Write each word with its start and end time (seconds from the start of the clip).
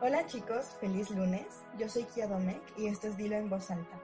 Hola 0.00 0.24
chicos, 0.26 0.76
feliz 0.80 1.10
lunes. 1.10 1.44
Yo 1.76 1.88
soy 1.88 2.04
Kia 2.04 2.28
Domecq 2.28 2.62
y 2.78 2.86
esto 2.86 3.08
es 3.08 3.16
Dilo 3.16 3.34
en 3.34 3.50
Voz 3.50 3.68
Alta, 3.68 4.00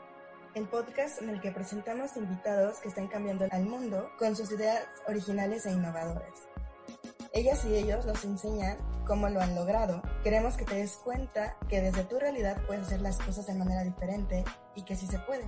el 0.57 0.67
podcast 0.67 1.23
en 1.23 1.31
el 1.31 1.41
que 1.41 1.53
presentamos 1.53 2.17
invitados 2.17 2.79
que 2.79 2.89
están 2.89 3.07
cambiando 3.07 3.47
al 3.53 3.65
mundo 3.65 4.11
con 4.19 4.35
sus 4.35 4.51
ideas 4.51 4.85
originales 5.07 5.67
e 5.67 5.71
innovadoras. 5.71 6.49
Ellas 7.33 7.65
y 7.65 7.77
ellos 7.77 8.05
nos 8.07 8.25
enseñan 8.25 8.77
cómo 9.07 9.29
lo 9.29 9.41
han 9.41 9.55
logrado. 9.55 10.03
Queremos 10.25 10.57
que 10.57 10.65
te 10.65 10.75
des 10.75 10.97
cuenta 10.97 11.57
que 11.69 11.81
desde 11.81 12.03
tu 12.03 12.19
realidad 12.19 12.61
puedes 12.67 12.89
hacer 12.89 13.01
las 13.01 13.19
cosas 13.19 13.47
de 13.47 13.55
manera 13.55 13.85
diferente 13.85 14.43
y 14.75 14.83
que 14.83 14.97
sí 14.97 15.07
se 15.07 15.21
puede. 15.21 15.45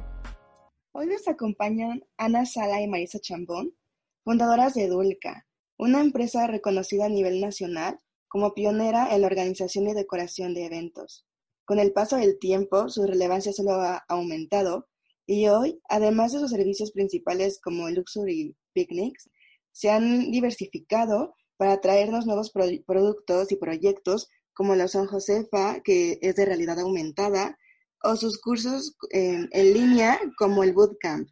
Hoy 0.92 1.08
nos 1.08 1.26
acompañan 1.26 2.04
Ana 2.18 2.46
Sala 2.46 2.80
y 2.80 2.86
Marisa 2.86 3.18
Chambón, 3.18 3.74
fundadoras 4.22 4.74
de 4.74 4.86
Dulca, 4.86 5.44
una 5.76 6.00
empresa 6.00 6.46
reconocida 6.46 7.06
a 7.06 7.08
nivel 7.08 7.40
nacional 7.40 7.98
como 8.28 8.54
pionera 8.54 9.14
en 9.14 9.20
la 9.20 9.26
organización 9.26 9.88
y 9.88 9.94
decoración 9.94 10.54
de 10.54 10.66
eventos. 10.66 11.26
Con 11.64 11.78
el 11.78 11.92
paso 11.92 12.16
del 12.16 12.38
tiempo, 12.38 12.88
su 12.88 13.04
relevancia 13.04 13.52
solo 13.52 13.72
ha 13.72 14.04
aumentado 14.08 14.88
y 15.26 15.48
hoy, 15.48 15.80
además 15.88 16.32
de 16.32 16.38
sus 16.38 16.50
servicios 16.50 16.92
principales 16.92 17.60
como 17.60 17.90
Luxury 17.90 18.56
Picnics, 18.72 19.28
se 19.72 19.90
han 19.90 20.30
diversificado 20.30 21.34
para 21.56 21.80
traernos 21.80 22.26
nuevos 22.26 22.52
productos 22.52 23.50
y 23.50 23.56
proyectos 23.56 24.28
como 24.54 24.74
la 24.74 24.88
San 24.88 25.06
Josefa, 25.06 25.80
que 25.82 26.18
es 26.22 26.36
de 26.36 26.44
realidad 26.44 26.78
aumentada, 26.78 27.58
o 28.02 28.14
sus 28.16 28.40
cursos 28.40 28.96
en 29.10 29.48
línea 29.52 30.20
como 30.38 30.62
el 30.62 30.72
Bootcamp. 30.72 31.28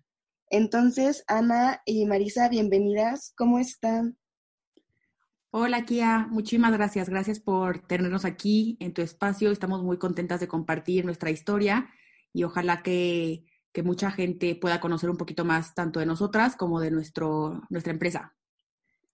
Entonces, 0.50 1.24
Ana 1.26 1.80
y 1.86 2.04
Marisa, 2.06 2.48
bienvenidas. 2.48 3.32
¿Cómo 3.36 3.58
están? 3.58 4.18
Hola 5.56 5.84
Kia, 5.84 6.26
muchísimas 6.32 6.72
gracias. 6.72 7.08
Gracias 7.08 7.38
por 7.38 7.86
tenernos 7.86 8.24
aquí 8.24 8.77
en 8.80 8.92
tu 8.92 9.02
espacio. 9.02 9.52
Estamos 9.52 9.84
muy 9.84 9.98
contentas 9.98 10.41
de 10.41 10.48
compartir 10.48 11.05
nuestra 11.05 11.30
historia 11.30 11.88
y 12.33 12.42
ojalá 12.42 12.83
que, 12.83 13.44
mucha 13.84 14.10
gente 14.10 14.56
pueda 14.56 14.80
conocer 14.80 15.10
un 15.10 15.16
poquito 15.16 15.44
más 15.44 15.72
tanto 15.77 16.00
de 16.00 16.06
nosotras 16.06 16.56
como 16.56 16.80
de 16.80 16.91
nuestro, 16.91 17.62
nuestra 17.70 17.92
empresa. 17.92 18.34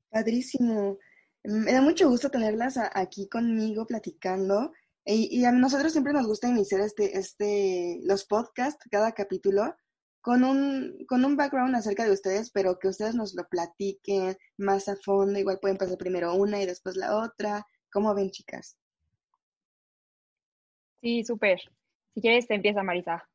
Padrísimo. 0.08 0.96
Me 1.44 1.72
da 1.72 1.82
mucho 1.82 2.08
gusto 2.08 2.30
tenerlas 2.30 2.78
aquí 2.94 3.28
conmigo 3.28 3.86
platicando. 3.86 4.72
Y, 5.04 5.28
y, 5.38 5.44
a 5.44 5.52
nosotros 5.52 5.92
siempre 5.92 6.14
nos 6.14 6.26
gusta 6.26 6.48
iniciar 6.48 6.80
este, 6.80 7.18
este, 7.18 8.00
los 8.04 8.24
podcasts, 8.24 8.82
cada 8.90 9.12
capítulo, 9.12 9.76
con 10.20 10.44
un, 10.44 11.04
con 11.08 11.24
un 11.24 11.36
background 11.36 11.74
acerca 11.74 12.04
de 12.04 12.12
ustedes, 12.12 12.50
pero 12.50 12.78
que 12.78 12.88
ustedes 12.88 13.14
nos 13.14 13.34
lo 13.34 13.44
platiquen 13.48 14.36
más 14.58 14.88
a 14.88 14.96
fondo. 14.96 15.38
Igual 15.38 15.58
pueden 15.60 15.78
pasar 15.78 15.96
primero 15.96 16.34
una 16.34 16.62
y 16.62 16.66
después 16.66 16.96
la 16.96 17.16
otra. 17.16 17.66
¿Cómo 17.92 18.14
ven, 18.14 18.30
chicas? 18.30 18.76
Sí, 21.00 21.24
súper. 21.24 21.60
Si 22.14 22.20
quieres, 22.20 22.46
te 22.46 22.54
empieza 22.54 22.82
Marisa. 22.82 23.26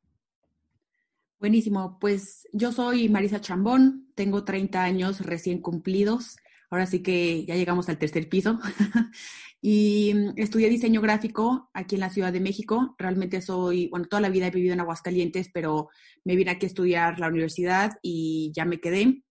Buenísimo. 1.38 1.98
Pues 2.00 2.48
yo 2.52 2.72
soy 2.72 3.08
Marisa 3.08 3.40
Chambón, 3.40 4.10
tengo 4.14 4.44
30 4.44 4.82
años 4.82 5.20
recién 5.20 5.60
cumplidos. 5.60 6.36
Ahora 6.70 6.86
sí 6.86 7.02
que 7.02 7.44
ya 7.44 7.54
llegamos 7.54 7.88
al 7.88 7.98
tercer 7.98 8.28
piso. 8.28 8.58
y 9.62 10.12
mm, 10.14 10.32
estudié 10.36 10.68
diseño 10.68 11.00
gráfico 11.00 11.70
aquí 11.72 11.94
en 11.94 12.00
la 12.00 12.10
Ciudad 12.10 12.32
de 12.32 12.40
México. 12.40 12.94
Realmente 12.98 13.40
soy, 13.40 13.88
bueno, 13.88 14.06
toda 14.06 14.20
la 14.20 14.28
vida 14.28 14.48
he 14.48 14.50
vivido 14.50 14.74
en 14.74 14.80
Aguascalientes, 14.80 15.50
pero 15.52 15.88
me 16.24 16.36
vine 16.36 16.50
aquí 16.50 16.66
a 16.66 16.68
estudiar 16.68 17.20
la 17.20 17.28
universidad 17.28 17.98
y 18.02 18.52
ya 18.54 18.64
me 18.64 18.80
quedé. 18.80 19.22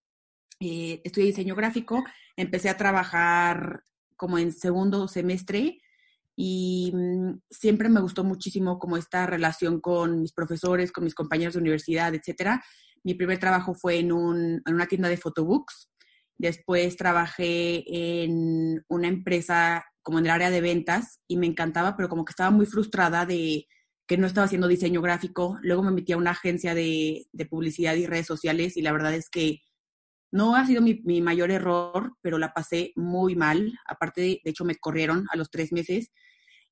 Eh, 0.59 1.01
estudié 1.03 1.27
diseño 1.27 1.55
gráfico, 1.55 2.03
empecé 2.37 2.69
a 2.69 2.77
trabajar 2.77 3.83
como 4.15 4.37
en 4.37 4.53
segundo 4.53 5.07
semestre 5.09 5.79
y 6.37 6.91
mm, 6.93 7.41
siempre 7.49 7.89
me 7.89 7.99
gustó 7.99 8.23
muchísimo 8.23 8.79
como 8.79 8.97
esta 8.97 9.25
relación 9.25 9.81
con 9.81 10.21
mis 10.21 10.31
profesores, 10.33 10.91
con 10.91 11.03
mis 11.03 11.15
compañeros 11.15 11.55
de 11.55 11.61
universidad, 11.61 12.15
etcétera. 12.15 12.63
Mi 13.03 13.13
primer 13.13 13.39
trabajo 13.39 13.73
fue 13.73 13.99
en, 13.99 14.11
un, 14.11 14.61
en 14.65 14.73
una 14.73 14.87
tienda 14.87 15.09
de 15.09 15.17
photobooks 15.17 15.89
Después 16.37 16.97
trabajé 16.97 17.83
en 18.23 18.83
una 18.87 19.07
empresa 19.07 19.85
como 20.01 20.19
en 20.19 20.25
el 20.25 20.31
área 20.31 20.51
de 20.51 20.61
ventas 20.61 21.19
y 21.27 21.37
me 21.37 21.47
encantaba, 21.47 21.95
pero 21.95 22.09
como 22.09 22.25
que 22.25 22.31
estaba 22.31 22.51
muy 22.51 22.65
frustrada 22.65 23.25
de 23.25 23.67
que 24.07 24.17
no 24.17 24.27
estaba 24.27 24.45
haciendo 24.45 24.67
diseño 24.67 25.01
gráfico. 25.01 25.57
Luego 25.61 25.81
me 25.81 25.91
metí 25.91 26.11
a 26.13 26.17
una 26.17 26.31
agencia 26.31 26.75
de, 26.75 27.27
publicidad 27.49 27.95
y 27.95 28.05
redes 28.05 28.27
sociales 28.27 28.77
y 28.77 28.81
la 28.81 28.91
verdad 28.91 29.13
es 29.13 29.29
que 29.29 29.61
no 30.31 30.55
ha 30.55 30.65
sido 30.67 30.81
mi, 30.81 31.21
mayor 31.21 31.49
error, 31.49 32.13
pero 32.21 32.37
la 32.37 32.53
pasé 32.53 32.91
muy 32.95 33.35
mal. 33.35 33.79
Aparte, 33.87 34.21
de, 34.21 34.41
de 34.43 34.51
hecho, 34.51 34.65
me 34.65 34.75
corrieron 34.75 35.25
a 35.31 35.37
los 35.37 35.49
tres 35.49 35.71
meses. 35.71 36.11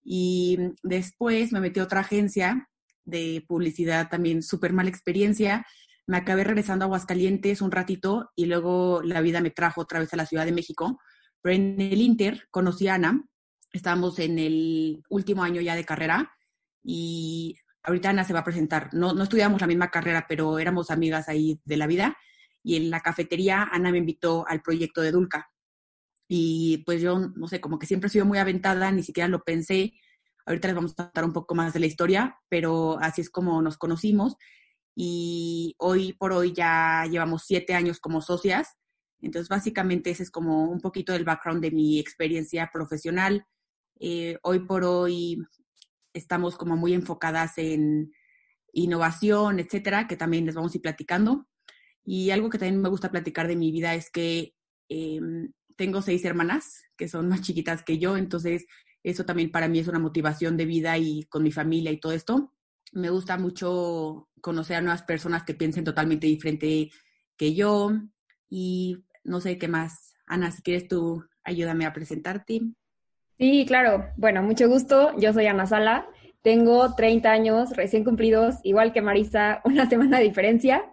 Y 0.04 0.58
después 0.84 1.54
me 1.54 1.62
metí 1.62 1.80
a 1.80 1.84
otra 1.84 2.02
agencia 2.02 2.70
de 3.06 3.44
publicidad, 3.48 4.10
también 4.10 4.44
súper 4.44 4.74
mala 4.74 4.90
experiencia 4.90 5.66
me 6.06 6.18
acabé 6.18 6.44
regresando 6.44 6.84
a 6.84 6.88
Aguascalientes 6.88 7.62
un 7.62 7.72
ratito 7.72 8.32
y 8.36 8.46
luego 8.46 9.02
la 9.04 9.22
vida 9.22 9.42
me 9.42 9.52
trajo 9.52 9.82
otra 9.82 10.00
vez 10.00 10.14
a 10.14 10.18
la 10.18 10.26
Ciudad 10.26 10.46
de 10.46 10.52
México. 10.52 11.00
Pero 11.42 11.56
en 11.56 11.80
el 11.80 12.02
Inter 12.02 12.48
conocí 12.52 12.88
a 12.88 12.96
Ana, 12.96 13.24
estábamos 13.72 14.20
en 14.20 14.40
el 14.40 15.04
último 15.10 15.44
año 15.44 15.62
ya 15.62 15.76
de 15.76 15.86
carrera 15.86 16.34
y 16.84 17.58
ahorita 17.84 18.10
Ana 18.10 18.24
se 18.24 18.34
va 18.34 18.40
a 18.40 18.44
presentar. 18.44 18.90
No, 18.94 19.14
no 19.14 19.24
estudiamos 19.24 19.62
la 19.62 19.68
misma 19.68 19.92
carrera, 19.92 20.26
pero 20.28 20.60
éramos 20.60 20.92
amigas 20.92 21.30
ahí 21.30 21.62
de 21.66 21.78
la 21.78 21.88
vida. 21.88 22.18
Y 22.64 22.78
en 22.78 22.90
la 22.90 23.02
cafetería 23.02 23.70
Ana 23.72 23.92
me 23.92 23.98
invitó 23.98 24.46
al 24.48 24.62
proyecto 24.62 25.02
de 25.02 25.12
Dulca. 25.12 25.50
Y 26.28 26.84
pues 26.86 27.02
yo, 27.02 27.20
no 27.20 27.48
sé, 27.48 27.62
como 27.62 27.78
que 27.80 27.86
siempre 27.86 28.08
he 28.08 28.12
sido 28.12 28.26
muy 28.26 28.38
aventada, 28.38 28.92
ni 28.92 29.04
siquiera 29.04 29.28
lo 29.28 29.44
pensé. 29.44 29.94
Ahorita 30.46 30.68
les 30.68 30.76
vamos 30.76 30.94
a 30.94 31.04
contar 31.06 31.26
un 31.26 31.34
poco 31.34 31.56
más 31.56 31.74
de 31.74 31.80
la 31.80 31.86
historia, 31.86 32.38
pero 32.50 32.98
así 33.00 33.22
es 33.22 33.30
como 33.30 33.62
nos 33.62 33.78
conocimos 33.78 34.38
y 34.96 35.76
hoy 35.80 36.14
por 36.14 36.34
hoy 36.34 36.54
ya 36.54 37.06
llevamos 37.10 37.44
siete 37.46 37.74
años 37.74 38.00
como 38.00 38.22
socias. 38.22 38.78
Entonces, 39.22 39.50
básicamente 39.50 40.12
ese 40.12 40.24
es 40.24 40.32
como 40.32 40.70
un 40.70 40.82
poquito 40.82 41.14
del 41.14 41.24
background 41.24 41.62
de 41.62 41.72
mi 41.72 42.00
experiencia 42.00 42.70
profesional. 42.72 43.46
Eh, 44.00 44.38
hoy 44.44 44.60
por 44.60 44.84
hoy 44.84 45.42
estamos 46.14 46.58
como 46.58 46.76
muy 46.76 46.94
enfocadas 46.94 47.58
en 47.58 48.12
innovación, 48.74 49.60
etcétera, 49.60 50.08
que 50.08 50.18
también 50.18 50.46
les 50.46 50.56
vamos 50.56 50.74
a 50.74 50.78
ir 50.78 50.82
platicando. 50.82 51.48
Y 52.04 52.32
algo 52.32 52.50
que 52.50 52.58
también 52.58 52.82
me 52.82 52.90
gusta 52.90 53.12
platicar 53.12 53.48
de 53.48 53.56
mi 53.56 53.72
vida 53.72 53.96
es 53.96 54.12
que 54.12 54.56
em, 54.90 55.54
tengo 55.78 56.02
seis 56.02 56.26
hermanas 56.26 56.84
que 56.98 57.08
son 57.08 57.30
más 57.30 57.42
chiquitas 57.42 57.84
que 57.84 57.98
yo, 57.98 58.18
entonces 58.18 58.66
eso 59.04 59.26
también 59.26 59.52
para 59.52 59.68
mí 59.68 59.80
es 59.80 59.88
una 59.88 60.00
motivación 60.00 60.58
de 60.58 60.66
vida 60.66 60.98
y 60.98 61.24
con 61.24 61.44
mi 61.44 61.52
familia 61.52 61.92
y 61.92 62.00
todo 62.00 62.12
esto 62.12 62.54
me 62.94 63.10
gusta 63.10 63.38
mucho 63.38 64.30
conocer 64.42 64.78
a 64.78 64.82
nuevas 64.82 65.04
personas 65.04 65.44
que 65.44 65.54
piensen 65.54 65.84
totalmente 65.84 66.28
diferente 66.28 66.90
que 67.38 67.54
yo 67.54 67.92
y 68.50 69.04
no 69.24 69.42
sé 69.42 69.58
qué 69.58 69.68
más. 69.68 70.16
Ana, 70.26 70.52
si 70.52 70.62
quieres 70.62 70.88
tú, 70.88 71.24
ayúdame 71.44 71.86
a 71.86 71.94
presentarte. 71.94 72.62
Sí, 73.38 73.66
claro. 73.68 74.08
Bueno, 74.18 74.44
mucho 74.44 74.68
gusto. 74.68 75.12
Yo 75.18 75.34
soy 75.34 75.48
Ana 75.48 75.66
Sala. 75.66 76.08
Tengo 76.42 76.94
30 76.96 77.32
años 77.32 77.76
recién 77.76 78.04
cumplidos, 78.04 78.56
igual 78.64 78.92
que 78.94 79.02
Marisa, 79.02 79.62
una 79.66 79.90
semana 79.90 80.20
de 80.20 80.26
diferencia. 80.26 80.84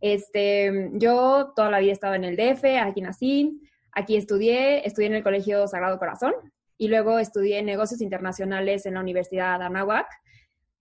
Este, 0.00 0.90
yo 0.94 1.52
toda 1.54 1.70
la 1.70 1.78
vida 1.78 1.90
he 1.90 1.92
estado 1.92 2.14
en 2.14 2.24
el 2.24 2.36
DF, 2.36 2.64
aquí 2.82 3.00
nací, 3.00 3.60
aquí 3.92 4.16
estudié, 4.16 4.86
estudié 4.86 5.08
en 5.08 5.14
el 5.14 5.22
Colegio 5.22 5.66
Sagrado 5.66 5.98
Corazón 5.98 6.34
y 6.76 6.88
luego 6.88 7.18
estudié 7.18 7.62
negocios 7.62 8.00
internacionales 8.02 8.84
en 8.84 8.94
la 8.94 9.00
Universidad 9.00 9.58
de 9.58 9.66
Anáhuac 9.66 10.06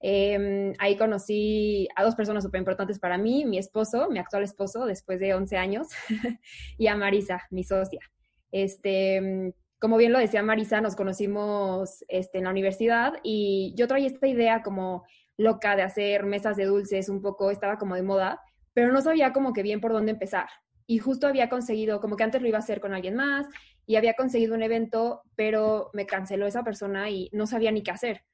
Em, 0.05 0.73
ahí 0.79 0.97
conocí 0.97 1.87
a 1.95 2.03
dos 2.03 2.13
personas 2.13 2.43
súper 2.43 2.59
importantes 2.59 2.99
para 2.99 3.17
mí, 3.17 3.45
mi 3.45 3.57
esposo, 3.57 4.09
mi 4.09 4.19
actual 4.19 4.43
esposo, 4.43 4.85
después 4.85 5.17
de 5.17 5.33
11 5.33 5.55
años, 5.55 5.87
y 6.77 6.87
a 6.87 6.95
Marisa, 6.97 7.43
mi 7.51 7.63
socia. 7.63 8.01
Este, 8.51 9.53
como 9.79 9.95
bien 9.95 10.11
lo 10.11 10.19
decía 10.19 10.43
Marisa, 10.43 10.81
nos 10.81 10.97
conocimos 10.97 12.03
este, 12.09 12.39
en 12.39 12.43
la 12.43 12.49
universidad 12.49 13.13
y 13.23 13.73
yo 13.77 13.87
traía 13.87 14.07
esta 14.07 14.27
idea 14.27 14.61
como 14.61 15.05
loca 15.37 15.77
de 15.77 15.83
hacer 15.83 16.25
mesas 16.25 16.57
de 16.57 16.65
dulces, 16.65 17.07
un 17.07 17.21
poco 17.21 17.49
estaba 17.49 17.77
como 17.77 17.95
de 17.95 18.03
moda, 18.03 18.41
pero 18.73 18.91
no 18.91 19.01
sabía 19.01 19.31
como 19.31 19.53
que 19.53 19.63
bien 19.63 19.79
por 19.79 19.93
dónde 19.93 20.11
empezar. 20.11 20.47
Y 20.85 20.97
justo 20.97 21.27
había 21.27 21.47
conseguido, 21.47 22.01
como 22.01 22.17
que 22.17 22.25
antes 22.25 22.41
lo 22.41 22.49
iba 22.49 22.57
a 22.57 22.59
hacer 22.59 22.81
con 22.81 22.93
alguien 22.93 23.15
más, 23.15 23.47
y 23.85 23.95
había 23.95 24.15
conseguido 24.15 24.53
un 24.53 24.63
evento, 24.63 25.21
pero 25.35 25.91
me 25.93 26.05
canceló 26.05 26.45
esa 26.45 26.65
persona 26.65 27.09
y 27.09 27.29
no 27.31 27.47
sabía 27.47 27.71
ni 27.71 27.83
qué 27.83 27.91
hacer. 27.91 28.25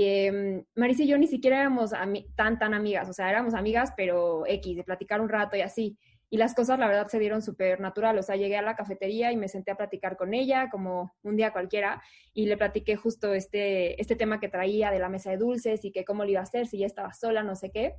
Eh, 0.00 0.62
Marisa 0.76 1.02
y 1.02 1.08
yo 1.08 1.18
ni 1.18 1.26
siquiera 1.26 1.58
éramos 1.58 1.90
tan, 2.36 2.56
tan 2.56 2.72
amigas, 2.72 3.08
o 3.08 3.12
sea, 3.12 3.28
éramos 3.28 3.54
amigas, 3.54 3.92
pero 3.96 4.46
X, 4.46 4.76
de 4.76 4.84
platicar 4.84 5.20
un 5.20 5.28
rato 5.28 5.56
y 5.56 5.60
así. 5.60 5.98
Y 6.30 6.36
las 6.36 6.54
cosas, 6.54 6.78
la 6.78 6.86
verdad, 6.86 7.08
se 7.08 7.18
dieron 7.18 7.42
súper 7.42 7.80
natural. 7.80 8.16
O 8.16 8.22
sea, 8.22 8.36
llegué 8.36 8.56
a 8.56 8.62
la 8.62 8.76
cafetería 8.76 9.32
y 9.32 9.36
me 9.36 9.48
senté 9.48 9.72
a 9.72 9.76
platicar 9.76 10.16
con 10.16 10.34
ella, 10.34 10.68
como 10.70 11.10
un 11.24 11.34
día 11.34 11.52
cualquiera, 11.52 12.00
y 12.32 12.46
le 12.46 12.56
platiqué 12.56 12.94
justo 12.94 13.34
este, 13.34 14.00
este 14.00 14.14
tema 14.14 14.38
que 14.38 14.48
traía 14.48 14.92
de 14.92 15.00
la 15.00 15.08
mesa 15.08 15.30
de 15.32 15.38
dulces 15.38 15.84
y 15.84 15.90
que 15.90 16.04
cómo 16.04 16.22
lo 16.22 16.30
iba 16.30 16.40
a 16.40 16.44
hacer, 16.44 16.68
si 16.68 16.78
ya 16.78 16.86
estaba 16.86 17.12
sola, 17.12 17.42
no 17.42 17.56
sé 17.56 17.72
qué. 17.72 17.94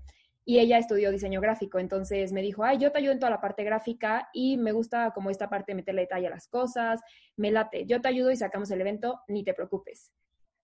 Y 0.46 0.60
ella 0.60 0.78
estudió 0.78 1.12
diseño 1.12 1.42
gráfico, 1.42 1.80
entonces 1.80 2.32
me 2.32 2.42
dijo, 2.42 2.64
ay, 2.64 2.78
yo 2.78 2.94
te 2.94 3.00
ayudo 3.00 3.12
en 3.12 3.20
toda 3.20 3.32
la 3.32 3.42
parte 3.42 3.66
gráfica 3.66 4.30
y 4.32 4.56
me 4.56 4.72
gusta 4.72 5.12
como 5.14 5.32
esta 5.32 5.50
parte 5.50 5.74
de 5.74 5.76
meterle 5.76 6.04
detalle 6.04 6.28
a 6.28 6.30
las 6.30 6.48
cosas, 6.48 7.02
me 7.36 7.52
late, 7.52 7.86
yo 7.86 8.00
te 8.00 8.08
ayudo 8.08 8.32
y 8.32 8.38
sacamos 8.38 8.72
el 8.72 8.80
evento, 8.80 9.20
ni 9.28 9.44
te 9.44 9.54
preocupes. 9.54 10.14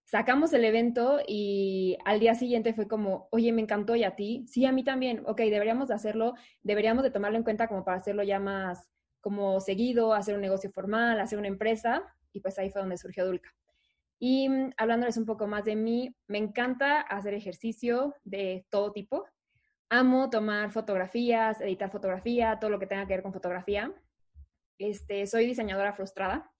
Sacamos 0.06 0.54
el 0.54 0.64
evento 0.64 1.20
y 1.28 1.98
al 2.06 2.20
día 2.20 2.36
siguiente 2.36 2.74
fue 2.74 2.88
como, 2.88 3.28
oye, 3.32 3.52
me 3.52 3.62
encantó 3.62 3.96
y 3.96 4.04
a 4.04 4.16
ti, 4.16 4.46
sí, 4.48 4.66
a 4.66 4.72
mí 4.72 4.84
también, 4.84 5.24
ok, 5.26 5.38
deberíamos 5.40 5.90
de 5.90 5.96
hacerlo, 5.96 6.36
deberíamos 6.62 7.04
de 7.04 7.12
tomarlo 7.12 7.38
en 7.38 7.44
cuenta 7.44 7.68
como 7.68 7.84
para 7.84 7.98
hacerlo 7.98 8.24
ya 8.24 8.40
más 8.40 8.88
como 9.20 9.60
seguido, 9.60 10.14
hacer 10.14 10.36
un 10.36 10.42
negocio 10.42 10.72
formal, 10.72 11.20
hacer 11.20 11.40
una 11.40 11.48
empresa 11.48 12.04
y 12.32 12.42
pues 12.42 12.60
ahí 12.60 12.70
fue 12.70 12.82
donde 12.82 12.98
surgió 12.98 13.26
Dulca. 13.26 13.50
Y 14.20 14.48
mm, 14.48 14.74
hablándoles 14.78 15.18
un 15.18 15.26
poco 15.26 15.48
más 15.48 15.66
de 15.66 15.76
mí, 15.76 16.16
me 16.28 16.38
encanta 16.38 17.02
hacer 17.02 17.34
ejercicio 17.34 18.16
de 18.24 18.66
todo 18.70 18.92
tipo. 18.92 19.26
Amo 19.90 20.30
tomar 20.30 20.72
fotografías, 20.72 21.60
editar 21.62 21.92
fotografía, 21.92 22.60
todo 22.60 22.70
lo 22.70 22.80
que 22.80 22.88
tenga 22.88 23.08
que 23.08 23.14
ver 23.14 23.24
con 23.24 23.34
fotografía. 23.34 23.94
Este, 24.78 25.26
soy 25.26 25.48
diseñadora 25.48 25.94
frustrada. 25.94 26.52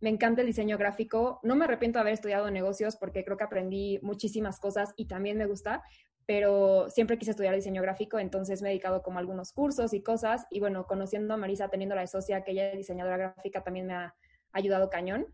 Me 0.00 0.08
encanta 0.08 0.40
el 0.40 0.46
diseño 0.46 0.78
gráfico. 0.78 1.40
No 1.42 1.56
me 1.56 1.64
arrepiento 1.64 1.98
de 1.98 2.00
haber 2.02 2.14
estudiado 2.14 2.50
negocios 2.50 2.96
porque 2.96 3.24
creo 3.24 3.36
que 3.36 3.44
aprendí 3.44 3.98
muchísimas 4.02 4.58
cosas 4.58 4.94
y 4.96 5.06
también 5.06 5.36
me 5.36 5.46
gusta, 5.46 5.82
pero 6.26 6.88
siempre 6.90 7.18
quise 7.18 7.32
estudiar 7.32 7.54
diseño 7.54 7.82
gráfico, 7.82 8.18
entonces 8.18 8.62
me 8.62 8.68
he 8.68 8.70
dedicado 8.70 9.02
como 9.02 9.18
a 9.18 9.20
algunos 9.20 9.52
cursos 9.52 9.92
y 9.92 10.02
cosas. 10.02 10.46
Y 10.50 10.60
bueno, 10.60 10.86
conociendo 10.86 11.34
a 11.34 11.36
Marisa, 11.36 11.68
teniendo 11.68 11.94
la 11.94 12.02
de 12.02 12.06
socia, 12.06 12.44
que 12.44 12.52
ella 12.52 12.70
es 12.70 12.78
diseñadora 12.78 13.16
gráfica, 13.16 13.62
también 13.62 13.86
me 13.86 13.94
ha 13.94 14.14
ayudado 14.52 14.90
cañón. 14.90 15.26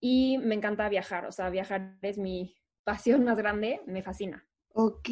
Y 0.00 0.38
me 0.38 0.54
encanta 0.54 0.88
viajar, 0.88 1.24
o 1.24 1.32
sea, 1.32 1.48
viajar 1.48 1.96
es 2.02 2.18
mi 2.18 2.54
pasión 2.84 3.24
más 3.24 3.36
grande, 3.36 3.80
me 3.86 4.02
fascina. 4.02 4.46
Ok, 4.74 5.08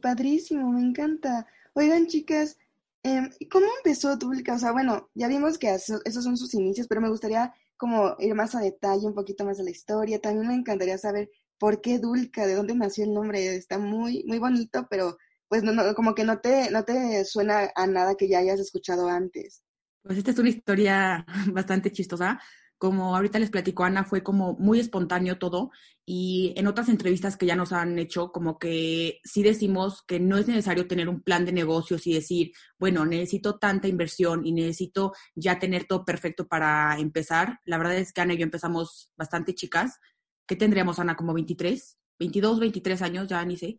padrísimo, 0.00 0.72
me 0.72 0.80
encanta. 0.80 1.46
Oigan, 1.74 2.06
chicas, 2.06 2.58
eh, 3.04 3.30
¿cómo 3.50 3.66
empezó 3.78 4.16
Dulca? 4.16 4.54
O 4.54 4.58
sea, 4.58 4.72
bueno, 4.72 5.10
ya 5.14 5.28
vimos 5.28 5.58
que 5.58 5.72
esos 5.72 6.24
son 6.24 6.36
sus 6.36 6.54
inicios, 6.54 6.88
pero 6.88 7.00
me 7.00 7.08
gustaría 7.08 7.54
como 7.82 8.14
ir 8.20 8.32
más 8.36 8.54
a 8.54 8.60
detalle, 8.60 9.08
un 9.08 9.14
poquito 9.14 9.44
más 9.44 9.58
de 9.58 9.64
la 9.64 9.70
historia. 9.70 10.20
También 10.20 10.46
me 10.46 10.54
encantaría 10.54 10.96
saber 10.98 11.28
por 11.58 11.80
qué 11.80 11.98
Dulca, 11.98 12.46
de 12.46 12.54
dónde 12.54 12.76
nació 12.76 13.02
el 13.02 13.12
nombre. 13.12 13.56
Está 13.56 13.76
muy, 13.76 14.22
muy 14.28 14.38
bonito, 14.38 14.86
pero 14.88 15.18
pues 15.48 15.64
no, 15.64 15.72
no, 15.72 15.92
como 15.96 16.14
que 16.14 16.22
no 16.22 16.38
te, 16.38 16.70
no 16.70 16.84
te 16.84 17.24
suena 17.24 17.72
a 17.74 17.88
nada 17.88 18.14
que 18.14 18.28
ya 18.28 18.38
hayas 18.38 18.60
escuchado 18.60 19.08
antes. 19.08 19.64
Pues 20.00 20.16
esta 20.16 20.30
es 20.30 20.38
una 20.38 20.50
historia 20.50 21.26
bastante 21.52 21.90
chistosa 21.90 22.40
como 22.82 23.14
ahorita 23.14 23.38
les 23.38 23.50
platico, 23.50 23.84
Ana, 23.84 24.02
fue 24.02 24.24
como 24.24 24.54
muy 24.54 24.80
espontáneo 24.80 25.38
todo 25.38 25.70
y 26.04 26.52
en 26.56 26.66
otras 26.66 26.88
entrevistas 26.88 27.36
que 27.36 27.46
ya 27.46 27.54
nos 27.54 27.72
han 27.72 27.96
hecho, 27.96 28.32
como 28.32 28.58
que 28.58 29.20
sí 29.22 29.44
decimos 29.44 30.02
que 30.02 30.18
no 30.18 30.36
es 30.36 30.48
necesario 30.48 30.88
tener 30.88 31.08
un 31.08 31.22
plan 31.22 31.44
de 31.44 31.52
negocios 31.52 32.08
y 32.08 32.14
decir, 32.14 32.50
bueno, 32.80 33.06
necesito 33.06 33.56
tanta 33.56 33.86
inversión 33.86 34.44
y 34.44 34.50
necesito 34.50 35.12
ya 35.36 35.60
tener 35.60 35.84
todo 35.84 36.04
perfecto 36.04 36.48
para 36.48 36.98
empezar. 36.98 37.60
La 37.66 37.78
verdad 37.78 37.98
es 37.98 38.12
que 38.12 38.20
Ana 38.20 38.34
y 38.34 38.38
yo 38.38 38.42
empezamos 38.42 39.12
bastante 39.16 39.54
chicas. 39.54 40.00
¿Qué 40.44 40.56
tendríamos, 40.56 40.98
Ana? 40.98 41.14
¿Como 41.14 41.34
23? 41.34 42.00
22, 42.18 42.58
23 42.58 43.02
años, 43.02 43.28
ya 43.28 43.44
ni 43.44 43.56
sé. 43.56 43.78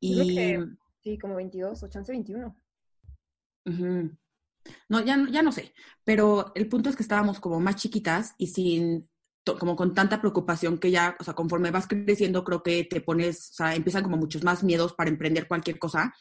Y... 0.00 0.58
sí, 0.98 1.16
como 1.16 1.36
22 1.36 1.80
o 1.80 1.88
chance 1.88 2.10
21. 2.10 2.56
No, 4.88 5.00
ya, 5.00 5.16
ya 5.30 5.42
no 5.42 5.52
sé, 5.52 5.72
pero 6.04 6.52
el 6.54 6.68
punto 6.68 6.90
es 6.90 6.96
que 6.96 7.02
estábamos 7.02 7.40
como 7.40 7.60
más 7.60 7.76
chiquitas 7.76 8.34
y 8.38 8.48
sin, 8.48 9.08
como 9.58 9.76
con 9.76 9.94
tanta 9.94 10.20
preocupación 10.20 10.78
que 10.78 10.90
ya, 10.90 11.16
o 11.18 11.24
sea, 11.24 11.34
conforme 11.34 11.70
vas 11.70 11.86
creciendo, 11.88 12.44
creo 12.44 12.62
que 12.62 12.84
te 12.84 13.00
pones, 13.00 13.50
o 13.50 13.54
sea, 13.54 13.74
empiezan 13.74 14.02
como 14.02 14.16
muchos 14.16 14.44
más 14.44 14.62
miedos 14.62 14.92
para 14.94 15.10
emprender 15.10 15.48
cualquier 15.48 15.78
cosa. 15.78 16.14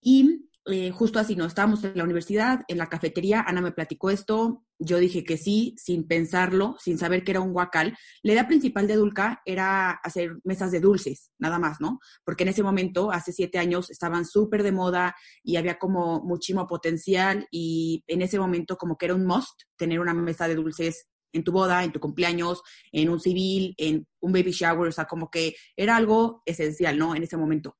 Y 0.00 0.49
eh, 0.66 0.90
justo 0.90 1.18
así, 1.18 1.36
¿no? 1.36 1.46
Estábamos 1.46 1.82
en 1.84 1.96
la 1.96 2.04
universidad, 2.04 2.64
en 2.68 2.76
la 2.78 2.88
cafetería, 2.88 3.40
Ana 3.40 3.62
me 3.62 3.72
platicó 3.72 4.10
esto, 4.10 4.62
yo 4.78 4.98
dije 4.98 5.24
que 5.24 5.38
sí, 5.38 5.74
sin 5.78 6.06
pensarlo, 6.06 6.76
sin 6.78 6.98
saber 6.98 7.24
que 7.24 7.30
era 7.30 7.40
un 7.40 7.52
guacal. 7.52 7.96
La 8.22 8.32
idea 8.32 8.46
principal 8.46 8.86
de 8.86 8.96
Dulca 8.96 9.40
era 9.46 9.90
hacer 9.90 10.36
mesas 10.44 10.70
de 10.70 10.80
dulces, 10.80 11.30
nada 11.38 11.58
más, 11.58 11.80
¿no? 11.80 11.98
Porque 12.24 12.42
en 12.42 12.50
ese 12.50 12.62
momento, 12.62 13.10
hace 13.10 13.32
siete 13.32 13.58
años, 13.58 13.90
estaban 13.90 14.26
súper 14.26 14.62
de 14.62 14.72
moda 14.72 15.16
y 15.42 15.56
había 15.56 15.78
como 15.78 16.20
muchísimo 16.20 16.66
potencial 16.66 17.46
y 17.50 18.04
en 18.06 18.22
ese 18.22 18.38
momento 18.38 18.76
como 18.76 18.96
que 18.96 19.06
era 19.06 19.14
un 19.14 19.26
must 19.26 19.62
tener 19.76 19.98
una 19.98 20.14
mesa 20.14 20.46
de 20.46 20.56
dulces 20.56 21.06
en 21.32 21.44
tu 21.44 21.52
boda, 21.52 21.84
en 21.84 21.92
tu 21.92 22.00
cumpleaños, 22.00 22.62
en 22.92 23.08
un 23.08 23.20
civil, 23.20 23.74
en 23.78 24.06
un 24.20 24.32
baby 24.32 24.50
shower, 24.50 24.88
o 24.88 24.92
sea, 24.92 25.06
como 25.06 25.30
que 25.30 25.54
era 25.76 25.96
algo 25.96 26.42
esencial, 26.44 26.98
¿no? 26.98 27.14
En 27.14 27.22
ese 27.22 27.36
momento. 27.36 27.76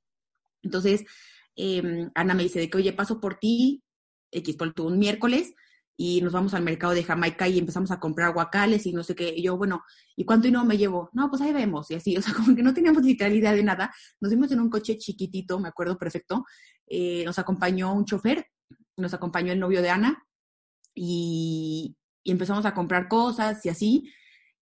Entonces, 0.63 1.05
Em, 1.57 2.11
Ana 2.15 2.35
me 2.35 2.43
dice 2.43 2.61
de 2.61 2.71
que, 2.71 2.79
oye, 2.79 2.93
paso 2.93 3.21
por 3.21 3.37
ti, 3.39 3.83
X 4.33 4.57
por 4.57 4.73
un 4.81 4.99
miércoles, 4.99 5.55
y 6.03 6.23
nos 6.23 6.33
vamos 6.33 6.55
al 6.55 6.63
mercado 6.63 6.95
de 6.95 7.05
Jamaica 7.05 7.47
y 7.47 7.59
empezamos 7.59 7.91
a 7.91 8.01
comprar 8.01 8.33
guacales 8.33 8.87
y 8.87 8.93
no 8.95 9.05
sé 9.05 9.15
qué. 9.15 9.35
Y 9.37 9.43
yo, 9.43 9.59
bueno, 9.59 9.83
¿y 10.17 10.25
cuánto 10.25 10.49
y 10.49 10.51
no 10.51 10.65
me 10.65 10.79
llevo? 10.79 11.11
No, 11.13 11.29
pues 11.29 11.43
ahí 11.43 11.53
vemos. 11.53 11.91
Y 11.91 11.95
así, 11.95 12.17
o 12.17 12.23
sea, 12.23 12.33
como 12.35 12.57
que 12.57 12.63
no 12.63 12.73
teníamos 12.73 13.03
literalidad 13.03 13.55
de 13.55 13.63
nada. 13.63 13.93
Nos 14.19 14.31
fuimos 14.31 14.51
en 14.51 14.61
un 14.61 14.71
coche 14.71 14.97
chiquitito, 14.97 15.61
me 15.61 15.69
acuerdo 15.69 15.99
perfecto. 15.99 16.47
Eh, 16.87 17.23
nos 17.27 17.39
acompañó 17.39 17.93
un 17.93 18.07
chofer, 18.07 18.47
nos 18.97 19.13
acompañó 19.13 19.53
el 19.53 19.61
novio 19.61 19.83
de 19.83 19.91
Ana 19.91 20.27
y, 20.95 21.95
empezamos 22.25 22.65
a 22.65 22.73
comprar 22.73 23.07
cosas 23.07 23.67
y 23.67 23.69
así. 23.69 24.11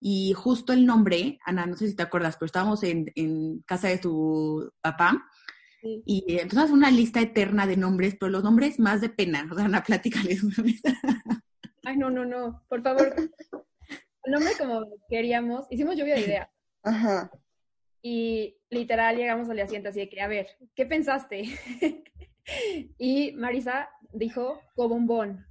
Y 0.00 0.32
justo 0.32 0.72
el 0.72 0.86
nombre, 0.86 1.38
Ana, 1.46 1.66
no 1.66 1.76
sé 1.76 1.86
si 1.86 1.94
te 1.94 2.02
acuerdas, 2.02 2.34
pero 2.36 2.46
estábamos 2.46 2.82
en, 2.82 3.12
en 3.14 3.60
casa 3.60 3.86
de 3.86 3.98
tu 3.98 4.72
papá 4.80 5.24
y 5.82 6.38
entonces 6.38 6.70
una 6.70 6.90
lista 6.90 7.20
eterna 7.20 7.66
de 7.66 7.76
nombres, 7.76 8.16
pero 8.18 8.30
los 8.30 8.44
nombres 8.44 8.78
más 8.78 9.00
de 9.00 9.08
pena. 9.08 9.48
O 9.50 9.54
sea, 9.54 9.66
Ana, 9.66 9.82
platícales. 9.82 10.42
Ay, 11.84 11.96
no, 11.96 12.10
no, 12.10 12.24
no, 12.24 12.64
por 12.68 12.82
favor. 12.82 13.14
El 14.24 14.32
nombre 14.32 14.52
como 14.58 14.86
queríamos, 15.08 15.66
hicimos 15.70 15.96
lluvia 15.96 16.16
de 16.16 16.20
ideas. 16.20 16.48
Ajá. 16.82 17.30
Y 18.02 18.58
literal 18.70 19.16
llegamos 19.16 19.48
al 19.48 19.56
día 19.56 19.66
siguiente 19.66 19.88
así 19.88 20.00
de 20.00 20.08
que, 20.08 20.20
a 20.20 20.28
ver, 20.28 20.48
¿qué 20.74 20.86
pensaste? 20.86 21.44
y 22.98 23.32
Marisa 23.32 23.88
dijo 24.12 24.60
Cobombón. 24.74 25.46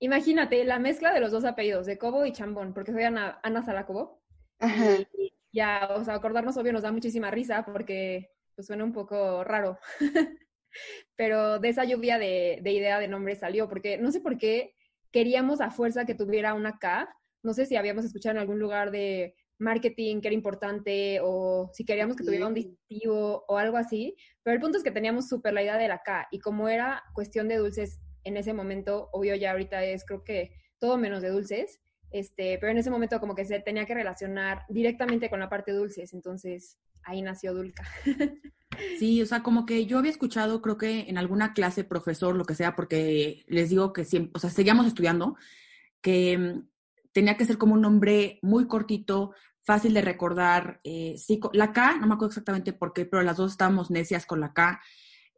Imagínate 0.00 0.64
la 0.64 0.80
mezcla 0.80 1.12
de 1.12 1.20
los 1.20 1.30
dos 1.30 1.44
apellidos, 1.44 1.86
de 1.86 1.96
Cobo 1.96 2.26
y 2.26 2.32
Chambón, 2.32 2.74
porque 2.74 2.92
soy 2.92 3.04
Ana, 3.04 3.38
Ana 3.42 3.62
Salacobo. 3.62 4.20
Ajá. 4.58 4.96
Y 5.16 5.32
ya, 5.52 5.90
o 5.94 6.04
sea, 6.04 6.14
acordarnos 6.14 6.56
obvio 6.56 6.72
nos 6.72 6.82
da 6.82 6.90
muchísima 6.90 7.30
risa 7.30 7.64
porque 7.64 8.31
pues 8.54 8.66
suena 8.66 8.84
un 8.84 8.92
poco 8.92 9.44
raro. 9.44 9.78
Pero 11.16 11.58
de 11.58 11.68
esa 11.68 11.84
lluvia 11.84 12.18
de, 12.18 12.60
idea 12.64 12.98
de 12.98 13.08
nombre 13.08 13.36
salió, 13.36 13.68
porque 13.68 13.98
no 13.98 14.10
sé 14.10 14.20
por 14.20 14.38
qué 14.38 14.74
queríamos 15.10 15.60
a 15.60 15.70
fuerza 15.70 16.04
que 16.04 16.14
tuviera 16.14 16.54
una 16.54 16.78
K. 16.78 17.14
No 17.42 17.52
sé 17.52 17.66
si 17.66 17.76
habíamos 17.76 18.04
escuchado 18.04 18.36
en 18.36 18.40
algún 18.40 18.58
lugar 18.58 18.90
de 18.90 19.34
marketing 19.58 20.20
que 20.20 20.28
era 20.28 20.34
importante 20.34 21.20
o 21.22 21.70
si 21.72 21.84
queríamos 21.84 22.16
que 22.16 22.24
tuviera 22.24 22.46
un 22.46 22.54
distintivo 22.54 23.44
o 23.46 23.58
algo 23.58 23.76
así. 23.76 24.16
Pero 24.42 24.54
el 24.54 24.60
punto 24.60 24.78
es 24.78 24.84
que 24.84 24.90
teníamos 24.90 25.28
súper 25.28 25.52
la 25.52 25.62
idea 25.62 25.76
de 25.76 25.88
la 25.88 26.02
K 26.02 26.28
y 26.30 26.40
como 26.40 26.68
era 26.68 27.02
cuestión 27.14 27.48
de 27.48 27.56
dulces 27.56 28.00
en 28.24 28.36
ese 28.36 28.52
momento, 28.52 29.08
obvio 29.12 29.34
ya 29.34 29.52
ahorita 29.52 29.84
es 29.84 30.04
creo 30.04 30.24
que 30.24 30.52
todo 30.78 30.96
menos 30.96 31.22
de 31.22 31.30
dulces, 31.30 31.80
este, 32.10 32.58
pero 32.58 32.70
en 32.70 32.78
ese 32.78 32.90
momento 32.90 33.20
como 33.20 33.34
que 33.34 33.44
se 33.44 33.60
tenía 33.60 33.86
que 33.86 33.94
relacionar 33.94 34.64
directamente 34.68 35.30
con 35.30 35.40
la 35.40 35.48
parte 35.48 35.72
dulces, 35.72 36.12
entonces 36.12 36.78
ahí 37.04 37.22
nació 37.22 37.54
Dulca. 37.54 37.84
Sí, 38.98 39.20
o 39.20 39.26
sea, 39.26 39.42
como 39.42 39.66
que 39.66 39.84
yo 39.84 39.98
había 39.98 40.10
escuchado, 40.10 40.62
creo 40.62 40.78
que 40.78 41.00
en 41.00 41.18
alguna 41.18 41.52
clase, 41.52 41.84
profesor, 41.84 42.34
lo 42.34 42.46
que 42.46 42.54
sea, 42.54 42.74
porque 42.74 43.44
les 43.46 43.68
digo 43.68 43.92
que 43.92 44.06
siempre, 44.06 44.32
o 44.34 44.38
sea, 44.38 44.48
seguíamos 44.48 44.86
estudiando, 44.86 45.36
que 46.00 46.38
mm, 46.38 46.68
tenía 47.12 47.36
que 47.36 47.44
ser 47.44 47.58
como 47.58 47.74
un 47.74 47.82
nombre 47.82 48.38
muy 48.40 48.66
cortito, 48.66 49.34
fácil 49.62 49.94
de 49.94 50.02
recordar. 50.02 50.80
Eh, 50.84 51.16
la 51.52 51.72
K, 51.72 51.98
no 51.98 52.06
me 52.06 52.14
acuerdo 52.14 52.30
exactamente 52.30 52.72
por 52.72 52.92
qué, 52.92 53.04
pero 53.04 53.22
las 53.22 53.36
dos 53.36 53.52
estábamos 53.52 53.90
necias 53.90 54.24
con 54.26 54.40
la 54.40 54.52
K, 54.52 54.80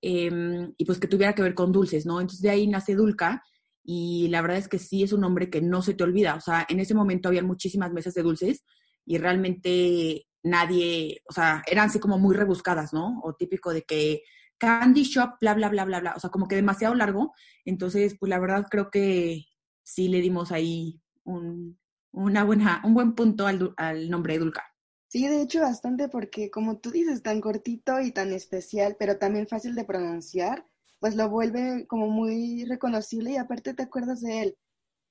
em, 0.01 0.73
y 0.77 0.85
pues 0.85 0.99
que 0.99 1.09
tuviera 1.09 1.35
que 1.35 1.43
ver 1.43 1.55
con 1.55 1.73
dulces, 1.73 2.07
¿no? 2.07 2.21
Entonces 2.21 2.41
de 2.43 2.51
ahí 2.51 2.67
nace 2.69 2.95
Dulca, 2.95 3.43
y 3.85 4.29
la 4.29 4.41
verdad 4.41 4.59
es 4.59 4.69
que 4.69 4.79
sí 4.79 5.03
es 5.03 5.13
un 5.13 5.21
nombre 5.21 5.51
que 5.51 5.61
no 5.61 5.83
se 5.83 5.95
te 5.95 6.05
olvida. 6.05 6.37
O 6.37 6.41
sea, 6.41 6.67
en 6.69 6.81
ese 6.81 6.95
momento 6.95 7.29
había 7.29 7.43
muchísimas 7.43 7.93
mesas 7.93 8.15
de 8.15 8.23
dulces 8.23 8.65
y 9.05 9.19
realmente 9.19 10.27
nadie, 10.45 11.23
o 11.29 11.33
sea, 11.33 11.63
eran 11.67 11.89
así 11.89 11.99
como 11.99 12.19
muy 12.19 12.37
rebuscadas, 12.37 12.93
¿no? 12.93 13.21
O 13.25 13.35
típico 13.35 13.73
de 13.73 13.83
que 13.83 14.23
candy 14.59 15.03
shop, 15.03 15.39
bla, 15.41 15.55
bla, 15.55 15.69
bla, 15.69 15.85
bla, 15.85 16.01
bla, 16.01 16.15
o 16.17 16.21
sea, 16.21 16.31
como 16.31 16.47
que 16.47 16.57
demasiado 16.57 16.95
largo. 16.95 17.35
Entonces, 17.65 18.17
pues 18.19 18.31
la 18.31 18.39
verdad 18.39 18.67
creo 18.71 18.91
que 18.91 19.47
sí 19.83 20.09
le 20.09 20.21
dimos 20.21 20.53
ahí 20.53 21.03
un, 21.25 21.79
una 22.13 22.45
buena, 22.45 22.81
un 22.85 22.95
buen 22.95 23.15
punto 23.15 23.47
al, 23.47 23.75
al 23.77 24.11
nombre 24.11 24.35
de 24.35 24.41
Dulca. 24.41 24.65
Sí, 25.09 25.27
de 25.29 25.43
hecho 25.43 25.61
bastante 25.61 26.09
porque 26.09 26.51
como 26.51 26.79
tú 26.79 26.91
dices, 26.91 27.23
tan 27.23 27.41
cortito 27.41 28.01
y 28.01 28.13
tan 28.13 28.33
especial, 28.33 28.97
pero 28.99 29.19
también 29.19 29.47
fácil 29.47 29.75
de 29.75 29.85
pronunciar, 29.85 30.67
pues 30.99 31.15
lo 31.17 31.29
vuelve 31.29 31.87
como 31.87 32.09
muy 32.09 32.65
reconocible 32.65 33.33
y 33.33 33.37
aparte 33.37 33.75
te 33.75 33.85
acuerdas 33.85 34.23
de 34.23 34.43
él. 34.43 34.59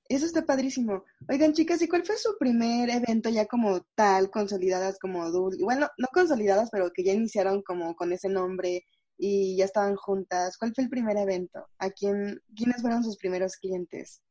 Eso 0.08 0.26
está 0.26 0.44
padrísimo. 0.44 1.04
Oigan, 1.28 1.54
chicas, 1.54 1.80
¿y 1.80 1.88
cuál 1.88 2.04
fue 2.04 2.16
su 2.18 2.36
primer 2.38 2.90
evento 2.90 3.30
ya 3.30 3.46
como 3.46 3.80
tal, 3.94 4.30
consolidadas 4.30 4.98
como 4.98 5.30
Dul? 5.30 5.56
Bueno, 5.62 5.88
no 5.96 6.08
consolidadas, 6.12 6.68
pero 6.70 6.90
que 6.92 7.04
ya 7.04 7.12
iniciaron 7.12 7.62
como 7.62 7.96
con 7.96 8.12
ese 8.12 8.28
nombre 8.28 8.84
y 9.16 9.56
ya 9.56 9.64
estaban 9.64 9.96
juntas. 9.96 10.58
¿Cuál 10.58 10.74
fue 10.74 10.84
el 10.84 10.90
primer 10.90 11.16
evento? 11.16 11.66
¿A 11.78 11.90
quién, 11.90 12.38
quiénes 12.54 12.82
fueron 12.82 13.02
sus 13.02 13.16
primeros 13.16 13.56
clientes? 13.56 14.22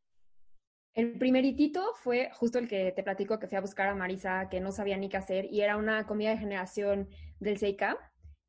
El 0.93 1.17
primeritito 1.17 1.81
fue 1.95 2.29
justo 2.33 2.59
el 2.59 2.67
que 2.67 2.91
te 2.91 3.01
platico 3.01 3.39
que 3.39 3.47
fui 3.47 3.57
a 3.57 3.61
buscar 3.61 3.87
a 3.87 3.95
Marisa, 3.95 4.47
que 4.49 4.59
no 4.59 4.71
sabía 4.71 4.95
ni 4.97 5.09
qué 5.09 5.17
hacer, 5.17 5.45
y 5.51 5.61
era 5.61 5.75
una 5.77 6.05
comida 6.05 6.29
de 6.29 6.37
generación 6.37 7.09
del 7.39 7.57
Seika. 7.57 7.97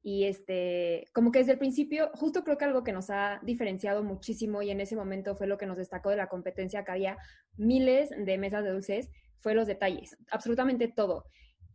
Y 0.07 0.25
este, 0.25 1.07
como 1.15 1.33
que 1.33 1.39
desde 1.39 1.53
el 1.53 1.59
principio, 1.59 2.11
justo 2.13 2.45
creo 2.45 2.59
que 2.59 2.67
algo 2.67 2.85
que 2.85 2.93
nos 2.93 3.09
ha 3.09 3.41
diferenciado 3.43 4.03
muchísimo 4.03 4.61
y 4.61 4.71
en 4.71 4.83
ese 4.83 4.97
momento 4.97 5.35
fue 5.35 5.47
lo 5.47 5.57
que 5.57 5.65
nos 5.65 5.79
destacó 5.79 6.11
de 6.11 6.17
la 6.17 6.29
competencia, 6.29 6.85
que 6.85 6.93
había 6.93 7.17
miles 7.57 8.11
de 8.11 8.37
mesas 8.37 8.65
de 8.65 8.71
dulces, 8.73 9.09
fue 9.41 9.55
los 9.55 9.67
detalles, 9.67 10.17
absolutamente 10.31 10.89
todo. 10.89 11.25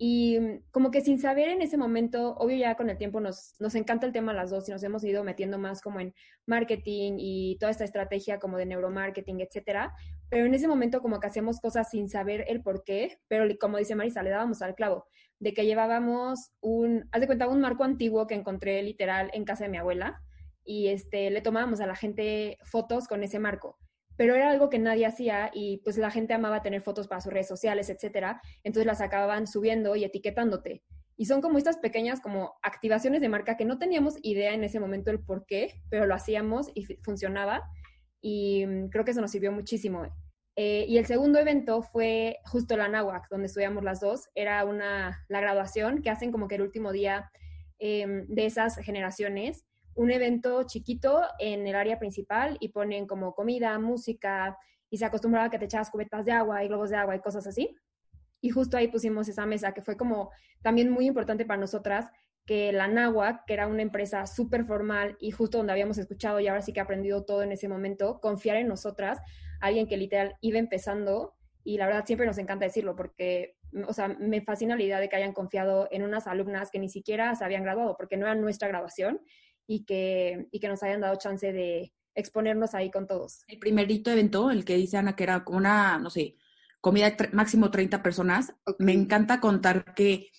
Y 0.01 0.39
mm, 0.39 0.61
como 0.71 0.91
que 0.91 1.01
sin 1.01 1.19
saber 1.19 1.49
en 1.49 1.61
ese 1.61 1.77
momento, 1.77 2.33
obvio 2.37 2.55
ya 2.57 2.75
con 2.75 2.89
el 2.89 2.97
tiempo 2.97 3.19
nos, 3.19 3.53
nos 3.59 3.75
encanta 3.75 4.07
el 4.07 4.13
tema 4.13 4.33
las 4.33 4.49
dos 4.49 4.67
y 4.69 4.71
nos 4.71 4.81
hemos 4.81 5.03
ido 5.03 5.25
metiendo 5.25 5.59
más 5.59 5.81
como 5.81 5.99
en 5.99 6.13
marketing 6.47 7.17
y 7.19 7.57
toda 7.59 7.71
esta 7.71 7.83
estrategia 7.83 8.39
como 8.39 8.57
de 8.57 8.65
neuromarketing, 8.65 9.41
etcétera. 9.41 9.93
Pero 10.29 10.45
en 10.45 10.55
ese 10.55 10.69
momento 10.69 11.01
como 11.01 11.19
que 11.19 11.27
hacemos 11.27 11.59
cosas 11.59 11.89
sin 11.89 12.09
saber 12.09 12.45
el 12.47 12.63
por 12.63 12.85
qué, 12.85 13.19
pero 13.27 13.45
como 13.59 13.77
dice 13.77 13.95
Marisa, 13.95 14.23
le 14.23 14.29
dábamos 14.29 14.61
al 14.61 14.73
clavo 14.73 15.05
de 15.39 15.53
que 15.53 15.65
llevábamos 15.65 16.51
un, 16.61 17.09
haz 17.11 17.21
de 17.21 17.27
cuenta, 17.27 17.47
un 17.47 17.61
marco 17.61 17.83
antiguo 17.83 18.25
que 18.25 18.35
encontré 18.35 18.81
literal 18.83 19.29
en 19.33 19.43
casa 19.43 19.65
de 19.65 19.69
mi 19.69 19.77
abuela 19.77 20.21
y 20.63 20.87
este, 20.87 21.29
le 21.29 21.41
tomábamos 21.41 21.81
a 21.81 21.87
la 21.87 21.95
gente 21.95 22.57
fotos 22.63 23.07
con 23.07 23.23
ese 23.23 23.39
marco 23.39 23.77
pero 24.19 24.35
era 24.35 24.51
algo 24.51 24.69
que 24.69 24.79
nadie 24.79 25.05
hacía 25.05 25.49
y 25.53 25.77
pues 25.77 25.97
la 25.97 26.11
gente 26.11 26.33
amaba 26.33 26.61
tener 26.61 26.81
fotos 26.81 27.07
para 27.07 27.21
sus 27.21 27.31
redes 27.31 27.47
sociales, 27.47 27.89
etcétera, 27.89 28.41
entonces 28.65 28.85
las 28.85 28.99
acababan 28.99 29.47
subiendo 29.47 29.95
y 29.95 30.03
etiquetándote. 30.03 30.83
Y 31.15 31.27
son 31.27 31.39
como 31.39 31.57
estas 31.57 31.77
pequeñas 31.77 32.19
como 32.19 32.59
activaciones 32.61 33.21
de 33.21 33.29
marca 33.29 33.55
que 33.55 33.63
no 33.63 33.79
teníamos 33.79 34.15
idea 34.21 34.53
en 34.53 34.65
ese 34.65 34.81
momento 34.81 35.09
el 35.09 35.21
por 35.21 35.45
qué, 35.45 35.81
pero 35.89 36.05
lo 36.05 36.13
hacíamos 36.15 36.69
y 36.75 36.83
funcionaba 37.01 37.63
y 38.19 38.65
mm, 38.65 38.89
creo 38.89 39.05
que 39.05 39.11
eso 39.11 39.21
nos 39.21 39.31
sirvió 39.31 39.53
muchísimo. 39.53 40.05
Eh, 40.57 40.83
y 40.85 40.97
el 40.97 41.05
segundo 41.05 41.39
evento 41.39 41.81
fue 41.81 42.39
justo 42.43 42.75
la 42.75 42.89
Nahuac, 42.89 43.29
donde 43.29 43.45
estudiamos 43.45 43.85
las 43.85 44.01
dos. 44.01 44.27
Era 44.35 44.65
una, 44.65 45.25
la 45.29 45.39
graduación 45.39 46.01
que 46.01 46.09
hacen 46.09 46.33
como 46.33 46.49
que 46.49 46.55
el 46.55 46.63
último 46.63 46.91
día 46.91 47.31
em, 47.77 48.27
de 48.27 48.47
esas 48.47 48.75
generaciones 48.79 49.65
un 49.99 50.11
evento 50.11 50.63
chiquito 50.63 51.23
en 51.39 51.67
el 51.67 51.75
área 51.75 51.99
principal 51.99 52.55
y 52.61 52.69
ponen 52.69 53.05
como 53.05 53.35
comida, 53.35 53.77
música 53.79 54.57
y 54.89 54.97
se 54.97 55.03
acostumbraba 55.03 55.47
a 55.47 55.49
que 55.49 55.59
te 55.59 55.65
echabas 55.65 55.89
cubetas 55.89 56.23
de 56.23 56.31
agua 56.31 56.63
y 56.63 56.69
globos 56.69 56.89
de 56.89 56.95
agua 56.95 57.17
y 57.17 57.19
cosas 57.19 57.45
así. 57.45 57.75
Y 58.39 58.49
justo 58.49 58.77
ahí 58.77 58.87
pusimos 58.87 59.27
esa 59.27 59.45
mesa 59.45 59.73
que 59.73 59.81
fue 59.81 59.97
como 59.97 60.31
también 60.61 60.89
muy 60.89 61.05
importante 61.05 61.43
para 61.43 61.59
nosotras 61.59 62.09
que 62.45 62.71
la 62.71 62.87
NAWAC, 62.87 63.45
que 63.45 63.53
era 63.53 63.67
una 63.67 63.81
empresa 63.81 64.25
súper 64.25 64.63
formal 64.63 65.17
y 65.19 65.31
justo 65.31 65.57
donde 65.57 65.73
habíamos 65.73 65.97
escuchado 65.97 66.39
y 66.39 66.47
ahora 66.47 66.61
sí 66.61 66.71
que 66.71 66.79
aprendido 66.79 67.25
todo 67.25 67.43
en 67.43 67.51
ese 67.51 67.67
momento, 67.67 68.21
confiar 68.21 68.55
en 68.55 68.69
nosotras, 68.69 69.19
alguien 69.59 69.85
que 69.85 69.97
literal 69.97 70.37
iba 70.39 70.59
empezando 70.59 71.35
y 71.65 71.77
la 71.77 71.87
verdad 71.87 72.05
siempre 72.05 72.25
nos 72.25 72.37
encanta 72.37 72.63
decirlo 72.63 72.95
porque, 72.95 73.57
o 73.85 73.91
sea, 73.91 74.07
me 74.07 74.39
fascina 74.39 74.77
la 74.77 74.83
idea 74.83 75.01
de 75.01 75.09
que 75.09 75.17
hayan 75.17 75.33
confiado 75.33 75.89
en 75.91 76.03
unas 76.03 76.25
alumnas 76.25 76.71
que 76.71 76.79
ni 76.79 76.87
siquiera 76.87 77.35
se 77.35 77.43
habían 77.43 77.63
graduado 77.63 77.97
porque 77.97 78.15
no 78.15 78.27
era 78.27 78.35
nuestra 78.35 78.69
graduación 78.69 79.19
y 79.69 79.85
que, 79.85 80.47
y 80.51 80.59
que 80.59 80.67
nos 80.67 80.81
hayan 80.81 81.01
dado 81.01 81.15
chance 81.17 81.53
de 81.53 81.93
exponernos 82.15 82.73
ahí 82.73 82.89
con 82.89 83.05
todos. 83.05 83.43
El 83.47 83.59
primerito 83.59 84.09
evento, 84.09 84.49
el 84.49 84.65
que 84.65 84.75
dice 84.75 84.97
Ana, 84.97 85.15
que 85.15 85.23
era 85.23 85.43
como 85.43 85.59
una, 85.59 85.99
no 85.99 86.09
sé, 86.09 86.37
comida 86.81 87.11
de 87.11 87.29
máximo 87.33 87.69
30 87.69 88.01
personas, 88.01 88.51
me 88.79 88.93
encanta 88.93 89.39
contar 89.39 89.93
que, 89.93 90.31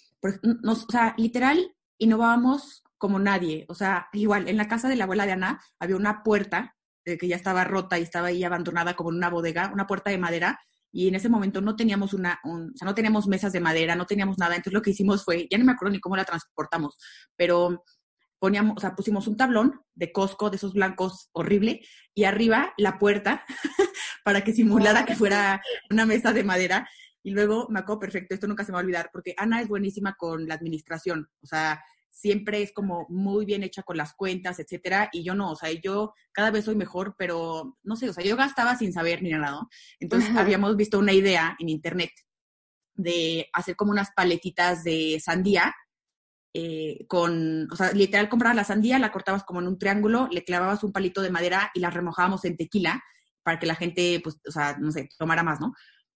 nos, 0.62 0.82
o 0.82 0.90
sea, 0.90 1.14
literal, 1.16 1.76
innovábamos 1.99 2.82
como 2.99 3.20
nadie. 3.20 3.66
O 3.68 3.75
sea, 3.76 4.08
igual, 4.12 4.49
en 4.49 4.56
la 4.56 4.66
casa 4.66 4.88
de 4.88 4.96
la 4.96 5.04
abuela 5.04 5.26
de 5.26 5.32
Ana 5.32 5.60
había 5.78 5.94
una 5.94 6.25
puerta 6.25 6.76
eh, 7.04 7.16
que 7.16 7.28
ya 7.28 7.37
estaba 7.37 7.62
rota 7.62 8.00
y 8.00 8.02
estaba 8.02 8.28
ahí 8.28 8.42
abandonada 8.42 8.94
como 8.94 9.10
en 9.10 9.16
una 9.16 9.30
bodega, 9.30 9.70
una 9.72 9.87
puerta 9.87 10.10
de 10.10 10.18
madera, 10.18 10.58
y 10.90 11.06
en 11.06 11.14
ese 11.14 11.28
momento 11.28 11.60
no 11.60 11.76
teníamos 11.76 12.14
una, 12.14 12.40
o 12.44 12.58
sea, 12.75 12.84
no 12.84 12.96
teníamos 12.96 13.28
mesas 13.28 13.52
de 13.52 13.60
madera, 13.60 13.94
no 13.94 14.06
teníamos 14.06 14.38
nada, 14.38 14.56
entonces 14.56 14.72
lo 14.72 14.82
que 14.82 14.90
hicimos 14.90 15.25
fue, 15.25 15.46
ya 15.49 15.56
no 15.56 15.64
me 15.64 15.70
acuerdo 15.70 15.92
ni 15.92 16.00
cómo 16.00 16.16
la 16.16 16.25
transportamos, 16.25 16.99
pero 17.37 17.84
poníamos, 18.40 18.78
o 18.78 18.80
sea, 18.80 18.97
pusimos 18.97 19.28
un 19.28 19.37
tablón 19.37 19.80
de 19.94 20.11
Costco, 20.11 20.50
de 20.50 20.56
esos 20.56 20.73
blancos 20.73 21.28
horrible, 21.32 21.82
y 22.14 22.25
arriba 22.25 22.75
la 22.76 22.99
puerta 22.99 23.44
para 24.25 24.42
que 24.42 24.52
simulara 24.52 25.04
que 25.04 25.14
fuera 25.14 25.62
una 25.90 26.06
mesa 26.06 26.32
de 26.32 26.42
madera. 26.42 26.88
Y 27.23 27.32
luego 27.32 27.68
me 27.68 27.80
acuerdo 27.80 28.00
perfecto, 28.00 28.35
esto 28.35 28.49
nunca 28.49 28.64
se 28.64 28.73
me 28.73 28.76
va 28.76 28.80
a 28.80 28.82
olvidar, 28.85 29.11
porque 29.12 29.35
Ana 29.37 29.61
es 29.61 29.68
buenísima 29.68 30.16
con 30.18 30.49
la 30.49 30.54
administración, 30.54 31.28
o 31.42 31.47
sea, 31.47 31.85
siempre 32.11 32.62
es 32.62 32.73
como 32.73 33.06
muy 33.11 33.44
bien 33.44 33.62
hecha 33.62 33.82
con 33.82 33.99
las 33.99 34.14
cuentas, 34.14 34.59
etcétera, 34.59 35.11
y 35.12 35.23
yo 35.23 35.35
no, 35.35 35.52
o 35.52 35.56
sea, 35.56 35.70
yo 35.70 36.14
cada 36.32 36.50
vez 36.50 36.64
soy 36.64 36.76
mejor, 36.76 37.14
pero 37.18 37.76
no 37.82 37.94
sé, 37.94 38.09
o 38.09 38.12
sea, 38.14 38.25
yo 38.25 38.37
gastaba 38.37 38.75
sin 38.75 38.94
saber 38.94 39.23
ni 39.23 39.30
nada, 39.30 39.50
¿no? 39.50 39.68
Entonces 40.00 40.35
habíamos 40.35 40.76
visto 40.76 40.99
una 40.99 41.12
idea 41.12 41.56
en 41.59 41.68
internet 41.68 42.11
de 42.94 43.49
hacer 43.52 43.76
como 43.76 43.92
unas 43.92 44.11
paletitas 44.12 44.82
de 44.82 45.20
sandía 45.23 45.75
eh, 46.52 47.07
con, 47.07 47.69
o 47.71 47.76
sea, 47.76 47.92
literal 47.92 48.28
comprabas 48.28 48.57
la 48.57 48.64
sandía, 48.64 48.99
la 48.99 49.12
cortabas 49.12 49.45
como 49.45 49.61
en 49.61 49.69
un 49.69 49.78
triángulo, 49.78 50.28
le 50.30 50.45
clavabas 50.45 50.83
un 50.83 50.92
palito 50.92 51.23
de 51.23 51.30
madera 51.30 51.71
y 51.75 51.80
la 51.80 51.90
remojábamos 51.90 52.45
en 52.45 52.57
tequila 52.57 53.02
para 53.42 53.59
que 53.59 53.66
la 53.66 53.75
gente, 53.75 54.21
pues, 54.23 54.40
o 54.47 54.50
sea, 54.50 54.76
no 54.78 54.90
sé, 54.92 55.09
tomara 55.19 55.42
más, 55.42 55.61
¿no? 55.61 55.75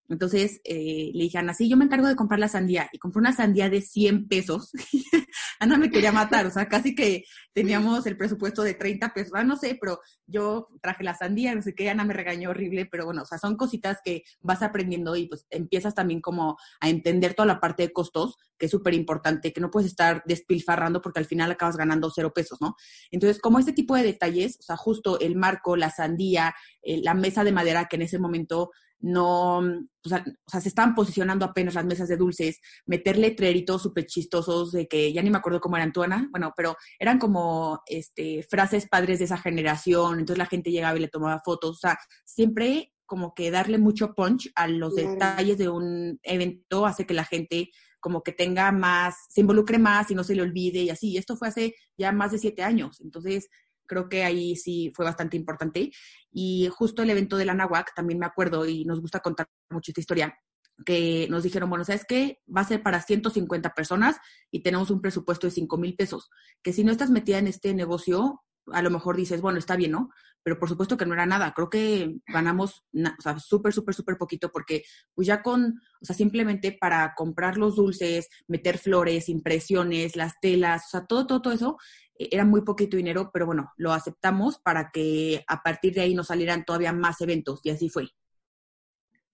Entonces 0.08 0.60
eh, 0.64 1.10
le 1.14 1.24
dije 1.24 1.38
Ana, 1.38 1.54
sí, 1.54 1.68
yo 1.68 1.76
me 1.76 1.84
encargo 1.84 2.06
de 2.06 2.16
comprar 2.16 2.38
la 2.38 2.48
sandía. 2.48 2.88
Y 2.92 2.98
compré 2.98 3.20
una 3.20 3.32
sandía 3.32 3.70
de 3.70 3.80
100 3.80 4.28
pesos. 4.28 4.72
Ana 5.60 5.78
me 5.78 5.90
quería 5.90 6.12
matar, 6.12 6.46
o 6.46 6.50
sea, 6.50 6.68
casi 6.68 6.94
que 6.94 7.24
teníamos 7.52 8.06
el 8.06 8.16
presupuesto 8.16 8.62
de 8.62 8.74
30 8.74 9.14
pesos. 9.14 9.32
Ah, 9.34 9.44
no 9.44 9.56
sé, 9.56 9.78
pero 9.80 10.00
yo 10.26 10.68
traje 10.82 11.04
la 11.04 11.14
sandía, 11.14 11.54
no 11.54 11.62
sé 11.62 11.74
qué, 11.74 11.90
Ana 11.90 12.04
me 12.04 12.14
regañó 12.14 12.50
horrible, 12.50 12.86
pero 12.86 13.06
bueno, 13.06 13.22
o 13.22 13.26
sea, 13.26 13.38
son 13.38 13.56
cositas 13.56 13.98
que 14.04 14.24
vas 14.40 14.62
aprendiendo 14.62 15.16
y 15.16 15.26
pues 15.26 15.46
empiezas 15.50 15.94
también 15.94 16.20
como 16.20 16.56
a 16.80 16.88
entender 16.88 17.34
toda 17.34 17.46
la 17.46 17.60
parte 17.60 17.84
de 17.84 17.92
costos, 17.92 18.36
que 18.58 18.66
es 18.66 18.72
súper 18.72 18.94
importante, 18.94 19.52
que 19.52 19.60
no 19.60 19.70
puedes 19.70 19.90
estar 19.90 20.22
despilfarrando 20.26 21.00
porque 21.00 21.20
al 21.20 21.26
final 21.26 21.50
acabas 21.50 21.76
ganando 21.76 22.10
cero 22.10 22.32
pesos, 22.34 22.60
¿no? 22.60 22.76
Entonces, 23.10 23.40
como 23.40 23.58
este 23.58 23.72
tipo 23.72 23.96
de 23.96 24.02
detalles, 24.02 24.58
o 24.60 24.62
sea, 24.62 24.76
justo 24.76 25.18
el 25.20 25.36
marco, 25.36 25.76
la 25.76 25.90
sandía, 25.90 26.54
eh, 26.82 27.00
la 27.02 27.14
mesa 27.14 27.44
de 27.44 27.52
madera 27.52 27.86
que 27.86 27.96
en 27.96 28.02
ese 28.02 28.18
momento 28.18 28.70
no, 29.04 29.58
o 29.58 30.08
sea, 30.08 30.24
se 30.48 30.68
estaban 30.68 30.94
posicionando 30.94 31.44
apenas 31.44 31.74
las 31.74 31.84
mesas 31.84 32.08
de 32.08 32.16
dulces, 32.16 32.58
meter 32.86 33.18
letreritos 33.18 33.82
súper 33.82 34.06
chistosos 34.06 34.72
de 34.72 34.88
que 34.88 35.12
ya 35.12 35.22
ni 35.22 35.28
me 35.28 35.36
acuerdo 35.36 35.60
cómo 35.60 35.76
eran 35.76 35.92
tú, 35.92 36.02
Ana, 36.02 36.26
bueno, 36.30 36.54
pero 36.56 36.74
eran 36.98 37.18
como 37.18 37.82
este, 37.84 38.42
frases 38.44 38.88
padres 38.88 39.18
de 39.18 39.26
esa 39.26 39.36
generación, 39.36 40.20
entonces 40.20 40.38
la 40.38 40.46
gente 40.46 40.70
llegaba 40.70 40.96
y 40.96 41.02
le 41.02 41.08
tomaba 41.08 41.42
fotos, 41.44 41.76
o 41.76 41.78
sea, 41.78 41.98
siempre 42.24 42.94
como 43.04 43.34
que 43.34 43.50
darle 43.50 43.76
mucho 43.76 44.14
punch 44.14 44.50
a 44.54 44.68
los 44.68 44.94
detalles 44.94 45.58
de 45.58 45.68
un 45.68 46.18
evento 46.22 46.86
hace 46.86 47.04
que 47.04 47.12
la 47.12 47.24
gente 47.24 47.70
como 48.00 48.22
que 48.22 48.32
tenga 48.32 48.72
más, 48.72 49.16
se 49.28 49.42
involucre 49.42 49.78
más 49.78 50.10
y 50.10 50.14
no 50.14 50.24
se 50.24 50.34
le 50.34 50.42
olvide 50.42 50.80
y 50.80 50.90
así. 50.90 51.16
Esto 51.18 51.36
fue 51.36 51.48
hace 51.48 51.74
ya 51.98 52.12
más 52.12 52.32
de 52.32 52.38
siete 52.38 52.62
años. 52.62 53.00
Entonces, 53.02 53.48
creo 53.86 54.08
que 54.08 54.24
ahí 54.24 54.56
sí 54.56 54.92
fue 54.94 55.04
bastante 55.04 55.36
importante. 55.36 55.92
Y 56.32 56.68
justo 56.72 57.02
el 57.02 57.10
evento 57.10 57.36
de 57.36 57.44
la 57.44 57.54
NAWAC, 57.54 57.94
también 57.94 58.18
me 58.18 58.26
acuerdo, 58.26 58.66
y 58.66 58.84
nos 58.84 59.00
gusta 59.00 59.20
contar 59.20 59.48
mucho 59.70 59.90
esta 59.90 60.00
historia, 60.00 60.38
que 60.84 61.26
nos 61.30 61.42
dijeron, 61.42 61.70
bueno, 61.70 61.84
¿sabes 61.84 62.04
qué? 62.06 62.40
Va 62.54 62.62
a 62.62 62.68
ser 62.68 62.82
para 62.82 63.00
150 63.00 63.74
personas 63.74 64.16
y 64.50 64.62
tenemos 64.62 64.90
un 64.90 65.00
presupuesto 65.00 65.46
de 65.46 65.52
5 65.52 65.76
mil 65.76 65.94
pesos. 65.94 66.30
Que 66.62 66.72
si 66.72 66.84
no 66.84 66.92
estás 66.92 67.10
metida 67.10 67.38
en 67.38 67.46
este 67.46 67.74
negocio, 67.74 68.42
a 68.72 68.82
lo 68.82 68.90
mejor 68.90 69.16
dices, 69.16 69.40
bueno, 69.40 69.58
está 69.58 69.76
bien, 69.76 69.92
¿no? 69.92 70.10
Pero 70.42 70.58
por 70.58 70.68
supuesto 70.68 70.96
que 70.96 71.06
no 71.06 71.14
era 71.14 71.26
nada. 71.26 71.52
Creo 71.54 71.70
que 71.70 72.16
ganamos, 72.26 72.84
o 72.92 73.22
sea, 73.22 73.38
súper, 73.38 73.72
súper, 73.72 73.94
súper 73.94 74.16
poquito 74.16 74.50
porque 74.50 74.84
pues 75.14 75.26
ya 75.26 75.42
con, 75.42 75.80
o 76.00 76.04
sea, 76.04 76.14
simplemente 76.14 76.72
para 76.72 77.14
comprar 77.14 77.56
los 77.56 77.76
dulces, 77.76 78.28
meter 78.46 78.78
flores, 78.78 79.28
impresiones, 79.28 80.16
las 80.16 80.34
telas, 80.40 80.86
o 80.86 80.90
sea, 80.90 81.06
todo, 81.06 81.26
todo, 81.26 81.42
todo 81.42 81.54
eso, 81.54 81.78
era 82.16 82.44
muy 82.44 82.62
poquito 82.62 82.96
dinero, 82.96 83.30
pero 83.32 83.46
bueno, 83.46 83.72
lo 83.76 83.92
aceptamos 83.92 84.58
para 84.58 84.90
que 84.90 85.44
a 85.48 85.62
partir 85.62 85.94
de 85.94 86.02
ahí 86.02 86.14
nos 86.14 86.28
salieran 86.28 86.64
todavía 86.64 86.92
más 86.92 87.20
eventos 87.20 87.60
y 87.62 87.70
así 87.70 87.88
fue. 87.88 88.08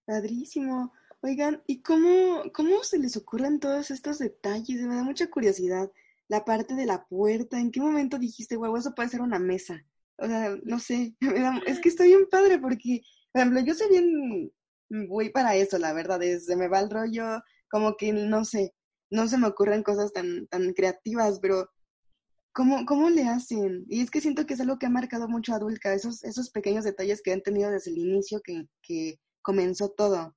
Padrísimo. 0.06 0.92
Oigan, 1.22 1.62
¿y 1.66 1.82
cómo, 1.82 2.42
cómo 2.54 2.82
se 2.82 2.99
les 2.99 3.16
ocurren 3.16 3.60
todos 3.60 3.90
estos 3.90 4.18
detalles? 4.18 4.80
Me 4.80 4.96
da 4.96 5.02
mucha 5.02 5.28
curiosidad. 5.28 5.90
La 6.28 6.44
parte 6.44 6.75
de 6.75 6.87
la 6.87 7.06
puerta, 7.06 7.60
¿en 7.60 7.70
qué 7.70 7.80
momento 7.80 8.18
dijiste, 8.18 8.56
guau, 8.56 8.76
eso 8.76 8.94
puede 8.94 9.10
ser 9.10 9.20
una 9.20 9.38
mesa? 9.38 9.84
O 10.16 10.26
sea, 10.26 10.56
no 10.62 10.78
sé, 10.78 11.14
es 11.66 11.80
que 11.80 11.88
estoy 11.90 12.08
bien 12.08 12.26
padre 12.30 12.58
porque, 12.58 13.02
por 13.32 13.40
ejemplo, 13.40 13.60
yo 13.60 13.75
soy 13.75 13.88
bien, 13.90 14.52
voy 15.08 15.28
para 15.30 15.54
eso, 15.56 15.78
la 15.78 15.92
verdad, 15.92 16.22
es, 16.22 16.46
se 16.46 16.56
me 16.56 16.68
va 16.68 16.80
el 16.80 16.90
rollo, 16.90 17.42
como 17.68 17.96
que, 17.96 18.12
no 18.12 18.44
sé, 18.44 18.75
no 19.10 19.28
se 19.28 19.38
me 19.38 19.49
ocurren 19.49 19.82
cosas 19.82 20.12
tan, 20.12 20.46
tan 20.46 20.72
creativas, 20.72 21.38
pero 21.40 21.68
¿Cómo, 22.52 22.85
¿Cómo 22.85 23.11
le 23.11 23.25
hacen? 23.25 23.85
Y 23.88 24.00
es 24.00 24.11
que 24.11 24.21
siento 24.21 24.45
que 24.45 24.54
es 24.54 24.61
algo 24.61 24.78
que 24.78 24.87
ha 24.87 24.90
marcado 24.90 25.28
mucho 25.28 25.54
a 25.54 25.59
Dulca, 25.59 25.95
esos, 25.95 26.25
esos 26.25 26.50
pequeños 26.50 26.85
detalles 26.85 27.23
que 27.23 27.33
han 27.33 27.42
tenido 27.42 27.71
desde 27.71 27.92
el 27.92 27.99
inicio 27.99 28.40
que, 28.42 28.66
que 28.83 29.21
comenzó 29.42 29.90
todo. 29.90 30.35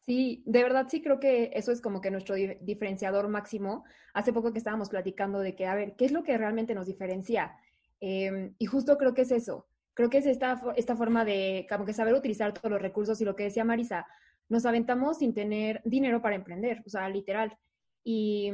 Sí, 0.00 0.42
de 0.46 0.62
verdad 0.62 0.86
sí 0.90 1.02
creo 1.02 1.20
que 1.20 1.50
eso 1.54 1.72
es 1.72 1.80
como 1.80 2.00
que 2.00 2.10
nuestro 2.10 2.34
diferenciador 2.34 3.28
máximo. 3.28 3.84
Hace 4.12 4.32
poco 4.32 4.52
que 4.52 4.58
estábamos 4.58 4.88
platicando 4.88 5.40
de 5.40 5.54
que, 5.54 5.66
a 5.66 5.74
ver, 5.74 5.94
¿qué 5.96 6.04
es 6.06 6.12
lo 6.12 6.22
que 6.22 6.36
realmente 6.36 6.74
nos 6.74 6.86
diferencia? 6.86 7.56
Em, 8.00 8.54
y 8.58 8.66
justo 8.66 8.96
creo 8.98 9.14
que 9.14 9.22
es 9.22 9.30
eso. 9.30 9.66
creo 9.94 10.08
que 10.08 10.18
es 10.18 10.26
esta, 10.26 10.62
esta 10.76 10.96
forma 10.96 11.24
de 11.24 11.66
como 11.68 11.84
que 11.84 11.92
saber 11.92 12.14
utilizar 12.14 12.54
todos 12.54 12.70
los 12.70 12.80
recursos 12.80 13.20
y 13.20 13.24
lo 13.24 13.36
que 13.36 13.44
decía 13.44 13.64
Marisa, 13.64 14.06
nos 14.48 14.64
aventamos 14.64 15.18
sin 15.18 15.34
tener 15.34 15.82
dinero 15.84 16.22
para 16.22 16.36
emprender, 16.36 16.82
o 16.86 16.88
sea, 16.88 17.08
literal. 17.08 17.56
Y 18.02 18.50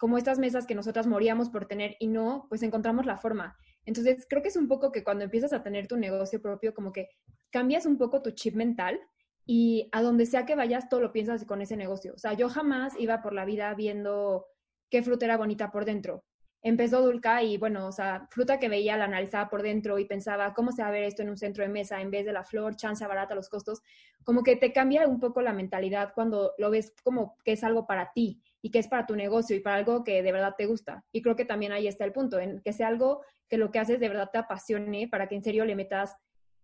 como 0.00 0.16
estas 0.16 0.38
mesas 0.38 0.66
que 0.66 0.74
nosotras 0.74 1.06
moríamos 1.06 1.50
por 1.50 1.66
tener 1.66 1.94
y 2.00 2.06
no, 2.06 2.46
pues 2.48 2.62
encontramos 2.62 3.04
la 3.04 3.18
forma. 3.18 3.58
Entonces, 3.84 4.26
creo 4.26 4.40
que 4.40 4.48
es 4.48 4.56
un 4.56 4.66
poco 4.66 4.92
que 4.92 5.04
cuando 5.04 5.24
empiezas 5.24 5.52
a 5.52 5.62
tener 5.62 5.88
tu 5.88 5.98
negocio 5.98 6.40
propio, 6.40 6.72
como 6.72 6.90
que 6.90 7.10
cambias 7.50 7.84
un 7.84 7.98
poco 7.98 8.22
tu 8.22 8.30
chip 8.30 8.54
mental 8.54 8.98
y 9.44 9.90
a 9.92 10.00
donde 10.00 10.24
sea 10.24 10.46
que 10.46 10.54
vayas, 10.54 10.88
todo 10.88 11.00
lo 11.00 11.12
piensas 11.12 11.44
con 11.44 11.60
ese 11.60 11.76
negocio. 11.76 12.14
O 12.14 12.18
sea, 12.18 12.32
yo 12.32 12.48
jamás 12.48 12.94
iba 12.98 13.20
por 13.20 13.34
la 13.34 13.44
vida 13.44 13.74
viendo 13.74 14.46
qué 14.88 15.02
fruta 15.02 15.26
era 15.26 15.36
bonita 15.36 15.70
por 15.70 15.84
dentro. 15.84 16.24
Empezó 16.62 17.02
Dulca 17.02 17.42
y 17.42 17.58
bueno, 17.58 17.86
o 17.86 17.92
sea, 17.92 18.26
fruta 18.30 18.58
que 18.58 18.70
veía, 18.70 18.96
la 18.96 19.04
analizaba 19.04 19.50
por 19.50 19.60
dentro 19.60 19.98
y 19.98 20.06
pensaba, 20.06 20.54
¿cómo 20.54 20.72
se 20.72 20.80
va 20.80 20.88
a 20.88 20.92
ver 20.92 21.04
esto 21.04 21.20
en 21.20 21.28
un 21.28 21.36
centro 21.36 21.62
de 21.62 21.68
mesa 21.68 22.00
en 22.00 22.10
vez 22.10 22.24
de 22.24 22.32
la 22.32 22.44
flor, 22.44 22.74
chance 22.74 23.06
barata, 23.06 23.34
los 23.34 23.50
costos? 23.50 23.82
Como 24.24 24.42
que 24.44 24.56
te 24.56 24.72
cambia 24.72 25.06
un 25.06 25.20
poco 25.20 25.42
la 25.42 25.52
mentalidad 25.52 26.12
cuando 26.14 26.52
lo 26.56 26.70
ves 26.70 26.94
como 27.02 27.36
que 27.44 27.52
es 27.52 27.64
algo 27.64 27.86
para 27.86 28.12
ti 28.14 28.42
y 28.62 28.70
que 28.70 28.78
es 28.78 28.88
para 28.88 29.06
tu 29.06 29.16
negocio 29.16 29.56
y 29.56 29.60
para 29.60 29.76
algo 29.76 30.04
que 30.04 30.22
de 30.22 30.32
verdad 30.32 30.54
te 30.56 30.66
gusta. 30.66 31.04
Y 31.12 31.22
creo 31.22 31.36
que 31.36 31.44
también 31.44 31.72
ahí 31.72 31.86
está 31.86 32.04
el 32.04 32.12
punto, 32.12 32.38
en 32.38 32.60
que 32.60 32.72
sea 32.72 32.88
algo 32.88 33.22
que 33.48 33.56
lo 33.56 33.70
que 33.70 33.78
haces 33.78 34.00
de 34.00 34.08
verdad 34.08 34.30
te 34.32 34.38
apasione 34.38 35.08
para 35.08 35.28
que 35.28 35.34
en 35.34 35.42
serio 35.42 35.64
le 35.64 35.74
metas 35.74 36.16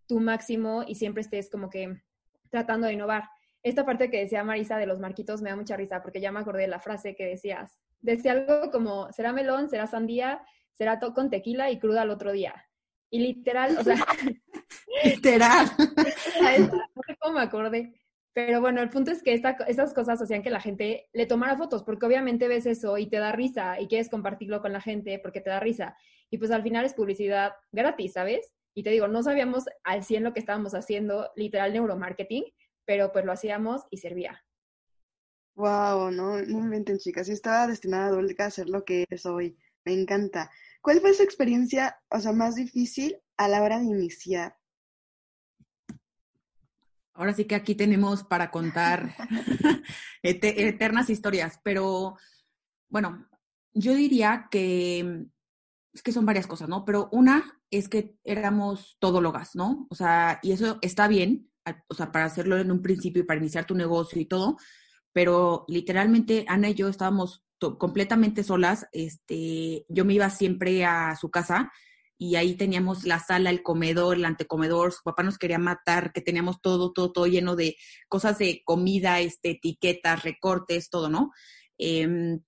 tu 0.07 0.21
máximo 0.21 0.85
y 0.87 0.95
siempre 0.95 1.23
estés 1.23 1.51
como 1.51 1.69
que 1.71 2.03
tratando 2.51 2.87
de 2.87 2.93
innovar. 2.93 3.25
Esta 3.63 3.85
parte 3.85 4.11
que 4.11 4.21
decía 4.21 4.45
Marisa 4.45 4.79
de 4.79 4.87
los 4.87 5.01
marquitos 5.01 5.43
me 5.43 5.51
da 5.51 5.57
mucha 5.57 5.77
risa 5.77 6.03
porque 6.03 6.21
ya 6.21 6.31
me 6.31 6.41
acordé 6.41 6.63
de 6.63 6.69
la 6.69 6.79
frase 6.79 7.17
que 7.17 7.25
decías. 7.25 7.81
Decía 8.01 8.33
algo 8.33 8.71
como, 8.71 9.11
será 9.13 9.33
melón, 9.33 9.69
será 9.69 9.87
sandía, 9.87 10.43
será 10.73 11.01
todo 11.01 11.15
con 11.15 11.31
tequila 11.31 11.71
y 11.71 11.79
cruda 11.79 12.03
al 12.03 12.11
otro 12.11 12.31
día. 12.31 12.55
Y 13.11 13.21
literal, 13.21 13.77
o 13.79 13.83
sea... 13.83 13.97
literal. 15.05 15.67
no 15.79 17.03
sé 17.07 17.17
cómo 17.21 17.35
me 17.35 17.41
acordé. 17.41 18.01
Pero 18.37 18.61
bueno, 18.61 18.83
el 18.83 18.91
punto 18.91 19.11
es 19.13 19.23
que 19.23 19.33
esta, 19.33 19.53
estas 19.67 19.95
cosas 19.95 20.21
hacían 20.21 20.43
que 20.43 20.51
la 20.51 20.61
gente 20.61 21.09
le 21.15 21.25
tomara 21.25 21.57
fotos, 21.57 21.83
porque 21.83 22.05
obviamente 22.05 22.49
ves 22.49 22.67
eso 22.67 22.99
y 22.99 23.07
te 23.07 23.17
da 23.17 23.33
risa 23.33 23.81
y 23.81 23.89
quieres 23.89 24.11
compartirlo 24.11 24.61
con 24.61 24.75
la 24.75 24.83
gente 24.83 25.19
porque 25.19 25.41
te 25.41 25.49
da 25.49 25.59
risa. 25.59 25.97
Y 26.29 26.37
pues 26.37 26.51
al 26.51 26.63
final 26.63 26.85
es 26.85 26.93
publicidad 26.93 27.53
gratis, 27.73 28.13
¿sabes? 28.13 28.53
Y 28.75 28.83
te 28.83 28.91
digo, 28.91 29.09
no 29.09 29.23
sabíamos 29.23 29.65
al 29.85 30.05
100 30.05 30.23
lo 30.23 30.35
que 30.35 30.41
estábamos 30.41 30.75
haciendo, 30.75 31.31
literal 31.35 31.73
neuromarketing, 31.73 32.45
pero 32.85 33.11
pues 33.11 33.25
lo 33.25 33.33
hacíamos 33.33 33.85
y 33.91 33.97
servía. 33.97 34.45
Wow, 35.55 36.11
no, 36.11 36.37
no 36.43 36.59
me 36.59 36.65
inventen, 36.65 36.99
chicas. 36.99 37.29
Yo 37.29 37.33
estaba 37.33 37.67
destinada 37.67 38.15
a 38.15 38.45
a 38.45 38.51
ser 38.51 38.69
lo 38.69 38.85
que 38.85 39.07
es 39.09 39.25
hoy. 39.25 39.57
Me 39.87 39.95
encanta. 39.95 40.51
¿Cuál 40.83 41.01
fue 41.01 41.15
su 41.15 41.23
experiencia, 41.23 41.99
o 42.11 42.21
sea, 42.21 42.33
más 42.33 42.55
difícil 42.55 43.17
a 43.39 43.49
la 43.49 43.63
hora 43.63 43.79
de 43.79 43.87
iniciar? 43.87 44.59
Ahora 47.17 47.33
sí 47.33 47.45
que 47.45 47.55
aquí 47.55 47.75
tenemos 47.75 48.25
para 48.25 48.51
contar 48.51 49.15
eternas 50.23 51.11
historias, 51.11 51.61
pero 51.63 52.17
bueno, 52.89 53.27
yo 53.73 53.95
diría 53.95 54.49
que 54.51 55.27
es 55.93 56.03
que 56.03 56.13
son 56.13 56.27
varias 56.27 56.47
cosas, 56.47 56.69
¿no? 56.69 56.85
Pero 56.85 57.09
una 57.13 57.59
es 57.71 57.89
que 57.89 58.17
éramos 58.23 58.97
todólogas, 58.99 59.57
¿no? 59.57 59.87
O 59.91 59.95
sea, 59.95 60.39
y 60.43 60.53
eso 60.53 60.79
está 60.83 61.09
bien, 61.09 61.51
o 61.89 61.95
sea, 61.95 62.13
para 62.13 62.27
hacerlo 62.27 62.59
en 62.59 62.71
un 62.71 62.83
principio 62.83 63.23
y 63.23 63.27
para 63.27 63.41
iniciar 63.41 63.67
tu 63.67 63.75
negocio 63.75 64.21
y 64.21 64.27
todo, 64.27 64.59
pero 65.13 65.65
literalmente 65.69 66.45
Ana 66.49 66.69
y 66.69 66.75
yo 66.75 66.89
estábamos 66.89 67.45
completamente 67.79 68.45
solas, 68.45 68.87
este, 68.93 69.87
yo 69.89 70.05
me 70.05 70.15
iba 70.15 70.29
siempre 70.29 70.85
a 70.85 71.17
su 71.17 71.31
casa 71.31 71.73
y 72.19 72.37
ahí 72.37 72.55
teníamos 72.55 73.05
la 73.05 73.19
sala, 73.19 73.51
el 73.51 73.63
comedor, 73.63 74.17
el 74.17 74.25
antecomedor, 74.25 74.93
su 74.93 75.03
papá 75.03 75.23
nos 75.23 75.39
quería 75.39 75.59
matar, 75.59 76.13
que 76.13 76.21
teníamos 76.21 76.61
todo, 76.61 76.93
todo, 76.93 77.13
todo 77.13 77.27
lleno 77.27 77.57
de 77.57 77.77
cosas 78.09 78.39
de 78.39 78.63
comida, 78.65 79.21
este, 79.21 79.51
etiquetas, 79.51 80.23
recortes, 80.23 80.89
todo, 80.89 81.09
¿no? 81.09 81.33
Em, 81.79 82.41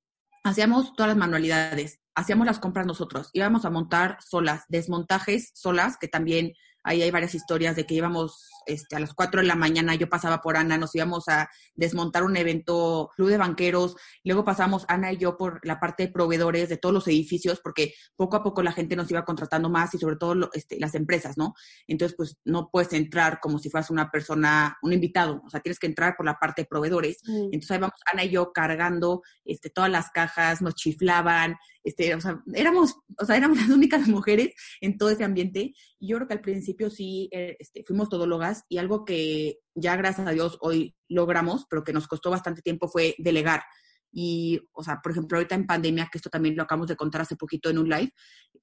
hacíamos 0.43 0.95
todas 0.95 1.11
las 1.11 1.19
manualidades, 1.19 2.01
hacíamos 2.15 2.47
las 2.47 2.59
compras 2.59 2.87
nosotros, 2.87 3.31
íbamos 3.33 3.65
a 3.65 3.71
montar 3.71 4.19
solas, 4.27 4.65
desmontajes 4.69 5.51
solas, 5.55 5.99
que 5.99 6.09
también 6.09 6.55
ahí 6.89 7.03
hay 7.03 7.11
varias 7.11 7.35
historias 7.35 7.77
de 7.77 7.85
que 7.85 7.95
íbamos 7.95 8.49
este, 8.65 8.97
a 8.97 9.01
las 9.01 9.13
4 9.13 9.43
de 9.43 9.47
la 9.47 9.55
mañana, 9.55 9.95
yo 9.95 10.09
pasaba 10.09 10.41
por 10.41 10.57
Ana, 10.57 10.79
nos 10.79 10.95
íbamos 10.95 11.29
a 11.29 11.51
desmontar 11.75 12.23
un 12.25 12.37
evento, 12.37 13.11
club 13.15 13.29
de 13.29 13.37
banqueros, 13.37 13.97
luego 14.25 14.45
pasamos 14.45 14.85
Ana 14.89 15.13
y 15.13 15.19
yo 15.19 15.37
por 15.37 15.65
la 15.67 15.79
parte 15.81 16.07
de 16.07 16.13
proveedores 16.13 16.69
de 16.69 16.79
todos 16.79 16.95
los 16.95 17.07
edificios, 17.09 17.61
porque 17.61 17.95
poco 18.17 18.37
a 18.37 18.43
poco 18.43 18.63
la 18.63 18.73
gente 18.73 18.97
nos 18.97 19.11
iba 19.11 19.25
contratando 19.25 19.69
más 19.69 19.95
y 19.95 19.99
sobre 19.99 20.17
todo 20.17 20.51
este, 20.55 20.79
las 20.81 20.95
empresas, 20.95 21.37
¿no? 21.37 21.55
Entonces, 21.87 22.17
pues 22.17 22.39
no 22.45 22.71
puedes 22.71 22.93
entrar 22.95 23.39
como 23.41 23.59
si 23.59 23.69
fueras 23.69 23.91
una 23.91 24.11
persona, 24.11 24.79
un 24.83 24.93
invitado, 24.95 25.43
o 25.45 25.51
sea, 25.51 25.61
tienes 25.61 25.79
que 25.79 25.87
entrar 25.87 26.17
por 26.17 26.25
la 26.25 26.39
parte 26.39 26.63
de 26.63 26.69
proveedores. 26.69 27.19
Mm. 27.25 27.45
Entonces 27.53 27.71
ahí 27.73 27.79
vamos 27.79 28.01
Ana 28.11 28.25
y 28.25 28.31
yo 28.31 28.53
cargando 28.53 29.23
este, 29.45 29.69
todas 29.69 29.91
las 29.91 30.11
cajas, 30.11 30.63
nos 30.63 30.75
chiflaban, 30.75 31.57
este, 31.89 32.15
o 32.15 32.21
sea, 32.21 32.43
éramos, 32.55 32.97
o 33.19 33.25
sea, 33.25 33.37
éramos 33.37 33.57
las 33.61 33.71
únicas 33.71 34.07
mujeres 34.09 34.55
en 34.81 34.97
todo 34.99 35.11
ese 35.11 35.25
ambiente. 35.25 35.75
Y 35.99 36.09
yo 36.09 36.17
creo 36.17 36.29
que 36.29 36.35
al 36.35 36.41
principio 36.41 36.91
sí 36.91 37.29
eh, 37.33 37.57
este, 37.59 37.85
fuimos 37.85 38.09
todólogas 38.09 38.65
y 38.69 38.79
algo 38.79 39.05
que 39.05 39.59
ya 39.75 39.97
gracias 39.97 40.27
a 40.27 40.33
Dios 40.33 40.59
hoy 40.61 40.95
logramos, 41.09 41.67
pero 41.69 41.85
que 41.85 41.93
nos 41.93 42.09
costó 42.09 42.31
bastante 42.31 42.63
tiempo 42.63 42.89
fue 42.89 43.15
delegar. 43.19 43.63
Y, 44.11 44.61
o 44.73 44.83
sea, 44.83 45.01
por 45.03 45.13
ejemplo, 45.13 45.37
ahorita 45.37 45.55
en 45.55 45.67
pandemia, 45.67 46.09
que 46.11 46.19
esto 46.19 46.31
también 46.31 46.57
lo 46.57 46.63
acabamos 46.63 46.89
de 46.89 46.97
contar 46.97 47.21
hace 47.21 47.37
poquito 47.37 47.69
en 47.69 47.79
un 47.79 47.89
live, 47.89 48.13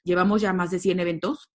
llevamos 0.03 0.41
ya 0.41 0.53
más 0.53 0.71
de 0.71 0.79
100 0.79 0.99
eventos 0.99 1.51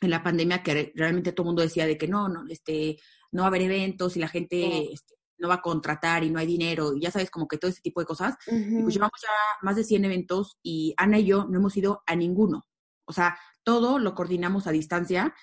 en 0.00 0.10
la 0.10 0.22
pandemia 0.22 0.62
que 0.62 0.92
realmente 0.94 1.32
todo 1.32 1.44
el 1.44 1.48
mundo 1.48 1.62
decía 1.62 1.86
de 1.86 1.96
que 1.96 2.08
no, 2.08 2.28
no, 2.28 2.44
este, 2.48 2.98
no 3.30 3.42
va 3.42 3.46
a 3.46 3.48
haber 3.48 3.62
eventos 3.62 4.16
y 4.16 4.20
la 4.20 4.28
gente 4.28 4.92
este, 4.92 5.14
no 5.42 5.48
va 5.48 5.54
a 5.54 5.60
contratar 5.60 6.22
y 6.24 6.30
no 6.30 6.38
hay 6.38 6.46
dinero, 6.46 6.94
y 6.94 7.00
ya 7.00 7.10
sabes, 7.10 7.30
como 7.30 7.48
que 7.48 7.58
todo 7.58 7.70
ese 7.70 7.82
tipo 7.82 8.00
de 8.00 8.06
cosas. 8.06 8.36
pues 8.46 8.94
llevamos 8.94 9.20
ya 9.20 9.28
más 9.60 9.76
de 9.76 9.84
100 9.84 10.04
eventos 10.04 10.56
y 10.62 10.94
Ana 10.96 11.18
y 11.18 11.24
yo 11.26 11.46
no 11.50 11.58
hemos 11.58 11.76
ido 11.76 12.02
a 12.06 12.14
ninguno. 12.14 12.64
O 13.04 13.12
sea, 13.12 13.36
todo 13.64 13.98
lo 13.98 14.14
coordinamos 14.14 14.66
a 14.66 14.70
distancia 14.70 15.34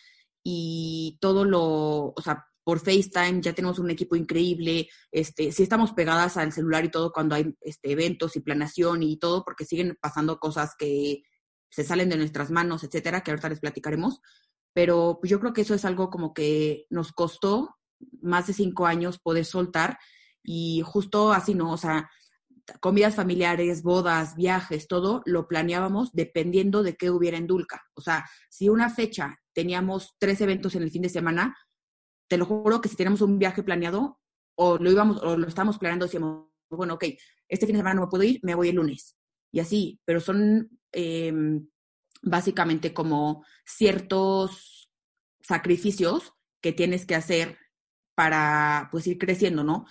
y 0.41 1.17
todo 1.19 1.43
lo, 1.43 2.13
o 2.15 2.21
sea, 2.23 2.45
por 2.63 2.79
FaceTime 2.79 3.41
ya 3.41 3.53
tenemos 3.53 3.77
un 3.79 3.89
equipo 3.89 4.15
increíble, 4.15 4.87
este, 5.11 5.51
sí 5.51 5.63
estamos 5.63 5.91
pegadas 5.91 6.37
al 6.37 6.53
celular 6.53 6.85
y 6.85 6.91
todo 6.91 7.11
cuando 7.11 7.35
hay 7.35 7.53
este, 7.61 7.91
eventos 7.91 8.35
y 8.35 8.41
planeación 8.41 9.03
y 9.03 9.17
todo, 9.17 9.43
porque 9.43 9.65
siguen 9.65 9.97
pasando 9.99 10.39
cosas 10.39 10.75
que 10.77 11.23
se 11.69 11.83
salen 11.83 12.09
de 12.09 12.17
nuestras 12.17 12.51
manos, 12.51 12.83
etcétera, 12.83 13.21
que 13.21 13.31
ahorita 13.31 13.49
les 13.49 13.59
platicaremos. 13.59 14.21
Pero 14.73 15.17
pues 15.19 15.29
yo 15.29 15.39
creo 15.39 15.51
que 15.51 15.61
eso 15.61 15.73
es 15.73 15.83
algo 15.83 16.09
como 16.09 16.33
que 16.33 16.85
nos 16.89 17.11
costó 17.11 17.78
más 18.21 18.47
de 18.47 18.53
cinco 18.53 18.85
años 18.85 19.19
poder 19.19 19.45
soltar 19.45 19.97
y 20.43 20.81
justo 20.85 21.31
así, 21.31 21.53
¿no? 21.55 21.71
O 21.73 21.77
sea, 21.77 22.09
comidas 22.79 23.15
familiares, 23.15 23.83
bodas, 23.83 24.35
viajes, 24.35 24.87
todo 24.87 25.21
lo 25.25 25.47
planeábamos 25.47 26.11
dependiendo 26.13 26.83
de 26.83 26.95
qué 26.95 27.09
hubiera 27.09 27.37
en 27.37 27.47
Dulca. 27.47 27.83
O 27.93 28.01
sea, 28.01 28.25
si 28.49 28.69
una 28.69 28.89
fecha 28.89 29.39
teníamos 29.53 30.15
tres 30.19 30.41
eventos 30.41 30.75
en 30.75 30.83
el 30.83 30.91
fin 30.91 31.01
de 31.01 31.09
semana, 31.09 31.57
te 32.27 32.37
lo 32.37 32.45
juro 32.45 32.81
que 32.81 32.89
si 32.89 32.95
teníamos 32.95 33.21
un 33.21 33.39
viaje 33.39 33.63
planeado 33.63 34.19
o 34.55 34.77
lo 34.77 34.91
íbamos 34.91 35.21
o 35.23 35.37
lo 35.37 35.47
estábamos 35.47 35.77
planeando, 35.79 36.05
decíamos, 36.05 36.47
bueno, 36.69 36.95
ok, 36.95 37.05
este 37.47 37.65
fin 37.65 37.73
de 37.73 37.79
semana 37.79 37.95
no 37.95 38.01
me 38.01 38.07
puedo 38.07 38.23
ir, 38.23 38.39
me 38.43 38.55
voy 38.55 38.69
el 38.69 38.75
lunes. 38.75 39.17
Y 39.51 39.59
así, 39.59 39.99
pero 40.05 40.19
son 40.19 40.69
em, 40.91 41.67
básicamente 42.21 42.93
como 42.93 43.43
ciertos 43.65 44.91
sacrificios 45.41 46.33
que 46.61 46.73
tienes 46.73 47.05
que 47.05 47.15
hacer 47.15 47.57
para 48.19 48.89
pues 48.91 49.07
ir 49.07 49.17
creciendo, 49.17 49.63
¿no? 49.63 49.85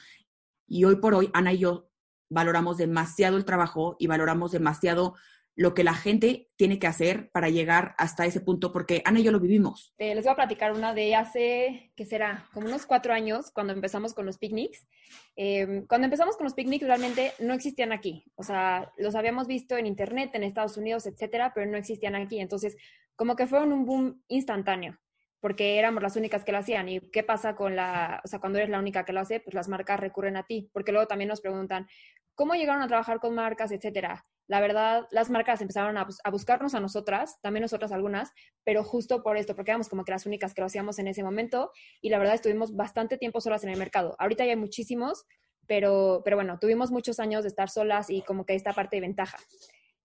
Y 0.66 0.84
hoy 0.84 0.96
por 0.96 1.14
hoy, 1.14 1.30
Ana 1.32 1.54
y 1.54 1.60
yo 1.60 1.88
valoramos 2.28 2.76
demasiado 2.76 3.38
el 3.38 3.46
trabajo 3.46 3.96
y 3.98 4.06
valoramos 4.06 4.52
demasiado 4.52 5.14
lo 5.54 5.72
que 5.72 5.82
la 5.82 5.94
gente 5.94 6.50
tiene 6.56 6.78
que 6.78 6.86
hacer 6.86 7.30
para 7.30 7.48
llegar 7.48 7.94
hasta 7.96 8.26
ese 8.26 8.42
punto, 8.42 8.70
porque 8.70 9.00
Ana 9.06 9.20
y 9.20 9.22
yo 9.22 9.32
lo 9.32 9.40
vivimos. 9.40 9.94
les 9.96 10.24
voy 10.24 10.32
a 10.32 10.36
platicar 10.36 10.72
una 10.72 10.92
de 10.92 11.14
hace, 11.14 11.90
¿qué 11.96 12.04
será? 12.04 12.46
Como 12.52 12.66
unos 12.66 12.84
cuatro 12.84 13.14
años, 13.14 13.50
cuando 13.50 13.72
empezamos 13.72 14.12
con 14.12 14.26
los 14.26 14.36
picnics. 14.36 14.86
Em, 15.34 15.86
cuando 15.86 16.04
empezamos 16.04 16.36
con 16.36 16.44
los 16.44 16.52
picnics, 16.52 16.86
realmente 16.86 17.32
no 17.38 17.54
existían 17.54 17.92
aquí. 17.92 18.26
O 18.34 18.42
sea, 18.42 18.92
los 18.98 19.14
habíamos 19.14 19.46
visto 19.46 19.74
en 19.78 19.86
Internet, 19.86 20.32
en 20.34 20.42
Estados 20.44 20.76
Unidos, 20.76 21.06
etcétera, 21.06 21.52
pero 21.54 21.64
no 21.70 21.78
existían 21.78 22.14
aquí. 22.14 22.40
Entonces, 22.40 22.76
como 23.16 23.36
que 23.36 23.46
fueron 23.46 23.72
un 23.72 23.86
boom 23.86 24.22
instantáneo 24.28 24.98
porque 25.40 25.78
éramos 25.78 26.02
las 26.02 26.16
únicas 26.16 26.44
que 26.44 26.52
lo 26.52 26.58
hacían. 26.58 26.88
¿Y 26.88 27.00
qué 27.10 27.22
pasa 27.22 27.54
con 27.54 27.76
la, 27.76 28.20
o 28.24 28.28
sea, 28.28 28.40
cuando 28.40 28.58
eres 28.58 28.70
la 28.70 28.78
única 28.78 29.04
que 29.04 29.12
lo 29.12 29.20
hace, 29.20 29.40
pues 29.40 29.54
las 29.54 29.68
marcas 29.68 30.00
recurren 30.00 30.36
a 30.36 30.44
ti, 30.44 30.70
porque 30.72 30.92
luego 30.92 31.06
también 31.06 31.28
nos 31.28 31.40
preguntan, 31.40 31.86
¿cómo 32.34 32.54
llegaron 32.54 32.82
a 32.82 32.88
trabajar 32.88 33.20
con 33.20 33.34
marcas, 33.34 33.72
etcétera? 33.72 34.26
La 34.46 34.60
verdad, 34.60 35.06
las 35.10 35.28
marcas 35.28 35.60
empezaron 35.60 35.98
a, 35.98 36.06
a, 36.24 36.30
buscarnos 36.30 36.74
a 36.74 36.80
nosotras, 36.80 37.38
también 37.42 37.62
nosotras 37.62 37.92
algunas, 37.92 38.32
pero 38.64 38.82
justo 38.82 39.22
por 39.22 39.36
esto, 39.36 39.54
porque 39.54 39.72
éramos 39.72 39.88
como 39.88 40.04
que 40.04 40.12
las 40.12 40.24
únicas 40.24 40.54
que 40.54 40.62
lo 40.62 40.66
hacíamos 40.66 40.98
en 40.98 41.08
ese 41.08 41.22
momento 41.22 41.70
y 42.00 42.08
la 42.08 42.18
verdad 42.18 42.34
estuvimos 42.34 42.74
bastante 42.74 43.18
tiempo 43.18 43.40
solas 43.40 43.62
en 43.64 43.70
el 43.70 43.78
mercado. 43.78 44.16
Ahorita 44.18 44.44
ya 44.44 44.52
hay 44.52 44.56
muchísimos, 44.56 45.26
pero, 45.66 46.22
pero 46.24 46.36
bueno, 46.36 46.58
tuvimos 46.58 46.90
muchos 46.90 47.20
años 47.20 47.42
de 47.42 47.48
estar 47.48 47.68
solas 47.68 48.08
y 48.08 48.22
como 48.22 48.46
que 48.46 48.54
esta 48.54 48.72
parte 48.72 48.96
de 48.96 49.02
ventaja. 49.02 49.38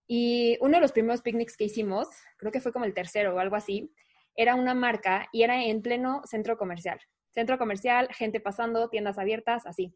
Y 0.07 0.57
uno 0.59 0.77
de 0.77 0.81
los 0.81 0.91
primeros 0.91 1.21
picnics 1.21 1.55
que 1.55 1.63
hicimos, 1.63 2.09
creo 2.37 2.51
que 2.51 2.59
fue 2.59 2.73
como 2.73 2.83
el 2.85 2.93
tercero 2.93 3.33
o 3.33 3.39
algo 3.39 3.55
así, 3.55 3.93
era 4.35 4.55
una 4.55 4.73
marca 4.73 5.27
y 5.31 5.43
era 5.43 5.63
en 5.63 5.81
pleno 5.81 6.21
centro 6.25 6.57
comercial. 6.57 6.99
Centro 7.31 7.57
comercial, 7.57 8.09
gente 8.11 8.39
pasando, 8.39 8.89
tiendas 8.89 9.17
abiertas, 9.17 9.65
así. 9.65 9.95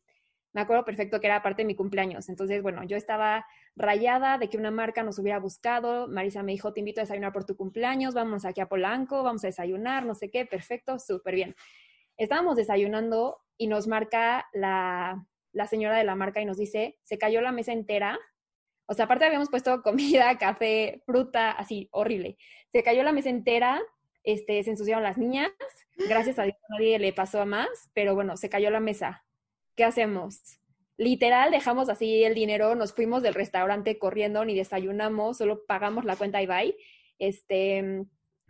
Me 0.54 0.62
acuerdo 0.62 0.86
perfecto 0.86 1.20
que 1.20 1.28
era 1.28 1.44
parte 1.44 1.62
de 1.62 1.68
mi 1.68 1.76
cumpleaños. 1.76 2.30
Entonces, 2.30 2.64
bueno, 2.64 2.84
yo 2.84 2.98
estaba 2.98 3.46
rayada 3.76 4.38
de 4.38 4.50
que 4.50 4.58
una 4.58 4.72
marca 4.72 5.04
nos 5.04 5.20
hubiera 5.20 5.40
buscado. 5.40 6.08
Marisa 6.08 6.42
me 6.42 6.54
dijo, 6.54 6.74
te 6.74 6.80
invito 6.80 7.00
a 7.00 7.04
desayunar 7.04 7.32
por 7.32 7.46
tu 7.46 7.56
cumpleaños, 7.56 8.16
vamos 8.16 8.44
aquí 8.44 8.62
a 8.62 8.68
Polanco, 8.68 9.22
vamos 9.24 9.44
a 9.44 9.48
desayunar, 9.48 10.06
no 10.06 10.16
sé 10.16 10.32
qué, 10.32 10.46
perfecto, 10.46 10.98
súper 10.98 11.36
bien. 11.36 11.56
Estábamos 12.18 12.56
desayunando 12.56 13.38
y 13.58 13.68
nos 13.68 13.88
marca 13.88 14.48
la, 14.52 15.24
la 15.52 15.68
señora 15.68 15.98
de 15.98 16.04
la 16.04 16.16
marca 16.16 16.42
y 16.42 16.46
nos 16.46 16.58
dice, 16.58 16.98
se 17.04 17.18
cayó 17.18 17.42
la 17.42 17.52
mesa 17.52 17.74
entera. 17.74 18.18
O 18.88 18.94
sea, 18.94 19.06
aparte 19.06 19.26
habíamos 19.26 19.50
puesto 19.50 19.82
comida, 19.84 20.38
café, 20.38 21.04
fruta, 21.06 21.52
así, 21.52 21.90
horrible. 21.92 22.38
Se 22.72 22.84
cayó 22.84 23.04
la 23.04 23.12
mesa 23.12 23.30
entera, 23.30 23.82
este, 24.28 24.62
se 24.62 24.72
ensuciaron 24.72 25.04
las 25.04 25.18
niñas. 25.18 25.52
Gracias 25.96 26.38
a 26.38 26.44
Dios 26.44 26.58
nadie 26.70 27.00
le 27.00 27.14
pasó 27.14 27.42
a 27.42 27.46
más, 27.46 27.70
pero 27.94 28.14
bueno, 28.14 28.36
se 28.36 28.50
cayó 28.50 28.70
la 28.70 28.82
mesa. 28.82 29.24
¿Qué 29.78 29.86
hacemos? 29.86 30.60
Literal, 30.98 31.50
dejamos 31.50 31.88
así 31.88 32.26
el 32.26 32.36
dinero, 32.36 32.76
nos 32.76 32.94
fuimos 32.94 33.24
del 33.24 33.36
restaurante 33.36 33.98
corriendo, 33.98 34.44
ni 34.44 34.54
desayunamos, 34.54 35.38
solo 35.38 35.66
pagamos 35.66 36.04
la 36.04 36.18
cuenta 36.18 36.42
y 36.42 36.46
bye. 36.46 36.76
Este, 37.20 38.04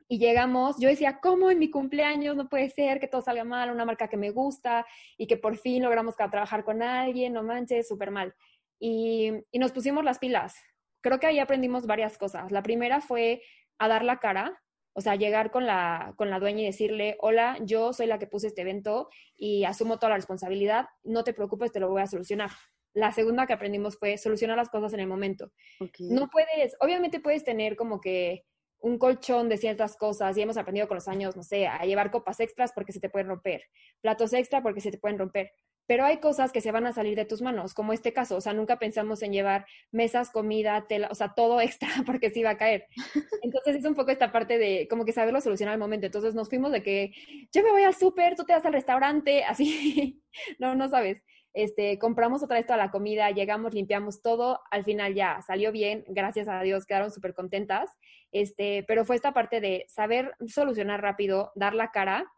y 0.07 0.17
llegamos, 0.17 0.77
yo 0.79 0.89
decía, 0.89 1.19
¿cómo 1.21 1.51
en 1.51 1.59
mi 1.59 1.69
cumpleaños 1.69 2.35
no 2.35 2.49
puede 2.49 2.71
ser 2.71 2.99
que 2.99 3.07
todo 3.07 3.21
salga 3.21 3.43
mal, 3.43 3.69
una 3.69 3.85
marca 3.85 4.07
que 4.07 4.17
me 4.17 4.31
gusta 4.31 4.83
y 5.15 5.27
que 5.27 5.37
por 5.37 5.57
fin 5.57 5.83
logramos 5.83 6.15
trabajar 6.15 6.63
con 6.63 6.81
alguien, 6.81 7.33
no 7.33 7.43
manches, 7.43 7.87
súper 7.87 8.09
mal. 8.09 8.33
Y, 8.79 9.31
y 9.51 9.59
nos 9.59 9.71
pusimos 9.71 10.03
las 10.03 10.17
pilas. 10.17 10.55
Creo 11.01 11.19
que 11.19 11.27
ahí 11.27 11.37
aprendimos 11.37 11.85
varias 11.85 12.17
cosas. 12.17 12.51
La 12.51 12.63
primera 12.63 12.99
fue 12.99 13.43
a 13.77 13.87
dar 13.87 14.03
la 14.03 14.17
cara, 14.17 14.59
o 14.97 15.01
sea, 15.01 15.15
llegar 15.15 15.51
con 15.51 15.67
la, 15.67 16.15
con 16.17 16.31
la 16.31 16.39
dueña 16.39 16.63
y 16.63 16.65
decirle, 16.65 17.17
hola, 17.19 17.55
yo 17.61 17.93
soy 17.93 18.07
la 18.07 18.17
que 18.17 18.25
puse 18.25 18.47
este 18.47 18.61
evento 18.61 19.09
y 19.35 19.63
asumo 19.63 19.99
toda 19.99 20.09
la 20.09 20.15
responsabilidad, 20.15 20.87
no 21.03 21.23
te 21.23 21.35
preocupes, 21.35 21.71
te 21.71 21.79
lo 21.79 21.87
voy 21.87 22.01
a 22.01 22.07
solucionar. 22.07 22.49
La 22.95 23.11
segunda 23.11 23.45
que 23.45 23.53
aprendimos 23.53 23.99
fue 23.99 24.17
solucionar 24.17 24.57
las 24.57 24.69
cosas 24.69 24.93
en 24.93 24.99
el 25.01 25.07
momento. 25.07 25.51
No 25.99 26.29
puedes, 26.29 26.75
obviamente 26.79 27.19
puedes 27.19 27.43
tener 27.43 27.75
como 27.75 28.01
que 28.01 28.43
un 28.79 28.97
colchón 28.97 29.49
de 29.49 29.57
ciertas 29.57 29.95
cosas 29.97 30.35
y 30.35 30.41
hemos 30.41 30.57
aprendido 30.57 30.87
con 30.87 30.95
los 30.95 31.07
años, 31.07 31.35
no 31.35 31.43
sé, 31.43 31.67
a 31.67 31.85
llevar 31.85 32.09
copas 32.09 32.39
extras 32.39 32.71
porque 32.73 32.91
se 32.91 32.99
te 32.99 33.11
pueden 33.11 33.27
romper, 33.27 33.61
platos 34.01 34.33
extra 34.33 34.63
porque 34.63 34.81
se 34.81 34.89
te 34.89 34.97
pueden 34.97 35.19
romper. 35.19 35.51
Pero 35.87 36.05
hay 36.05 36.17
cosas 36.17 36.51
que 36.51 36.61
se 36.61 36.71
van 36.71 36.85
a 36.85 36.93
salir 36.93 37.15
de 37.15 37.25
tus 37.25 37.41
manos, 37.41 37.73
como 37.73 37.93
este 37.93 38.13
caso. 38.13 38.35
O 38.35 38.41
sea, 38.41 38.53
nunca 38.53 38.77
pensamos 38.77 39.23
en 39.23 39.31
llevar 39.31 39.65
mesas, 39.91 40.29
comida, 40.29 40.85
tela, 40.87 41.07
o 41.09 41.15
sea, 41.15 41.33
todo 41.33 41.59
extra 41.61 41.89
porque 42.05 42.29
se 42.29 42.41
iba 42.41 42.51
a 42.51 42.57
caer. 42.57 42.85
Entonces 43.41 43.77
es 43.77 43.85
un 43.85 43.95
poco 43.95 44.11
esta 44.11 44.31
parte 44.31 44.57
de 44.57 44.87
como 44.89 45.05
que 45.05 45.13
saberlo 45.13 45.41
solucionar 45.41 45.73
al 45.73 45.79
momento. 45.79 46.05
Entonces 46.05 46.35
nos 46.35 46.49
fuimos 46.49 46.71
de 46.71 46.83
que 46.83 47.11
yo 47.51 47.63
me 47.63 47.71
voy 47.71 47.83
al 47.83 47.95
súper, 47.95 48.35
tú 48.35 48.43
te 48.43 48.53
vas 48.53 48.65
al 48.65 48.73
restaurante, 48.73 49.43
así. 49.47 50.21
no, 50.59 50.75
no 50.75 50.89
sabes. 50.89 51.23
Este, 51.53 51.97
compramos 51.97 52.43
otra 52.43 52.57
vez 52.57 52.67
toda 52.67 52.77
la 52.77 52.91
comida, 52.91 53.31
llegamos, 53.31 53.73
limpiamos 53.73 54.21
todo, 54.21 54.59
al 54.69 54.83
final 54.83 55.15
ya 55.15 55.41
salió 55.41 55.71
bien, 55.71 56.03
gracias 56.07 56.47
a 56.47 56.61
Dios, 56.61 56.85
quedaron 56.85 57.09
súper 57.09 57.33
contentas, 57.33 57.89
este, 58.31 58.83
pero 58.87 59.05
fue 59.05 59.15
esta 59.15 59.33
parte 59.33 59.59
de 59.59 59.83
saber 59.87 60.35
solucionar 60.45 61.01
rápido, 61.01 61.51
dar 61.55 61.73
la 61.73 61.89
cara 61.89 62.31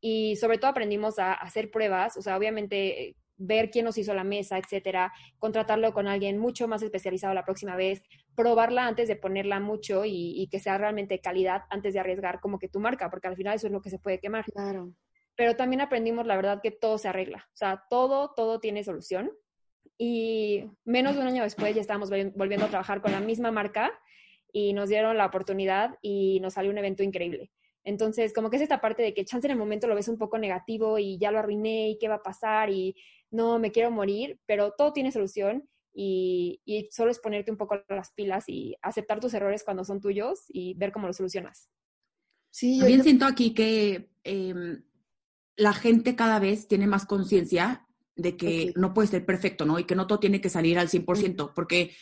y 0.00 0.36
sobre 0.36 0.58
todo 0.58 0.70
aprendimos 0.70 1.18
a, 1.18 1.32
hacer 1.34 1.70
pruebas, 1.70 2.16
o 2.16 2.22
sea, 2.22 2.36
obviamente 2.36 3.02
eh, 3.02 3.16
ver 3.36 3.70
quién 3.70 3.84
nos 3.84 3.98
hizo 3.98 4.14
la 4.14 4.24
mesa, 4.24 4.58
etcétera, 4.58 5.12
contratarlo 5.38 5.92
con 5.92 6.08
alguien 6.08 6.38
mucho 6.38 6.68
más 6.68 6.82
especializado 6.82 7.34
la 7.34 7.44
próxima 7.44 7.76
vez, 7.76 8.02
probarla 8.34 8.86
antes 8.86 9.08
de 9.08 9.16
ponerla 9.16 9.60
mucho 9.60 10.04
y, 10.04 10.40
y 10.40 10.48
que 10.48 10.60
sea 10.60 10.78
realmente 10.78 11.20
calidad 11.20 11.62
antes 11.70 11.94
de 11.94 12.00
arriesgar 12.00 12.40
como 12.40 12.58
que 12.58 12.68
tu 12.68 12.80
marca, 12.80 13.10
porque 13.10 13.28
al 13.28 13.36
final 13.36 13.56
eso 13.56 13.66
es 13.66 13.72
lo 13.72 13.80
que 13.80 13.90
se 13.90 13.98
puede 13.98 14.20
quemar. 14.20 14.44
Claro 14.44 14.92
pero 15.40 15.56
también 15.56 15.80
aprendimos 15.80 16.26
la 16.26 16.36
verdad 16.36 16.60
que 16.62 16.70
todo 16.70 16.98
se 16.98 17.08
arregla, 17.08 17.48
o 17.54 17.56
sea, 17.56 17.84
todo, 17.88 18.34
todo 18.36 18.60
tiene 18.60 18.84
solución. 18.84 19.32
Y 19.96 20.66
menos 20.84 21.14
de 21.14 21.22
un 21.22 21.28
año 21.28 21.42
después 21.42 21.74
ya 21.74 21.80
estábamos 21.80 22.10
volviendo 22.10 22.66
a 22.66 22.68
trabajar 22.68 23.00
con 23.00 23.12
la 23.12 23.20
misma 23.20 23.50
marca 23.50 23.90
y 24.52 24.74
nos 24.74 24.90
dieron 24.90 25.16
la 25.16 25.24
oportunidad 25.24 25.96
y 26.02 26.40
nos 26.40 26.52
salió 26.52 26.70
un 26.70 26.76
evento 26.76 27.02
increíble. 27.02 27.50
Entonces, 27.84 28.32
como 28.32 28.50
que 28.50 28.56
es 28.56 28.62
esta 28.62 28.80
parte 28.80 29.02
de 29.02 29.14
que 29.14 29.24
chance 29.24 29.46
en 29.46 29.52
el 29.52 29.58
momento 29.58 29.88
lo 29.88 29.94
ves 29.94 30.08
un 30.08 30.18
poco 30.18 30.38
negativo 30.38 30.98
y 30.98 31.18
ya 31.18 31.30
lo 31.30 31.38
arruiné 31.38 31.90
y 31.90 31.98
qué 31.98 32.08
va 32.08 32.16
a 32.16 32.22
pasar 32.22 32.70
y 32.70 32.94
no, 33.30 33.58
me 33.58 33.72
quiero 33.72 33.90
morir, 33.90 34.38
pero 34.46 34.72
todo 34.76 34.92
tiene 34.92 35.12
solución 35.12 35.68
y, 35.92 36.88
solo 36.90 37.10
es 37.10 37.18
ponerte 37.18 37.50
un 37.50 37.56
poco 37.56 37.82
las 37.88 38.12
pilas 38.12 38.44
y 38.48 38.76
aceptar 38.82 39.20
tus 39.20 39.34
errores 39.34 39.64
cuando 39.64 39.84
son 39.84 40.00
tuyos 40.00 40.44
y 40.48 40.74
ver 40.74 40.92
cómo 40.92 41.06
los 41.06 41.16
solucionas. 41.16 41.68
Sí, 42.50 42.76
yo 42.76 42.80
También 42.80 43.02
siento 43.02 43.26
aquí 43.26 43.54
que 43.54 44.10
em, 44.24 44.82
la 45.56 45.72
gente 45.72 46.16
cada 46.16 46.38
vez 46.38 46.68
tiene 46.68 46.86
más 46.86 47.06
conciencia 47.06 47.86
de 48.16 48.36
que 48.36 48.72
no 48.76 48.92
puede 48.92 49.08
ser 49.08 49.24
perfecto, 49.24 49.64
¿no? 49.64 49.78
Y 49.78 49.84
que 49.84 49.94
no 49.94 50.06
todo 50.06 50.20
tiene 50.20 50.40
que 50.40 50.50
salir 50.50 50.78
al 50.78 50.88
100%, 50.88 51.52
porque 51.54 51.92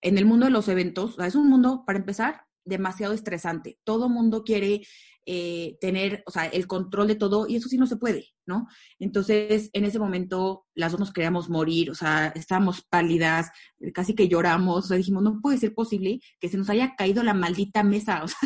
en 0.00 0.16
el 0.16 0.24
mundo 0.24 0.46
de 0.46 0.52
los 0.52 0.68
eventos, 0.68 1.18
es 1.18 1.34
un 1.34 1.48
mundo, 1.48 1.84
para 1.86 1.98
empezar, 1.98 2.46
demasiado 2.64 3.12
estresante. 3.12 3.78
Todo 3.84 4.08
mundo 4.08 4.44
quiere 4.44 4.82
eh, 5.26 5.76
tener, 5.80 6.22
o 6.26 6.30
sea, 6.30 6.46
el 6.46 6.66
control 6.66 7.08
de 7.08 7.14
todo 7.14 7.46
y 7.46 7.56
eso 7.56 7.68
sí 7.68 7.76
no 7.76 7.86
se 7.86 7.96
puede, 7.96 8.28
¿no? 8.46 8.66
Entonces, 8.98 9.70
en 9.72 9.84
ese 9.84 9.98
momento, 9.98 10.66
las 10.74 10.92
dos 10.92 11.00
nos 11.00 11.12
queríamos 11.12 11.48
morir, 11.48 11.90
o 11.90 11.94
sea, 11.94 12.28
estábamos 12.28 12.82
pálidas, 12.82 13.50
casi 13.94 14.14
que 14.14 14.28
lloramos, 14.28 14.84
o 14.84 14.88
sea, 14.88 14.96
dijimos, 14.96 15.22
no 15.22 15.40
puede 15.40 15.58
ser 15.58 15.74
posible 15.74 16.20
que 16.40 16.48
se 16.48 16.56
nos 16.56 16.70
haya 16.70 16.94
caído 16.96 17.22
la 17.22 17.34
maldita 17.34 17.82
mesa, 17.82 18.22
o 18.24 18.28
sea, 18.28 18.38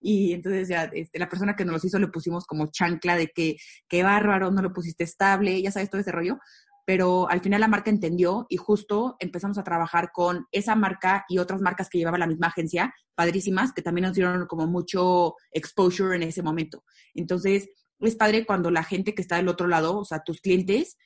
y 0.00 0.34
entonces 0.34 0.68
ya 0.68 0.84
este, 0.92 1.18
la 1.18 1.30
persona 1.30 1.56
que 1.56 1.64
nos 1.64 1.72
los 1.72 1.84
hizo 1.86 1.98
le 1.98 2.08
pusimos 2.08 2.44
como 2.44 2.70
chancla 2.70 3.16
de 3.16 3.28
que 3.28 3.56
qué 3.88 4.02
bárbaro, 4.02 4.50
no 4.50 4.60
lo 4.60 4.72
pusiste 4.72 5.02
estable, 5.02 5.62
ya 5.62 5.72
sabes 5.72 5.88
todo 5.88 6.00
ese 6.00 6.12
rollo, 6.12 6.38
pero 6.84 7.28
al 7.28 7.40
final 7.40 7.60
la 7.60 7.68
marca 7.68 7.90
entendió 7.90 8.46
y 8.48 8.56
justo 8.56 9.16
empezamos 9.18 9.58
a 9.58 9.64
trabajar 9.64 10.10
con 10.12 10.46
esa 10.52 10.74
marca 10.74 11.24
y 11.28 11.38
otras 11.38 11.60
marcas 11.60 11.88
que 11.88 11.98
llevaba 11.98 12.18
la 12.18 12.26
misma 12.26 12.48
agencia, 12.48 12.94
padrísimas, 13.14 13.72
que 13.72 13.82
también 13.82 14.06
nos 14.06 14.14
dieron 14.14 14.46
como 14.46 14.66
mucho 14.66 15.34
exposure 15.50 16.16
en 16.16 16.22
ese 16.22 16.42
momento. 16.42 16.84
Entonces, 17.14 17.68
es 18.00 18.16
padre 18.16 18.44
cuando 18.44 18.70
la 18.70 18.84
gente 18.84 19.14
que 19.14 19.22
está 19.22 19.36
del 19.36 19.48
otro 19.48 19.66
lado, 19.66 19.98
o 19.98 20.04
sea, 20.04 20.22
tus 20.22 20.40
clientes, 20.40 20.96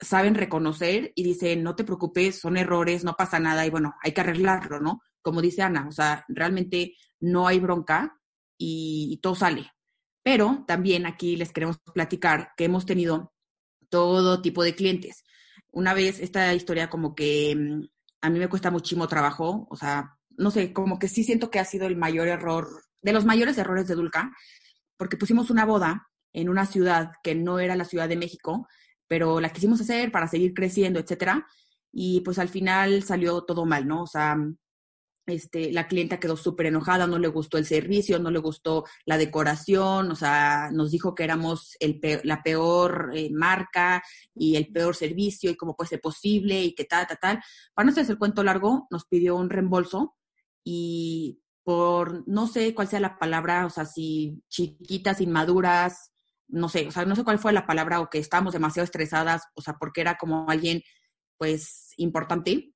saben 0.00 0.34
reconocer 0.34 1.12
y 1.14 1.22
dicen, 1.22 1.62
no 1.62 1.76
te 1.76 1.84
preocupes, 1.84 2.40
son 2.40 2.56
errores, 2.56 3.04
no 3.04 3.14
pasa 3.14 3.38
nada 3.38 3.66
y 3.66 3.70
bueno, 3.70 3.94
hay 4.02 4.12
que 4.12 4.20
arreglarlo, 4.22 4.80
¿no? 4.80 5.00
Como 5.20 5.40
dice 5.40 5.62
Ana, 5.62 5.86
o 5.88 5.92
sea, 5.92 6.24
realmente 6.28 6.94
no 7.20 7.46
hay 7.46 7.60
bronca, 7.60 8.18
y, 8.62 9.18
todo 9.22 9.34
sale. 9.34 9.72
Pero 10.22 10.64
también 10.66 11.06
aquí 11.06 11.36
les 11.36 11.52
queremos 11.52 11.78
platicar 11.92 12.52
que 12.56 12.64
hemos 12.64 12.86
tenido 12.86 13.31
todo 13.92 14.40
tipo 14.40 14.64
de 14.64 14.74
clientes. 14.74 15.22
Una 15.70 15.92
vez 15.92 16.18
esta 16.18 16.54
historia 16.54 16.88
como 16.88 17.14
que 17.14 17.54
mm, 17.54 17.82
a 18.22 18.30
mí 18.30 18.38
me 18.38 18.48
cuesta 18.48 18.70
muchísimo 18.70 19.06
trabajo, 19.06 19.66
o 19.70 19.76
sea, 19.76 20.16
no 20.30 20.50
sé, 20.50 20.72
como 20.72 20.98
que 20.98 21.08
sí 21.08 21.24
siento 21.24 21.50
que 21.50 21.58
ha 21.60 21.64
sido 21.66 21.86
el 21.86 21.96
mayor 21.96 22.26
error, 22.28 22.68
de 23.02 23.12
los 23.12 23.26
mayores 23.26 23.58
errores 23.58 23.86
de 23.86 23.94
Dulca, 23.94 24.32
porque 24.96 25.18
pusimos 25.18 25.50
una 25.50 25.66
boda 25.66 26.08
en 26.32 26.48
una 26.48 26.64
ciudad 26.64 27.12
que 27.22 27.34
no 27.34 27.58
era 27.58 27.76
la 27.76 27.84
Ciudad 27.84 28.08
de 28.08 28.16
México, 28.16 28.66
pero 29.06 29.40
la 29.40 29.50
quisimos 29.50 29.80
hacer 29.82 30.10
para 30.10 30.26
seguir 30.26 30.54
creciendo, 30.54 30.98
etcétera, 30.98 31.46
y 31.92 32.22
pues 32.22 32.38
al 32.38 32.48
final 32.48 33.02
salió 33.02 33.42
todo 33.42 33.66
mal, 33.66 33.86
¿no? 33.86 34.04
O 34.04 34.06
sea, 34.06 34.36
este, 35.26 35.72
la 35.72 35.86
clienta 35.86 36.18
quedó 36.18 36.36
súper 36.36 36.66
enojada, 36.66 37.06
no 37.06 37.18
le 37.18 37.28
gustó 37.28 37.58
el 37.58 37.64
servicio, 37.64 38.18
no 38.18 38.30
le 38.30 38.40
gustó 38.40 38.84
la 39.04 39.18
decoración, 39.18 40.10
o 40.10 40.16
sea, 40.16 40.70
nos 40.72 40.90
dijo 40.90 41.14
que 41.14 41.24
éramos 41.24 41.76
el 41.80 42.00
la 42.24 42.42
peor 42.42 43.12
eh, 43.14 43.30
marca 43.30 44.02
y 44.34 44.56
el 44.56 44.72
peor 44.72 44.96
servicio 44.96 45.50
y 45.50 45.56
cómo 45.56 45.76
puede 45.76 45.90
ser 45.90 46.00
posible 46.00 46.62
y 46.62 46.74
que 46.74 46.84
tal, 46.84 47.06
tal, 47.06 47.18
tal. 47.20 47.40
Para 47.74 47.86
no 47.86 47.92
hacer 47.92 48.10
el 48.10 48.18
cuento 48.18 48.42
largo, 48.42 48.88
nos 48.90 49.06
pidió 49.06 49.36
un 49.36 49.50
reembolso 49.50 50.16
y 50.64 51.40
por, 51.64 52.28
no 52.28 52.46
sé 52.48 52.74
cuál 52.74 52.88
sea 52.88 53.00
la 53.00 53.18
palabra, 53.18 53.66
o 53.66 53.70
sea, 53.70 53.86
si 53.86 54.42
chiquitas, 54.48 55.20
inmaduras, 55.20 56.12
no 56.48 56.68
sé, 56.68 56.88
o 56.88 56.90
sea, 56.90 57.04
no 57.04 57.16
sé 57.16 57.24
cuál 57.24 57.38
fue 57.38 57.52
la 57.52 57.66
palabra 57.66 58.00
o 58.00 58.10
que 58.10 58.18
estábamos 58.18 58.52
demasiado 58.52 58.84
estresadas, 58.84 59.44
o 59.54 59.62
sea, 59.62 59.74
porque 59.74 60.00
era 60.00 60.16
como 60.18 60.50
alguien, 60.50 60.82
pues, 61.38 61.92
importante 61.96 62.71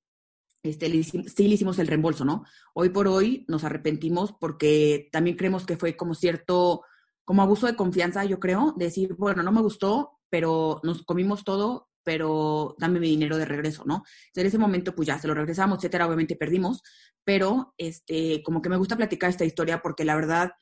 este, 0.67 1.03
sí 1.03 1.49
le 1.49 1.55
hicimos 1.55 1.79
el 1.79 1.87
reembolso, 1.87 2.25
¿no? 2.25 2.45
Hoy 2.75 2.91
por 2.91 3.09
hoy 3.09 3.45
nos 3.49 3.65
arrepentimos 3.65 4.33
porque 4.33 5.09
también 5.13 5.37
creemos 5.37 5.67
que 5.67 5.77
fue 5.77 5.97
como 5.97 6.15
cierto, 6.15 6.83
como 7.25 7.43
abuso 7.43 7.67
de 7.67 7.77
confianza, 7.77 8.25
yo 8.25 8.41
creo, 8.41 8.75
decir, 8.77 9.15
bueno, 9.15 9.43
no 9.43 9.53
me 9.53 9.63
gustó, 9.63 10.21
pero 10.31 10.81
nos 10.83 11.05
comimos 11.05 11.45
todo, 11.45 11.89
pero 12.03 12.77
dame 12.79 13.01
mi 13.01 13.09
dinero 13.09 13.37
de 13.37 13.45
regreso, 13.45 13.85
¿no? 13.85 14.05
en 14.35 14.47
ese 14.47 14.59
momento, 14.59 14.95
pues 14.95 15.09
ya 15.09 15.19
se 15.19 15.27
lo 15.27 15.35
regresamos, 15.35 15.79
etcétera, 15.79 16.07
obviamente 16.07 16.37
perdimos, 16.37 16.83
pero 17.25 17.75
este, 17.79 18.43
como 18.45 18.63
que 18.63 18.69
me 18.69 18.77
gusta 18.77 18.97
platicar 18.97 19.31
esta 19.31 19.45
historia 19.45 19.83
porque 19.83 20.05
la 20.05 20.15
verdad 20.15 20.53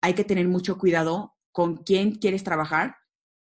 hay 0.00 0.14
que 0.14 0.24
tener 0.24 0.48
mucho 0.48 0.78
cuidado 0.78 1.34
con 1.52 1.78
quién 1.78 2.12
quieres 2.12 2.44
trabajar 2.44 2.96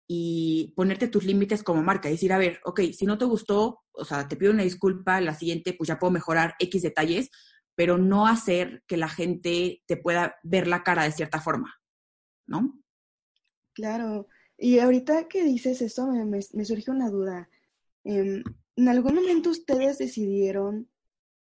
y 0.07 0.73
ponerte 0.75 1.07
tus 1.07 1.25
límites 1.25 1.63
como 1.63 1.83
marca, 1.83 2.09
decir, 2.09 2.31
a 2.31 2.37
ver, 2.37 2.59
ok, 2.63 2.81
si 2.93 3.05
no 3.05 3.17
te 3.17 3.25
gustó, 3.25 3.81
o 3.91 4.05
sea, 4.05 4.27
te 4.27 4.37
pido 4.37 4.51
una 4.51 4.63
disculpa, 4.63 5.19
la 5.21 5.35
siguiente 5.35 5.73
pues 5.73 5.87
ya 5.89 5.99
puedo 5.99 6.11
mejorar 6.11 6.55
X 6.59 6.81
detalles, 6.81 7.29
pero 7.75 7.97
no 7.97 8.27
hacer 8.27 8.83
que 8.87 8.97
la 8.97 9.09
gente 9.09 9.83
te 9.85 9.97
pueda 9.97 10.37
ver 10.43 10.67
la 10.67 10.83
cara 10.83 11.03
de 11.03 11.11
cierta 11.11 11.41
forma. 11.41 11.77
¿no? 12.47 12.81
Claro. 13.73 14.27
Y 14.57 14.79
ahorita 14.79 15.27
que 15.27 15.43
dices 15.43 15.81
eso, 15.81 16.07
me, 16.07 16.41
surge 16.41 16.89
una 16.89 17.09
duda. 17.09 17.49
Em, 18.03 18.43
¿En 18.75 18.87
algún 18.87 19.15
momento 19.15 19.51
ustedes 19.51 19.97
decidieron 19.97 20.89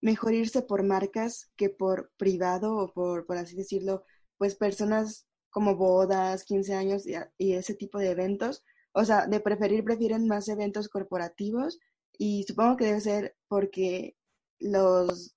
mejor 0.01 0.33
irse 0.33 0.61
por 0.61 0.83
marcas 0.83 1.51
que 1.55 1.69
por 1.69 2.11
privado 2.17 2.75
o 2.75 2.93
por, 2.93 3.25
por 3.25 3.37
así 3.37 3.55
decirlo, 3.55 4.03
pues 4.37 4.55
personas 4.55 5.26
como 5.57 5.75
bodas, 5.75 6.43
15 6.43 6.75
años 6.75 7.03
y, 7.39 7.53
ese 7.53 7.73
tipo 7.73 7.97
de 7.97 8.11
eventos? 8.11 8.63
O 8.91 9.03
sea, 9.03 9.25
de 9.25 9.39
preferir, 9.39 9.83
prefieren 9.83 10.27
más 10.27 10.47
eventos 10.49 10.87
corporativos 10.87 11.79
y 12.15 12.43
supongo 12.43 12.77
que 12.77 12.85
debe 12.85 13.01
ser 13.01 13.35
porque 13.47 14.15
los 14.59 15.35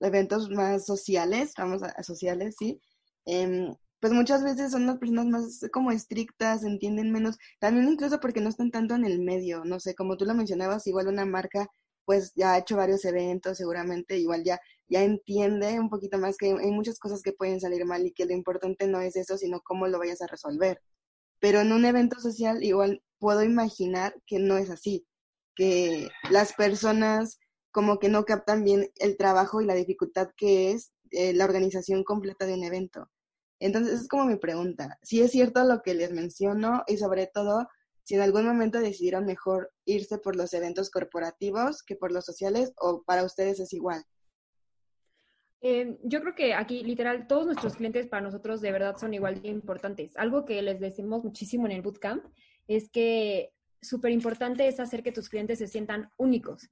eventos 0.00 0.50
más 0.50 0.84
sociales, 0.84 1.54
vamos 1.56 1.82
a, 1.82 2.02
sociales, 2.02 2.56
¿sí? 2.58 2.82
Em, 3.24 3.74
pues 3.98 4.12
muchas 4.12 4.44
veces 4.44 4.72
son 4.72 4.84
las 4.86 4.98
personas 4.98 5.26
más 5.28 5.66
como 5.72 5.90
estrictas, 5.90 6.64
entienden 6.64 7.10
menos, 7.10 7.38
también 7.58 7.88
incluso 7.88 8.20
porque 8.20 8.42
no 8.42 8.50
están 8.50 8.70
tanto 8.70 8.94
en 8.94 9.06
el 9.06 9.20
medio, 9.22 9.64
no 9.64 9.80
sé, 9.80 9.94
como 9.94 10.18
tú 10.18 10.26
lo 10.26 10.34
mencionabas, 10.34 10.86
igual 10.86 11.08
una 11.08 11.24
marca 11.24 11.66
pues 12.04 12.32
ya 12.34 12.52
ha 12.52 12.58
hecho 12.58 12.76
varios 12.76 13.06
eventos, 13.06 13.56
seguramente 13.56 14.18
igual 14.18 14.44
ya, 14.44 14.60
ya 14.88 15.02
entiende 15.02 15.78
un 15.80 15.88
poquito 15.88 16.18
más 16.18 16.36
que 16.36 16.52
hay 16.52 16.70
muchas 16.70 16.98
cosas 16.98 17.22
que 17.22 17.32
pueden 17.32 17.60
salir 17.60 17.84
mal 17.86 18.06
y 18.06 18.12
que 18.12 18.26
lo 18.26 18.32
importante 18.32 18.86
no 18.86 19.00
es 19.00 19.16
eso, 19.16 19.38
sino 19.38 19.60
cómo 19.62 19.86
lo 19.88 19.98
vayas 19.98 20.22
a 20.22 20.26
resolver. 20.26 20.82
Pero 21.40 21.60
en 21.60 21.72
un 21.72 21.84
evento 21.84 22.20
social 22.20 22.62
igual 22.62 23.02
puedo 23.18 23.42
imaginar 23.42 24.14
que 24.26 24.38
no 24.38 24.58
es 24.58 24.70
así, 24.70 25.06
que 25.54 26.08
las 26.30 26.52
personas 26.54 27.38
como 27.72 27.98
que 27.98 28.08
no 28.08 28.24
captan 28.24 28.64
bien 28.64 28.90
el 28.96 29.16
trabajo 29.16 29.60
y 29.60 29.66
la 29.66 29.74
dificultad 29.74 30.28
que 30.36 30.72
es 30.72 30.92
eh, 31.10 31.32
la 31.32 31.44
organización 31.44 32.04
completa 32.04 32.46
de 32.46 32.54
un 32.54 32.64
evento. 32.64 33.10
Entonces, 33.58 34.00
es 34.02 34.08
como 34.08 34.26
mi 34.26 34.36
pregunta. 34.36 34.98
Si 35.02 35.22
es 35.22 35.30
cierto 35.30 35.64
lo 35.64 35.82
que 35.82 35.94
les 35.94 36.12
menciono 36.12 36.82
y 36.86 36.96
sobre 36.98 37.26
todo, 37.26 37.68
si 38.04 38.14
en 38.14 38.20
algún 38.20 38.44
momento 38.46 38.80
decidieron 38.80 39.24
mejor 39.24 39.72
irse 39.84 40.18
por 40.18 40.36
los 40.36 40.52
eventos 40.52 40.90
corporativos 40.90 41.82
que 41.82 41.96
por 41.96 42.12
los 42.12 42.24
sociales 42.24 42.72
o 42.76 43.02
para 43.04 43.24
ustedes 43.24 43.60
es 43.60 43.72
igual. 43.72 44.04
Eh, 45.64 45.96
yo 46.02 46.20
creo 46.20 46.34
que 46.34 46.54
aquí, 46.54 46.82
literal, 46.82 47.28
todos 47.28 47.46
nuestros 47.46 47.76
clientes 47.76 48.08
para 48.08 48.22
nosotros 48.22 48.60
de 48.60 48.72
verdad 48.72 48.96
son 48.96 49.14
igual 49.14 49.40
de 49.40 49.48
importantes. 49.48 50.16
Algo 50.16 50.44
que 50.44 50.60
les 50.60 50.80
decimos 50.80 51.22
muchísimo 51.22 51.66
en 51.66 51.72
el 51.72 51.82
bootcamp 51.82 52.24
es 52.66 52.90
que 52.90 53.52
súper 53.80 54.10
importante 54.10 54.66
es 54.66 54.80
hacer 54.80 55.04
que 55.04 55.12
tus 55.12 55.28
clientes 55.28 55.60
se 55.60 55.68
sientan 55.68 56.10
únicos. 56.16 56.68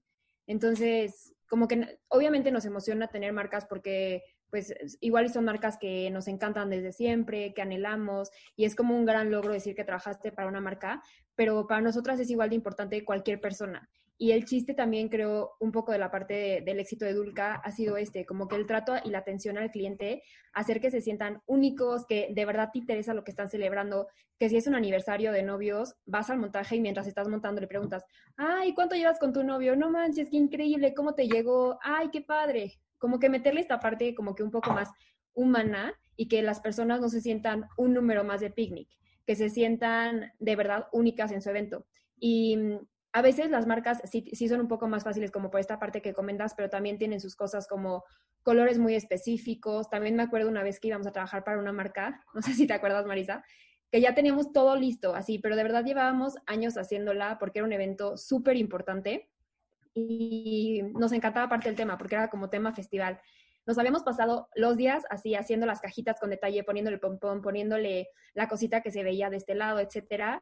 Entonces, 0.49 1.33
como 1.49 1.69
que 1.69 1.99
obviamente 2.09 2.51
nos 2.51 2.65
emociona 2.65 3.07
tener 3.07 3.33
marcas 3.33 3.65
porque 3.67 4.23
pues 4.51 4.75
igual 5.01 5.33
son 5.33 5.45
marcas 5.45 5.79
que 5.79 6.11
nos 6.11 6.27
encantan 6.27 6.71
desde 6.71 6.93
siempre, 6.93 7.55
que 7.55 7.63
anhelamos, 7.63 8.31
y 8.57 8.65
es 8.65 8.75
como 8.75 8.97
un 8.97 9.05
gran 9.05 9.31
logro 9.31 9.53
decir 9.53 9.77
que 9.77 9.85
trabajaste 9.85 10.33
para 10.33 10.49
una 10.49 10.61
marca, 10.61 11.01
pero 11.37 11.69
para 11.69 11.81
nosotras 11.81 12.19
es 12.19 12.31
igual 12.31 12.49
de 12.51 12.57
importante 12.57 13.05
cualquier 13.05 13.41
persona. 13.41 13.89
Y 14.23 14.33
el 14.33 14.45
chiste 14.45 14.75
también 14.75 15.09
creo 15.09 15.53
un 15.61 15.73
poco 15.73 15.93
de 15.93 15.99
la 15.99 16.11
parte 16.11 16.63
del 16.63 16.79
éxito 16.79 17.07
de 17.07 17.15
Dulca 17.15 17.55
ha 17.55 17.73
sido 17.73 17.97
este, 17.97 18.27
como 18.27 18.49
que 18.49 18.57
el 18.57 18.67
trato 18.67 18.95
y 19.03 19.09
la 19.09 19.19
atención 19.19 19.57
al 19.57 19.71
cliente, 19.71 20.23
hacer 20.53 20.79
que 20.79 20.91
se 20.91 21.01
sientan 21.01 21.41
únicos, 21.47 22.05
que 22.07 22.29
de 22.31 22.45
verdad 22.45 22.69
te 22.71 22.81
interesa 22.81 23.15
lo 23.15 23.25
que 23.25 23.31
están 23.31 23.49
celebrando, 23.49 24.09
que 24.39 24.51
si 24.51 24.59
es 24.59 24.67
un 24.67 24.75
aniversario 24.75 25.33
de 25.33 25.43
novios, 25.43 25.95
vas 26.05 26.29
al 26.29 26.39
montaje 26.39 26.77
y 26.77 26.81
mientras 26.81 27.07
estás 27.07 27.29
montando 27.29 27.63
le 27.63 27.67
preguntas, 27.67 28.05
ay, 28.37 28.75
¿cuánto 28.75 28.95
llevas 28.95 29.19
con 29.19 29.33
tu 29.33 29.43
novio? 29.43 29.75
No 29.75 29.91
manches, 29.91 30.29
qué 30.29 30.37
increíble, 30.37 30.93
¿cómo 30.93 31.15
te 31.15 31.27
llegó? 31.27 31.79
Ay, 31.83 32.11
qué 32.13 32.21
padre 32.21 32.79
como 33.01 33.19
que 33.19 33.31
meterle 33.31 33.63
esta 33.63 33.81
parte 33.81 34.15
como 34.15 34.35
que 34.35 34.45
un 34.45 34.51
poco 34.51 34.73
más 34.73 34.91
humana 35.33 35.95
y 36.17 36.29
que 36.29 36.43
las 36.43 36.61
personas 36.61 37.01
no 37.01 37.09
se 37.09 37.23
sientan 37.23 37.67
un 37.77 37.95
número 37.95 38.23
más 38.23 38.41
de 38.41 38.51
picnic, 38.51 38.89
que 39.27 39.35
se 39.35 39.49
sientan 39.49 40.33
de 40.39 40.55
verdad 40.55 40.87
únicas 40.93 41.33
en 41.33 41.41
su 41.41 41.49
evento. 41.49 41.87
Y 42.19 42.59
mm, 42.59 42.79
a 43.13 43.23
veces 43.23 43.51
las 43.51 43.67
marcas 43.67 44.01
sí, 44.05 44.49
son 44.49 44.61
un 44.61 44.69
poco 44.69 44.87
más 44.87 45.03
fáciles 45.03 45.31
como 45.31 45.51
por 45.51 45.61
esta 45.61 45.79
parte 45.79 46.01
que 46.01 46.15
comentas, 46.15 46.55
pero 46.55 46.71
también 46.71 46.99
tienen 46.99 47.21
sus 47.21 47.35
cosas 47.35 47.67
como 47.67 48.05
colores 48.43 48.79
muy 48.79 48.95
específicos. 48.95 49.91
También 49.91 50.17
me 50.17 50.23
acuerdo 50.23 50.49
una 50.49 50.63
vez 50.63 50.79
que 50.79 50.89
íbamos 50.89 51.07
a 51.07 51.13
trabajar 51.13 51.43
para 51.43 51.59
una 51.59 51.73
marca, 51.73 52.25
no 52.35 52.43
sé 52.43 52.55
si 52.55 52.67
te 52.67 52.75
acuerdas, 52.75 53.07
Marisa, 53.07 53.45
que 53.91 54.01
ya 54.01 54.15
teníamos 54.15 54.53
todo 54.53 54.77
listo, 54.77 55.15
así, 55.15 55.39
pero 55.39 55.57
de 55.57 55.65
verdad 55.65 55.85
llevábamos 55.85 56.37
años 56.47 56.77
haciéndola 56.77 57.39
porque 57.41 57.59
era 57.59 57.67
un 57.67 57.73
evento 57.73 58.17
súper 58.17 58.57
importante 58.57 59.29
y 59.93 60.83
nos 60.95 61.11
encantaba 61.11 61.49
parte 61.49 61.69
del 61.69 61.77
tema 61.77 61.99
porque 61.99 62.15
era 62.15 62.31
como 62.31 62.49
tema 62.49 62.73
festival. 62.73 63.21
Nos 63.67 63.79
habíamos 63.79 64.03
pasado 64.03 64.49
los 64.55 64.77
días 64.77 65.05
así 65.11 65.35
haciendo 65.35 65.67
las 65.67 65.81
cajitas 65.81 66.19
con 66.19 66.31
detalle, 66.31 66.65
poniéndole 66.65 66.99
pompón, 66.99 67.43
poniéndole 67.43 68.09
la 68.35 68.49
cosita 68.49 68.81
que 68.81 68.91
se 68.91 69.03
veía 69.03 69.31
de 69.31 69.37
este 69.37 69.55
lado, 69.55 69.81
etcétera. 69.81 70.41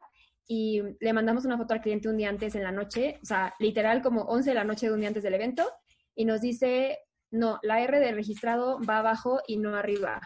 Y 0.51 0.81
le 0.99 1.13
mandamos 1.13 1.45
una 1.45 1.57
foto 1.57 1.75
al 1.75 1.81
cliente 1.81 2.09
un 2.09 2.17
día 2.17 2.29
antes 2.29 2.55
en 2.55 2.63
la 2.63 2.71
noche, 2.71 3.19
o 3.21 3.25
sea, 3.25 3.53
literal 3.59 4.01
como 4.01 4.23
11 4.23 4.49
de 4.49 4.55
la 4.55 4.63
noche 4.63 4.87
de 4.87 4.93
un 4.93 4.99
día 4.99 5.09
antes 5.09 5.21
del 5.23 5.35
evento, 5.35 5.69
y 6.15 6.25
nos 6.25 6.41
dice, 6.41 6.97
no, 7.29 7.59
la 7.61 7.81
R 7.81 7.99
de 7.99 8.11
registrado 8.11 8.79
va 8.81 8.97
abajo 8.97 9.41
y 9.47 9.57
no 9.57 9.75
arriba. 9.75 10.19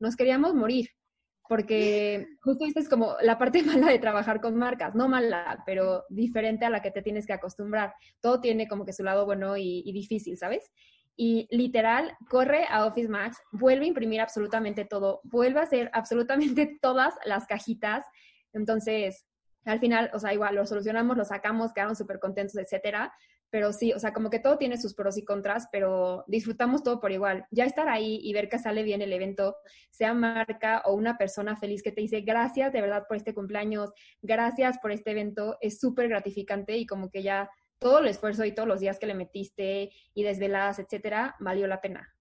Nos 0.00 0.16
queríamos 0.16 0.54
morir 0.54 0.88
porque 1.50 2.28
justo 2.42 2.64
esta 2.64 2.78
es 2.78 2.88
como 2.88 3.16
la 3.22 3.36
parte 3.36 3.62
mala 3.64 3.90
de 3.90 3.98
trabajar 3.98 4.40
con 4.40 4.56
marcas, 4.56 4.94
no 4.94 5.08
mala, 5.08 5.62
pero 5.66 6.04
diferente 6.08 6.64
a 6.64 6.70
la 6.70 6.80
que 6.80 6.92
te 6.92 7.02
tienes 7.02 7.26
que 7.26 7.32
acostumbrar. 7.32 7.92
Todo 8.20 8.40
tiene 8.40 8.68
como 8.68 8.86
que 8.86 8.92
su 8.92 9.02
lado 9.02 9.26
bueno 9.26 9.56
y, 9.56 9.82
difícil, 9.92 10.38
¿sabes? 10.38 10.70
Y 11.16 11.48
literal, 11.50 12.16
corre 12.30 12.66
a 12.70 12.86
Office 12.86 13.08
Max, 13.08 13.36
vuelve 13.50 13.84
a 13.84 13.88
imprimir 13.88 14.20
absolutamente 14.20 14.84
todo, 14.84 15.20
vuelve 15.24 15.58
a 15.58 15.64
hacer 15.64 15.90
absolutamente 15.92 16.78
todas 16.80 17.14
las 17.24 17.46
cajitas. 17.46 18.06
Entonces, 18.52 19.26
al 19.64 19.80
final, 19.80 20.10
o 20.14 20.18
sea, 20.18 20.32
igual 20.32 20.54
lo 20.54 20.66
solucionamos, 20.66 21.16
lo 21.16 21.24
sacamos, 21.24 21.72
quedaron 21.72 21.96
súper 21.96 22.18
contentos, 22.18 22.56
etcétera 22.56 23.12
pero 23.50 23.72
sí, 23.72 23.92
o 23.92 23.98
sea, 23.98 24.12
como 24.12 24.30
que 24.30 24.38
todo 24.38 24.56
tiene 24.56 24.78
sus 24.78 24.94
pros 24.94 25.18
y 25.18 25.24
contras, 25.24 25.68
pero 25.72 26.24
disfrutamos 26.28 26.82
todo 26.84 27.00
por 27.00 27.10
igual. 27.10 27.46
Ya 27.50 27.64
estar 27.64 27.88
ahí 27.88 28.20
y 28.22 28.32
ver 28.32 28.48
que 28.48 28.58
sale 28.58 28.84
bien 28.84 29.02
el 29.02 29.12
evento, 29.12 29.56
sea 29.90 30.14
marca 30.14 30.82
o 30.86 30.94
una 30.94 31.18
persona 31.18 31.56
feliz 31.56 31.82
que 31.82 31.90
te 31.90 32.00
dice 32.00 32.20
gracias 32.20 32.72
de 32.72 32.80
verdad 32.80 33.06
por 33.08 33.16
este 33.16 33.34
cumpleaños, 33.34 33.92
gracias 34.22 34.78
por 34.78 34.92
este 34.92 35.10
evento, 35.10 35.58
es 35.60 35.80
súper 35.80 36.08
gratificante 36.08 36.76
y 36.76 36.86
como 36.86 37.10
que 37.10 37.22
ya 37.22 37.50
todo 37.80 37.98
el 37.98 38.06
esfuerzo 38.06 38.44
y 38.44 38.52
todos 38.52 38.68
los 38.68 38.80
días 38.80 38.98
que 38.98 39.06
le 39.06 39.14
metiste 39.14 39.90
y 40.14 40.22
desveladas, 40.22 40.78
etcétera, 40.78 41.34
valió 41.40 41.66
la 41.66 41.80
pena. 41.80 42.14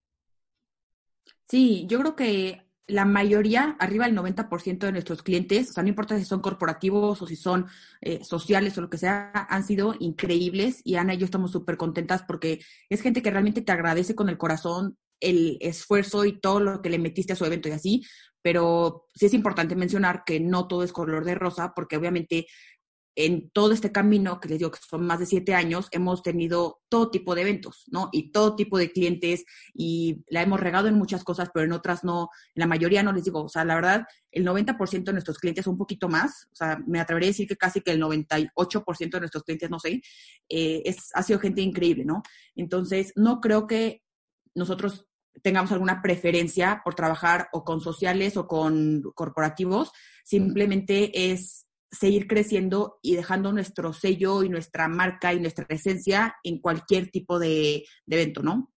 Sí, 1.47 1.85
yo 1.87 1.99
creo 1.99 2.15
que 2.15 2.68
la 2.89 3.05
mayoría, 3.05 3.75
arriba 3.79 4.05
del 4.05 4.15
90% 4.15 4.79
de 4.79 4.91
nuestros 4.91 5.23
clientes, 5.23 5.69
o 5.69 5.73
sea, 5.73 5.83
no 5.83 5.89
importa 5.89 6.17
si 6.17 6.25
son 6.25 6.41
corporativos 6.41 7.21
o 7.21 7.27
si 7.27 7.35
son 7.35 7.67
eh, 8.01 8.23
sociales 8.23 8.77
o 8.77 8.81
lo 8.81 8.89
que 8.89 8.97
sea, 8.97 9.31
han 9.31 9.63
sido 9.63 9.95
increíbles 9.99 10.81
y 10.83 10.95
Ana 10.95 11.13
y 11.13 11.17
yo 11.17 11.25
estamos 11.25 11.51
súper 11.51 11.77
contentas 11.77 12.23
porque 12.27 12.59
es 12.89 13.01
gente 13.01 13.21
que 13.21 13.31
realmente 13.31 13.61
te 13.61 13.71
agradece 13.71 14.15
con 14.15 14.29
el 14.29 14.37
corazón 14.37 14.97
el 15.19 15.57
esfuerzo 15.61 16.25
y 16.25 16.39
todo 16.39 16.59
lo 16.59 16.81
que 16.81 16.89
le 16.89 16.99
metiste 16.99 17.33
a 17.33 17.35
su 17.35 17.45
evento 17.45 17.67
y 17.69 17.73
así, 17.73 18.05
pero 18.41 19.07
sí 19.13 19.25
es 19.25 19.33
importante 19.33 19.75
mencionar 19.75 20.23
que 20.25 20.39
no 20.39 20.67
todo 20.67 20.83
es 20.83 20.93
color 20.93 21.25
de 21.25 21.35
rosa 21.35 21.73
porque 21.75 21.97
obviamente 21.97 22.47
en 23.19 23.49
todo 23.49 23.73
este 23.73 23.91
camino, 23.91 24.39
que 24.39 24.47
les 24.47 24.59
digo 24.59 24.71
que 24.71 24.79
son 24.79 25.05
más 25.05 25.19
de 25.19 25.25
siete 25.25 25.53
años, 25.53 25.89
hemos 25.91 26.23
tenido 26.23 26.79
todo 26.87 27.11
tipo 27.11 27.35
de 27.35 27.41
eventos, 27.41 27.83
¿no? 27.91 28.07
Y 28.13 28.31
todo 28.31 28.55
tipo 28.55 28.77
de 28.77 28.93
clientes 28.93 29.43
y 29.73 30.23
la 30.29 30.41
hemos 30.41 30.57
regado 30.57 30.87
en 30.87 30.95
muchas 30.95 31.25
cosas, 31.25 31.49
pero 31.53 31.65
en 31.65 31.73
otras 31.73 32.05
no, 32.05 32.29
en 32.55 32.61
la 32.61 32.67
mayoría 32.67 33.03
no 33.03 33.11
les 33.11 33.25
digo, 33.25 33.43
o 33.43 33.49
sea, 33.49 33.65
la 33.65 33.75
verdad, 33.75 34.05
el 34.31 34.45
90% 34.45 35.03
de 35.03 35.11
nuestros 35.11 35.37
clientes, 35.37 35.67
un 35.67 35.77
poquito 35.77 36.07
más, 36.07 36.47
o 36.53 36.55
sea, 36.55 36.79
me 36.87 37.01
atrevería 37.01 37.27
a 37.27 37.31
decir 37.31 37.45
que 37.45 37.57
casi 37.57 37.81
que 37.81 37.91
el 37.91 38.01
98% 38.01 39.09
de 39.09 39.19
nuestros 39.19 39.43
clientes, 39.43 39.69
no 39.69 39.79
sé, 39.79 40.01
eh, 40.47 40.81
es, 40.85 41.09
ha 41.13 41.21
sido 41.21 41.39
gente 41.39 41.61
increíble, 41.61 42.05
¿no? 42.05 42.23
Entonces, 42.55 43.11
no 43.17 43.41
creo 43.41 43.67
que 43.67 44.01
nosotros 44.55 45.07
tengamos 45.43 45.73
alguna 45.73 46.01
preferencia 46.01 46.81
por 46.85 46.95
trabajar 46.95 47.49
o 47.51 47.65
con 47.65 47.81
sociales 47.81 48.37
o 48.37 48.47
con 48.47 49.01
corporativos, 49.13 49.91
simplemente 50.23 51.31
es 51.33 51.65
seguir 51.91 52.27
creciendo 52.27 52.99
y 53.01 53.15
dejando 53.15 53.51
nuestro 53.51 53.93
sello 53.93 54.43
y 54.43 54.49
nuestra 54.49 54.87
marca 54.87 55.33
y 55.33 55.39
nuestra 55.39 55.65
presencia 55.65 56.35
en 56.43 56.59
cualquier 56.59 57.09
tipo 57.09 57.39
de, 57.39 57.85
evento, 58.07 58.43
¿no? 58.43 58.71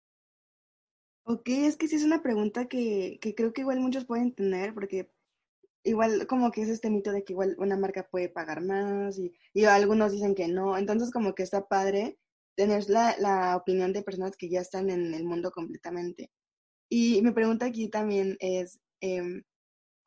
Ok, 1.24 1.48
es 1.48 1.76
que 1.76 1.88
sí 1.88 1.96
es 1.96 2.04
una 2.04 2.22
pregunta 2.22 2.66
que, 2.66 3.18
creo 3.36 3.52
que 3.52 3.60
igual 3.62 3.80
muchos 3.80 4.04
pueden 4.04 4.34
tener, 4.34 4.74
porque 4.74 5.10
igual 5.84 6.26
como 6.26 6.50
que 6.50 6.62
es 6.62 6.68
este 6.68 6.90
mito 6.90 7.12
de 7.12 7.24
que 7.24 7.32
igual 7.32 7.56
una 7.58 7.76
marca 7.76 8.06
puede 8.10 8.28
pagar 8.28 8.62
más 8.62 9.18
y, 9.18 9.32
y 9.54 9.64
algunos 9.64 10.12
dicen 10.12 10.34
que 10.34 10.48
no, 10.48 10.76
entonces 10.76 11.10
como 11.10 11.34
que 11.34 11.42
está 11.42 11.68
padre 11.68 12.18
tener 12.56 12.88
la, 12.90 13.16
la 13.18 13.56
opinión 13.56 13.92
de 13.92 14.02
personas 14.02 14.36
que 14.36 14.50
ya 14.50 14.60
están 14.60 14.90
en 14.90 15.14
el 15.14 15.24
mundo 15.24 15.50
completamente. 15.50 16.30
Y 16.90 17.22
mi 17.22 17.30
pregunta 17.30 17.66
aquí 17.66 17.88
también 17.88 18.36
es, 18.40 18.80
eh, 19.00 19.42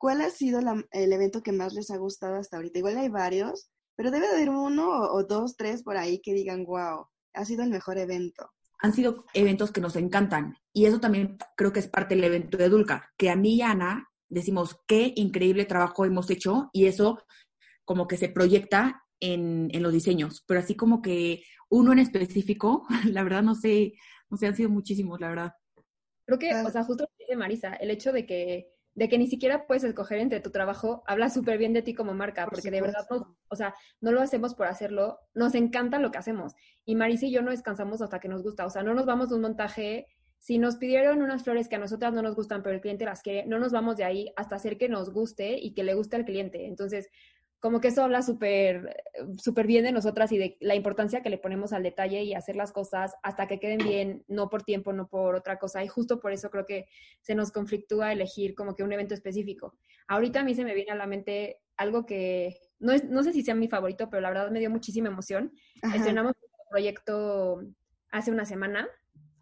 ¿Cuál 0.04 0.20
ha 0.20 0.28
sido 0.28 0.60
el 0.90 1.12
evento 1.14 1.42
que 1.42 1.50
más 1.50 1.72
les 1.72 1.90
ha 1.90 1.96
gustado 1.96 2.36
hasta 2.36 2.58
ahorita? 2.58 2.78
Igual 2.78 2.98
hay 2.98 3.08
varios, 3.08 3.70
pero 3.96 4.10
debe 4.10 4.26
de 4.26 4.34
haber 4.34 4.50
uno 4.50 5.00
o, 5.00 5.24
dos, 5.24 5.56
tres 5.56 5.82
por 5.82 5.96
ahí 5.96 6.20
que 6.20 6.34
digan, 6.34 6.66
wow, 6.66 7.06
ha 7.32 7.44
sido 7.46 7.62
el 7.62 7.70
mejor 7.70 7.96
evento. 7.96 8.50
Han 8.82 8.92
sido 8.92 9.24
eventos 9.32 9.72
que 9.72 9.80
nos 9.80 9.96
encantan 9.96 10.58
y 10.74 10.84
eso 10.84 11.00
también 11.00 11.38
creo 11.56 11.72
que 11.72 11.80
es 11.80 11.88
parte 11.88 12.16
del 12.16 12.24
evento 12.24 12.58
de 12.58 12.68
Dulca, 12.68 13.14
que 13.16 13.30
a 13.30 13.36
mí 13.36 13.54
y 13.54 13.62
a 13.62 13.70
Ana 13.70 14.10
decimos, 14.28 14.76
qué 14.86 15.14
increíble 15.16 15.64
trabajo 15.64 16.04
hemos 16.04 16.28
hecho 16.28 16.68
y 16.74 16.84
eso 16.84 17.22
como 17.86 18.06
que 18.06 18.18
se 18.18 18.28
proyecta 18.28 19.06
en, 19.20 19.70
en, 19.72 19.82
los 19.82 19.94
diseños, 19.94 20.44
pero 20.46 20.60
así 20.60 20.76
como 20.76 21.00
que 21.00 21.44
uno 21.70 21.92
en 21.92 22.00
específico, 22.00 22.86
la 23.10 23.22
verdad 23.22 23.42
no 23.42 23.54
sé, 23.54 23.94
no 24.28 24.36
sé, 24.36 24.48
han 24.48 24.54
sido 24.54 24.68
muchísimos, 24.68 25.18
la 25.18 25.30
verdad. 25.30 25.52
Creo 26.26 26.38
que, 26.38 26.54
o 26.54 26.70
sea, 26.70 26.84
justo 26.84 27.04
lo 27.04 27.10
dice 27.18 27.36
Marisa, 27.36 27.72
el 27.76 27.90
hecho 27.90 28.12
de 28.12 28.26
que, 28.26 28.73
de 28.94 29.08
que 29.08 29.18
ni 29.18 29.26
siquiera 29.26 29.66
puedes 29.66 29.84
escoger 29.84 30.18
entre 30.18 30.40
tu 30.40 30.50
trabajo, 30.50 31.02
habla 31.06 31.28
súper 31.28 31.58
bien 31.58 31.72
de 31.72 31.82
ti 31.82 31.94
como 31.94 32.14
marca, 32.14 32.46
porque 32.46 32.70
de 32.70 32.80
verdad, 32.80 33.06
no, 33.10 33.36
o 33.48 33.56
sea, 33.56 33.74
no 34.00 34.12
lo 34.12 34.20
hacemos 34.20 34.54
por 34.54 34.66
hacerlo, 34.66 35.18
nos 35.34 35.54
encanta 35.54 35.98
lo 35.98 36.10
que 36.10 36.18
hacemos. 36.18 36.54
Y 36.84 36.94
Marisa 36.94 37.26
y 37.26 37.32
yo 37.32 37.42
no 37.42 37.50
descansamos 37.50 38.02
hasta 38.02 38.20
que 38.20 38.28
nos 38.28 38.42
gusta, 38.42 38.66
o 38.66 38.70
sea, 38.70 38.82
no 38.82 38.94
nos 38.94 39.06
vamos 39.06 39.28
de 39.28 39.34
un 39.34 39.42
montaje 39.42 40.06
si 40.44 40.58
nos 40.58 40.76
pidieron 40.76 41.22
unas 41.22 41.42
flores 41.42 41.68
que 41.68 41.76
a 41.76 41.78
nosotras 41.78 42.12
no 42.12 42.20
nos 42.20 42.34
gustan, 42.34 42.62
pero 42.62 42.74
el 42.74 42.82
cliente 42.82 43.06
las 43.06 43.22
quiere, 43.22 43.46
no 43.46 43.58
nos 43.58 43.72
vamos 43.72 43.96
de 43.96 44.04
ahí 44.04 44.30
hasta 44.36 44.56
hacer 44.56 44.76
que 44.76 44.90
nos 44.90 45.10
guste 45.10 45.58
y 45.58 45.72
que 45.72 45.84
le 45.84 45.94
guste 45.94 46.16
al 46.16 46.26
cliente. 46.26 46.66
Entonces, 46.66 47.08
como 47.64 47.80
que 47.80 47.88
eso 47.88 48.04
habla 48.04 48.20
súper 48.20 48.94
súper 49.38 49.66
bien 49.66 49.84
de 49.84 49.92
nosotras 49.92 50.30
y 50.32 50.36
de 50.36 50.58
la 50.60 50.74
importancia 50.74 51.22
que 51.22 51.30
le 51.30 51.38
ponemos 51.38 51.72
al 51.72 51.82
detalle 51.82 52.22
y 52.22 52.34
hacer 52.34 52.56
las 52.56 52.72
cosas 52.72 53.14
hasta 53.22 53.48
que 53.48 53.58
queden 53.58 53.78
bien, 53.78 54.22
no 54.28 54.50
por 54.50 54.64
tiempo, 54.64 54.92
no 54.92 55.08
por 55.08 55.34
otra 55.34 55.58
cosa. 55.58 55.82
Y 55.82 55.88
justo 55.88 56.20
por 56.20 56.32
eso 56.32 56.50
creo 56.50 56.66
que 56.66 56.84
se 57.22 57.34
nos 57.34 57.52
conflictúa 57.52 58.12
elegir 58.12 58.54
como 58.54 58.76
que 58.76 58.82
un 58.82 58.92
evento 58.92 59.14
específico. 59.14 59.78
Ahorita 60.08 60.40
a 60.40 60.44
mí 60.44 60.54
se 60.54 60.62
me 60.62 60.74
viene 60.74 60.92
a 60.92 60.94
la 60.94 61.06
mente 61.06 61.62
algo 61.78 62.04
que 62.04 62.54
no, 62.80 62.92
es, 62.92 63.04
no 63.04 63.22
sé 63.22 63.32
si 63.32 63.42
sea 63.42 63.54
mi 63.54 63.68
favorito, 63.68 64.10
pero 64.10 64.20
la 64.20 64.28
verdad 64.28 64.50
me 64.50 64.60
dio 64.60 64.68
muchísima 64.68 65.08
emoción. 65.08 65.50
Estrenamos 65.94 66.34
un 66.42 66.70
proyecto 66.70 67.62
hace 68.10 68.30
una 68.30 68.44
semana 68.44 68.86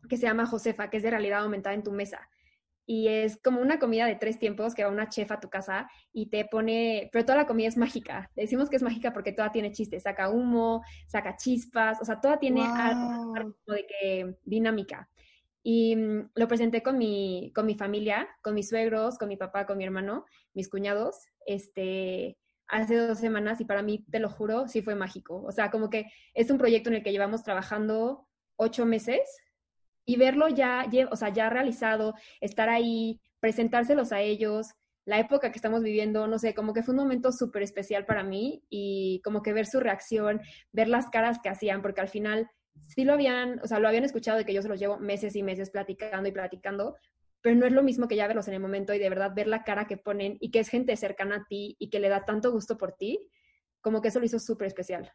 que 0.09 0.17
se 0.17 0.27
llama 0.29 0.47
Josefa, 0.47 0.91
que 0.91 0.99
es 0.99 1.03
de 1.03 1.11
realidad 1.11 1.41
aumentada 1.41 1.75
en 1.75 1.83
tu 1.83 1.91
mesa 1.91 2.29
y 2.85 3.09
es 3.09 3.39
como 3.43 3.61
una 3.61 3.79
comida 3.79 4.07
de 4.07 4.17
tres 4.17 4.39
tiempos 4.39 4.75
que 4.75 4.85
va 4.85 4.91
una 4.91 5.09
chef 5.09 5.31
a 5.31 5.41
tu 5.41 5.49
casa 5.49 5.89
y 6.13 6.27
te 6.27 6.45
pone, 6.45 7.09
pero 7.13 7.25
toda 7.25 7.39
la 7.39 7.47
comida 7.47 7.69
es 7.69 7.77
mágica. 7.77 8.31
Decimos 8.35 8.69
que 8.69 8.77
es 8.77 8.83
mágica 8.83 9.13
porque 9.13 9.33
toda 9.33 9.53
tiene 9.53 9.73
chistes, 9.73 10.03
saca 10.03 10.31
humo, 10.31 10.83
saca 11.07 11.37
chispas, 11.37 12.01
o 12.01 12.05
sea, 12.05 12.21
toda 12.21 12.39
tiene 12.39 12.63
algo, 12.65 13.35
de 13.67 13.87
que 13.87 14.37
dinámica. 14.45 15.09
Y 15.63 15.95
mm, 15.95 16.31
lo 16.35 16.49
presenté 16.49 16.83
con 16.83 16.99
mi, 16.99 17.53
con 17.55 17.67
mi 17.67 17.77
familia, 17.77 18.29
con 18.43 18.55
mis 18.55 18.69
suegros, 18.69 19.17
con 19.17 19.29
mi 19.29 19.37
papá, 19.37 19.65
con 19.65 19.79
mi 19.79 19.85
hermano, 19.85 20.27
mis 20.53 20.69
cuñados, 20.69 21.27
este, 21.47 22.37
hace 22.67 22.97
dos 22.97 23.19
semanas 23.19 23.61
y 23.61 23.65
para 23.65 23.83
mí, 23.83 24.05
te 24.11 24.19
lo 24.19 24.29
juro, 24.29 24.67
sí 24.67 24.83
fue 24.83 24.97
mágico. 24.97 25.41
O 25.45 25.53
sea, 25.53 25.71
como 25.71 25.89
que 25.89 26.07
es 26.35 26.51
un 26.51 26.59
proyecto 26.59 26.89
en 26.91 26.97
el 26.97 27.03
que 27.05 27.13
llevamos 27.13 27.45
trabajando 27.45 28.27
ocho 28.57 28.87
meses 28.87 29.21
y 30.05 30.17
verlo 30.17 30.49
ya, 30.49 30.87
o 31.11 31.17
sea, 31.17 31.29
ya 31.31 31.49
realizado, 31.51 32.15
estar 32.41 32.69
ahí, 32.69 33.21
presentárselos 33.41 34.13
a 34.13 34.21
ellos, 34.21 34.75
la 35.05 35.19
época 35.19 35.51
que 35.51 35.59
estamos 35.59 35.83
viviendo, 35.83 36.27
no 36.27 36.39
sé, 36.39 36.55
como 36.55 36.73
que 36.73 36.83
fue 36.83 36.95
un 36.95 37.01
momento 37.01 37.33
súper 37.33 37.63
especial 37.63 38.07
para 38.07 38.23
mí 38.23 38.65
y 38.71 39.21
como 39.25 39.43
que 39.43 39.53
ver 39.53 39.67
su 39.67 39.81
reacción, 39.81 40.41
ver 40.73 40.89
las 40.89 41.09
caras 41.11 41.39
que 41.43 41.49
hacían, 41.49 41.83
porque 41.83 42.01
al 42.01 42.09
final 42.09 42.49
sí 42.87 43.05
lo 43.05 43.13
habían, 43.13 43.61
o 43.61 43.67
sea, 43.67 43.81
lo 43.81 43.89
habían 43.89 44.05
escuchado 44.05 44.39
de 44.39 44.45
que 44.45 44.55
yo 44.55 44.63
se 44.63 44.69
los 44.69 44.79
llevo 44.79 44.99
meses 44.99 45.35
y 45.35 45.43
meses 45.43 45.71
platicando 45.71 46.29
y 46.29 46.33
platicando, 46.33 46.97
pero 47.41 47.57
no 47.57 47.67
es 47.67 47.73
lo 47.73 47.83
mismo 47.83 48.07
que 48.07 48.15
ya 48.17 48.29
verlos 48.29 48.47
en 48.47 48.55
el 48.55 48.61
momento 48.61 48.95
y 48.95 48.99
de 48.99 49.09
verdad 49.09 49.33
ver 49.35 49.49
la 49.49 49.65
cara 49.65 49.87
que 49.87 49.97
ponen 49.97 50.37
y 50.41 50.53
que 50.53 50.61
es 50.61 50.69
gente 50.69 50.97
cercana 50.97 51.37
a 51.37 51.47
ti 51.49 51.77
y 51.81 51.91
que 51.91 51.99
le 51.99 52.09
da 52.09 52.25
tanto 52.25 52.53
gusto 52.53 52.79
por 52.79 52.93
ti, 52.93 53.29
como 53.81 54.01
que 54.01 54.09
eso 54.09 54.21
lo 54.21 54.27
hizo 54.27 54.39
súper 54.39 54.69
especial. 54.69 55.13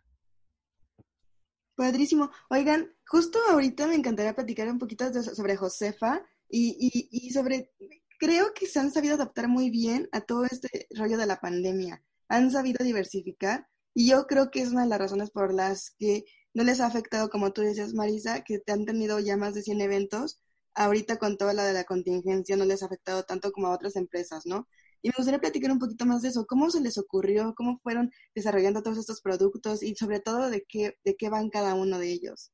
Padrísimo. 1.77 2.31
Oigan, 2.49 2.91
justo 3.05 3.39
ahorita 3.51 3.87
me 3.87 3.95
encantaría 3.95 4.33
platicar 4.35 4.67
un 4.67 4.79
poquito 4.79 5.13
sobre 5.23 5.55
Josefa 5.55 6.21
y, 6.49 7.07
y, 7.11 7.29
sobre, 7.31 7.71
creo 8.19 8.53
que 8.55 8.65
se 8.65 8.79
han 8.79 8.91
sabido 8.91 9.13
adaptar 9.15 9.47
muy 9.47 9.69
bien 9.69 10.09
a 10.11 10.21
todo 10.21 10.45
este 10.45 10.87
rollo 10.95 11.17
de 11.17 11.27
la 11.27 11.39
pandemia. 11.39 12.03
Han 12.29 12.51
sabido 12.51 12.83
diversificar 12.83 13.67
y 13.93 14.09
yo 14.09 14.25
creo 14.25 14.49
que 14.49 14.61
es 14.61 14.71
una 14.71 14.83
de 14.83 14.89
las 14.89 14.99
razones 14.99 15.29
por 15.31 15.53
las 15.53 15.91
que 15.99 16.25
no 16.55 16.63
les 16.63 16.79
ha 16.81 16.87
afectado, 16.87 17.29
como 17.29 17.53
tú 17.53 17.61
decías, 17.61 17.93
Marisa, 17.93 18.43
que 18.43 18.59
te 18.59 18.71
han 18.71 18.85
tenido 18.85 19.19
ya 19.19 19.37
más 19.37 19.53
de 19.53 19.61
100 19.61 19.79
eventos. 19.81 20.41
Ahorita 20.73 21.17
con 21.17 21.37
toda 21.37 21.53
la 21.53 21.63
de 21.63 21.73
la 21.73 21.83
contingencia 21.85 22.57
no 22.57 22.65
les 22.65 22.81
ha 22.81 22.87
afectado 22.87 23.23
tanto 23.23 23.51
como 23.51 23.67
a 23.67 23.71
otras 23.75 23.95
empresas, 23.95 24.47
¿no? 24.47 24.67
Y 25.01 25.09
me 25.09 25.13
gustaría 25.17 25.39
platicar 25.39 25.71
un 25.71 25.79
poquito 25.79 26.05
más 26.05 26.21
de 26.21 26.29
eso. 26.29 26.45
¿Cómo 26.45 26.69
se 26.69 26.81
les 26.81 26.97
ocurrió? 26.97 27.53
¿Cómo 27.55 27.79
fueron 27.83 28.11
desarrollando 28.35 28.81
todos 28.81 28.97
estos 28.97 29.21
productos? 29.21 29.83
Y 29.83 29.95
sobre 29.95 30.19
todo, 30.19 30.49
¿de 30.49 30.65
qué, 30.67 30.97
de 31.03 31.15
qué 31.15 31.29
van 31.29 31.49
cada 31.49 31.75
uno 31.75 31.99
de 31.99 32.11
ellos? 32.11 32.51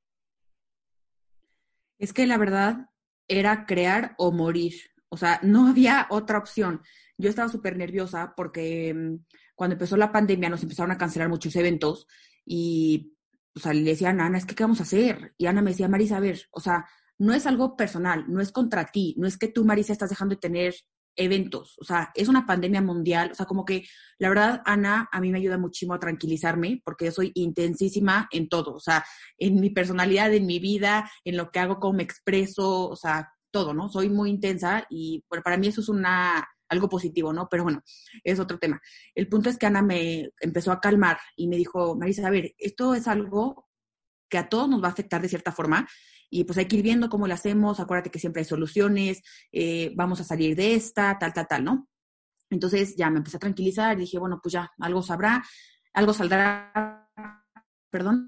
Es 2.00 2.14
que 2.14 2.28
la 2.28 2.38
verdad 2.38 2.90
era 3.28 3.66
crear 3.66 4.16
o 4.18 4.32
morir. 4.32 4.74
O 5.10 5.18
sea, 5.18 5.40
no 5.44 5.68
había 5.68 6.08
otra 6.10 6.38
opción. 6.38 6.82
Yo 7.18 7.30
estaba 7.30 7.50
súper 7.50 7.78
nerviosa 7.78 8.34
porque 8.36 8.94
mm, 8.94 9.26
cuando 9.56 9.76
empezó 9.76 9.96
la 9.96 10.12
pandemia 10.12 10.50
nos 10.50 10.64
empezaron 10.64 10.92
a 10.92 10.98
cancelar 10.98 11.30
muchos 11.30 11.56
eventos 11.56 12.08
y, 12.46 13.16
o 13.56 13.60
sea, 13.60 13.74
le 13.74 13.84
decían 13.84 14.20
a 14.20 14.26
Ana, 14.26 14.38
es 14.38 14.46
que 14.46 14.56
¿qué 14.56 14.64
vamos 14.64 14.80
a 14.80 14.84
hacer? 14.84 15.34
Y 15.38 15.46
Ana 15.46 15.62
me 15.62 15.72
decía, 15.72 15.88
Marisa, 15.88 16.18
a 16.18 16.20
ver, 16.20 16.42
o 16.52 16.60
sea, 16.60 16.86
no 17.20 17.34
es 17.34 17.46
algo 17.46 17.78
personal, 17.78 18.26
no 18.28 18.42
es 18.42 18.52
contra 18.52 18.86
ti, 18.86 19.16
no 19.18 19.28
es 19.28 19.38
que 19.38 19.48
tú, 19.48 19.64
Marisa, 19.64 19.94
estás 19.94 20.10
dejando 20.10 20.36
de 20.36 20.42
tener 20.42 20.76
eventos, 21.16 21.76
o 21.80 21.84
sea, 21.84 22.12
es 22.16 22.28
una 22.28 22.46
pandemia 22.46 22.82
mundial, 22.82 23.32
o 23.32 23.36
sea, 23.36 23.46
como 23.46 23.66
que 23.66 23.86
la 24.18 24.30
verdad, 24.30 24.62
Ana, 24.66 25.10
a 25.12 25.22
mí 25.22 25.32
me 25.32 25.38
ayuda 25.38 25.58
muchísimo 25.58 25.94
a 25.94 26.00
tranquilizarme 26.00 26.82
porque 26.84 27.06
yo 27.06 27.12
soy 27.12 27.32
intensísima 27.36 28.28
en 28.32 28.50
todo, 28.50 28.74
o 28.74 28.80
sea, 28.80 29.06
en 29.38 29.60
mi 29.60 29.70
personalidad, 29.70 30.34
en 30.34 30.46
mi 30.46 30.60
vida, 30.60 31.10
en 31.24 31.38
lo 31.38 31.52
que 31.52 31.60
hago, 31.60 31.80
cómo 31.80 31.98
me 31.98 32.04
expreso, 32.04 32.90
o 32.90 32.96
sea, 32.96 33.32
todo, 33.52 33.74
¿no? 33.74 33.90
Soy 33.90 34.10
muy 34.10 34.30
intensa 34.30 34.86
y 34.90 35.24
bueno, 35.30 35.44
para 35.44 35.58
mí 35.58 35.68
eso 35.68 35.82
es 35.82 35.90
una 35.90 36.48
algo 36.70 36.90
positivo, 36.90 37.32
¿no? 37.32 37.48
Pero 37.50 37.64
bueno, 37.64 37.84
es 38.24 38.40
otro 38.40 38.58
tema. 38.58 38.82
El 39.16 39.28
punto 39.30 39.50
es 39.50 39.58
que 39.58 39.68
Ana 39.68 39.82
me 39.82 40.32
empezó 40.40 40.72
a 40.72 40.82
calmar 40.82 41.20
y 41.36 41.48
me 41.48 41.56
dijo, 41.56 41.96
Marisa, 41.96 42.28
a 42.28 42.32
ver, 42.32 42.54
esto 42.58 42.96
es 42.96 43.08
algo 43.08 43.68
que 44.30 44.40
a 44.40 44.50
todos 44.50 44.68
nos 44.68 44.82
va 44.82 44.88
a 44.88 44.92
afectar 44.92 45.22
de 45.22 45.30
cierta 45.30 45.52
forma 45.52 45.88
y 46.34 46.46
pues 46.46 46.58
hay 46.58 46.66
que 46.66 46.78
ir 46.78 46.82
viendo 46.82 47.12
cómo 47.12 47.28
lo 47.28 47.34
hacemos, 47.36 47.80
acuérdate 47.80 48.10
que 48.10 48.18
siempre 48.18 48.42
hay 48.42 48.46
soluciones, 48.46 49.22
eh, 49.52 49.94
vamos 49.96 50.20
a 50.20 50.24
salir 50.24 50.56
de 50.56 50.74
esta, 50.74 51.16
tal, 51.20 51.32
tal, 51.32 51.48
tal, 51.48 51.64
¿no? 51.64 51.88
Entonces 52.50 52.96
ya 52.96 53.12
me 53.12 53.18
empecé 53.18 53.38
a 53.38 53.40
tranquilizar, 53.40 53.96
dije, 53.96 54.18
bueno, 54.18 54.40
pues 54.42 54.54
ya, 54.54 54.72
algo 54.80 55.04
sabrá, 55.04 55.44
algo 55.94 56.12
saldrá, 56.12 57.08
perdón. 57.92 58.28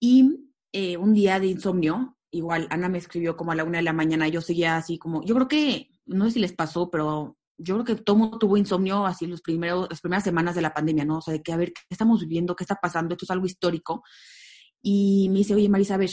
Y 0.00 0.50
eh, 0.72 0.96
un 0.96 1.14
día 1.14 1.38
de 1.38 1.46
insomnio, 1.46 2.18
igual 2.32 2.66
Ana 2.70 2.88
me 2.88 2.98
escribió 2.98 3.36
como 3.36 3.52
a 3.52 3.54
la 3.54 3.62
una 3.62 3.78
de 3.78 3.84
la 3.84 3.92
mañana, 3.92 4.26
yo 4.26 4.40
seguía 4.40 4.76
así 4.76 4.98
como, 4.98 5.22
yo 5.24 5.36
creo 5.36 5.46
que, 5.46 5.90
no 6.06 6.24
sé 6.24 6.32
si 6.32 6.40
les 6.40 6.54
pasó, 6.54 6.90
pero 6.90 7.38
yo 7.56 7.74
creo 7.74 7.84
que 7.84 8.02
todo 8.02 8.16
mundo 8.16 8.38
tuvo 8.38 8.56
insomnio 8.56 9.06
así 9.06 9.28
los 9.28 9.42
primeros, 9.42 9.86
las 9.88 10.00
primeras 10.00 10.24
semanas 10.24 10.56
de 10.56 10.62
la 10.62 10.74
pandemia, 10.74 11.04
¿no? 11.04 11.18
O 11.18 11.22
sea, 11.22 11.34
de 11.34 11.42
que 11.42 11.52
a 11.52 11.56
ver, 11.56 11.72
¿qué 11.72 11.82
estamos 11.88 12.20
viviendo? 12.20 12.56
¿Qué 12.56 12.64
está 12.64 12.74
pasando? 12.74 13.14
Esto 13.14 13.26
es 13.26 13.30
algo 13.30 13.46
histórico. 13.46 14.02
Y 14.82 15.28
me 15.30 15.38
dice, 15.38 15.54
oye, 15.54 15.68
Marisa, 15.68 15.94
a 15.94 15.98
ver, 15.98 16.10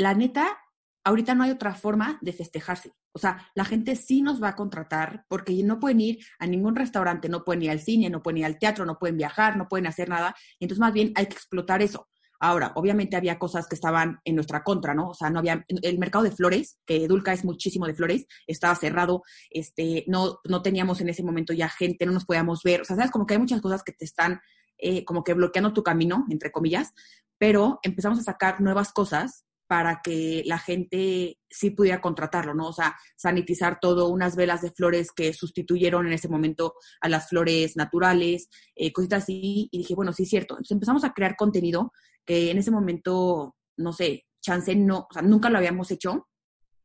la 0.00 0.14
neta, 0.14 0.58
ahorita 1.04 1.34
no 1.34 1.44
hay 1.44 1.50
otra 1.50 1.74
forma 1.74 2.18
de 2.22 2.32
festejarse. 2.32 2.92
O 3.12 3.18
sea, 3.18 3.46
la 3.54 3.64
gente 3.64 3.96
sí 3.96 4.22
nos 4.22 4.42
va 4.42 4.48
a 4.48 4.56
contratar 4.56 5.24
porque 5.28 5.52
no 5.62 5.78
pueden 5.78 6.00
ir 6.00 6.18
a 6.38 6.46
ningún 6.46 6.74
restaurante, 6.74 7.28
no 7.28 7.44
pueden 7.44 7.62
ir 7.64 7.70
al 7.70 7.80
cine, 7.80 8.08
no 8.08 8.22
pueden 8.22 8.38
ir 8.38 8.46
al 8.46 8.58
teatro, 8.58 8.86
no 8.86 8.98
pueden 8.98 9.18
viajar, 9.18 9.56
no 9.56 9.68
pueden 9.68 9.86
hacer 9.86 10.08
nada. 10.08 10.34
Entonces, 10.58 10.80
más 10.80 10.92
bien 10.92 11.12
hay 11.16 11.26
que 11.26 11.34
explotar 11.34 11.82
eso. 11.82 12.08
Ahora, 12.42 12.72
obviamente 12.76 13.16
había 13.16 13.38
cosas 13.38 13.66
que 13.68 13.74
estaban 13.74 14.20
en 14.24 14.34
nuestra 14.34 14.62
contra, 14.62 14.94
¿no? 14.94 15.10
O 15.10 15.14
sea, 15.14 15.28
no 15.28 15.40
había 15.40 15.62
el 15.68 15.98
mercado 15.98 16.24
de 16.24 16.30
flores, 16.30 16.78
que 16.86 17.06
Dulca 17.06 17.34
es 17.34 17.44
muchísimo 17.44 17.86
de 17.86 17.92
flores, 17.92 18.24
estaba 18.46 18.74
cerrado, 18.74 19.22
este, 19.50 20.04
no, 20.06 20.38
no 20.48 20.62
teníamos 20.62 21.02
en 21.02 21.10
ese 21.10 21.22
momento 21.22 21.52
ya 21.52 21.68
gente, 21.68 22.06
no 22.06 22.12
nos 22.12 22.24
podíamos 22.24 22.62
ver. 22.62 22.80
O 22.80 22.84
sea, 22.86 22.96
sabes, 22.96 23.10
como 23.10 23.26
que 23.26 23.34
hay 23.34 23.40
muchas 23.40 23.60
cosas 23.60 23.82
que 23.82 23.92
te 23.92 24.06
están 24.06 24.40
eh, 24.78 25.04
como 25.04 25.22
que 25.22 25.34
bloqueando 25.34 25.74
tu 25.74 25.82
camino, 25.82 26.24
entre 26.30 26.50
comillas, 26.50 26.94
pero 27.36 27.80
empezamos 27.82 28.18
a 28.18 28.22
sacar 28.22 28.62
nuevas 28.62 28.92
cosas 28.92 29.44
para 29.70 30.00
que 30.02 30.42
la 30.46 30.58
gente 30.58 31.38
sí 31.48 31.70
pudiera 31.70 32.00
contratarlo, 32.00 32.54
¿no? 32.54 32.66
O 32.66 32.72
sea, 32.72 32.96
sanitizar 33.14 33.78
todo, 33.80 34.08
unas 34.08 34.34
velas 34.34 34.62
de 34.62 34.72
flores 34.72 35.12
que 35.12 35.32
sustituyeron 35.32 36.08
en 36.08 36.12
ese 36.12 36.28
momento 36.28 36.74
a 37.00 37.08
las 37.08 37.28
flores 37.28 37.76
naturales, 37.76 38.48
eh, 38.74 38.92
cositas 38.92 39.22
así, 39.22 39.68
y 39.70 39.78
dije, 39.78 39.94
bueno, 39.94 40.12
sí 40.12 40.24
es 40.24 40.28
cierto. 40.28 40.54
Entonces 40.54 40.72
empezamos 40.72 41.04
a 41.04 41.12
crear 41.12 41.36
contenido 41.36 41.92
que 42.26 42.50
en 42.50 42.58
ese 42.58 42.72
momento, 42.72 43.54
no 43.76 43.92
sé, 43.92 44.26
chance 44.42 44.74
no, 44.74 45.06
o 45.08 45.12
sea, 45.12 45.22
nunca 45.22 45.50
lo 45.50 45.58
habíamos 45.58 45.92
hecho, 45.92 46.26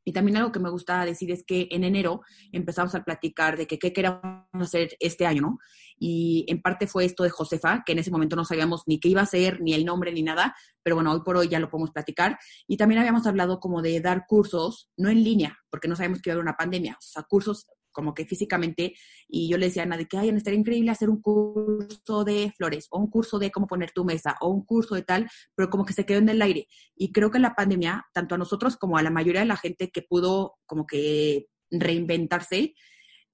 y 0.05 0.13
también 0.13 0.37
algo 0.37 0.51
que 0.51 0.59
me 0.59 0.69
gusta 0.69 1.03
decir 1.03 1.31
es 1.31 1.43
que 1.43 1.67
en 1.71 1.83
enero 1.83 2.21
empezamos 2.51 2.93
a 2.93 3.03
platicar 3.03 3.57
de 3.57 3.65
que 3.65 3.79
qué 3.79 3.91
queríamos 3.91 4.45
hacer 4.53 4.95
este 4.99 5.25
año, 5.25 5.41
¿no? 5.41 5.59
Y 5.97 6.45
en 6.47 6.61
parte 6.61 6.85
fue 6.87 7.05
esto 7.05 7.23
de 7.23 7.31
Josefa, 7.31 7.83
que 7.85 7.93
en 7.93 7.99
ese 7.99 8.11
momento 8.11 8.35
no 8.35 8.45
sabíamos 8.45 8.83
ni 8.85 8.99
qué 8.99 9.09
iba 9.09 9.21
a 9.21 9.25
ser, 9.25 9.61
ni 9.61 9.73
el 9.73 9.83
nombre, 9.83 10.11
ni 10.13 10.21
nada, 10.21 10.55
pero 10.83 10.95
bueno, 10.95 11.11
hoy 11.11 11.21
por 11.25 11.37
hoy 11.37 11.47
ya 11.47 11.59
lo 11.59 11.69
podemos 11.69 11.91
platicar. 11.91 12.37
Y 12.67 12.77
también 12.77 12.99
habíamos 12.99 13.25
hablado 13.25 13.59
como 13.59 13.81
de 13.81 13.99
dar 13.99 14.25
cursos, 14.27 14.89
no 14.95 15.09
en 15.09 15.23
línea, 15.23 15.57
porque 15.71 15.87
no 15.87 15.95
sabemos 15.95 16.21
que 16.21 16.29
iba 16.29 16.33
a 16.33 16.35
haber 16.35 16.45
una 16.45 16.57
pandemia, 16.57 16.93
o 16.93 17.01
sea, 17.01 17.23
cursos 17.23 17.65
como 17.95 18.13
que 18.13 18.25
físicamente, 18.25 18.93
y 19.27 19.49
yo 19.49 19.57
le 19.57 19.67
decía 19.67 19.83
a 19.83 19.85
Ana 19.85 19.97
de 19.97 20.05
que, 20.05 20.17
ay, 20.17 20.29
estaría 20.29 20.59
increíble 20.59 20.91
hacer 20.91 21.09
un 21.09 21.21
curso 21.21 22.25
de 22.25 22.53
flores, 22.57 22.87
o 22.91 22.99
un 22.99 23.09
curso 23.09 23.39
de 23.39 23.49
cómo 23.51 23.65
poner 23.65 23.91
tu 23.91 24.03
mesa, 24.03 24.35
o 24.41 24.49
un 24.49 24.65
curso 24.65 24.93
de 24.95 25.03
tal, 25.03 25.29
pero 25.55 25.69
como 25.69 25.85
que 25.85 25.93
se 25.93 26.05
quedó 26.05 26.19
en 26.19 26.29
el 26.29 26.41
aire. 26.41 26.67
Y 26.95 27.13
creo 27.13 27.31
que 27.31 27.39
la 27.39 27.55
pandemia, 27.55 28.05
tanto 28.13 28.35
a 28.35 28.37
nosotros 28.37 28.75
como 28.75 28.97
a 28.97 29.01
la 29.01 29.09
mayoría 29.09 29.41
de 29.41 29.47
la 29.47 29.57
gente 29.57 29.89
que 29.89 30.01
pudo 30.01 30.55
como 30.65 30.85
que 30.85 31.47
reinventarse, 31.71 32.75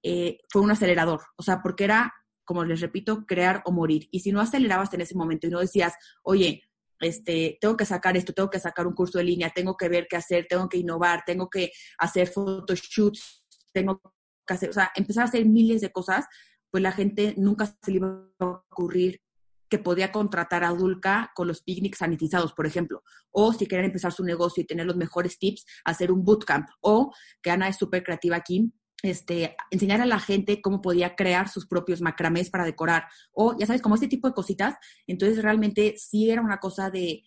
eh, 0.04 0.38
fue 0.48 0.62
un 0.62 0.70
acelerador, 0.70 1.20
o 1.36 1.42
sea, 1.42 1.60
porque 1.60 1.84
era, 1.84 2.12
como 2.44 2.64
les 2.64 2.80
repito, 2.80 3.24
crear 3.26 3.62
o 3.64 3.72
morir. 3.72 4.08
Y 4.12 4.20
si 4.20 4.30
no 4.30 4.40
acelerabas 4.40 4.94
en 4.94 5.00
ese 5.00 5.16
momento 5.16 5.46
y 5.46 5.50
no 5.50 5.60
decías, 5.60 5.94
oye, 6.22 6.62
este, 7.00 7.58
tengo 7.60 7.76
que 7.76 7.84
sacar 7.84 8.16
esto, 8.16 8.32
tengo 8.32 8.48
que 8.48 8.60
sacar 8.60 8.86
un 8.86 8.94
curso 8.94 9.18
de 9.18 9.24
línea, 9.24 9.50
tengo 9.50 9.76
que 9.76 9.88
ver 9.88 10.06
qué 10.08 10.16
hacer, 10.16 10.46
tengo 10.48 10.68
que 10.68 10.78
innovar, 10.78 11.24
tengo 11.26 11.50
que 11.50 11.72
hacer 11.98 12.28
photoshoots, 12.28 13.44
tengo 13.72 14.00
o 14.48 14.72
sea, 14.72 14.90
empezar 14.94 15.24
a 15.24 15.28
hacer 15.28 15.44
miles 15.46 15.80
de 15.80 15.92
cosas, 15.92 16.26
pues 16.70 16.82
la 16.82 16.92
gente 16.92 17.34
nunca 17.36 17.66
se 17.66 17.90
le 17.90 17.96
iba 17.98 18.08
a 18.38 18.44
ocurrir 18.44 19.20
que 19.68 19.78
podía 19.78 20.12
contratar 20.12 20.64
a 20.64 20.70
Dulca 20.70 21.32
con 21.34 21.48
los 21.48 21.62
picnics 21.62 21.98
sanitizados, 21.98 22.52
por 22.52 22.66
ejemplo. 22.66 23.02
O 23.30 23.54
si 23.54 23.66
quieren 23.66 23.86
empezar 23.86 24.12
su 24.12 24.22
negocio 24.22 24.62
y 24.62 24.66
tener 24.66 24.84
los 24.84 24.96
mejores 24.96 25.38
tips, 25.38 25.64
hacer 25.84 26.12
un 26.12 26.24
bootcamp. 26.24 26.68
O, 26.82 27.14
que 27.40 27.50
Ana 27.50 27.68
es 27.68 27.76
súper 27.76 28.02
creativa 28.02 28.36
aquí, 28.36 28.70
este, 29.02 29.56
enseñar 29.70 30.02
a 30.02 30.06
la 30.06 30.18
gente 30.18 30.60
cómo 30.60 30.82
podía 30.82 31.16
crear 31.16 31.48
sus 31.48 31.66
propios 31.66 32.02
macramés 32.02 32.50
para 32.50 32.66
decorar. 32.66 33.04
O, 33.32 33.56
ya 33.58 33.64
sabes, 33.64 33.80
como 33.80 33.94
este 33.94 34.08
tipo 34.08 34.28
de 34.28 34.34
cositas. 34.34 34.74
Entonces, 35.06 35.42
realmente 35.42 35.94
sí 35.96 36.30
era 36.30 36.42
una 36.42 36.58
cosa 36.58 36.90
de 36.90 37.24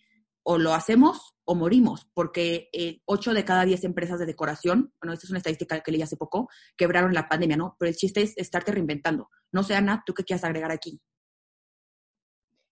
o 0.48 0.58
lo 0.58 0.74
hacemos 0.74 1.34
o 1.44 1.56
morimos, 1.56 2.06
porque 2.14 2.68
eh, 2.72 3.00
8 3.06 3.34
de 3.34 3.44
cada 3.44 3.64
10 3.64 3.82
empresas 3.82 4.20
de 4.20 4.26
decoración, 4.26 4.92
bueno, 5.00 5.12
esta 5.12 5.26
es 5.26 5.30
una 5.30 5.38
estadística 5.38 5.80
que 5.80 5.90
leí 5.90 6.02
hace 6.02 6.16
poco, 6.16 6.48
quebraron 6.76 7.12
la 7.12 7.28
pandemia, 7.28 7.56
¿no? 7.56 7.76
Pero 7.80 7.88
el 7.88 7.96
chiste 7.96 8.22
es 8.22 8.32
estarte 8.36 8.70
reinventando. 8.70 9.28
No 9.50 9.64
sé, 9.64 9.74
Ana, 9.74 10.04
¿tú 10.06 10.14
qué 10.14 10.22
quieres 10.22 10.44
agregar 10.44 10.70
aquí? 10.70 11.00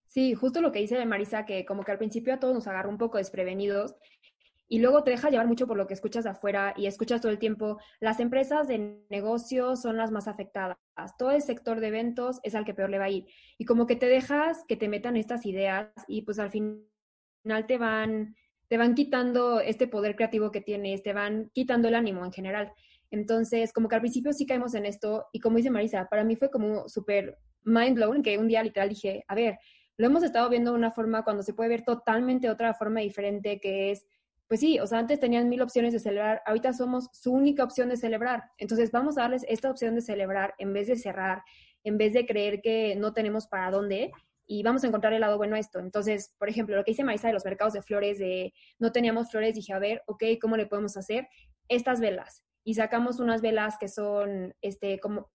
Sí, 0.06 0.34
justo 0.34 0.60
lo 0.60 0.70
que 0.70 0.78
dice 0.78 1.04
Marisa, 1.04 1.44
que 1.44 1.66
como 1.66 1.82
que 1.82 1.90
al 1.90 1.98
principio 1.98 2.32
a 2.32 2.38
todos 2.38 2.54
nos 2.54 2.68
agarró 2.68 2.90
un 2.90 2.98
poco 2.98 3.18
desprevenidos 3.18 3.96
y 4.68 4.78
luego 4.78 5.02
te 5.02 5.10
deja 5.10 5.28
llevar 5.28 5.48
mucho 5.48 5.66
por 5.66 5.76
lo 5.76 5.88
que 5.88 5.94
escuchas 5.94 6.26
afuera 6.26 6.74
y 6.76 6.86
escuchas 6.86 7.20
todo 7.20 7.32
el 7.32 7.40
tiempo. 7.40 7.78
Las 7.98 8.20
empresas 8.20 8.68
de 8.68 9.04
negocio 9.10 9.74
son 9.74 9.96
las 9.96 10.12
más 10.12 10.28
afectadas. 10.28 10.76
Todo 11.18 11.32
el 11.32 11.42
sector 11.42 11.80
de 11.80 11.88
eventos 11.88 12.38
es 12.44 12.54
al 12.54 12.64
que 12.64 12.72
peor 12.72 12.90
le 12.90 12.98
va 13.00 13.06
a 13.06 13.10
ir. 13.10 13.26
Y 13.58 13.64
como 13.64 13.88
que 13.88 13.96
te 13.96 14.06
dejas 14.06 14.64
que 14.68 14.76
te 14.76 14.88
metan 14.88 15.16
estas 15.16 15.44
ideas 15.44 15.88
y 16.06 16.22
pues 16.22 16.38
al 16.38 16.52
final 16.52 16.86
te 17.66 17.78
van, 17.78 18.34
te 18.68 18.78
van 18.78 18.94
quitando 18.94 19.60
este 19.60 19.86
poder 19.86 20.16
creativo 20.16 20.50
que 20.50 20.60
tienes, 20.60 21.02
te 21.02 21.12
van 21.12 21.50
quitando 21.52 21.88
el 21.88 21.94
ánimo 21.94 22.24
en 22.24 22.32
general. 22.32 22.72
Entonces, 23.10 23.72
como 23.72 23.88
que 23.88 23.96
al 23.96 24.00
principio 24.00 24.32
sí 24.32 24.46
caemos 24.46 24.74
en 24.74 24.86
esto 24.86 25.26
y 25.32 25.40
como 25.40 25.56
dice 25.56 25.70
Marisa, 25.70 26.08
para 26.10 26.24
mí 26.24 26.36
fue 26.36 26.50
como 26.50 26.88
súper 26.88 27.38
mind 27.62 27.96
blown 27.96 28.22
que 28.22 28.38
un 28.38 28.48
día 28.48 28.62
literal 28.62 28.88
dije, 28.88 29.24
a 29.28 29.34
ver, 29.34 29.58
lo 29.96 30.06
hemos 30.06 30.22
estado 30.24 30.48
viendo 30.50 30.72
de 30.72 30.78
una 30.78 30.90
forma 30.90 31.22
cuando 31.22 31.42
se 31.42 31.54
puede 31.54 31.70
ver 31.70 31.84
totalmente 31.84 32.50
otra 32.50 32.74
forma 32.74 33.00
diferente 33.00 33.60
que 33.60 33.92
es 33.92 34.06
pues 34.46 34.60
sí, 34.60 34.78
o 34.78 34.86
sea, 34.86 34.98
antes 34.98 35.20
tenían 35.20 35.48
mil 35.48 35.62
opciones 35.62 35.92
de 35.92 35.98
celebrar, 35.98 36.42
ahorita 36.44 36.72
somos 36.72 37.08
su 37.12 37.32
única 37.32 37.64
opción 37.64 37.88
de 37.88 37.96
celebrar. 37.96 38.44
Entonces 38.58 38.90
vamos 38.90 39.16
a 39.16 39.22
darles 39.22 39.44
esta 39.48 39.70
opción 39.70 39.94
de 39.94 40.02
celebrar 40.02 40.54
en 40.58 40.72
vez 40.72 40.86
de 40.86 40.96
cerrar, 40.96 41.42
en 41.82 41.96
vez 41.96 42.12
de 42.12 42.26
creer 42.26 42.60
que 42.60 42.94
no 42.96 43.12
tenemos 43.12 43.46
para 43.46 43.70
dónde 43.70 44.12
y 44.46 44.62
vamos 44.62 44.84
a 44.84 44.86
encontrar 44.86 45.12
el 45.12 45.20
lado 45.20 45.36
bueno 45.36 45.56
a 45.56 45.58
esto. 45.58 45.78
Entonces, 45.78 46.34
por 46.38 46.48
ejemplo, 46.48 46.76
lo 46.76 46.84
que 46.84 46.92
dice 46.92 47.04
Maisa 47.04 47.28
de 47.28 47.34
los 47.34 47.44
mercados 47.44 47.72
de 47.72 47.82
flores, 47.82 48.18
de 48.18 48.52
no 48.78 48.92
teníamos 48.92 49.30
flores, 49.30 49.54
dije, 49.54 49.72
a 49.72 49.78
ver, 49.78 50.02
ok, 50.06 50.24
¿cómo 50.40 50.56
le 50.56 50.66
podemos 50.66 50.96
hacer? 50.96 51.28
Estas 51.68 52.00
velas. 52.00 52.44
Y 52.64 52.74
sacamos 52.74 53.20
unas 53.20 53.40
velas 53.40 53.76
que 53.78 53.88
son, 53.88 54.54
este, 54.60 54.98
como, 54.98 55.30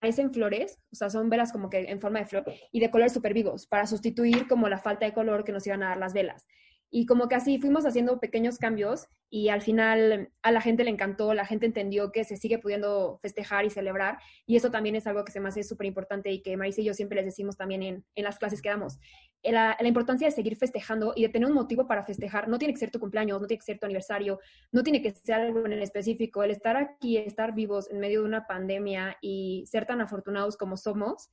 parecen 0.00 0.32
flores, 0.32 0.78
o 0.92 0.96
sea, 0.96 1.10
son 1.10 1.30
velas 1.30 1.52
como 1.52 1.70
que 1.70 1.78
en 1.78 2.00
forma 2.00 2.18
de 2.18 2.26
flor 2.26 2.44
y 2.72 2.80
de 2.80 2.90
colores 2.90 3.12
súper 3.12 3.34
vivos, 3.34 3.66
para 3.66 3.86
sustituir 3.86 4.46
como 4.48 4.68
la 4.68 4.78
falta 4.78 5.06
de 5.06 5.14
color 5.14 5.44
que 5.44 5.52
nos 5.52 5.66
iban 5.66 5.82
a 5.82 5.88
dar 5.90 5.98
las 5.98 6.12
velas. 6.12 6.46
Y 6.90 7.06
como 7.06 7.28
que 7.28 7.34
así 7.34 7.58
fuimos 7.58 7.86
haciendo 7.86 8.20
pequeños 8.20 8.58
cambios 8.58 9.08
y 9.34 9.48
al 9.48 9.62
final 9.62 10.30
a 10.42 10.52
la 10.52 10.60
gente 10.60 10.84
le 10.84 10.90
encantó, 10.90 11.34
la 11.34 11.44
gente 11.44 11.66
entendió 11.66 12.12
que 12.12 12.22
se 12.22 12.36
sigue 12.36 12.60
pudiendo 12.60 13.18
festejar 13.20 13.64
y 13.64 13.70
celebrar 13.70 14.18
y 14.46 14.54
eso 14.54 14.70
también 14.70 14.94
es 14.94 15.08
algo 15.08 15.24
que 15.24 15.32
se 15.32 15.40
me 15.40 15.48
hace 15.48 15.64
súper 15.64 15.88
importante 15.88 16.30
y 16.30 16.40
que 16.40 16.56
Marisa 16.56 16.82
y 16.82 16.84
yo 16.84 16.94
siempre 16.94 17.16
les 17.16 17.24
decimos 17.24 17.56
también 17.56 17.82
en, 17.82 18.04
en 18.14 18.24
las 18.24 18.38
clases 18.38 18.62
que 18.62 18.68
damos. 18.68 19.00
La, 19.42 19.76
la, 19.80 19.88
importancia 19.88 20.28
de 20.28 20.30
seguir 20.30 20.56
festejando 20.56 21.14
y 21.16 21.22
de 21.22 21.30
tener 21.30 21.48
un 21.48 21.54
motivo 21.54 21.86
para 21.88 22.04
festejar. 22.04 22.48
No 22.48 22.58
tiene 22.58 22.72
que 22.74 22.80
ser 22.80 22.92
tu 22.92 23.00
cumpleaños, 23.00 23.40
no 23.40 23.46
tiene 23.48 23.58
que 23.58 23.66
ser 23.66 23.78
tu 23.80 23.86
aniversario, 23.86 24.38
no 24.70 24.84
tiene 24.84 25.02
que 25.02 25.10
ser 25.10 25.34
algo 25.34 25.66
en 25.66 25.72
específico. 25.74 26.44
El 26.44 26.52
estar 26.52 26.76
aquí, 26.76 27.16
estar 27.16 27.54
vivos 27.54 27.90
en 27.90 27.98
medio 27.98 28.20
de 28.20 28.28
una 28.28 28.46
pandemia 28.46 29.18
y 29.20 29.64
ser 29.66 29.84
tan 29.84 30.00
afortunados 30.00 30.56
como 30.56 30.76
somos, 30.76 31.28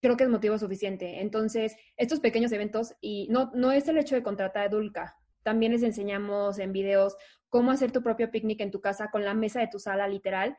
creo 0.00 0.16
que 0.16 0.24
es 0.24 0.30
motivo 0.30 0.58
suficiente. 0.58 1.20
Entonces, 1.20 1.76
estos 1.96 2.20
pequeños 2.20 2.52
eventos, 2.52 2.94
y 3.00 3.28
no, 3.30 3.50
no 3.54 3.72
es 3.72 3.88
el 3.88 3.98
hecho 3.98 4.14
de 4.14 4.22
contratar 4.22 4.66
a 4.66 4.68
Dulca, 4.68 5.16
también 5.42 5.72
les 5.72 5.82
enseñamos 5.82 6.58
en 6.58 6.72
videos 6.72 7.16
cómo 7.48 7.70
hacer 7.70 7.92
tu 7.92 8.02
propio 8.02 8.30
picnic 8.30 8.60
en 8.60 8.70
tu 8.70 8.80
casa 8.80 9.10
con 9.10 9.24
la 9.24 9.34
mesa 9.34 9.60
de 9.60 9.68
tu 9.68 9.78
sala 9.78 10.06
literal, 10.08 10.56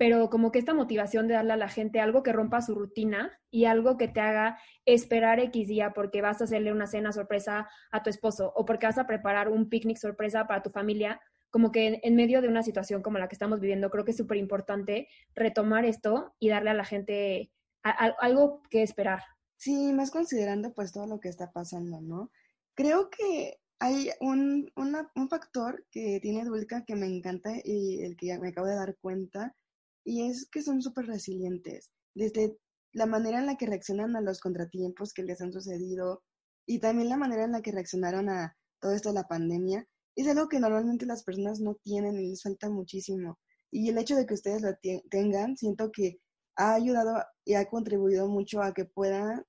pero 0.00 0.30
como 0.30 0.50
que 0.50 0.58
esta 0.58 0.72
motivación 0.72 1.28
de 1.28 1.34
darle 1.34 1.52
a 1.52 1.58
la 1.58 1.68
gente 1.68 2.00
algo 2.00 2.22
que 2.22 2.32
rompa 2.32 2.62
su 2.62 2.74
rutina 2.74 3.38
y 3.50 3.66
algo 3.66 3.98
que 3.98 4.08
te 4.08 4.20
haga 4.20 4.58
esperar 4.86 5.40
X 5.40 5.68
día 5.68 5.92
porque 5.92 6.22
vas 6.22 6.40
a 6.40 6.44
hacerle 6.44 6.72
una 6.72 6.86
cena 6.86 7.12
sorpresa 7.12 7.68
a 7.90 8.02
tu 8.02 8.08
esposo 8.08 8.50
o 8.56 8.64
porque 8.64 8.86
vas 8.86 8.96
a 8.96 9.06
preparar 9.06 9.50
un 9.50 9.68
picnic 9.68 9.98
sorpresa 9.98 10.46
para 10.46 10.62
tu 10.62 10.70
familia, 10.70 11.20
como 11.50 11.70
que 11.70 12.00
en, 12.02 12.16
medio 12.16 12.40
de 12.40 12.48
una 12.48 12.62
situación 12.62 13.02
como 13.02 13.18
la 13.18 13.28
que 13.28 13.34
estamos 13.34 13.60
viviendo, 13.60 13.90
creo 13.90 14.06
que 14.06 14.12
es 14.12 14.16
súper 14.16 14.38
importante 14.38 15.08
retomar 15.34 15.84
esto 15.84 16.34
y 16.38 16.48
darle 16.48 16.70
a 16.70 16.74
la 16.74 16.84
gente 16.84 17.52
algo 17.82 18.62
que 18.70 18.82
esperar. 18.82 19.22
Sí, 19.56 19.92
más 19.92 20.10
considerando 20.10 20.72
pues 20.72 20.92
todo 20.92 21.06
lo 21.06 21.20
que 21.20 21.28
está 21.28 21.50
pasando, 21.52 22.00
¿no? 22.00 22.30
Creo 22.74 23.10
que 23.10 23.58
hay 23.78 24.10
un, 24.20 24.70
un 24.76 25.28
factor 25.28 25.84
que 25.90 26.20
tiene 26.20 26.44
Dulca 26.44 26.84
que 26.84 26.96
me 26.96 27.06
encanta 27.06 27.50
y 27.64 28.02
el 28.02 28.16
que 28.16 28.38
me 28.38 28.48
acabo 28.48 28.66
de 28.66 28.76
dar 28.76 28.96
cuenta, 29.00 29.56
y 30.04 30.28
es 30.28 30.48
que 30.50 30.62
son 30.62 30.82
súper 30.82 31.06
resilientes. 31.06 31.90
Desde 32.14 32.56
la 32.92 33.06
manera 33.06 33.38
en 33.38 33.46
la 33.46 33.56
que 33.56 33.66
reaccionan 33.66 34.16
a 34.16 34.20
los 34.20 34.40
contratiempos 34.40 35.12
que 35.12 35.22
les 35.22 35.40
han 35.40 35.52
sucedido 35.52 36.22
y 36.66 36.78
también 36.78 37.08
la 37.08 37.16
manera 37.16 37.44
en 37.44 37.52
la 37.52 37.62
que 37.62 37.72
reaccionaron 37.72 38.28
a 38.28 38.56
todo 38.80 38.92
esto 38.92 39.10
de 39.10 39.16
la 39.16 39.28
pandemia, 39.28 39.86
es 40.16 40.28
algo 40.28 40.48
que 40.48 40.60
normalmente 40.60 41.06
las 41.06 41.22
personas 41.22 41.60
no 41.60 41.74
tienen 41.76 42.18
y 42.18 42.30
les 42.30 42.42
falta 42.42 42.68
muchísimo. 42.68 43.38
Y 43.70 43.88
el 43.88 43.98
hecho 43.98 44.16
de 44.16 44.26
que 44.26 44.34
ustedes 44.34 44.62
lo 44.62 44.70
tengan, 45.10 45.56
siento 45.56 45.90
que 45.92 46.18
ha 46.60 46.74
ayudado 46.74 47.24
y 47.44 47.54
ha 47.54 47.64
contribuido 47.64 48.28
mucho 48.28 48.62
a 48.62 48.74
que 48.74 48.84
puedan 48.84 49.44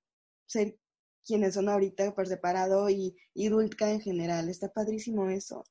ser 0.45 0.77
quienes 1.25 1.53
son 1.55 1.67
ahorita 1.67 2.15
por 2.15 2.27
separado 2.27 2.89
y, 2.89 3.15
y 3.33 3.47
en 3.47 4.01
general. 4.01 4.49
Está 4.49 4.69
padrísimo 4.69 5.29
eso. 5.29 5.63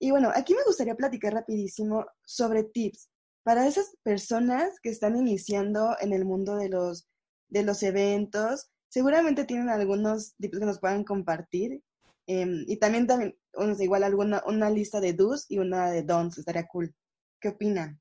Y 0.00 0.10
bueno, 0.10 0.32
aquí 0.34 0.54
me 0.54 0.64
gustaría 0.64 0.96
platicar 0.96 1.32
rapidísimo 1.34 2.06
sobre 2.24 2.64
tips 2.64 3.08
para 3.44 3.66
esas 3.66 3.96
personas 4.02 4.80
que 4.82 4.90
están 4.90 5.16
iniciando 5.16 5.96
en 6.00 6.12
el 6.12 6.24
mundo 6.24 6.56
de 6.56 6.68
los, 6.68 7.08
de 7.48 7.62
los 7.62 7.82
eventos. 7.82 8.68
Seguramente 8.88 9.44
tienen 9.44 9.68
algunos 9.68 10.34
tips 10.38 10.58
que 10.58 10.66
nos 10.66 10.80
puedan 10.80 11.04
compartir. 11.04 11.82
Em, 12.26 12.64
y 12.66 12.78
también, 12.78 13.06
también 13.06 13.36
igual 13.78 14.02
alguna, 14.02 14.42
una 14.46 14.70
lista 14.70 15.00
de 15.00 15.12
do's 15.12 15.46
y 15.48 15.58
una 15.58 15.90
de 15.90 16.02
don'ts. 16.02 16.38
Estaría 16.38 16.66
cool. 16.66 16.94
¿Qué 17.40 17.48
opinan? 17.50 18.00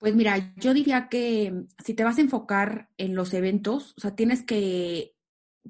Pues 0.00 0.14
mira, 0.14 0.54
yo 0.56 0.72
diría 0.72 1.10
que 1.10 1.66
si 1.84 1.92
te 1.92 2.04
vas 2.04 2.16
a 2.16 2.22
enfocar 2.22 2.88
en 2.96 3.14
los 3.14 3.34
eventos, 3.34 3.92
o 3.98 4.00
sea, 4.00 4.16
tienes 4.16 4.42
que, 4.42 5.14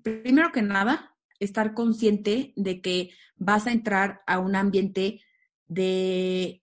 primero 0.04 0.52
que 0.52 0.62
nada, 0.62 1.16
estar 1.40 1.74
consciente 1.74 2.52
de 2.54 2.80
que 2.80 3.10
vas 3.36 3.66
a 3.66 3.72
entrar 3.72 4.22
a 4.28 4.38
un 4.38 4.54
ambiente 4.54 5.20
de, 5.66 6.62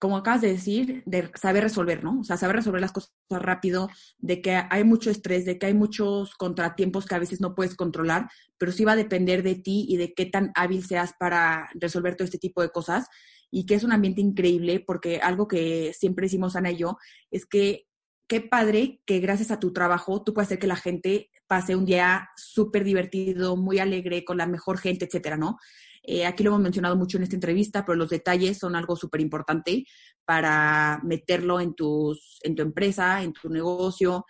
como 0.00 0.16
acabas 0.16 0.40
de 0.40 0.48
decir, 0.48 1.04
de 1.06 1.30
saber 1.36 1.62
resolver, 1.62 2.02
¿no? 2.02 2.18
O 2.18 2.24
sea, 2.24 2.38
saber 2.38 2.56
resolver 2.56 2.80
las 2.80 2.90
cosas 2.90 3.12
rápido, 3.30 3.88
de 4.18 4.42
que 4.42 4.60
hay 4.68 4.82
mucho 4.82 5.08
estrés, 5.08 5.44
de 5.44 5.60
que 5.60 5.66
hay 5.66 5.74
muchos 5.74 6.34
contratiempos 6.34 7.06
que 7.06 7.14
a 7.14 7.20
veces 7.20 7.40
no 7.40 7.54
puedes 7.54 7.76
controlar, 7.76 8.28
pero 8.58 8.72
sí 8.72 8.84
va 8.84 8.92
a 8.92 8.96
depender 8.96 9.44
de 9.44 9.54
ti 9.54 9.86
y 9.88 9.96
de 9.96 10.12
qué 10.12 10.26
tan 10.26 10.50
hábil 10.56 10.84
seas 10.84 11.12
para 11.16 11.70
resolver 11.74 12.16
todo 12.16 12.24
este 12.24 12.38
tipo 12.38 12.62
de 12.62 12.70
cosas 12.70 13.06
y 13.56 13.64
que 13.64 13.74
es 13.74 13.84
un 13.84 13.92
ambiente 13.92 14.20
increíble 14.20 14.84
porque 14.86 15.16
algo 15.16 15.48
que 15.48 15.94
siempre 15.98 16.26
decimos 16.26 16.56
Ana 16.56 16.72
y 16.72 16.76
yo 16.76 16.98
es 17.30 17.46
que 17.46 17.86
qué 18.28 18.42
padre 18.42 19.00
que 19.06 19.18
gracias 19.18 19.50
a 19.50 19.58
tu 19.58 19.72
trabajo 19.72 20.22
tú 20.22 20.34
puedes 20.34 20.48
hacer 20.48 20.58
que 20.58 20.66
la 20.66 20.76
gente 20.76 21.30
pase 21.46 21.74
un 21.74 21.86
día 21.86 22.28
súper 22.36 22.84
divertido, 22.84 23.56
muy 23.56 23.78
alegre, 23.78 24.26
con 24.26 24.36
la 24.36 24.46
mejor 24.46 24.76
gente, 24.76 25.06
etcétera, 25.06 25.38
¿no? 25.38 25.56
Eh, 26.02 26.26
aquí 26.26 26.44
lo 26.44 26.50
hemos 26.50 26.60
mencionado 26.60 26.96
mucho 26.96 27.16
en 27.16 27.22
esta 27.22 27.36
entrevista, 27.36 27.86
pero 27.86 27.96
los 27.96 28.10
detalles 28.10 28.58
son 28.58 28.76
algo 28.76 28.94
súper 28.94 29.22
importante 29.22 29.86
para 30.26 31.00
meterlo 31.02 31.58
en, 31.58 31.74
tus, 31.74 32.38
en 32.42 32.56
tu 32.56 32.62
empresa, 32.62 33.22
en 33.22 33.32
tu 33.32 33.48
negocio, 33.48 34.26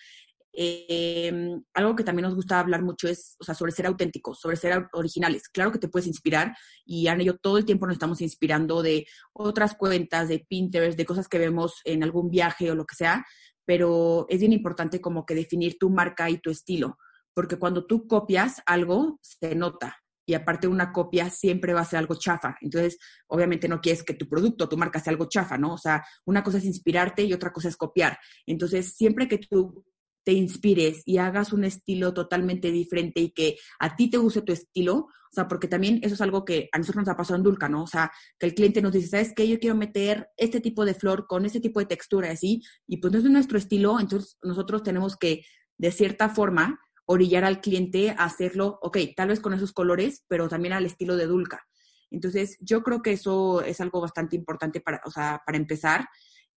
eh, 0.58 1.60
algo 1.74 1.94
que 1.94 2.02
también 2.02 2.24
nos 2.24 2.34
gusta 2.34 2.58
hablar 2.58 2.82
mucho 2.82 3.08
es, 3.08 3.36
o 3.38 3.44
sea, 3.44 3.54
sobre 3.54 3.72
ser 3.72 3.86
auténticos, 3.86 4.40
sobre 4.40 4.56
ser 4.56 4.88
originales. 4.92 5.48
Claro 5.48 5.70
que 5.70 5.78
te 5.78 5.88
puedes 5.88 6.06
inspirar 6.06 6.56
y 6.84 7.08
Ana 7.08 7.24
y 7.24 7.30
todo 7.42 7.58
el 7.58 7.66
tiempo 7.66 7.86
nos 7.86 7.94
estamos 7.94 8.22
inspirando 8.22 8.82
de 8.82 9.06
otras 9.34 9.74
cuentas, 9.74 10.28
de 10.28 10.38
Pinterest, 10.48 10.96
de 10.96 11.04
cosas 11.04 11.28
que 11.28 11.38
vemos 11.38 11.82
en 11.84 12.02
algún 12.02 12.30
viaje 12.30 12.70
o 12.70 12.74
lo 12.74 12.86
que 12.86 12.96
sea, 12.96 13.26
pero 13.66 14.24
es 14.30 14.40
bien 14.40 14.54
importante 14.54 15.00
como 15.00 15.26
que 15.26 15.34
definir 15.34 15.76
tu 15.78 15.90
marca 15.90 16.30
y 16.30 16.38
tu 16.38 16.50
estilo, 16.50 16.96
porque 17.34 17.58
cuando 17.58 17.84
tú 17.86 18.06
copias 18.06 18.62
algo, 18.64 19.18
se 19.22 19.54
nota. 19.54 19.98
y 20.28 20.34
aparte 20.34 20.66
una 20.66 20.92
copia 20.92 21.30
siempre 21.30 21.72
va 21.72 21.82
a 21.82 21.84
ser 21.84 22.00
algo 22.00 22.16
chafa. 22.16 22.56
Entonces, 22.60 22.98
obviamente 23.28 23.68
no 23.68 23.80
quieres 23.80 24.02
que 24.02 24.14
tu 24.14 24.28
producto, 24.28 24.68
tu 24.68 24.76
marca 24.76 24.98
sea 24.98 25.12
algo 25.12 25.28
chafa, 25.28 25.56
¿no? 25.56 25.74
O 25.74 25.78
sea, 25.78 26.04
una 26.24 26.42
cosa 26.42 26.58
es 26.58 26.64
inspirarte 26.64 27.22
y 27.22 27.32
otra 27.32 27.52
cosa 27.52 27.68
es 27.68 27.76
copiar. 27.76 28.18
Entonces, 28.44 28.94
siempre 28.94 29.28
que 29.28 29.38
tú 29.38 29.84
te 30.26 30.32
inspires 30.32 31.02
y 31.04 31.18
hagas 31.18 31.52
un 31.52 31.62
estilo 31.62 32.12
totalmente 32.12 32.72
diferente 32.72 33.20
y 33.20 33.30
que 33.30 33.58
a 33.78 33.94
ti 33.94 34.10
te 34.10 34.18
guste 34.18 34.42
tu 34.42 34.52
estilo, 34.52 34.96
o 34.96 35.32
sea, 35.32 35.46
porque 35.46 35.68
también 35.68 36.00
eso 36.02 36.14
es 36.14 36.20
algo 36.20 36.44
que 36.44 36.68
a 36.72 36.78
nosotros 36.78 37.06
nos 37.06 37.14
ha 37.14 37.16
pasado 37.16 37.36
en 37.36 37.44
Dulca, 37.44 37.68
¿no? 37.68 37.84
O 37.84 37.86
sea, 37.86 38.10
que 38.36 38.46
el 38.46 38.54
cliente 38.54 38.82
nos 38.82 38.92
dice, 38.92 39.06
¿sabes 39.06 39.32
qué? 39.36 39.46
Yo 39.46 39.60
quiero 39.60 39.76
meter 39.76 40.28
este 40.36 40.60
tipo 40.60 40.84
de 40.84 40.94
flor 40.94 41.28
con 41.28 41.46
este 41.46 41.60
tipo 41.60 41.78
de 41.78 41.86
textura, 41.86 42.32
así, 42.32 42.60
y 42.88 42.96
pues 42.96 43.12
no 43.12 43.20
es 43.20 43.24
nuestro 43.26 43.56
estilo, 43.56 44.00
entonces 44.00 44.36
nosotros 44.42 44.82
tenemos 44.82 45.16
que, 45.16 45.44
de 45.78 45.92
cierta 45.92 46.28
forma, 46.28 46.80
orillar 47.04 47.44
al 47.44 47.60
cliente 47.60 48.10
a 48.10 48.24
hacerlo, 48.24 48.80
ok, 48.82 48.98
tal 49.16 49.28
vez 49.28 49.38
con 49.38 49.54
esos 49.54 49.72
colores, 49.72 50.24
pero 50.26 50.48
también 50.48 50.74
al 50.74 50.86
estilo 50.86 51.16
de 51.16 51.26
Dulca. 51.26 51.68
Entonces, 52.10 52.56
yo 52.58 52.82
creo 52.82 53.00
que 53.00 53.12
eso 53.12 53.62
es 53.62 53.80
algo 53.80 54.00
bastante 54.00 54.34
importante 54.34 54.80
para, 54.80 55.00
o 55.04 55.10
sea, 55.12 55.40
para 55.46 55.56
empezar. 55.56 56.08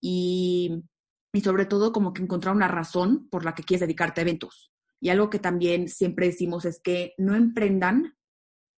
Y 0.01 0.85
y 1.33 1.41
sobre 1.41 1.66
todo 1.66 1.93
como 1.93 2.12
que 2.12 2.22
encontrar 2.22 2.55
una 2.55 2.68
razón 2.68 3.29
por 3.29 3.45
la 3.45 3.55
que 3.55 3.62
quieres 3.62 3.81
dedicarte 3.81 4.20
a 4.20 4.22
eventos. 4.22 4.72
Y 5.01 5.11
algo 5.11 5.31
que 5.31 5.39
también 5.39 5.89
siempre 5.89 6.26
decimos 6.26 6.64
es 6.64 6.81
que 6.81 7.14
no 7.18 7.35
emprendan 7.37 8.16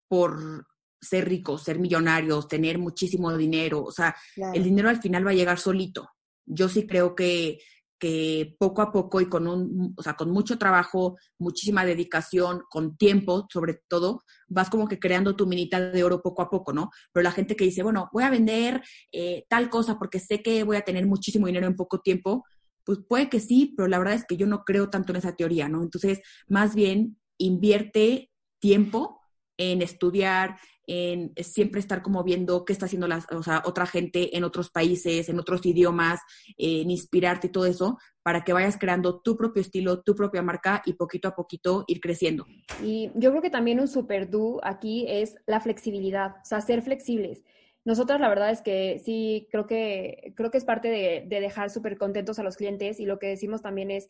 por 0.09 0.67
ser 1.01 1.29
ricos, 1.29 1.63
ser 1.63 1.79
millonarios, 1.79 2.49
tener 2.49 2.79
muchísimo 2.79 3.35
dinero. 3.37 3.83
O 3.83 3.93
sea, 3.93 4.15
el 4.53 4.65
dinero 4.65 4.89
al 4.89 5.01
final 5.01 5.27
va 5.27 5.31
a 5.31 5.35
llegar 5.35 5.59
solito. 5.59 6.11
Yo 6.45 6.69
sí 6.69 6.87
creo 6.87 7.15
que, 7.15 7.61
que 8.01 8.57
poco 8.59 8.83
a 8.83 8.91
poco 8.91 9.21
y 9.21 9.29
con, 9.29 9.47
un, 9.47 9.95
o 9.97 10.03
sea, 10.03 10.15
con 10.15 10.31
mucho 10.31 10.59
trabajo, 10.59 11.17
muchísima 11.39 11.85
dedicación, 11.85 12.63
con 12.71 12.97
tiempo 12.97 13.47
sobre 13.53 13.83
todo, 13.87 14.25
vas 14.49 14.71
como 14.71 14.89
que 14.89 14.99
creando 14.99 15.37
tu 15.37 15.47
minita 15.47 15.79
de 15.79 16.03
oro 16.03 16.23
poco 16.23 16.43
a 16.43 16.51
poco, 16.51 16.73
¿no? 16.73 16.91
Pero 17.13 17.23
la 17.23 17.31
gente 17.31 17.55
que 17.55 17.65
dice, 17.65 17.83
bueno, 17.83 18.09
voy 18.13 18.25
a 18.25 18.31
vender 18.31 18.83
eh, 19.13 19.45
tal 19.49 19.69
cosa 19.71 19.99
porque 19.99 20.19
sé 20.19 20.43
que 20.43 20.65
voy 20.65 20.79
a 20.79 20.83
tener 20.83 21.07
muchísimo 21.07 21.47
dinero 21.47 21.67
en 21.67 21.77
poco 21.77 22.01
tiempo, 22.01 22.45
pues 22.85 22.99
puede 23.07 23.29
que 23.29 23.39
sí, 23.39 23.75
pero 23.77 23.87
la 23.87 23.99
verdad 23.99 24.15
es 24.15 24.25
que 24.25 24.37
yo 24.37 24.47
no 24.47 24.65
creo 24.65 24.89
tanto 24.89 25.13
en 25.13 25.19
esa 25.19 25.37
teoría, 25.37 25.69
¿no? 25.69 25.83
Entonces, 25.83 26.21
más 26.49 26.75
bien 26.75 27.21
invierte 27.37 28.31
tiempo 28.59 29.20
en 29.61 29.83
estudiar, 29.83 30.57
en 30.87 31.35
siempre 31.37 31.81
estar 31.81 32.01
como 32.03 32.25
viendo 32.25 32.65
qué 32.65 32.73
está 32.73 32.87
haciendo 32.87 33.07
la, 33.07 33.25
o 33.31 33.43
sea, 33.43 33.63
otra 33.67 33.85
gente 33.85 34.37
en 34.37 34.43
otros 34.43 34.71
países, 34.71 35.29
en 35.29 35.39
otros 35.39 35.65
idiomas, 35.67 36.21
en 36.57 36.91
inspirarte 36.91 37.49
y 37.49 37.51
todo 37.51 37.67
eso, 37.67 37.99
para 38.23 38.43
que 38.43 38.55
vayas 38.55 38.79
creando 38.79 39.21
tu 39.21 39.37
propio 39.37 39.61
estilo, 39.61 40.01
tu 40.01 40.15
propia 40.15 40.41
marca 40.41 40.83
y 40.87 40.95
poquito 40.95 41.29
a 41.29 41.35
poquito 41.35 41.85
ir 41.89 42.01
creciendo. 42.01 42.47
Y 42.83 43.11
yo 43.15 43.31
creo 43.31 43.43
que 43.43 43.51
también 43.51 43.81
un 43.81 43.89
super 43.89 44.31
do 44.31 44.61
aquí 44.65 45.05
es 45.09 45.37
la 45.47 45.61
flexibilidad, 45.61 46.37
o 46.43 46.45
sea, 46.45 46.63
ser 46.63 46.81
flexibles. 46.81 47.45
Nosotras 47.85 48.19
la 48.19 48.29
verdad 48.29 48.51
es 48.51 48.63
que 48.63 48.99
sí, 49.05 49.47
creo 49.51 49.67
que, 49.67 50.33
creo 50.37 50.51
que 50.51 50.59
es 50.59 50.65
parte 50.65 50.89
de, 50.89 51.25
de 51.27 51.41
dejar 51.41 51.69
súper 51.69 51.99
contentos 51.99 52.39
a 52.39 52.43
los 52.43 52.57
clientes 52.57 52.99
y 52.99 53.05
lo 53.05 53.19
que 53.19 53.27
decimos 53.27 53.61
también 53.61 53.91
es, 53.91 54.09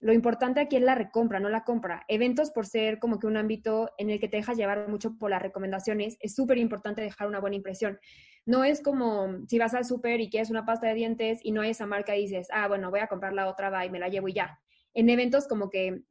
lo 0.00 0.12
importante 0.12 0.60
aquí 0.60 0.76
es 0.76 0.82
la 0.82 0.94
recompra, 0.94 1.40
no 1.40 1.48
la 1.48 1.64
compra. 1.64 2.04
Eventos, 2.08 2.50
por 2.50 2.66
ser 2.66 2.98
como 2.98 3.18
que 3.18 3.26
un 3.26 3.36
ámbito 3.36 3.90
en 3.98 4.10
el 4.10 4.20
que 4.20 4.28
te 4.28 4.36
dejas 4.36 4.56
llevar 4.56 4.88
mucho 4.88 5.16
por 5.16 5.30
las 5.30 5.40
recomendaciones, 5.40 6.16
es 6.20 6.34
súper 6.34 6.58
importante 6.58 7.00
dejar 7.00 7.28
una 7.28 7.40
buena 7.40 7.56
impresión. 7.56 7.98
No 8.44 8.62
es 8.62 8.82
como 8.82 9.38
si 9.48 9.58
vas 9.58 9.74
al 9.74 9.84
súper 9.84 10.20
y 10.20 10.28
quieres 10.28 10.50
una 10.50 10.66
pasta 10.66 10.86
de 10.86 10.94
dientes 10.94 11.40
y 11.42 11.52
no 11.52 11.62
hay 11.62 11.70
esa 11.70 11.86
marca 11.86 12.16
y 12.16 12.22
dices, 12.22 12.48
ah, 12.52 12.68
bueno, 12.68 12.90
voy 12.90 13.00
a 13.00 13.06
comprar 13.06 13.32
la 13.32 13.48
otra, 13.48 13.70
va 13.70 13.86
y 13.86 13.90
me 13.90 13.98
la 13.98 14.08
llevo 14.08 14.28
y 14.28 14.34
ya. 14.34 14.60
En 14.94 15.08
eventos 15.08 15.48
como 15.48 15.70
que 15.70 16.02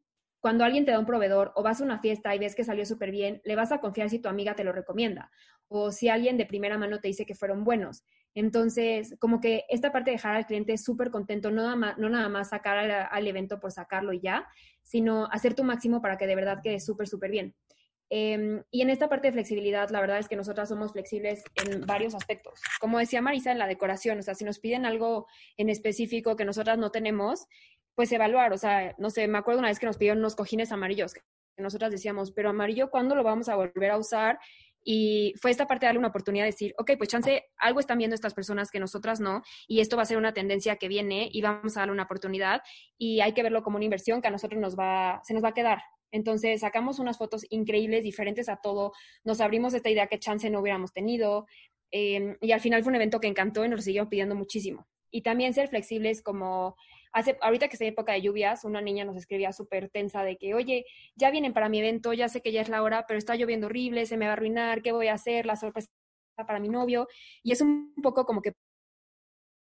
cuando 0.46 0.64
alguien 0.64 0.86
te 0.86 0.92
da 0.92 1.00
un 1.00 1.08
proveedor 1.08 1.52
o 1.56 1.64
vas 1.64 1.82
a 1.82 1.84
una 1.84 1.98
fiesta 1.98 2.36
y 2.36 2.38
ves 2.38 2.54
que 2.54 2.64
salió 2.64 2.86
súper 2.86 3.10
bien, 3.10 3.42
le 3.46 3.56
vas 3.56 3.72
a 3.72 3.80
confiar 3.80 4.12
si 4.12 4.20
tu 4.20 4.30
amiga 4.30 4.54
te 4.54 4.64
lo 4.64 4.74
recomienda 4.74 5.32
o 5.68 5.92
si 5.92 6.08
alguien 6.08 6.38
de 6.38 6.46
primera 6.46 6.78
mano 6.78 7.00
te 7.00 7.08
dice 7.08 7.26
que 7.26 7.34
fueron 7.34 7.64
buenos. 7.64 8.04
Entonces, 8.36 9.16
como 9.18 9.42
que 9.42 9.64
esta 9.70 9.92
parte 9.92 10.12
de 10.12 10.18
dejar 10.18 10.36
al 10.36 10.46
cliente 10.46 10.78
súper 10.78 11.10
contento, 11.10 11.50
no 11.50 11.76
nada, 11.76 12.30
más, 12.30 12.50
sacar 12.50 12.78
al, 12.78 13.28
evento 13.28 13.60
por 13.60 13.72
sacarlo 13.72 14.14
y 14.14 14.20
ya, 14.20 14.48
sino 14.84 15.26
hacer 15.32 15.56
tu 15.56 15.64
máximo 15.64 16.00
para 16.00 16.16
que 16.16 16.28
de 16.28 16.36
verdad 16.36 16.60
quede 16.62 16.80
súper, 16.80 17.08
súper 17.08 17.32
bien. 17.32 17.56
Em, 18.12 18.62
y 18.70 18.84
en 18.84 18.92
esta 18.92 19.10
parte 19.10 19.30
de 19.30 19.34
flexibilidad, 19.34 19.90
la 19.90 20.00
verdad 20.00 20.20
es 20.20 20.28
que 20.28 20.36
nosotras 20.36 20.70
somos 20.70 20.92
flexibles 20.92 21.44
en 21.56 21.88
varios 21.88 22.14
aspectos. 22.14 22.62
Como 22.80 23.00
decía 23.00 23.20
Marisa 23.20 23.52
en 23.52 23.58
la 23.58 23.66
decoración, 23.66 24.20
o 24.20 24.22
sea, 24.22 24.36
si 24.36 24.46
nos 24.46 24.60
piden 24.60 24.86
algo 24.86 25.26
en 25.58 25.70
específico 25.70 26.36
que 26.36 26.46
nosotras 26.46 26.78
no 26.78 26.92
tenemos, 26.92 27.48
pues 27.96 28.12
evaluar, 28.12 28.54
o 28.54 28.58
sea, 28.58 28.94
no 28.98 29.10
sé, 29.10 29.28
me 29.28 29.38
acuerdo 29.38 29.60
una 29.60 29.70
vez 29.70 29.80
que 29.80 29.86
nos 29.86 29.98
pidieron 29.98 30.20
unos 30.20 30.36
cojines 30.36 30.72
amarillos, 30.72 31.14
que 31.14 31.22
nosotras 31.58 31.92
decíamos, 31.92 32.32
pero 32.32 32.50
amarillo, 32.50 32.90
¿cuándo 32.90 33.16
lo 33.16 33.24
vamos 33.24 33.50
a 33.50 33.56
volver 33.56 33.92
a 33.92 33.98
usar? 33.98 34.38
Y 34.88 35.34
fue 35.42 35.50
esta 35.50 35.66
parte 35.66 35.86
de 35.86 35.88
darle 35.88 36.00
una 36.00 36.10
oportunidad 36.10 36.44
de 36.44 36.52
decir, 36.52 36.76
ok, 36.78 36.92
pues 36.98 37.10
chance, 37.10 37.46
algo 37.58 37.80
están 37.80 37.98
viendo 37.98 38.14
estas 38.14 38.36
personas 38.36 38.70
que 38.70 38.80
nosotras 38.80 39.20
no, 39.20 39.42
y 39.68 39.80
esto 39.80 39.96
va 39.96 40.04
a 40.04 40.06
ser 40.06 40.18
una 40.18 40.34
tendencia 40.34 40.76
que 40.76 40.88
viene 40.88 41.28
y 41.32 41.42
vamos 41.42 41.76
a 41.76 41.80
darle 41.80 41.94
una 41.94 42.04
oportunidad 42.04 42.62
y 42.98 43.22
hay 43.22 43.34
que 43.34 43.42
verlo 43.42 43.64
como 43.64 43.78
una 43.78 43.86
inversión 43.86 44.22
que 44.22 44.28
a 44.28 44.32
nosotros 44.32 44.62
nos 44.62 44.78
va, 44.78 45.22
se 45.24 45.34
nos 45.34 45.44
va 45.44 45.50
a 45.50 45.54
quedar. 45.54 45.82
Entonces 46.12 46.62
sacamos 46.62 47.00
unas 47.00 47.18
fotos 47.18 47.46
increíbles, 47.50 48.04
diferentes 48.04 48.48
a 48.48 48.58
todo, 48.58 48.94
nos 49.24 49.42
abrimos 49.42 49.74
esta 49.74 49.90
idea 49.90 50.08
que 50.08 50.20
chance 50.20 50.50
no 50.50 50.60
hubiéramos 50.60 50.94
tenido, 50.94 51.48
eh, 51.92 52.38
y 52.42 52.52
al 52.52 52.62
final 52.62 52.84
fue 52.84 52.92
un 52.92 52.96
evento 52.96 53.20
que 53.20 53.28
encantó 53.28 53.66
y 53.66 53.70
nos 53.70 53.84
siguieron 53.84 54.10
pidiendo 54.10 54.36
muchísimo. 54.36 54.86
Y 55.10 55.22
también 55.22 55.54
ser 55.54 55.70
flexibles 55.70 56.22
como 56.22 56.76
Hace, 57.16 57.38
ahorita 57.40 57.70
que 57.70 57.78
es 57.78 57.82
época 57.82 58.12
de 58.12 58.22
lluvias, 58.22 58.66
una 58.66 58.82
niña 58.82 59.06
nos 59.06 59.16
escribía 59.16 59.54
súper 59.54 59.90
tensa 59.90 60.22
de 60.24 60.36
que, 60.36 60.54
oye, 60.54 60.86
ya 61.16 61.32
vienen 61.32 61.54
para 61.54 61.70
mi 61.70 61.80
evento, 61.80 62.12
ya 62.12 62.28
sé 62.28 62.42
que 62.42 62.52
ya 62.52 62.60
es 62.60 62.68
la 62.68 62.84
hora, 62.84 63.06
pero 63.08 63.18
está 63.18 63.36
lloviendo 63.36 63.68
horrible, 63.68 64.06
se 64.06 64.18
me 64.18 64.26
va 64.26 64.32
a 64.32 64.34
arruinar, 64.34 64.82
¿qué 64.82 64.92
voy 64.92 65.08
a 65.08 65.14
hacer? 65.14 65.46
La 65.46 65.56
sorpresa 65.56 65.88
para 66.46 66.60
mi 66.60 66.68
novio. 66.68 67.08
Y 67.42 67.54
es 67.54 67.62
un 67.62 67.94
poco 68.04 68.26
como 68.26 68.42
que 68.42 68.52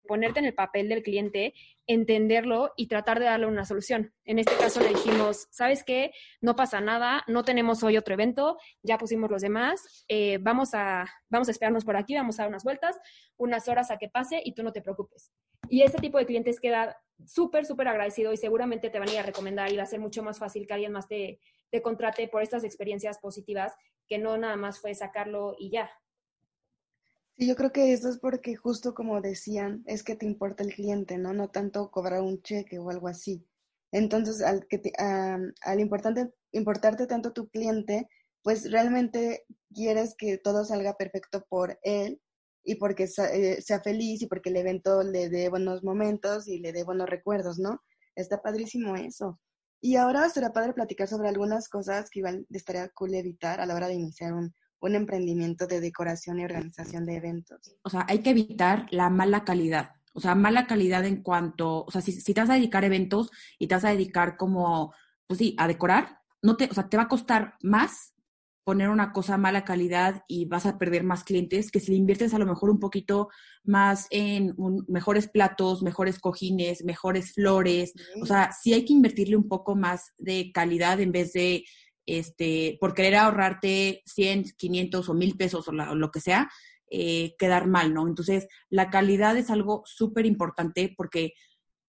ponerte 0.08 0.39
en 0.39 0.45
el 0.45 0.54
papel 0.54 0.89
del 0.89 1.04
cliente, 1.04 1.54
entenderlo 1.88 2.72
y 2.78 2.88
tratar 2.88 3.20
de 3.20 3.26
darle 3.26 3.47
una 3.47 3.66
solución. 3.66 4.14
En 4.26 4.39
este 4.39 4.56
caso 4.56 4.80
le 4.80 4.89
dijimos, 4.89 5.47
¿sabes 5.51 5.84
qué? 5.84 6.12
No 6.41 6.56
pasa 6.56 6.82
nada, 6.82 7.24
no 7.28 7.43
tenemos 7.43 7.84
hoy 7.84 7.97
otro 7.97 8.14
evento, 8.14 8.58
ya 8.82 8.97
pusimos 8.97 9.30
los 9.30 9.41
demás, 9.41 10.06
eh, 10.08 10.38
vamos, 10.41 10.74
a, 10.74 11.06
vamos 11.30 11.47
a 11.47 11.51
esperarnos 11.51 11.86
por 11.86 11.97
aquí, 11.97 12.16
vamos 12.16 12.39
a 12.39 12.43
dar 12.43 12.49
unas 12.49 12.64
vueltas, 12.64 12.99
unas 13.38 13.68
horas 13.68 13.91
a 13.91 13.97
que 13.97 14.10
pase 14.10 14.41
y 14.43 14.54
tú 14.54 14.64
no 14.64 14.72
te 14.72 14.82
preocupes. 14.82 15.32
Y 15.70 15.82
ese 15.84 15.97
tipo 15.97 16.18
de 16.18 16.26
clientes 16.26 16.60
queda 16.60 16.97
súper, 17.26 17.66
súper 17.66 17.88
agradecido 17.88 18.34
y 18.34 18.38
seguramente 18.38 18.89
te 18.89 18.99
van 18.99 19.10
a 19.10 19.14
ir 19.14 19.20
a 19.20 19.24
recomendar 19.24 19.72
y 19.72 19.78
va 19.78 19.84
a 19.84 19.88
ser 19.88 19.99
mucho 19.99 20.24
más 20.24 20.39
fácil 20.39 20.68
que 20.68 20.74
alguien 20.74 20.91
más 20.91 21.08
te, 21.08 21.39
te 21.70 21.82
contrate 21.82 22.28
por 22.28 22.43
estas 22.43 22.64
experiencias 22.64 23.18
positivas 23.20 23.74
que 24.08 24.18
no 24.18 24.38
nada 24.38 24.56
más 24.56 24.80
fue 24.80 24.93
sacarlo 24.93 25.56
y 25.58 25.72
ya. 25.72 25.89
Sí, 27.38 27.47
yo 27.47 27.55
creo 27.55 27.71
que 27.71 27.93
eso 27.93 28.09
es 28.09 28.19
porque 28.19 28.55
justo 28.55 28.93
como 28.93 29.19
decían, 29.21 29.84
es 29.88 30.03
que 30.03 30.15
te 30.15 30.25
importa 30.25 30.63
el 30.63 30.73
cliente, 30.73 31.17
¿no? 31.17 31.34
No 31.34 31.49
tanto 31.49 31.89
cobrar 31.89 32.21
un 32.21 32.41
cheque 32.43 32.77
o 32.79 32.89
algo 32.91 33.07
así. 33.07 33.45
Entonces, 33.91 34.41
al, 34.41 34.67
que 34.67 34.81
al 34.97 35.79
importante, 35.79 36.31
importarte 36.51 37.07
tanto 37.07 37.34
tu 37.34 37.49
cliente, 37.49 38.07
pues 38.43 38.71
realmente 38.71 39.45
quieres 39.73 40.15
que 40.17 40.38
todo 40.38 40.65
salga 40.65 40.95
perfecto 40.95 41.45
por 41.49 41.79
él 41.84 42.21
y 42.63 42.75
porque 42.75 43.05
eh, 43.05 43.61
sea 43.61 43.81
feliz 43.81 44.21
y 44.21 44.27
porque 44.27 44.49
el 44.49 44.57
evento 44.57 45.03
le 45.03 45.29
dé 45.29 45.49
buenos 45.49 45.84
momentos 45.84 46.47
y 46.47 46.59
le 46.59 46.71
dé 46.71 46.84
buenos 46.84 47.09
recuerdos, 47.09 47.59
¿no? 47.59 47.81
Está 48.15 48.41
padrísimo 48.41 48.95
eso. 48.95 49.39
Y 49.81 49.95
ahora 49.97 50.29
será 50.29 50.53
padre 50.53 50.73
platicar 50.73 51.07
sobre 51.07 51.29
algunas 51.29 51.67
cosas 51.67 52.09
que 52.09 52.19
igual 52.19 52.45
estaría 52.51 52.89
cool 52.89 53.15
evitar 53.15 53.59
a 53.59 53.65
la 53.65 53.75
hora 53.75 53.88
de 53.88 53.95
iniciar 53.95 54.34
un, 54.34 54.53
un 54.84 54.95
emprendimiento 54.95 55.65
de 55.65 55.79
decoración 55.79 56.39
y 56.39 56.45
organización 56.45 57.05
de 57.05 57.15
eventos. 57.15 57.59
O 57.84 57.89
sea, 57.89 58.05
hay 58.09 58.19
que 58.19 58.31
evitar 58.31 58.88
la 58.91 59.09
mala 59.09 59.45
calidad. 59.45 59.91
O 60.13 60.19
sea, 60.19 60.36
mala 60.36 60.67
calidad 60.67 61.05
en 61.05 61.23
cuanto, 61.23 61.86
o 61.86 61.91
sea, 61.91 62.01
si, 62.01 62.11
si 62.11 62.34
te 62.34 62.41
vas 62.41 62.49
a 62.49 62.55
dedicar 62.55 62.84
a 62.84 62.88
eventos 62.88 63.31
y 63.57 63.67
te 63.67 63.75
vas 63.75 63.86
a 63.86 63.91
dedicar 63.91 64.38
como, 64.38 64.93
pues 65.25 65.39
sí, 65.39 65.55
a 65.57 65.67
decorar, 65.67 66.19
no 66.41 66.57
te, 66.57 66.65
o 66.65 66.73
sea, 66.73 66.89
te 66.89 66.97
va 66.97 67.03
a 67.03 67.07
costar 67.07 67.55
más 67.63 68.13
poner 68.63 68.89
una 68.89 69.11
cosa 69.11 69.36
a 69.36 69.38
mala 69.38 69.65
calidad 69.65 70.23
y 70.27 70.45
vas 70.45 70.65
a 70.65 70.77
perder 70.77 71.03
más 71.03 71.23
clientes 71.23 71.71
que 71.71 71.79
si 71.79 71.91
le 71.91 71.97
inviertes 71.97 72.34
a 72.34 72.39
lo 72.39 72.45
mejor 72.45 72.69
un 72.69 72.79
poquito 72.79 73.29
más 73.63 74.07
en 74.09 74.55
mejores 74.88 75.27
platos, 75.27 75.84
mejores 75.84 76.19
cojines, 76.19 76.84
mejores 76.84 77.34
flores. 77.34 77.93
O 78.21 78.25
sea, 78.25 78.51
sí 78.51 78.73
hay 78.73 78.86
que 78.86 78.93
invertirle 78.93 79.36
un 79.36 79.47
poco 79.47 79.75
más 79.75 80.13
de 80.17 80.51
calidad 80.53 81.01
en 81.01 81.11
vez 81.11 81.34
de, 81.34 81.65
este, 82.06 82.78
por 82.80 82.93
querer 82.93 83.16
ahorrarte 83.16 84.01
100, 84.06 84.56
500 84.58 85.10
o 85.10 85.14
1000 85.14 85.38
pesos 85.38 85.68
o, 85.68 85.72
lo 85.72 86.12
que 86.12 86.20
sea, 86.20 86.49
eh, 86.89 87.36
quedar 87.38 87.68
mal, 87.68 87.93
¿no? 87.93 88.08
Entonces, 88.08 88.47
la 88.70 88.89
calidad 88.89 89.38
es 89.38 89.49
algo 89.49 89.84
súper 89.86 90.26
importante 90.26 90.93
porque 90.95 91.34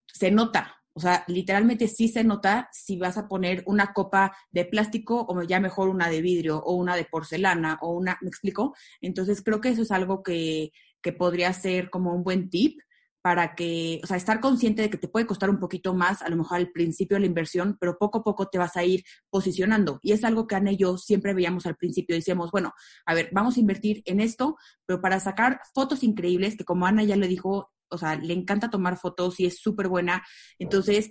se 0.07 0.31
nota, 0.31 0.77
o 0.97 1.01
sea, 1.01 1.25
literalmente 1.27 1.89
sí 1.89 2.09
se 2.09 2.23
nota 2.23 2.69
si 2.73 2.97
vas 2.97 3.19
a 3.19 3.27
poner 3.27 3.65
una 3.67 3.93
copa 3.93 4.35
de 4.53 4.65
plástico 4.65 5.27
o 5.29 5.43
ya 5.43 5.59
mejor 5.59 5.89
una 5.89 6.09
de 6.09 6.23
vidrio 6.23 6.59
o 6.59 6.75
una 6.75 6.95
de 6.95 7.05
porcelana 7.05 7.79
o 7.83 7.91
una, 7.91 8.17
¿me 8.23 8.29
explico? 8.29 8.75
Entonces 9.01 9.43
creo 9.43 9.61
que 9.61 9.71
eso 9.71 9.83
es 9.83 9.91
algo 9.91 10.23
que, 10.23 10.71
que 11.03 11.12
podría 11.12 11.53
ser 11.53 11.91
como 11.91 12.15
un 12.15 12.23
buen 12.23 12.49
tip 12.49 12.79
para 13.25 13.55
que, 13.55 14.03
o 14.05 14.07
sea, 14.07 14.18
estar 14.18 14.39
consciente 14.39 14.83
de 14.83 14.91
que 14.91 14.99
te 14.99 15.09
puede 15.09 15.25
costar 15.27 15.49
un 15.49 15.59
poquito 15.59 15.95
más, 15.95 16.20
a 16.20 16.29
lo 16.29 16.37
mejor 16.37 16.59
al 16.59 16.70
principio 16.72 17.14
de 17.14 17.22
la 17.22 17.27
inversión, 17.27 17.79
pero 17.81 17.97
poco 17.97 18.18
a 18.18 18.22
poco 18.22 18.49
te 18.49 18.59
vas 18.59 18.77
a 18.77 18.85
ir 18.85 19.03
posicionando. 19.31 19.99
Y 20.03 20.12
es 20.12 20.25
algo 20.25 20.47
que 20.47 20.57
Ana 20.57 20.72
y 20.72 20.77
yo 20.77 20.99
siempre 20.99 21.33
veíamos 21.33 21.64
al 21.64 21.75
principio. 21.75 22.14
Decíamos, 22.14 22.51
bueno, 22.51 22.75
a 23.07 23.14
ver, 23.14 23.31
vamos 23.33 23.57
a 23.57 23.61
invertir 23.61 24.03
en 24.05 24.20
esto, 24.20 24.59
pero 24.85 25.01
para 25.01 25.20
sacar 25.20 25.62
fotos 25.72 26.03
increíbles, 26.03 26.55
que 26.55 26.66
como 26.66 26.85
Ana 26.85 27.03
ya 27.03 27.16
le 27.16 27.27
dijo, 27.27 27.72
o 27.89 27.97
sea, 27.97 28.16
le 28.16 28.35
encanta 28.35 28.68
tomar 28.68 28.99
fotos 28.99 29.41
y 29.41 29.47
es 29.47 29.59
súper 29.59 29.89
buena. 29.89 30.22
Entonces, 30.59 31.11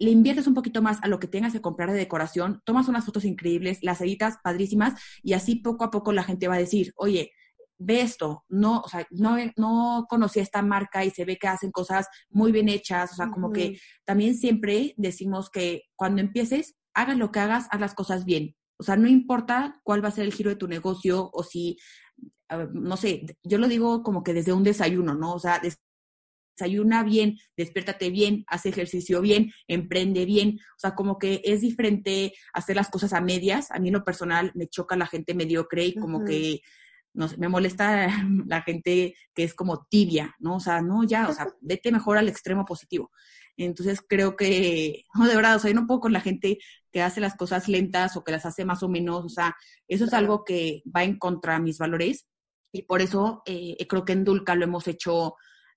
le 0.00 0.10
inviertes 0.10 0.48
un 0.48 0.54
poquito 0.54 0.82
más 0.82 0.98
a 1.02 1.06
lo 1.06 1.20
que 1.20 1.28
tengas 1.28 1.52
que 1.52 1.60
comprar 1.60 1.92
de 1.92 1.96
decoración, 1.96 2.60
tomas 2.64 2.88
unas 2.88 3.04
fotos 3.04 3.24
increíbles, 3.24 3.78
las 3.82 4.00
editas 4.00 4.38
padrísimas 4.42 5.00
y 5.22 5.34
así 5.34 5.54
poco 5.54 5.84
a 5.84 5.92
poco 5.92 6.10
la 6.10 6.24
gente 6.24 6.48
va 6.48 6.56
a 6.56 6.58
decir, 6.58 6.92
oye, 6.96 7.30
ve 7.84 8.00
esto, 8.00 8.44
no, 8.48 8.80
o 8.80 8.88
sea, 8.88 9.06
no, 9.10 9.36
no 9.56 10.06
conocía 10.08 10.42
esta 10.42 10.62
marca 10.62 11.04
y 11.04 11.10
se 11.10 11.24
ve 11.24 11.36
que 11.36 11.48
hacen 11.48 11.70
cosas 11.70 12.06
muy 12.30 12.52
bien 12.52 12.68
hechas, 12.68 13.12
o 13.12 13.16
sea, 13.16 13.30
como 13.30 13.52
que 13.52 13.78
también 14.04 14.36
siempre 14.36 14.94
decimos 14.96 15.50
que 15.50 15.82
cuando 15.96 16.20
empieces, 16.20 16.76
hagas 16.94 17.16
lo 17.16 17.32
que 17.32 17.40
hagas, 17.40 17.66
haz 17.70 17.80
las 17.80 17.94
cosas 17.94 18.24
bien. 18.24 18.56
O 18.78 18.84
sea, 18.84 18.96
no 18.96 19.08
importa 19.08 19.80
cuál 19.84 20.04
va 20.04 20.08
a 20.08 20.12
ser 20.12 20.24
el 20.24 20.32
giro 20.32 20.50
de 20.50 20.56
tu 20.56 20.66
negocio 20.68 21.30
o 21.32 21.42
si, 21.44 21.78
no 22.72 22.96
sé, 22.96 23.24
yo 23.42 23.58
lo 23.58 23.68
digo 23.68 24.02
como 24.02 24.22
que 24.22 24.34
desde 24.34 24.52
un 24.52 24.64
desayuno, 24.64 25.14
¿no? 25.14 25.34
O 25.34 25.38
sea, 25.38 25.60
desayuna 26.58 27.02
bien, 27.04 27.38
despiértate 27.56 28.10
bien, 28.10 28.44
hace 28.48 28.70
ejercicio 28.70 29.20
bien, 29.20 29.52
emprende 29.68 30.24
bien. 30.24 30.58
O 30.76 30.78
sea, 30.78 30.94
como 30.94 31.18
que 31.18 31.40
es 31.44 31.60
diferente 31.60 32.32
hacer 32.52 32.76
las 32.76 32.90
cosas 32.90 33.12
a 33.12 33.20
medias. 33.20 33.70
A 33.70 33.78
mí 33.78 33.88
en 33.88 33.94
lo 33.94 34.04
personal 34.04 34.52
me 34.54 34.68
choca 34.68 34.96
la 34.96 35.06
gente 35.06 35.34
mediocre 35.34 35.84
y 35.84 35.94
como 35.94 36.24
que 36.24 36.60
no 37.14 37.28
sé, 37.28 37.36
me 37.38 37.48
molesta 37.48 38.06
la 38.46 38.62
gente 38.62 39.14
que 39.34 39.44
es 39.44 39.54
como 39.54 39.86
tibia, 39.86 40.34
¿no? 40.38 40.56
O 40.56 40.60
sea, 40.60 40.80
no, 40.80 41.04
ya, 41.04 41.28
o 41.28 41.32
sea, 41.32 41.46
vete 41.60 41.92
mejor 41.92 42.18
al 42.18 42.28
extremo 42.28 42.64
positivo. 42.64 43.10
Entonces 43.56 44.00
creo 44.06 44.36
que, 44.36 45.04
no, 45.14 45.26
de 45.26 45.36
verdad, 45.36 45.56
o 45.56 45.58
sea, 45.58 45.70
yo 45.70 45.80
no 45.80 45.86
puedo 45.86 46.00
con 46.00 46.12
la 46.12 46.20
gente 46.20 46.58
que 46.90 47.02
hace 47.02 47.20
las 47.20 47.36
cosas 47.36 47.68
lentas 47.68 48.16
o 48.16 48.24
que 48.24 48.32
las 48.32 48.46
hace 48.46 48.64
más 48.64 48.82
o 48.82 48.88
menos, 48.88 49.24
o 49.24 49.28
sea, 49.28 49.56
eso 49.88 50.04
es 50.04 50.12
algo 50.12 50.44
que 50.44 50.82
va 50.94 51.04
en 51.04 51.18
contra 51.18 51.54
de 51.54 51.60
mis 51.60 51.78
valores 51.78 52.26
y 52.72 52.82
por 52.82 53.02
eso 53.02 53.42
eh, 53.46 53.76
creo 53.86 54.04
que 54.04 54.12
en 54.12 54.24
Dulca 54.24 54.54
lo 54.54 54.64
hemos 54.64 54.88
hecho 54.88 55.36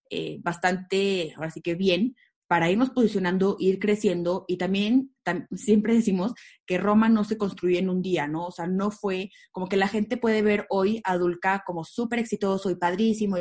eh, 0.10 0.40
bastante, 0.42 1.34
ahora 1.36 1.52
sí 1.52 1.62
que 1.62 1.76
bien, 1.76 2.16
para 2.48 2.70
irnos 2.70 2.92
posicionando, 2.92 3.56
ir 3.60 3.80
creciendo 3.80 4.46
y 4.48 4.58
también 4.58 5.16
siempre 5.56 5.94
decimos 5.94 6.34
que 6.66 6.78
Roma 6.78 7.10
no 7.10 7.24
se 7.24 7.38
construye 7.38 7.80
en 7.80 7.90
un 7.90 8.02
día, 8.02 8.28
¿no? 8.28 8.48
O 8.48 8.52
sea, 8.52 8.68
no 8.68 8.92
fue 8.92 9.32
como 9.52 9.68
que 9.68 9.78
la 9.78 9.88
gente 9.88 10.18
puede 10.18 10.42
ver 10.42 10.66
hoy 10.70 11.02
a 11.04 11.18
Dulca 11.18 11.64
como 11.66 11.84
súper 11.84 12.20
exitoso 12.20 12.70
y 12.70 12.76
padrísimo, 12.76 13.38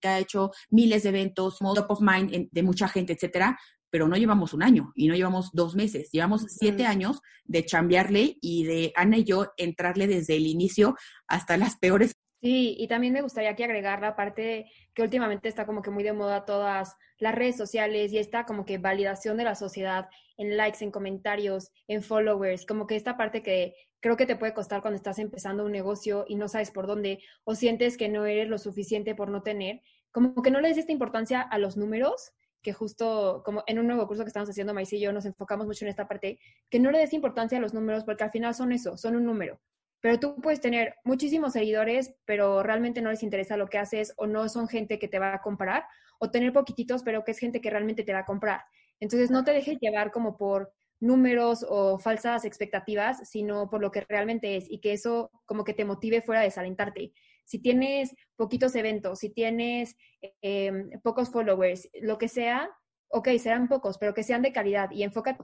que 0.00 0.08
ha 0.08 0.18
hecho 0.18 0.50
miles 0.70 1.02
de 1.02 1.10
eventos, 1.10 1.58
top 1.58 1.90
of 1.90 2.00
mind 2.00 2.48
de 2.50 2.62
mucha 2.62 2.88
gente, 2.88 3.12
etcétera, 3.12 3.58
pero 3.90 4.08
no 4.08 4.16
llevamos 4.16 4.54
un 4.54 4.62
año 4.62 4.92
y 4.94 5.08
no 5.08 5.14
llevamos 5.14 5.50
dos 5.52 5.74
meses, 5.74 6.10
llevamos 6.12 6.46
siete 6.48 6.86
años 6.86 7.20
de 7.44 7.64
chambearle 7.64 8.38
y 8.40 8.64
de 8.64 8.92
Ana 8.94 9.18
y 9.18 9.24
yo 9.24 9.48
entrarle 9.56 10.06
desde 10.06 10.36
el 10.36 10.46
inicio 10.46 10.96
hasta 11.26 11.56
las 11.56 11.76
peores 11.76 12.14
Sí, 12.40 12.74
y 12.78 12.88
también 12.88 13.12
me 13.12 13.20
gustaría 13.20 13.50
aquí 13.50 13.62
agregar 13.62 14.00
la 14.00 14.16
parte 14.16 14.70
que 14.94 15.02
últimamente 15.02 15.48
está 15.48 15.66
como 15.66 15.82
que 15.82 15.90
muy 15.90 16.02
de 16.02 16.14
moda 16.14 16.46
todas 16.46 16.96
las 17.18 17.34
redes 17.34 17.56
sociales 17.56 18.12
y 18.12 18.18
esta 18.18 18.46
como 18.46 18.64
que 18.64 18.78
validación 18.78 19.36
de 19.36 19.44
la 19.44 19.54
sociedad 19.54 20.08
en 20.38 20.56
likes, 20.56 20.82
en 20.82 20.90
comentarios, 20.90 21.70
en 21.86 22.02
followers, 22.02 22.64
como 22.64 22.86
que 22.86 22.96
esta 22.96 23.18
parte 23.18 23.42
que 23.42 23.74
creo 24.00 24.16
que 24.16 24.24
te 24.24 24.36
puede 24.36 24.54
costar 24.54 24.80
cuando 24.80 24.96
estás 24.96 25.18
empezando 25.18 25.66
un 25.66 25.72
negocio 25.72 26.24
y 26.26 26.36
no 26.36 26.48
sabes 26.48 26.70
por 26.70 26.86
dónde 26.86 27.22
o 27.44 27.54
sientes 27.54 27.98
que 27.98 28.08
no 28.08 28.24
eres 28.24 28.48
lo 28.48 28.56
suficiente 28.56 29.14
por 29.14 29.28
no 29.28 29.42
tener, 29.42 29.82
como 30.10 30.40
que 30.42 30.50
no 30.50 30.62
le 30.62 30.68
des 30.68 30.78
esta 30.78 30.92
importancia 30.92 31.42
a 31.42 31.58
los 31.58 31.76
números, 31.76 32.32
que 32.62 32.72
justo 32.72 33.42
como 33.44 33.64
en 33.66 33.78
un 33.78 33.86
nuevo 33.86 34.06
curso 34.06 34.24
que 34.24 34.28
estamos 34.28 34.48
haciendo, 34.48 34.72
Maíz 34.72 34.92
y 34.94 35.00
yo 35.00 35.12
nos 35.12 35.26
enfocamos 35.26 35.66
mucho 35.66 35.84
en 35.84 35.90
esta 35.90 36.08
parte, 36.08 36.38
que 36.70 36.80
no 36.80 36.90
le 36.90 37.00
des 37.00 37.12
importancia 37.12 37.58
a 37.58 37.60
los 37.60 37.74
números 37.74 38.04
porque 38.04 38.24
al 38.24 38.30
final 38.30 38.54
son 38.54 38.72
eso, 38.72 38.96
son 38.96 39.16
un 39.16 39.26
número. 39.26 39.60
Pero 40.00 40.18
tú 40.18 40.36
puedes 40.36 40.60
tener 40.60 40.94
muchísimos 41.04 41.52
seguidores, 41.52 42.14
pero 42.24 42.62
realmente 42.62 43.02
no 43.02 43.10
les 43.10 43.22
interesa 43.22 43.56
lo 43.56 43.68
que 43.68 43.78
haces 43.78 44.14
o 44.16 44.26
no 44.26 44.48
son 44.48 44.68
gente 44.68 44.98
que 44.98 45.08
te 45.08 45.18
va 45.18 45.34
a 45.34 45.42
comprar, 45.42 45.84
o 46.18 46.30
tener 46.30 46.52
poquititos, 46.52 47.02
pero 47.02 47.24
que 47.24 47.32
es 47.32 47.38
gente 47.38 47.60
que 47.60 47.70
realmente 47.70 48.04
te 48.04 48.12
va 48.12 48.20
a 48.20 48.24
comprar. 48.24 48.62
Entonces, 48.98 49.30
no 49.30 49.44
te 49.44 49.52
dejes 49.52 49.78
llevar 49.80 50.10
como 50.10 50.36
por 50.36 50.72
números 51.00 51.64
o 51.68 51.98
falsas 51.98 52.44
expectativas, 52.44 53.28
sino 53.28 53.70
por 53.70 53.80
lo 53.80 53.90
que 53.90 54.04
realmente 54.08 54.56
es 54.56 54.70
y 54.70 54.80
que 54.80 54.92
eso 54.92 55.30
como 55.46 55.64
que 55.64 55.72
te 55.72 55.86
motive 55.86 56.20
fuera 56.22 56.40
de 56.40 56.48
desalentarte. 56.48 57.12
Si 57.44 57.58
tienes 57.58 58.14
poquitos 58.36 58.74
eventos, 58.76 59.18
si 59.18 59.30
tienes 59.30 59.96
em, 60.42 60.90
pocos 61.02 61.30
followers, 61.30 61.88
lo 62.02 62.18
que 62.18 62.28
sea, 62.28 62.70
ok, 63.08 63.28
serán 63.38 63.66
pocos, 63.68 63.98
pero 63.98 64.14
que 64.14 64.22
sean 64.22 64.42
de 64.42 64.52
calidad 64.52 64.90
y 64.90 65.02
enfócate 65.02 65.42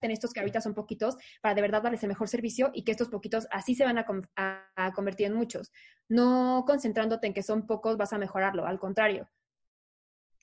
en 0.00 0.10
estos 0.10 0.32
que 0.32 0.40
ahorita 0.40 0.60
son 0.60 0.74
poquitos 0.74 1.16
para 1.42 1.54
de 1.54 1.62
verdad 1.62 1.82
darles 1.82 2.02
el 2.02 2.08
mejor 2.08 2.28
servicio 2.28 2.70
y 2.74 2.84
que 2.84 2.92
estos 2.92 3.08
poquitos 3.08 3.46
así 3.50 3.74
se 3.74 3.84
van 3.84 3.98
a, 3.98 4.92
convertir 4.94 5.26
en 5.26 5.34
muchos. 5.34 5.72
No 6.08 6.64
concentrándote 6.66 7.26
en 7.26 7.34
que 7.34 7.42
son 7.42 7.66
pocos 7.66 7.96
vas 7.96 8.12
a 8.12 8.18
mejorarlo, 8.18 8.66
al 8.66 8.78
contrario. 8.78 9.28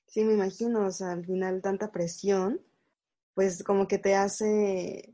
Sí, 0.07 0.23
me 0.23 0.33
imagino, 0.33 0.85
o 0.85 0.91
sea, 0.91 1.11
al 1.11 1.25
final 1.25 1.61
tanta 1.61 1.91
presión, 1.91 2.61
pues 3.33 3.63
como 3.63 3.87
que 3.87 3.97
te 3.97 4.15
hace... 4.15 5.13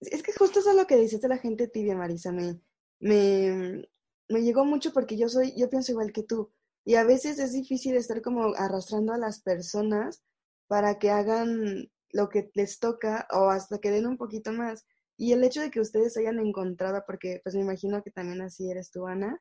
Es 0.00 0.22
que 0.22 0.32
justo 0.32 0.60
eso 0.60 0.70
es 0.70 0.76
lo 0.76 0.86
que 0.86 0.96
dices 0.96 1.20
de 1.20 1.28
la 1.28 1.38
gente 1.38 1.68
tibia, 1.68 1.96
Marisa, 1.96 2.30
me, 2.30 2.60
me, 3.00 3.88
me 4.28 4.42
llegó 4.42 4.64
mucho 4.64 4.92
porque 4.92 5.16
yo 5.16 5.28
soy, 5.28 5.54
yo 5.56 5.68
pienso 5.68 5.92
igual 5.92 6.12
que 6.12 6.22
tú. 6.22 6.52
Y 6.84 6.94
a 6.94 7.04
veces 7.04 7.38
es 7.38 7.52
difícil 7.52 7.96
estar 7.96 8.22
como 8.22 8.54
arrastrando 8.54 9.12
a 9.12 9.18
las 9.18 9.40
personas 9.40 10.22
para 10.68 10.98
que 10.98 11.10
hagan 11.10 11.90
lo 12.10 12.28
que 12.28 12.50
les 12.54 12.78
toca 12.78 13.26
o 13.32 13.50
hasta 13.50 13.78
que 13.78 13.90
den 13.90 14.06
un 14.06 14.16
poquito 14.16 14.52
más. 14.52 14.86
Y 15.16 15.32
el 15.32 15.42
hecho 15.44 15.60
de 15.60 15.70
que 15.70 15.80
ustedes 15.80 16.16
hayan 16.16 16.38
encontrado, 16.38 17.02
porque 17.06 17.40
pues 17.42 17.54
me 17.54 17.62
imagino 17.62 18.02
que 18.02 18.10
también 18.10 18.40
así 18.40 18.70
eres 18.70 18.90
tú, 18.90 19.06
Ana, 19.06 19.40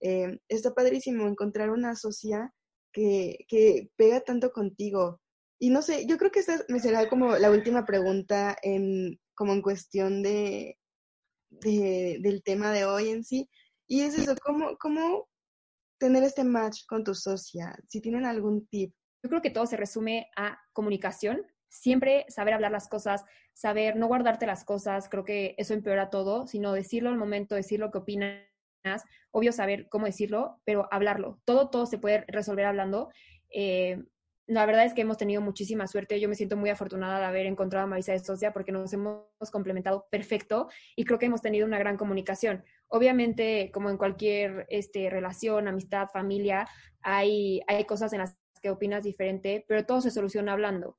eh, 0.00 0.38
está 0.48 0.74
padrísimo 0.74 1.26
encontrar 1.26 1.70
una 1.70 1.94
socia 1.96 2.54
que, 2.92 3.44
que 3.48 3.90
pega 3.96 4.20
tanto 4.20 4.52
contigo. 4.52 5.20
Y 5.58 5.70
no 5.70 5.82
sé, 5.82 6.06
yo 6.06 6.18
creo 6.18 6.30
que 6.30 6.40
esta 6.40 6.64
me 6.68 6.80
será 6.80 7.08
como 7.08 7.36
la 7.36 7.50
última 7.50 7.84
pregunta 7.84 8.56
en, 8.62 9.20
como 9.34 9.52
en 9.52 9.62
cuestión 9.62 10.22
de, 10.22 10.78
de, 11.50 12.18
del 12.20 12.42
tema 12.42 12.72
de 12.72 12.84
hoy 12.84 13.10
en 13.10 13.24
sí. 13.24 13.48
Y 13.86 14.02
es 14.02 14.18
eso, 14.18 14.34
¿cómo, 14.42 14.76
¿cómo 14.78 15.28
tener 15.98 16.22
este 16.22 16.44
match 16.44 16.86
con 16.86 17.04
tu 17.04 17.14
socia? 17.14 17.76
Si 17.88 18.00
tienen 18.00 18.24
algún 18.24 18.66
tip. 18.68 18.94
Yo 19.22 19.28
creo 19.28 19.42
que 19.42 19.50
todo 19.50 19.66
se 19.66 19.76
resume 19.76 20.28
a 20.36 20.58
comunicación, 20.72 21.44
siempre 21.68 22.24
saber 22.28 22.54
hablar 22.54 22.72
las 22.72 22.88
cosas, 22.88 23.24
saber 23.52 23.96
no 23.96 24.06
guardarte 24.06 24.46
las 24.46 24.64
cosas, 24.64 25.08
creo 25.08 25.24
que 25.24 25.54
eso 25.58 25.74
empeora 25.74 26.10
todo, 26.10 26.46
sino 26.46 26.72
decirlo 26.72 27.10
al 27.10 27.18
momento, 27.18 27.54
decir 27.54 27.80
lo 27.80 27.90
que 27.90 27.98
opinas, 27.98 28.44
obvio 29.30 29.52
saber 29.52 29.88
cómo 29.88 30.06
decirlo, 30.06 30.60
pero 30.64 30.88
hablarlo. 30.90 31.40
Todo, 31.44 31.68
todo 31.70 31.86
se 31.86 31.98
puede 31.98 32.24
resolver 32.28 32.66
hablando. 32.66 33.10
Eh, 33.50 34.02
la 34.48 34.64
verdad 34.64 34.86
es 34.86 34.94
que 34.94 35.02
hemos 35.02 35.18
tenido 35.18 35.42
muchísima 35.42 35.86
suerte. 35.86 36.18
Yo 36.20 36.28
me 36.28 36.34
siento 36.34 36.56
muy 36.56 36.70
afortunada 36.70 37.18
de 37.18 37.26
haber 37.26 37.44
encontrado 37.44 37.84
a 37.84 37.86
Marisa 37.86 38.12
de 38.12 38.18
Socia 38.18 38.52
porque 38.52 38.72
nos 38.72 38.90
hemos 38.94 39.26
complementado 39.52 40.06
perfecto 40.10 40.68
y 40.96 41.04
creo 41.04 41.18
que 41.18 41.26
hemos 41.26 41.42
tenido 41.42 41.66
una 41.66 41.78
gran 41.78 41.98
comunicación. 41.98 42.64
Obviamente, 42.88 43.70
como 43.74 43.90
en 43.90 43.98
cualquier 43.98 44.66
este, 44.70 45.10
relación, 45.10 45.68
amistad, 45.68 46.08
familia, 46.08 46.66
hay, 47.02 47.60
hay 47.66 47.84
cosas 47.84 48.14
en 48.14 48.20
las 48.20 48.38
que 48.62 48.70
opinas 48.70 49.04
diferente, 49.04 49.66
pero 49.68 49.84
todo 49.84 50.00
se 50.00 50.10
soluciona 50.10 50.52
hablando. 50.52 50.96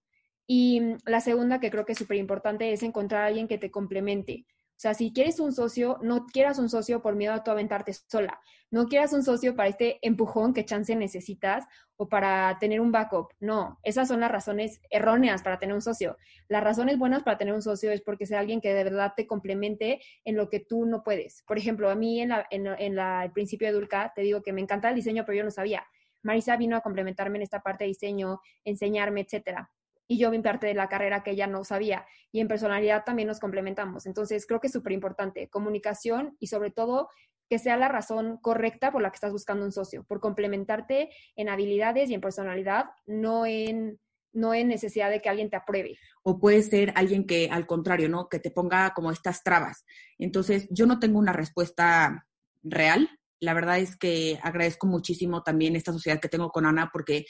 Y 0.51 0.81
mm, 0.81 0.97
la 1.05 1.21
segunda, 1.21 1.59
que 1.59 1.69
creo 1.69 1.85
que 1.85 1.91
es 1.91 1.97
súper 1.99 2.17
importante, 2.17 2.73
es 2.73 2.81
encontrar 2.81 3.23
a 3.23 3.27
alguien 3.27 3.47
que 3.47 3.59
te 3.59 3.69
complemente. 3.69 4.45
O 4.49 4.81
sea, 4.81 4.95
si 4.95 5.13
quieres 5.13 5.39
un 5.39 5.53
socio, 5.53 5.99
no 6.01 6.25
quieras 6.25 6.57
un 6.57 6.69
socio 6.69 7.03
por 7.03 7.15
miedo 7.15 7.33
a 7.33 7.43
tu 7.43 7.51
aventarte 7.51 7.93
sola. 7.93 8.39
No 8.71 8.87
quieras 8.87 9.13
un 9.13 9.23
socio 9.23 9.55
para 9.55 9.69
este 9.69 9.99
empujón 10.01 10.53
que 10.53 10.65
chance 10.65 10.95
necesitas 10.95 11.65
o 11.97 12.09
para 12.09 12.57
tener 12.59 12.81
un 12.81 12.91
backup. 12.91 13.27
No, 13.39 13.77
esas 13.83 14.07
son 14.07 14.21
las 14.21 14.31
razones 14.31 14.81
erróneas 14.89 15.43
para 15.43 15.59
tener 15.59 15.75
un 15.75 15.83
socio. 15.83 16.17
Las 16.47 16.63
razones 16.63 16.97
buenas 16.97 17.21
para 17.21 17.37
tener 17.37 17.53
un 17.53 17.61
socio 17.61 17.91
es 17.91 18.01
porque 18.01 18.25
sea 18.25 18.39
alguien 18.39 18.59
que 18.59 18.73
de 18.73 18.83
verdad 18.83 19.13
te 19.15 19.27
complemente 19.27 20.01
en 20.25 20.35
lo 20.35 20.49
que 20.49 20.61
tú 20.61 20.85
no 20.85 21.03
puedes. 21.03 21.43
Por 21.43 21.59
ejemplo, 21.59 21.91
a 21.91 21.95
mí 21.95 22.21
en, 22.21 22.31
el 22.31 23.31
principio 23.33 23.67
de 23.67 23.73
Dulca 23.73 24.13
te 24.15 24.21
digo 24.21 24.41
que 24.41 24.53
me 24.53 24.61
encanta 24.61 24.89
el 24.89 24.95
diseño, 24.95 25.25
pero 25.27 25.37
yo 25.37 25.43
no 25.43 25.51
sabía. 25.51 25.85
Marisa 26.23 26.57
vino 26.57 26.75
a 26.75 26.81
complementarme 26.81 27.37
en 27.37 27.43
esta 27.43 27.61
parte 27.61 27.83
de 27.83 27.89
diseño, 27.89 28.39
enseñarme, 28.63 29.21
etcétera 29.21 29.69
y 30.09 30.17
yo 30.17 30.31
vi 30.31 30.39
parte 30.39 30.65
de 30.65 30.73
la 30.73 30.89
carrera 30.89 31.21
que 31.23 31.31
ella 31.31 31.45
no 31.45 31.63
sabía. 31.63 32.05
Y 32.31 32.39
en 32.41 32.47
personalidad 32.47 33.05
también 33.05 33.27
nos 33.27 33.39
complementamos. 33.39 34.07
Entonces, 34.07 34.47
creo 34.47 34.59
que 34.59 34.67
es 34.67 34.73
súper 34.73 34.91
importante 34.91 35.47
comunicación 35.49 36.35
y 36.39 36.47
sobre 36.47 36.71
todo 36.71 37.09
que 37.47 37.59
sea 37.59 37.77
la 37.77 37.87
razón 37.87 38.37
correcta 38.41 38.91
por 38.91 39.03
la 39.03 39.11
que 39.11 39.15
estás 39.15 39.31
buscando 39.31 39.63
un 39.63 39.71
socio, 39.71 40.03
por 40.03 40.19
complementarte 40.19 41.09
en 41.35 41.47
habilidades 41.47 42.09
y 42.09 42.15
en 42.15 42.21
personalidad, 42.21 42.85
no 43.05 43.45
en 43.45 43.99
no 44.31 44.53
en 44.53 44.67
necesidad 44.67 45.09
de 45.09 45.21
que 45.21 45.29
alguien 45.29 45.49
te 45.49 45.55
apruebe. 45.55 45.97
O 46.21 46.39
puede 46.39 46.61
ser 46.61 46.93
alguien 46.95 47.25
que, 47.25 47.49
al 47.51 47.65
contrario, 47.65 48.09
¿no? 48.09 48.29
Que 48.29 48.39
te 48.39 48.51
ponga 48.51 48.93
como 48.93 49.11
estas 49.11 49.43
trabas. 49.43 49.85
Entonces, 50.19 50.67
yo 50.69 50.85
no 50.85 50.99
tengo 50.99 51.17
una 51.17 51.33
respuesta 51.33 52.27
real. 52.61 53.09
La 53.39 53.55
verdad 53.55 53.79
es 53.79 53.97
que 53.97 54.39
agradezco 54.43 54.85
muchísimo 54.85 55.41
también 55.41 55.75
esta 55.75 55.91
sociedad 55.91 56.19
que 56.19 56.29
tengo 56.29 56.51
con 56.51 56.67
Ana 56.67 56.91
porque 56.93 57.25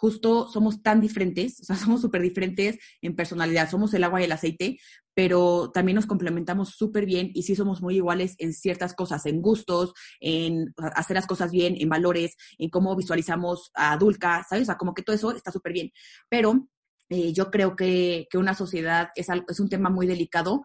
justo 0.00 0.48
somos 0.48 0.82
tan 0.82 0.98
diferentes, 1.02 1.60
o 1.60 1.64
sea, 1.64 1.76
somos 1.76 2.00
súper 2.00 2.22
diferentes 2.22 2.78
en 3.02 3.14
personalidad, 3.14 3.68
somos 3.68 3.92
el 3.92 4.02
agua 4.02 4.22
y 4.22 4.24
el 4.24 4.32
aceite, 4.32 4.78
pero 5.14 5.70
también 5.74 5.96
nos 5.96 6.06
complementamos 6.06 6.70
súper 6.70 7.04
bien 7.04 7.30
y 7.34 7.42
sí 7.42 7.54
somos 7.54 7.82
muy 7.82 7.96
iguales 7.96 8.34
en 8.38 8.54
ciertas 8.54 8.94
cosas, 8.94 9.26
en 9.26 9.42
gustos, 9.42 9.92
en 10.18 10.72
hacer 10.94 11.16
las 11.16 11.26
cosas 11.26 11.50
bien, 11.50 11.76
en 11.78 11.90
valores, 11.90 12.36
en 12.58 12.70
cómo 12.70 12.96
visualizamos 12.96 13.70
a 13.74 13.98
Dulca, 13.98 14.46
¿sabes? 14.48 14.62
O 14.62 14.66
sea, 14.66 14.78
como 14.78 14.94
que 14.94 15.02
todo 15.02 15.14
eso 15.14 15.32
está 15.32 15.52
súper 15.52 15.74
bien. 15.74 15.90
Pero 16.30 16.68
eh, 17.10 17.34
yo 17.34 17.50
creo 17.50 17.76
que, 17.76 18.26
que, 18.30 18.38
una 18.38 18.54
sociedad 18.54 19.10
es, 19.16 19.28
algo, 19.28 19.44
es 19.50 19.60
un 19.60 19.68
tema 19.68 19.90
muy 19.90 20.06
delicado 20.06 20.62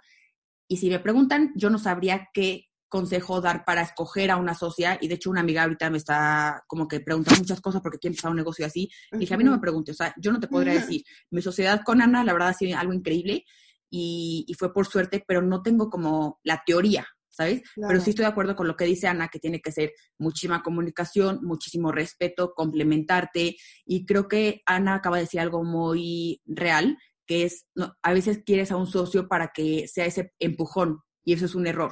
y 0.70 0.78
si 0.78 0.90
me 0.90 1.00
preguntan, 1.00 1.52
yo 1.56 1.70
no 1.70 1.78
sabría 1.78 2.30
qué 2.34 2.68
consejo 2.96 3.42
dar 3.42 3.66
para 3.66 3.82
escoger 3.82 4.32
a 4.32 4.38
una 4.38 4.54
socia 4.54 4.98
y 5.02 5.10
de 5.10 5.16
hecho 5.16 5.30
una 5.30 5.42
amiga 5.42 5.64
ahorita 5.64 5.90
me 5.90 5.98
está 5.98 6.64
como 6.66 6.88
que 6.88 7.02
preguntando 7.02 7.42
muchas 7.42 7.60
cosas 7.60 7.82
porque 7.82 8.00
quiere 8.00 8.14
empezar 8.14 8.32
un 8.32 8.38
negocio 8.38 8.66
así. 8.66 8.90
Dije, 9.12 9.34
a 9.34 9.38
mí 9.38 9.44
no 9.44 9.52
me 9.52 9.60
preguntes, 9.60 9.96
o 9.96 9.98
sea, 9.98 10.14
yo 10.18 10.32
no 10.32 10.40
te 10.40 10.48
podría 10.48 10.76
decir, 10.76 11.04
mi 11.30 11.42
sociedad 11.42 11.82
con 11.84 12.02
Ana, 12.02 12.24
la 12.24 12.32
verdad 12.32 12.50
ha 12.50 12.54
sido 12.54 12.78
algo 12.78 12.94
increíble 12.94 13.44
y, 13.90 14.46
fue 14.58 14.74
por 14.74 14.88
suerte, 14.88 15.22
pero 15.28 15.42
no 15.42 15.62
tengo 15.62 15.90
como 15.90 16.40
la 16.44 16.64
teoría, 16.66 17.06
¿sabes? 17.30 17.64
Pero 17.76 18.00
sí 18.00 18.12
estoy 18.12 18.24
de 18.24 18.32
acuerdo 18.32 18.56
con 18.56 18.68
lo 18.68 18.78
que 18.78 18.86
dice 18.86 19.08
Ana, 19.08 19.28
que 19.28 19.40
tiene 19.40 19.60
que 19.60 19.74
ser 19.74 19.92
muchísima 20.18 20.64
comunicación, 20.64 21.40
muchísimo 21.44 21.92
respeto, 21.92 22.54
complementarte. 22.56 23.58
Y 23.86 24.06
creo 24.06 24.30
que 24.30 24.62
Ana 24.66 24.96
acaba 24.96 25.18
de 25.18 25.24
decir 25.24 25.42
algo 25.42 25.66
muy 25.66 26.42
real, 26.46 26.98
que 27.28 27.44
es, 27.44 27.68
a 28.02 28.14
veces 28.14 28.40
quieres 28.46 28.72
a 28.72 28.78
un 28.78 28.88
socio 28.88 29.28
para 29.28 29.52
que 29.54 29.86
sea 29.90 30.06
ese 30.06 30.32
empujón, 30.40 31.02
y 31.26 31.34
eso 31.34 31.46
es 31.46 31.56
un 31.56 31.68
error. 31.68 31.92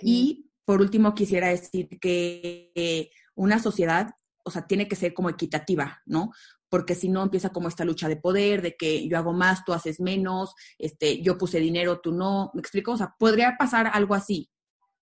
Y 0.00 0.50
por 0.64 0.80
último, 0.80 1.14
quisiera 1.14 1.48
decir 1.48 1.88
que 2.00 3.10
una 3.34 3.58
sociedad, 3.58 4.14
o 4.44 4.50
sea, 4.50 4.66
tiene 4.66 4.88
que 4.88 4.96
ser 4.96 5.14
como 5.14 5.30
equitativa, 5.30 6.02
¿no? 6.06 6.30
Porque 6.68 6.94
si 6.94 7.08
no 7.08 7.22
empieza 7.22 7.50
como 7.50 7.68
esta 7.68 7.84
lucha 7.84 8.08
de 8.08 8.16
poder, 8.16 8.62
de 8.62 8.76
que 8.76 9.06
yo 9.08 9.18
hago 9.18 9.32
más, 9.32 9.64
tú 9.64 9.72
haces 9.72 10.00
menos, 10.00 10.54
este, 10.78 11.20
yo 11.22 11.36
puse 11.36 11.60
dinero, 11.60 12.00
tú 12.00 12.12
no, 12.12 12.50
¿me 12.54 12.60
explico? 12.60 12.92
O 12.92 12.96
sea, 12.96 13.14
podría 13.18 13.56
pasar 13.58 13.90
algo 13.92 14.14
así. 14.14 14.50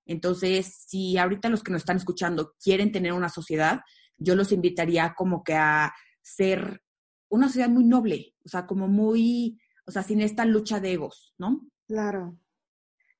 Entonces, 0.07 0.85
si 0.89 1.17
ahorita 1.19 1.49
los 1.49 1.63
que 1.63 1.71
nos 1.71 1.83
están 1.83 1.97
escuchando 1.97 2.55
quieren 2.63 2.91
tener 2.91 3.13
una 3.13 3.29
sociedad, 3.29 3.83
yo 4.17 4.35
los 4.35 4.51
invitaría 4.51 5.15
como 5.17 5.45
que 5.45 5.55
a 5.55 5.93
ser 6.23 6.83
una 7.29 7.47
sociedad 7.47 7.69
muy 7.69 7.85
noble, 7.85 8.35
o 8.45 8.49
sea, 8.49 8.67
como 8.67 8.89
muy, 8.89 9.61
o 9.87 9.93
sea, 9.93 10.03
sin 10.03 10.21
esta 10.21 10.45
lucha 10.45 10.81
de 10.81 10.93
egos, 10.93 11.35
¿no? 11.39 11.69
Claro. 11.87 12.37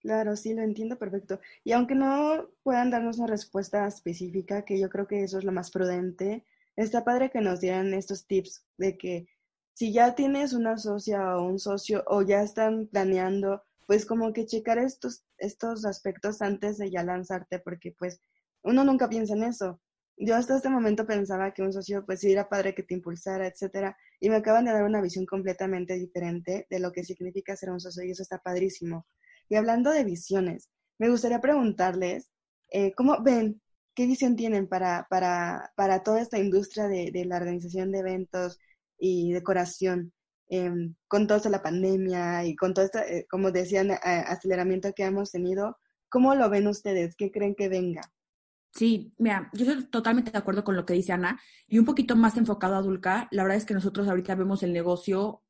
Claro, 0.01 0.35
sí, 0.37 0.55
lo 0.55 0.63
entiendo 0.63 0.97
perfecto. 0.99 1.41
Y 1.63 1.73
aunque 1.73 1.95
no 1.95 2.49
puedan 2.63 2.91
darnos 2.91 3.19
una 3.19 3.27
respuesta 3.27 3.87
específica, 3.87 4.65
que 4.65 4.81
yo 4.81 4.89
creo 4.89 5.07
que 5.07 5.23
eso 5.23 5.39
es 5.39 5.45
lo 5.45 5.53
más 5.53 5.71
prudente, 5.71 6.47
está 6.75 7.05
padre 7.05 7.31
que 7.31 7.43
nos 7.43 7.61
dieran 7.61 7.93
estos 7.93 8.27
tips 8.27 8.65
de 8.79 8.97
que 8.97 9.27
si 9.75 9.93
ya 9.93 10.15
tienes 10.15 10.55
una 10.55 10.79
socia 10.79 11.37
o 11.37 11.45
un 11.47 11.59
socio 11.59 12.03
o 12.07 12.23
ya 12.23 12.43
están 12.43 12.87
planeando, 12.87 13.63
pues 13.87 14.07
como 14.07 14.33
que 14.33 14.47
checar 14.47 14.79
estos, 14.79 15.25
estos 15.37 15.85
aspectos 15.85 16.41
antes 16.41 16.79
de 16.79 16.91
ya 16.91 17.03
lanzarte, 17.05 17.59
porque 17.59 17.93
pues 17.99 18.23
uno 18.63 18.85
nunca 18.85 19.09
piensa 19.09 19.35
en 19.35 19.45
eso. 19.45 19.81
Yo 20.17 20.35
hasta 20.37 20.57
este 20.57 20.71
momento 20.71 21.07
pensaba 21.07 21.53
que 21.53 21.63
un 21.63 21.73
socio 21.75 22.05
pues 22.07 22.21
sí 22.21 22.33
era 22.33 22.49
padre 22.49 22.75
que 22.75 22.83
te 22.83 22.95
impulsara, 22.95 23.47
etcétera, 23.47 23.97
y 24.19 24.31
me 24.31 24.37
acaban 24.37 24.65
de 24.65 24.73
dar 24.73 24.85
una 24.85 25.01
visión 25.03 25.27
completamente 25.27 25.95
diferente 25.95 26.67
de 26.71 26.79
lo 26.81 26.91
que 26.93 27.05
significa 27.05 27.55
ser 27.57 27.71
un 27.71 27.81
socio 27.81 28.03
y 28.05 28.11
eso 28.13 28.23
está 28.23 28.39
padrísimo. 28.39 29.07
Y 29.51 29.57
hablando 29.57 29.91
de 29.91 30.05
visiones, 30.05 30.71
me 30.99 31.11
gustaría 31.11 31.43
preguntarles, 31.43 32.31
eh, 32.71 32.93
¿cómo 32.95 33.23
ven, 33.23 33.61
qué 33.95 34.07
visión 34.07 34.37
tienen 34.37 34.67
para, 34.67 35.07
para, 35.11 35.73
para 35.77 36.03
toda 36.03 36.23
esta 36.23 36.39
industria 36.39 36.89
de, 36.89 37.11
de, 37.13 37.27
la 37.27 37.37
organización 37.37 37.93
de 37.93 37.99
eventos 37.99 38.59
y 38.99 39.33
decoración? 39.33 40.15
Em, 40.53 40.97
con 41.07 41.29
toda 41.29 41.49
la 41.49 41.63
pandemia 41.63 42.45
y 42.45 42.57
con 42.57 42.75
todo 42.75 42.85
este, 42.85 43.19
eh, 43.19 43.27
como 43.31 43.53
decían, 43.53 43.93
aceleramiento 43.93 44.93
que 44.93 45.05
hemos 45.05 45.31
tenido, 45.31 45.79
¿cómo 46.09 46.35
lo 46.35 46.51
ven 46.51 46.67
ustedes? 46.67 47.15
¿Qué 47.15 47.31
creen 47.31 47.55
que 47.55 47.69
venga? 47.69 48.03
Sí, 48.73 49.15
mira, 49.19 49.49
yo 49.53 49.65
estoy 49.65 49.87
totalmente 49.91 50.33
de 50.33 50.39
acuerdo 50.39 50.65
con 50.65 50.75
lo 50.75 50.85
que 50.85 50.95
dice 50.95 51.13
Ana 51.13 51.41
y 51.69 51.79
un 51.79 51.85
poquito 51.85 52.17
más 52.17 52.37
enfocado 52.37 52.75
a 52.75 52.83
Dulca. 52.83 53.29
La 53.31 53.45
verdad 53.45 53.59
es 53.59 53.65
que 53.65 53.75
nosotros 53.75 54.09
ahorita 54.09 54.35
vemos 54.35 54.65
el 54.65 54.73
negocio 54.73 55.45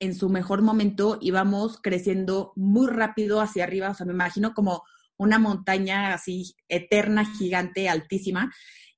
en 0.00 0.14
su 0.14 0.28
mejor 0.30 0.62
momento 0.62 1.18
y 1.20 1.30
vamos 1.30 1.78
creciendo 1.80 2.52
muy 2.56 2.88
rápido 2.88 3.40
hacia 3.40 3.64
arriba. 3.64 3.90
O 3.90 3.94
sea, 3.94 4.06
me 4.06 4.14
imagino 4.14 4.54
como 4.54 4.82
una 5.18 5.38
montaña 5.38 6.14
así 6.14 6.56
eterna, 6.68 7.26
gigante, 7.36 7.88
altísima. 7.88 8.52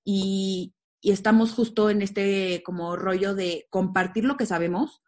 Y, 0.05 0.75
estamos 1.05 1.53
justo 1.53 1.91
en 1.91 2.01
este 2.01 2.63
como 2.65 2.95
rollo 2.95 3.35
de 3.35 3.67
compartir 3.71 4.25
lo 4.25 4.37
que 4.37 4.47
sabemos, 4.47 5.03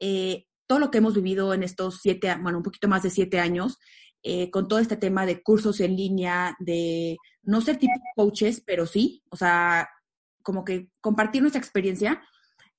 eh, 0.00 0.46
todo 0.66 0.80
lo 0.80 0.90
que 0.90 0.98
hemos 0.98 1.14
vivido 1.14 1.54
en 1.54 1.62
estos 1.62 2.00
siete, 2.02 2.34
bueno, 2.42 2.58
un 2.58 2.64
poquito 2.64 2.88
más 2.88 3.04
de 3.04 3.10
siete 3.10 3.38
años, 3.38 3.78
eh, 4.24 4.50
con 4.50 4.66
todo 4.66 4.80
este 4.80 4.96
tema 4.96 5.26
de 5.26 5.40
cursos 5.40 5.78
en 5.78 5.96
línea, 5.96 6.56
de 6.58 7.16
no 7.44 7.60
ser 7.60 7.76
tipo 7.76 7.92
coaches, 8.16 8.60
pero 8.66 8.86
sí, 8.86 9.22
o 9.30 9.36
sea, 9.36 9.88
como 10.42 10.64
que 10.64 10.90
compartir 11.00 11.42
nuestra 11.42 11.60
experiencia 11.60 12.20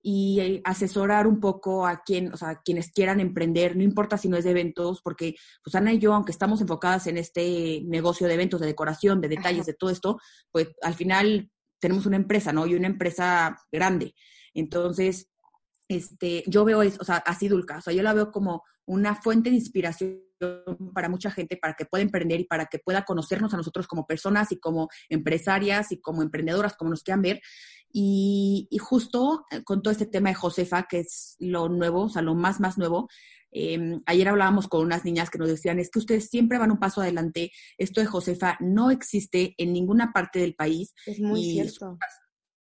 y 0.02 0.40
eh, 0.40 0.62
asesorar 0.64 1.28
un 1.28 1.40
poco 1.40 1.86
a 1.86 2.02
quien, 2.04 2.34
o 2.34 2.38
sea, 2.38 2.62
quienes 2.64 2.92
quieran 2.92 3.20
emprender, 3.20 3.76
no 3.76 3.84
importa 3.84 4.18
si 4.18 4.30
no 4.30 4.38
es 4.38 4.44
de 4.44 4.52
eventos, 4.52 5.02
porque 5.02 5.36
pues 5.64 5.76
Ana 5.76 5.94
y 5.94 6.00
yo, 6.00 6.14
aunque 6.14 6.32
estamos 6.32 6.62
enfocadas 6.62 7.08
en 7.08 7.18
este 7.18 7.82
negocio 7.86 8.28
de 8.28 8.34
eventos, 8.34 8.60
de 8.60 8.68
decoración, 8.68 9.22
de 9.22 9.30
detalles, 9.30 9.66
de 9.66 9.74
todo 9.74 9.90
esto, 9.90 10.20
pues 10.52 10.70
al 10.82 10.96
final 10.96 11.52
tenemos 11.80 12.06
una 12.06 12.16
empresa, 12.16 12.52
¿no? 12.54 12.66
Y 12.66 12.76
una 12.76 12.88
empresa 12.88 13.58
grande. 13.72 14.14
Entonces, 14.54 15.30
este, 15.88 16.44
yo 16.48 16.66
veo 16.66 16.82
eso, 16.82 16.98
o 17.02 17.06
sea, 17.06 17.18
así 17.18 17.48
Dulca, 17.48 17.78
o 17.78 17.82
sea, 17.82 17.94
yo 17.94 18.02
la 18.02 18.14
veo 18.14 18.32
como 18.32 18.64
una 18.86 19.16
fuente 19.16 19.50
de 19.50 19.58
inspiración 19.58 20.22
para 20.94 21.10
mucha 21.10 21.30
gente, 21.32 21.58
para 21.58 21.76
que 21.76 21.86
pueda 21.86 22.02
emprender 22.02 22.40
y 22.40 22.46
para 22.46 22.66
que 22.66 22.80
pueda 22.80 23.04
conocernos 23.04 23.54
a 23.54 23.58
nosotros 23.58 23.88
como 23.88 24.08
personas 24.08 24.52
y 24.52 24.60
como 24.60 24.90
empresarias 25.10 25.92
y 25.92 26.02
como 26.02 26.22
emprendedoras, 26.24 26.76
como 26.76 26.90
nos 26.92 27.04
quieran 27.04 27.22
ver. 27.22 27.42
Y, 27.94 28.68
justo 28.80 29.46
eh, 29.52 29.64
con 29.64 29.82
todo 29.82 29.92
este 29.92 30.06
tema 30.06 30.30
de 30.30 30.36
Josefa, 30.36 30.84
que 30.84 31.00
es 31.00 31.36
lo 31.40 31.70
nuevo, 31.70 32.04
o 32.04 32.10
sea, 32.10 32.22
lo 32.22 32.36
más, 32.36 32.60
más 32.60 32.78
nuevo, 32.78 33.10
em, 33.52 34.02
ayer 34.06 34.30
hablábamos 34.30 34.68
con 34.68 34.86
unas 34.86 35.04
niñas 35.06 35.30
que 35.30 35.38
nos 35.38 35.50
decían, 35.50 35.80
es 35.80 35.90
que 35.90 36.00
ustedes 36.00 36.30
siempre 36.30 36.58
van 36.58 36.72
un 36.72 36.80
paso 36.80 37.02
adelante, 37.02 37.52
esto 37.78 38.02
de 38.02 38.08
Josefa 38.08 38.58
no 38.60 38.92
existe 38.92 39.56
en 39.58 39.74
ninguna 39.74 40.12
parte 40.14 40.40
del 40.40 40.56
país. 40.56 40.94
Es 41.06 41.20
muy 41.20 41.44
cierto. 41.44 41.98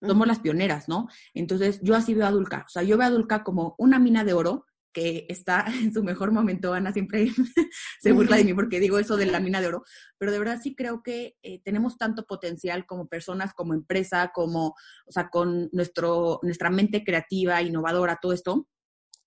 Somos 0.01 0.29
las 0.29 0.39
pioneras, 0.39 0.89
¿no? 0.89 1.09
Entonces, 1.35 1.81
yo 1.83 1.97
así 1.97 2.14
veo 2.14 2.27
a 2.27 2.31
Dulca, 2.31 2.64
o 2.66 2.71
sea, 2.71 2.85
yo 2.85 2.97
veo 2.97 3.09
a 3.09 3.11
Dulca 3.11 3.43
como 3.43 3.75
una 3.79 3.99
mina 3.99 4.25
de 4.25 4.33
oro 4.33 4.64
que 4.93 5.26
está 5.28 5.64
en 5.82 5.93
su 5.93 6.03
mejor 6.03 6.32
momento. 6.32 6.74
Ana 6.74 6.93
siempre 6.93 7.28
se 8.01 8.12
burla 8.12 8.36
de 8.36 8.45
mí 8.45 8.55
porque 8.55 8.80
digo 8.80 8.99
eso 8.99 9.16
de 9.16 9.26
la 9.26 9.41
mina 9.41 9.61
de 9.61 9.68
oro, 9.68 9.84
pero 10.18 10.32
de 10.32 10.39
verdad 10.39 10.61
sí 10.62 10.74
creo 10.74 11.03
que 11.03 11.36
eh, 11.43 11.61
tenemos 11.62 11.97
tanto 11.99 12.26
potencial 12.26 12.86
como 12.86 13.09
personas, 13.09 13.55
como 13.55 13.74
empresa, 13.74 14.30
como, 14.34 14.74
o 15.07 15.12
sea, 15.12 15.28
con 15.28 15.68
nuestro, 15.72 16.41
nuestra 16.43 16.70
mente 16.70 17.05
creativa, 17.05 17.62
innovadora, 17.62 18.18
todo 18.20 18.32
esto. 18.32 18.68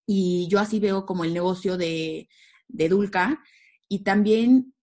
Y 0.05 0.47
yo 0.49 0.59
así 0.59 0.79
veo 0.79 1.05
como 1.05 1.23
el 1.23 1.33
negocio 1.33 1.77
de, 1.77 2.27
de 2.67 2.89
Dulca. 2.89 3.41
Y 3.87 4.03
también 4.03 4.73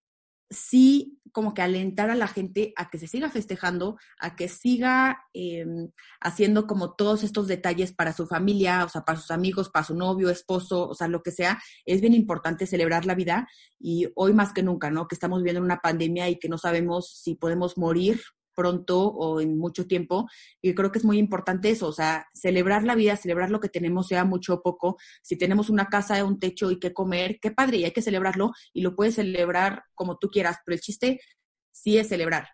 sí 0.50 1.18
como 1.32 1.54
que 1.54 1.62
alentar 1.62 2.10
a 2.10 2.14
la 2.14 2.26
gente 2.26 2.72
a 2.76 2.90
que 2.90 2.98
se 2.98 3.06
siga 3.06 3.30
festejando, 3.30 3.98
a 4.18 4.34
que 4.34 4.48
siga 4.48 5.24
em, 5.34 5.90
haciendo 6.20 6.66
como 6.66 6.94
todos 6.94 7.22
estos 7.22 7.46
detalles 7.48 7.92
para 7.92 8.12
su 8.12 8.26
familia, 8.26 8.84
o 8.84 8.88
sea, 8.88 9.02
para 9.02 9.18
sus 9.18 9.30
amigos, 9.30 9.68
para 9.68 9.84
su 9.84 9.94
novio, 9.94 10.30
esposo, 10.30 10.88
o 10.88 10.94
sea, 10.94 11.08
lo 11.08 11.22
que 11.22 11.30
sea. 11.30 11.60
Es 11.84 12.00
bien 12.00 12.14
importante 12.14 12.66
celebrar 12.66 13.04
la 13.06 13.14
vida 13.14 13.46
y 13.78 14.08
hoy 14.14 14.32
más 14.32 14.52
que 14.52 14.62
nunca, 14.62 14.90
¿no? 14.90 15.06
Que 15.06 15.14
estamos 15.14 15.40
viviendo 15.40 15.62
una 15.62 15.80
pandemia 15.80 16.28
y 16.28 16.38
que 16.38 16.48
no 16.48 16.58
sabemos 16.58 17.20
si 17.22 17.34
podemos 17.34 17.76
morir 17.76 18.20
pronto 18.58 19.06
o 19.06 19.40
en 19.40 19.56
mucho 19.56 19.86
tiempo. 19.86 20.28
Y 20.60 20.74
creo 20.74 20.90
que 20.90 20.98
es 20.98 21.04
muy 21.04 21.16
importante 21.18 21.70
eso, 21.70 21.86
o 21.86 21.92
sea, 21.92 22.26
celebrar 22.34 22.82
la 22.82 22.96
vida, 22.96 23.14
celebrar 23.14 23.50
lo 23.50 23.60
que 23.60 23.68
tenemos, 23.68 24.08
sea 24.08 24.24
mucho 24.24 24.54
o 24.54 24.62
poco. 24.62 24.96
Si 25.22 25.38
tenemos 25.38 25.70
una 25.70 25.86
casa, 25.86 26.24
un 26.24 26.40
techo 26.40 26.72
y 26.72 26.80
que 26.80 26.92
comer, 26.92 27.38
qué 27.40 27.52
padre, 27.52 27.76
y 27.76 27.84
hay 27.84 27.92
que 27.92 28.02
celebrarlo 28.02 28.50
y 28.72 28.80
lo 28.82 28.96
puedes 28.96 29.14
celebrar 29.14 29.84
como 29.94 30.18
tú 30.18 30.28
quieras, 30.28 30.56
pero 30.66 30.74
el 30.74 30.80
chiste 30.80 31.20
sí 31.70 31.98
es 31.98 32.08
celebrar. 32.08 32.48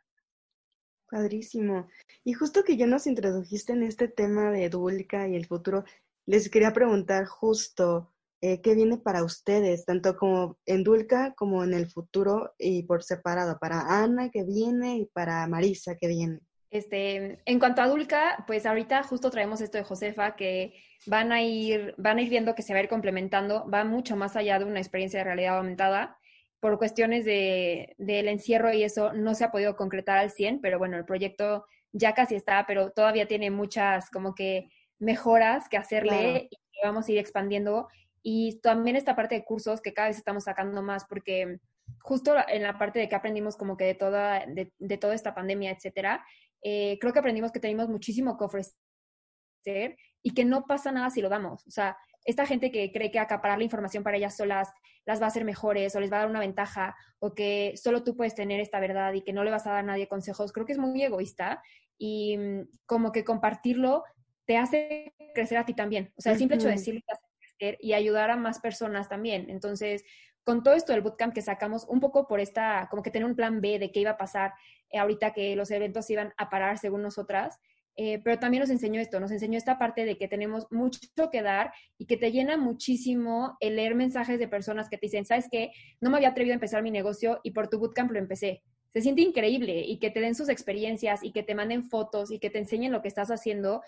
Padrísimo. 1.08 1.88
Y 2.22 2.34
justo 2.34 2.64
que 2.64 2.76
ya 2.76 2.86
nos 2.86 3.06
introdujiste 3.06 3.72
en 3.72 3.84
este 3.84 4.08
tema 4.08 4.50
de 4.50 4.68
Dulca 4.68 5.26
y 5.26 5.36
el 5.36 5.46
futuro, 5.46 5.84
les 6.26 6.50
quería 6.50 6.74
preguntar 6.74 7.24
justo, 7.24 8.13
eh, 8.46 8.60
qué 8.60 8.74
viene 8.74 8.98
para 8.98 9.24
ustedes, 9.24 9.86
tanto 9.86 10.18
como 10.18 10.58
en 10.66 10.84
Dulca 10.84 11.32
como 11.34 11.64
en 11.64 11.72
el 11.72 11.86
futuro 11.86 12.52
y 12.58 12.82
por 12.82 13.02
separado, 13.02 13.58
para 13.58 14.02
Ana 14.02 14.28
que 14.30 14.44
viene 14.44 14.98
y 14.98 15.06
para 15.06 15.46
Marisa 15.46 15.96
que 15.96 16.08
viene. 16.08 16.40
Este, 16.70 17.38
en 17.46 17.58
cuanto 17.58 17.80
a 17.80 17.88
Dulca, 17.88 18.44
pues 18.46 18.66
ahorita 18.66 19.02
justo 19.04 19.30
traemos 19.30 19.62
esto 19.62 19.78
de 19.78 19.84
Josefa, 19.84 20.36
que 20.36 20.74
van 21.06 21.32
a 21.32 21.42
ir, 21.42 21.94
van 21.96 22.18
a 22.18 22.20
ir 22.20 22.28
viendo 22.28 22.54
que 22.54 22.60
se 22.60 22.74
va 22.74 22.80
a 22.80 22.82
ir 22.82 22.90
complementando, 22.90 23.66
va 23.70 23.82
mucho 23.84 24.14
más 24.14 24.36
allá 24.36 24.58
de 24.58 24.66
una 24.66 24.80
experiencia 24.80 25.20
de 25.20 25.24
realidad 25.24 25.56
aumentada. 25.56 26.18
Por 26.60 26.76
cuestiones 26.76 27.24
de, 27.24 27.94
del 27.96 28.28
encierro 28.28 28.74
y 28.74 28.82
eso 28.82 29.14
no 29.14 29.34
se 29.34 29.44
ha 29.44 29.52
podido 29.52 29.74
concretar 29.74 30.18
al 30.18 30.30
100, 30.30 30.60
pero 30.60 30.78
bueno, 30.78 30.98
el 30.98 31.06
proyecto 31.06 31.64
ya 31.92 32.12
casi 32.12 32.34
está, 32.34 32.66
pero 32.66 32.90
todavía 32.90 33.26
tiene 33.26 33.50
muchas 33.50 34.10
como 34.10 34.34
que 34.34 34.68
mejoras 34.98 35.66
que 35.70 35.78
hacerle 35.78 36.50
y 36.50 36.86
vamos 36.86 37.08
a 37.08 37.12
ir 37.12 37.18
expandiendo. 37.18 37.88
Y 38.26 38.58
también 38.60 38.96
esta 38.96 39.14
parte 39.14 39.34
de 39.34 39.44
cursos 39.44 39.82
que 39.82 39.92
cada 39.92 40.08
vez 40.08 40.16
estamos 40.16 40.44
sacando 40.44 40.82
más, 40.82 41.04
porque 41.04 41.58
justo 42.00 42.34
en 42.48 42.62
la 42.62 42.78
parte 42.78 42.98
de 42.98 43.08
que 43.08 43.14
aprendimos 43.14 43.54
como 43.54 43.76
que 43.76 43.84
de 43.84 43.94
toda, 43.94 44.46
de, 44.46 44.98
toda 44.98 45.14
esta 45.14 45.34
pandemia, 45.34 45.70
etcétera, 45.70 46.24
eh, 46.62 46.98
creo 47.00 47.12
que 47.12 47.18
aprendimos 47.18 47.52
que 47.52 47.60
tenemos 47.60 47.90
muchísimo 47.90 48.38
que 48.38 48.44
ofrecer 48.44 49.96
y 50.22 50.32
que 50.34 50.46
no 50.46 50.64
pasa 50.64 50.90
nada 50.90 51.10
si 51.10 51.20
lo 51.20 51.28
damos. 51.28 51.66
O 51.66 51.70
sea, 51.70 51.98
esta 52.24 52.46
gente 52.46 52.72
que 52.72 52.90
cree 52.90 53.10
que 53.10 53.18
acaparar 53.18 53.58
la 53.58 53.64
información 53.64 54.02
para 54.02 54.16
ellas 54.16 54.34
solas 54.34 54.72
las 55.04 55.20
va 55.20 55.26
a 55.26 55.28
hacer 55.28 55.44
mejores 55.44 55.94
o 55.94 56.00
les 56.00 56.10
va 56.10 56.16
a 56.16 56.20
dar 56.20 56.30
una 56.30 56.40
ventaja 56.40 56.96
o 57.18 57.34
que 57.34 57.74
solo 57.76 58.02
tú 58.04 58.16
puedes 58.16 58.34
tener 58.34 58.58
esta 58.58 58.80
verdad 58.80 59.12
y 59.12 59.20
que 59.20 59.34
no 59.34 59.44
le 59.44 59.50
vas 59.50 59.66
a 59.66 59.72
dar 59.72 59.80
a 59.80 59.82
nadie 59.82 60.08
consejos, 60.08 60.50
creo 60.50 60.64
que 60.64 60.72
es 60.72 60.78
muy 60.78 61.02
egoísta 61.02 61.62
y 61.98 62.38
mm, 62.38 62.68
como 62.86 63.12
que 63.12 63.22
compartirlo 63.22 64.02
te 64.46 64.56
hace 64.56 65.14
crecer 65.34 65.58
a 65.58 65.66
ti 65.66 65.74
también. 65.74 66.12
O 66.16 66.22
sea, 66.22 66.32
el 66.32 66.38
simple 66.38 66.56
hecho 66.56 66.68
de 66.68 66.74
decirlo 66.74 67.02
te 67.06 67.12
hace 67.12 67.33
y 67.58 67.92
ayudar 67.92 68.30
a 68.30 68.36
más 68.36 68.60
personas 68.60 69.08
también. 69.08 69.48
Entonces, 69.48 70.04
con 70.44 70.62
todo 70.62 70.74
esto 70.74 70.92
del 70.92 71.02
bootcamp 71.02 71.34
que 71.34 71.42
sacamos, 71.42 71.86
un 71.88 72.00
poco 72.00 72.26
por 72.26 72.38
esta, 72.38 72.88
como 72.90 73.02
que 73.02 73.10
tener 73.10 73.26
un 73.26 73.34
plan 73.34 73.60
B 73.60 73.78
de 73.78 73.90
qué 73.90 74.00
iba 74.00 74.12
a 74.12 74.18
pasar 74.18 74.52
eh, 74.90 74.98
ahorita 74.98 75.32
que 75.32 75.56
los 75.56 75.70
eventos 75.70 76.08
iban 76.10 76.32
a 76.36 76.50
parar 76.50 76.78
según 76.78 77.02
nosotras, 77.02 77.58
eh, 77.96 78.20
pero 78.24 78.38
también 78.38 78.60
nos 78.60 78.70
enseñó 78.70 79.00
esto, 79.00 79.20
nos 79.20 79.30
enseñó 79.30 79.56
esta 79.56 79.78
parte 79.78 80.04
de 80.04 80.18
que 80.18 80.26
tenemos 80.26 80.66
mucho 80.70 81.00
que 81.30 81.42
dar 81.42 81.72
y 81.96 82.06
que 82.06 82.16
te 82.16 82.32
llena 82.32 82.56
muchísimo 82.56 83.56
el 83.60 83.76
leer 83.76 83.94
mensajes 83.94 84.38
de 84.38 84.48
personas 84.48 84.88
que 84.88 84.98
te 84.98 85.06
dicen, 85.06 85.24
¿sabes 85.24 85.46
qué? 85.50 85.70
No 86.00 86.10
me 86.10 86.16
había 86.16 86.30
atrevido 86.30 86.52
a 86.52 86.56
empezar 86.56 86.82
mi 86.82 86.90
negocio 86.90 87.40
y 87.44 87.52
por 87.52 87.68
tu 87.68 87.78
bootcamp 87.78 88.10
lo 88.10 88.18
empecé. 88.18 88.62
Se 88.92 89.00
siente 89.00 89.22
increíble 89.22 89.80
y 89.80 89.98
que 89.98 90.10
te 90.10 90.20
den 90.20 90.34
sus 90.34 90.48
experiencias 90.48 91.22
y 91.22 91.32
que 91.32 91.42
te 91.42 91.54
manden 91.54 91.84
fotos 91.84 92.30
y 92.30 92.38
que 92.38 92.50
te 92.50 92.58
enseñen 92.58 92.92
lo 92.92 93.02
que 93.02 93.08
estás 93.08 93.30
haciendo. 93.30 93.82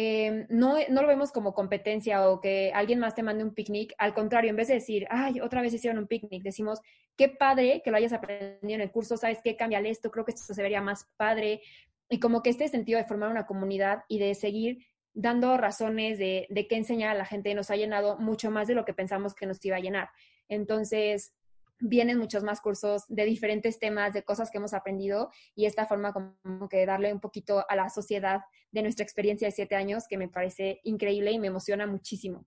Eh, 0.00 0.46
no, 0.48 0.76
no 0.90 1.02
lo 1.02 1.08
vemos 1.08 1.32
como 1.32 1.54
competencia 1.54 2.30
o 2.30 2.40
que 2.40 2.70
alguien 2.72 3.00
más 3.00 3.16
te 3.16 3.24
mande 3.24 3.42
un 3.42 3.52
picnic. 3.52 3.94
Al 3.98 4.14
contrario, 4.14 4.48
en 4.48 4.54
vez 4.54 4.68
de 4.68 4.74
decir, 4.74 5.08
ay, 5.10 5.40
otra 5.40 5.60
vez 5.60 5.74
hicieron 5.74 5.98
un 5.98 6.06
picnic, 6.06 6.44
decimos, 6.44 6.80
qué 7.16 7.28
padre 7.28 7.82
que 7.82 7.90
lo 7.90 7.96
hayas 7.96 8.12
aprendido 8.12 8.76
en 8.76 8.80
el 8.80 8.92
curso, 8.92 9.16
¿sabes 9.16 9.40
qué? 9.42 9.56
Cámbiale 9.56 9.90
esto, 9.90 10.12
creo 10.12 10.24
que 10.24 10.30
esto 10.30 10.54
se 10.54 10.62
vería 10.62 10.80
más 10.80 11.08
padre 11.16 11.62
y 12.08 12.20
como 12.20 12.44
que 12.44 12.50
este 12.50 12.68
sentido 12.68 12.96
de 12.96 13.06
formar 13.06 13.28
una 13.28 13.44
comunidad 13.44 14.04
y 14.06 14.20
de 14.20 14.36
seguir 14.36 14.86
dando 15.14 15.56
razones 15.56 16.16
de, 16.16 16.46
de 16.48 16.68
qué 16.68 16.76
enseñar 16.76 17.10
a 17.10 17.18
la 17.18 17.24
gente 17.24 17.52
nos 17.56 17.72
ha 17.72 17.74
llenado 17.74 18.18
mucho 18.20 18.52
más 18.52 18.68
de 18.68 18.76
lo 18.76 18.84
que 18.84 18.94
pensamos 18.94 19.34
que 19.34 19.46
nos 19.46 19.64
iba 19.64 19.78
a 19.78 19.80
llenar. 19.80 20.10
Entonces, 20.48 21.34
vienen 21.80 22.18
muchos 22.18 22.42
más 22.42 22.60
cursos 22.60 23.04
de 23.08 23.24
diferentes 23.24 23.78
temas, 23.78 24.12
de 24.12 24.22
cosas 24.22 24.50
que 24.50 24.58
hemos 24.58 24.74
aprendido 24.74 25.30
y 25.54 25.66
esta 25.66 25.86
forma 25.86 26.12
como 26.12 26.68
que 26.68 26.84
darle 26.86 27.12
un 27.12 27.20
poquito 27.20 27.64
a 27.68 27.76
la 27.76 27.88
sociedad 27.88 28.40
de 28.70 28.82
nuestra 28.82 29.04
experiencia 29.04 29.48
de 29.48 29.52
siete 29.52 29.76
años 29.76 30.04
que 30.08 30.18
me 30.18 30.28
parece 30.28 30.80
increíble 30.84 31.32
y 31.32 31.38
me 31.38 31.48
emociona 31.48 31.86
muchísimo. 31.86 32.46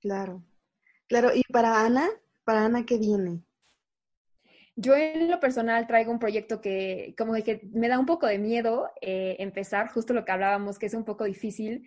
Claro, 0.00 0.44
claro. 1.08 1.34
¿Y 1.34 1.42
para 1.52 1.84
Ana? 1.84 2.08
¿Para 2.44 2.64
Ana 2.64 2.84
qué 2.84 2.98
viene? 2.98 3.44
Yo 4.76 4.94
en 4.94 5.30
lo 5.30 5.40
personal 5.40 5.86
traigo 5.86 6.10
un 6.10 6.18
proyecto 6.18 6.62
que 6.62 7.14
como 7.18 7.34
que 7.34 7.68
me 7.72 7.88
da 7.88 7.98
un 7.98 8.06
poco 8.06 8.26
de 8.26 8.38
miedo 8.38 8.88
eh, 9.02 9.36
empezar, 9.38 9.88
justo 9.88 10.14
lo 10.14 10.24
que 10.24 10.32
hablábamos, 10.32 10.78
que 10.78 10.86
es 10.86 10.94
un 10.94 11.04
poco 11.04 11.24
difícil 11.24 11.86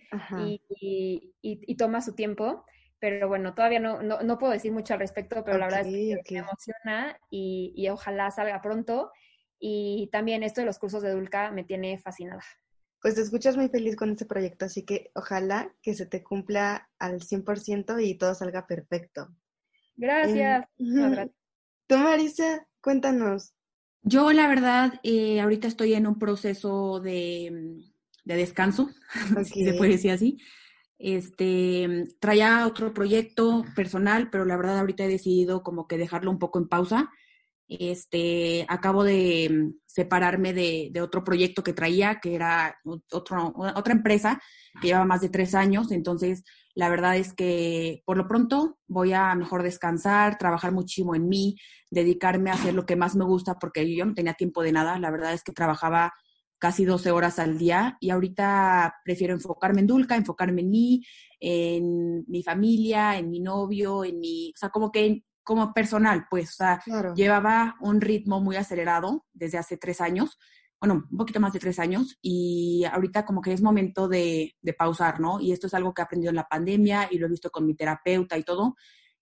y, 0.79 1.75
toma 1.75 2.01
su 2.01 2.13
tiempo, 2.13 2.65
pero 3.03 3.27
bueno, 3.27 3.53
todavía 3.53 3.81
no, 3.81 4.01
no, 4.01 4.37
puedo 4.37 4.53
decir 4.53 4.71
mucho 4.71 4.93
al 4.93 5.01
respecto, 5.01 5.43
pero 5.43 5.57
la 5.57 5.65
verdad 5.65 5.85
es 5.85 6.23
que 6.23 6.35
me 6.35 6.39
emociona 6.39 7.19
y, 7.29 7.73
y, 7.75 7.89
ojalá 7.89 8.31
salga 8.31 8.61
pronto. 8.61 9.11
Y 9.59 10.07
también 10.09 10.41
esto 10.41 10.61
de 10.61 10.67
los 10.67 10.79
cursos 10.79 11.03
de 11.03 11.11
Dulca 11.11 11.51
me 11.51 11.65
tiene 11.65 11.97
fascinada. 11.97 12.41
Pues 13.01 13.15
te 13.15 13.21
escuchas 13.21 13.57
muy 13.57 13.67
feliz 13.67 13.97
con 13.97 14.11
este 14.11 14.25
proyecto, 14.25 14.63
así 14.63 14.85
que 14.85 15.11
ojalá 15.15 15.75
que 15.81 15.95
se 15.95 16.05
te 16.05 16.23
cumpla 16.23 16.89
al 16.97 17.19
100% 17.19 18.01
y 18.01 18.17
todo 18.17 18.35
salga 18.35 18.67
perfecto. 18.67 19.27
Gracias. 19.97 20.65
Em, 20.79 21.29
Tú, 21.87 21.97
Marisa, 21.97 22.65
Cuéntanos. 22.79 23.53
Yo, 24.01 24.31
la 24.31 24.47
verdad, 24.47 25.01
eh, 25.03 25.41
ahorita 25.41 25.67
estoy 25.67 25.93
en 25.93 26.07
un 26.07 26.17
proceso 26.17 27.01
de, 27.01 27.83
descanso, 28.23 28.91
si 29.43 29.65
se 29.65 29.73
puede 29.73 29.91
decir 29.91 30.11
así. 30.11 30.37
Este, 31.05 32.05
traía 32.21 32.65
otro 32.65 32.93
proyecto 32.93 33.65
personal, 33.75 34.29
pero 34.29 34.45
la 34.45 34.55
verdad 34.55 34.79
ahorita 34.79 35.03
he 35.03 35.09
decidido 35.09 35.61
como 35.61 35.85
que 35.85 35.97
dejarlo 35.97 36.31
un 36.31 36.39
poco 36.39 36.59
en 36.59 36.69
pausa. 36.69 37.11
Este, 37.67 38.65
acabo 38.69 39.03
de 39.03 39.73
separarme 39.85 40.53
de, 40.53 40.93
otro 41.01 41.25
proyecto 41.25 41.61
que 41.61 41.73
traía, 41.73 42.21
que 42.21 42.35
era 42.35 42.79
otro, 43.11 43.53
otra 43.75 43.93
empresa 43.93 44.41
que 44.81 44.87
lleva 44.87 45.03
más 45.03 45.19
de 45.19 45.27
tres 45.27 45.55
años, 45.55 45.91
entonces 45.91 46.45
la 46.73 46.87
verdad 46.87 47.17
es 47.17 47.33
que 47.33 48.01
por 48.05 48.15
lo 48.15 48.29
pronto 48.29 48.79
voy 48.87 49.11
a 49.11 49.35
mejor 49.35 49.61
descansar, 49.61 50.37
trabajar 50.37 50.71
muchísimo 50.71 51.15
en 51.15 51.27
mí, 51.27 51.57
dedicarme 51.91 52.49
a 52.49 52.53
hacer 52.53 52.73
lo 52.75 52.85
que 52.85 52.95
más 52.95 53.13
me 53.17 53.25
gusta, 53.25 53.55
porque 53.55 53.93
yo 53.93 54.05
no 54.05 54.13
tenía 54.13 54.35
tiempo 54.35 54.63
de 54.63 54.71
nada. 54.71 54.97
La 54.99 55.11
verdad 55.11 55.33
es 55.33 55.43
que 55.43 55.51
trabajaba 55.51 56.13
casi 56.63 56.85
12 56.85 57.11
horas 57.11 57.39
al 57.39 57.57
día 57.57 57.97
y 57.99 58.09
ahorita 58.09 58.95
prefiero 59.03 59.33
enfocarme 59.33 59.81
en 59.81 59.87
Dulca, 59.87 60.15
enfocarme 60.15 60.61
en 60.61 60.69
mí, 60.69 61.03
en 61.41 62.23
mi 62.25 62.41
familia, 62.41 63.17
en 63.17 63.29
mi 63.29 63.41
novio, 63.41 64.05
en 64.05 64.17
mi, 64.21 64.51
o 64.55 64.57
sea, 64.57 64.69
como 64.69 64.89
que 64.89 65.25
como 65.43 65.73
personal, 65.73 66.25
pues, 66.29 66.51
o 66.51 66.53
sea, 66.53 66.81
llevaba 67.15 67.75
un 67.81 67.99
ritmo 67.99 68.39
muy 68.39 68.55
acelerado 68.55 69.25
desde 69.33 69.57
hace 69.57 69.75
tres 69.75 69.99
años 69.99 70.37
bueno, 70.79 71.05
un 71.09 71.17
poquito 71.17 71.39
más 71.39 71.53
de 71.53 71.59
tres 71.59 71.79
años 71.79 72.17
y 72.21 72.83
ahorita 72.91 73.25
como 73.25 73.41
que 73.41 73.53
es 73.53 73.61
momento 73.61 74.09
de, 74.09 74.55
pausar, 74.77 75.19
¿no? 75.21 75.39
Y 75.39 75.53
esto 75.53 75.67
es 75.67 75.73
algo 75.73 75.93
que 75.93 76.01
he 76.01 76.05
aprendido 76.05 76.29
en 76.29 76.35
la 76.35 76.47
pandemia 76.47 77.07
y 77.09 77.19
lo 77.19 77.27
he 77.27 77.29
visto 77.29 77.49
con 77.51 77.65
mi 77.65 77.73
terapeuta 77.73 78.37
y 78.37 78.43
todo. 78.43 78.75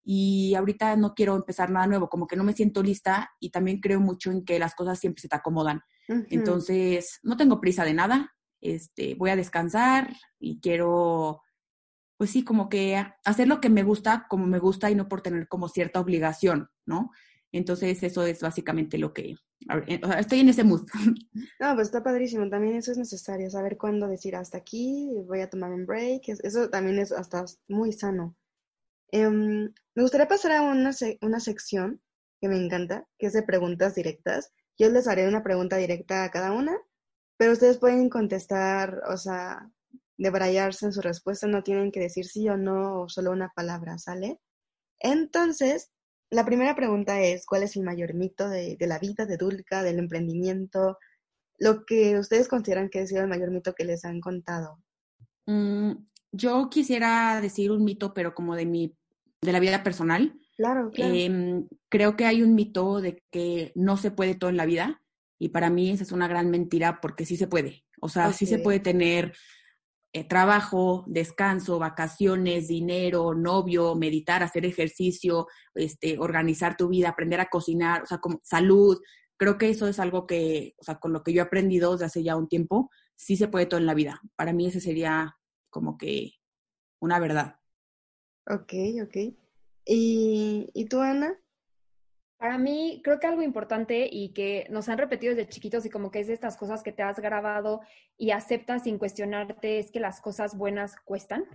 Y 0.04 0.56
ahorita 0.56 0.96
no 0.96 1.14
quiero 1.14 1.36
empezar 1.36 1.70
nada 1.70 1.86
nuevo, 1.86 2.10
como 2.10 2.26
que 2.26 2.36
no 2.36 2.44
me 2.44 2.54
siento 2.54 2.82
lista 2.82 3.30
y 3.40 3.52
también 3.52 3.80
creo 3.80 4.00
mucho 4.00 4.32
en 4.32 4.44
que 4.44 4.58
las 4.58 4.74
cosas 4.74 5.00
siempre 5.00 5.22
se 5.22 5.28
te 5.28 5.36
acomodan. 5.36 5.82
Entonces, 6.30 7.20
no 7.24 7.38
tengo 7.38 7.62
prisa 7.62 7.86
de 7.86 7.94
nada, 7.94 8.36
este, 8.60 9.16
voy 9.16 9.30
a 9.30 9.36
descansar 9.36 10.14
y 10.40 10.60
quiero, 10.60 11.42
pues 12.18 12.30
sí, 12.32 12.44
como 12.44 12.70
que 12.70 13.04
hacer 13.26 13.48
lo 13.48 13.62
que 13.62 13.70
me 13.70 13.84
gusta 13.84 14.28
como 14.30 14.46
me 14.46 14.60
gusta 14.60 14.92
y 14.92 14.96
no 14.96 15.08
por 15.08 15.22
tener 15.22 15.48
como 15.48 15.68
cierta 15.68 16.00
obligación, 16.00 16.70
¿no? 16.86 17.12
Entonces, 17.52 18.02
eso 18.04 18.26
es 18.26 18.42
básicamente 18.42 18.98
lo 18.98 19.14
que, 19.14 19.36
eh, 19.88 20.02
estoy 20.18 20.40
en 20.40 20.50
ese 20.50 20.64
mood. 20.64 20.88
No, 21.60 21.76
pues 21.76 21.88
está 21.88 22.04
padrísimo, 22.04 22.50
también 22.50 22.76
eso 22.76 22.92
es 22.92 22.98
necesario, 22.98 23.50
saber 23.50 23.78
cuándo 23.78 24.08
decir 24.08 24.36
hasta 24.36 24.58
aquí, 24.58 25.12
voy 25.28 25.42
a 25.42 25.50
tomar 25.50 25.72
un 25.72 25.86
break, 25.86 26.24
eso 26.28 26.70
también 26.70 27.00
es 27.00 27.12
hasta 27.12 27.46
muy 27.68 27.94
sano. 27.94 28.36
Em, 29.12 29.74
me 29.96 30.02
gustaría 30.02 30.28
pasar 30.28 30.54
a 30.54 30.62
una, 30.62 30.92
una 31.22 31.40
sección 31.40 32.02
que 32.40 32.48
me 32.48 32.58
encanta, 32.58 33.06
que 33.20 33.28
es 33.28 33.34
de 33.34 33.44
preguntas 33.44 33.94
directas. 33.94 34.54
Yo 34.82 34.90
les 34.90 35.08
haré 35.08 35.28
una 35.28 35.44
pregunta 35.44 35.78
directa 35.78 36.24
a 36.24 36.32
cada 36.32 36.54
una, 36.54 36.76
pero 37.38 37.52
ustedes 37.52 37.78
pueden 37.78 38.10
contestar, 38.10 39.04
o 39.08 39.16
sea, 39.16 39.70
debrayarse 40.18 40.88
en 40.88 40.92
su 40.92 41.02
respuesta, 41.02 41.46
no 41.46 41.62
tienen 41.62 41.92
que 41.92 42.00
decir 42.00 42.26
sí 42.26 42.50
o 42.50 42.58
no 42.58 43.04
o 43.04 43.08
solo 43.08 43.30
una 43.30 43.52
palabra, 43.56 44.00
¿sale? 44.00 44.40
Entonces, 45.00 45.92
la 46.32 46.46
primera 46.46 46.76
pregunta 46.76 47.22
es, 47.22 47.46
¿cuál 47.46 47.62
es 47.62 47.76
el 47.76 47.84
mayor 47.84 48.16
mito 48.16 48.50
de, 48.50 48.76
la 48.80 48.98
vida 48.98 49.28
de 49.28 49.38
Dulca, 49.38 49.84
del 49.84 50.00
emprendimiento? 50.00 50.98
Lo 51.60 51.86
que 51.86 52.18
ustedes 52.18 52.48
consideran 52.48 52.90
que 52.90 53.02
ha 53.02 53.06
sido 53.06 53.22
el 53.22 53.28
mayor 53.28 53.52
mito 53.52 53.76
que 53.76 53.86
les 53.86 54.04
han 54.04 54.20
contado. 54.20 54.80
Mm, 55.46 55.92
yo 56.32 56.72
quisiera 56.72 57.40
decir 57.40 57.72
un 57.72 57.84
mito, 57.84 58.16
pero 58.16 58.34
como 58.34 58.56
de 58.56 58.66
mi, 58.66 58.98
de 59.44 59.52
la 59.52 59.60
vida 59.60 59.84
personal. 59.84 60.40
Claro, 60.62 60.92
claro. 60.92 61.16
Em, 61.16 61.68
creo 61.90 62.16
que 62.16 62.28
hay 62.28 62.44
un 62.44 62.54
mito 62.54 63.02
de 63.02 63.24
que 63.32 63.72
no 63.74 63.98
se 63.98 64.12
puede 64.12 64.36
todo 64.36 64.52
en 64.52 64.58
la 64.58 64.68
vida 64.68 65.02
y 65.40 65.50
para 65.50 65.72
mí 65.72 65.90
esa 65.90 66.04
es 66.04 66.12
una 66.12 66.28
gran 66.28 66.52
mentira 66.52 67.00
porque 67.02 67.26
sí 67.26 67.36
se 67.36 67.48
puede. 67.48 67.84
O 68.00 68.10
sea, 68.10 68.32
sí 68.32 68.46
se 68.46 68.60
puede 68.60 68.80
tener 68.80 69.34
eh, 70.14 70.24
trabajo, 70.24 71.04
descanso, 71.08 71.80
vacaciones, 71.80 72.68
dinero, 72.68 73.34
novio, 73.34 73.96
meditar, 73.96 74.44
hacer 74.44 74.64
ejercicio, 74.68 75.48
este, 75.74 76.20
organizar 76.20 76.78
tu 76.78 76.90
vida, 76.90 77.10
aprender 77.10 77.40
a 77.40 77.50
cocinar, 77.50 78.04
o 78.04 78.06
sea, 78.06 78.20
como 78.20 78.40
salud. 78.44 79.02
Creo 79.38 79.58
que 79.58 79.72
eso 79.72 79.88
es 79.88 80.00
algo 80.00 80.28
que, 80.28 80.76
o 80.78 80.84
sea, 80.84 81.00
con 81.00 81.12
lo 81.12 81.24
que 81.24 81.34
yo 81.34 81.42
he 81.42 81.46
aprendido 81.46 81.94
desde 81.94 82.06
hace 82.06 82.22
ya 82.22 82.36
un 82.36 82.48
tiempo, 82.48 82.92
sí 83.16 83.36
se 83.36 83.48
puede 83.48 83.66
todo 83.66 83.80
en 83.80 83.88
la 83.88 83.96
vida. 83.96 84.22
Para 84.36 84.54
mí 84.54 84.68
ese 84.68 84.80
sería 84.80 85.36
como 85.72 85.98
que 85.98 86.34
una 87.00 87.18
verdad. 87.18 87.56
Ok, 88.46 88.74
ok. 89.02 89.41
¿Y, 89.86 90.70
¿y 90.74 90.86
tú, 90.86 91.02
Ana? 91.02 91.38
Para 92.38 92.58
mí, 92.58 93.02
creo 93.04 93.20
que 93.20 93.28
algo 93.28 93.44
importante 93.44 94.10
y 94.12 94.34
que 94.34 94.66
nos 94.72 94.90
han 94.90 94.98
repetido 94.98 95.36
desde 95.36 95.50
chiquitos 95.50 95.86
y 95.86 95.92
como 95.92 96.10
que 96.10 96.22
es 96.22 96.28
de 96.28 96.34
estas 96.34 96.58
cosas 96.58 96.82
que 96.82 96.92
te 96.92 97.04
has 97.04 97.20
grabado 97.20 97.82
y 98.18 98.32
aceptas 98.32 98.84
sin 98.84 98.98
cuestionarte 98.98 99.78
es 99.78 99.92
que 99.92 100.00
las 100.00 100.22
cosas 100.22 100.58
buenas 100.58 100.96
cuestan. 101.06 101.46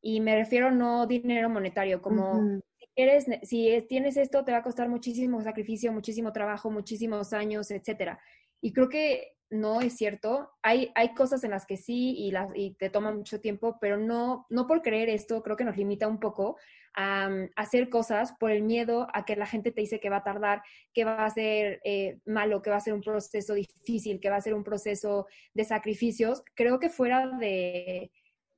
Y 0.00 0.20
me 0.20 0.36
refiero 0.36 0.70
no 0.70 1.06
dinero 1.06 1.48
monetario, 1.48 2.00
como 2.00 2.60
si, 2.78 2.86
eres, 2.94 3.26
si 3.42 3.84
tienes 3.88 4.16
esto 4.16 4.44
te 4.44 4.52
va 4.52 4.58
a 4.58 4.62
costar 4.62 4.88
muchísimo 4.88 5.42
sacrificio, 5.42 5.92
muchísimo 5.92 6.32
trabajo, 6.32 6.70
muchísimos 6.70 7.32
años, 7.32 7.70
etcétera. 7.72 8.20
Y 8.60 8.72
creo 8.72 8.88
que 8.88 9.34
no 9.54 9.80
es 9.80 9.96
cierto. 9.96 10.50
Hay, 10.62 10.90
hay 10.94 11.14
cosas 11.14 11.44
en 11.44 11.52
las 11.52 11.66
que 11.66 11.76
sí 11.76 12.14
y, 12.18 12.30
las, 12.30 12.48
te 12.78 12.90
toma 12.90 13.12
mucho 13.12 13.40
tiempo, 13.40 13.78
pero 13.80 13.96
no, 13.96 14.46
no 14.50 14.66
por 14.66 14.82
creer 14.82 15.08
esto, 15.08 15.42
creo 15.42 15.56
que 15.56 15.64
nos 15.64 15.76
limita 15.76 16.08
un 16.08 16.20
poco 16.20 16.56
a, 16.94 17.28
mm, 17.28 17.50
hacer 17.56 17.88
cosas 17.88 18.34
por 18.38 18.50
el 18.50 18.62
miedo 18.62 19.08
a 19.14 19.24
que 19.24 19.36
la 19.36 19.46
gente 19.46 19.72
te 19.72 19.80
dice 19.80 20.00
que 20.00 20.10
va 20.10 20.18
a 20.18 20.24
tardar, 20.24 20.62
que 20.92 21.04
va 21.04 21.24
a 21.24 21.30
ser 21.30 21.80
eh, 21.84 22.18
malo, 22.26 22.62
que 22.62 22.70
va 22.70 22.76
a 22.76 22.80
ser 22.80 22.94
un 22.94 23.00
proceso 23.00 23.54
difícil, 23.54 24.20
que 24.20 24.30
va 24.30 24.36
a 24.36 24.40
ser 24.40 24.54
un 24.54 24.64
proceso 24.64 25.26
de 25.54 25.64
sacrificios. 25.64 26.42
Creo 26.54 26.78
que 26.78 26.90
fuera 26.90 27.28
de, 27.38 28.10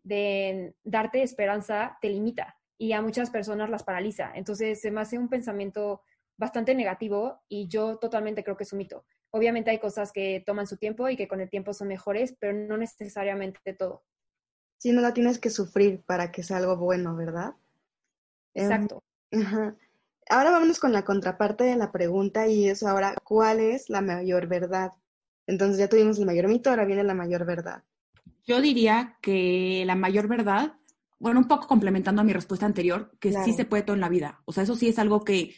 de 0.03 0.75
darte 0.83 1.23
esperanza, 1.23 1.99
te 2.01 2.09
limita 2.09 2.57
y 2.79 2.93
a 2.93 3.03
muchas 3.03 3.31
personas 3.31 3.71
las 3.71 3.85
paraliza. 3.85 4.33
Entonces 4.35 4.81
se 4.81 4.91
me 4.91 5.01
hace 5.01 5.19
un 5.19 5.29
pensamiento 5.29 6.03
bastante 6.37 6.75
negativo 6.75 7.43
y 7.49 7.69
yo 7.69 7.99
totalmente 7.99 8.45
creo 8.45 8.57
que 8.57 8.65
es 8.65 8.73
un 8.73 8.79
mito. 8.79 9.05
Obviamente 9.31 9.71
hay 9.71 9.79
cosas 9.79 10.13
que 10.13 10.43
toman 10.47 10.67
su 10.67 10.77
tiempo 10.77 11.09
y 11.09 11.17
que 11.17 11.29
con 11.29 11.41
el 11.41 11.51
tiempo 11.51 11.75
son 11.75 11.89
mejores, 11.89 12.37
pero 12.39 12.53
no 12.53 12.77
necesariamente 12.77 13.75
todo. 13.75 14.05
Sí, 14.79 14.93
no 14.93 15.01
la 15.01 15.15
tienes 15.15 15.39
que 15.39 15.51
sufrir 15.51 16.03
para 16.05 16.31
que 16.31 16.43
sea 16.43 16.59
algo 16.59 16.77
bueno, 16.77 17.17
¿verdad? 17.17 17.55
Em, 18.55 18.65
Exacto. 18.65 19.03
Ahora 20.29 20.51
vámonos 20.51 20.81
con 20.81 20.93
la 20.93 21.05
contraparte 21.05 21.65
de 21.65 21.77
la 21.77 21.93
pregunta 21.93 22.49
y 22.49 22.69
es 22.69 22.83
ahora, 22.83 23.15
¿cuál 23.23 23.61
es 23.61 23.89
la 23.89 24.01
mayor 24.01 24.49
verdad? 24.49 24.93
Entonces 25.47 25.79
ya 25.79 25.89
tuvimos 25.89 26.19
el 26.19 26.27
mayor 26.27 26.49
mito, 26.49 26.71
ahora 26.71 26.85
viene 26.85 27.05
la 27.05 27.15
mayor 27.15 27.47
verdad. 27.47 27.85
Yo 28.45 28.61
diría 28.61 29.17
que 29.23 29.85
la 29.87 29.95
mayor 29.95 30.29
verdad, 30.29 30.75
bueno, 31.19 31.41
un 31.41 31.49
poco 31.49 31.69
complementando 31.69 32.23
a 32.23 32.25
mi 32.25 32.33
respuesta 32.33 32.67
anterior, 32.67 33.13
que 33.21 33.33
sí 33.33 33.53
se 33.53 33.65
puede 33.65 33.83
todo 33.83 33.95
en 33.95 34.01
la 34.01 34.09
vida. 34.09 34.41
O 34.45 34.53
sea, 34.53 34.65
eso 34.65 34.75
sí 34.75 34.89
es 34.89 34.99
algo 34.99 35.25
que, 35.25 35.55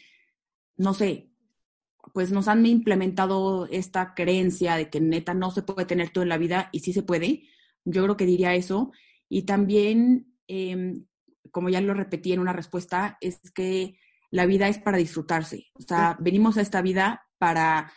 no 0.79 0.93
sé, 0.93 1.29
pues 2.13 2.31
nos 2.31 2.47
han 2.47 2.65
implementado 2.65 3.67
esta 3.67 4.15
creencia 4.15 4.75
de 4.77 4.89
que 4.89 5.01
neta 5.01 5.33
no 5.33 5.51
se 5.51 5.61
puede 5.61 5.85
tener 5.85 6.09
todo 6.09 6.23
en 6.23 6.29
la 6.29 6.37
vida 6.37 6.69
y 6.71 6.79
sí 6.79 6.93
se 6.93 7.03
puede. 7.03 7.43
Yo 7.83 8.03
creo 8.03 8.17
que 8.17 8.25
diría 8.25 8.55
eso. 8.55 8.91
Y 9.27 9.43
también, 9.43 10.33
em, 10.47 11.05
como 11.51 11.69
ya 11.69 11.81
lo 11.81 11.93
repetí 11.93 12.31
en 12.31 12.39
una 12.39 12.53
respuesta, 12.53 13.17
es 13.19 13.39
que 13.53 13.99
la 14.31 14.45
vida 14.45 14.69
es 14.69 14.79
para 14.79 14.97
disfrutarse. 14.97 15.67
O 15.73 15.81
sea, 15.81 16.15
venimos 16.19 16.57
a 16.57 16.61
esta 16.61 16.81
vida 16.81 17.27
para 17.37 17.91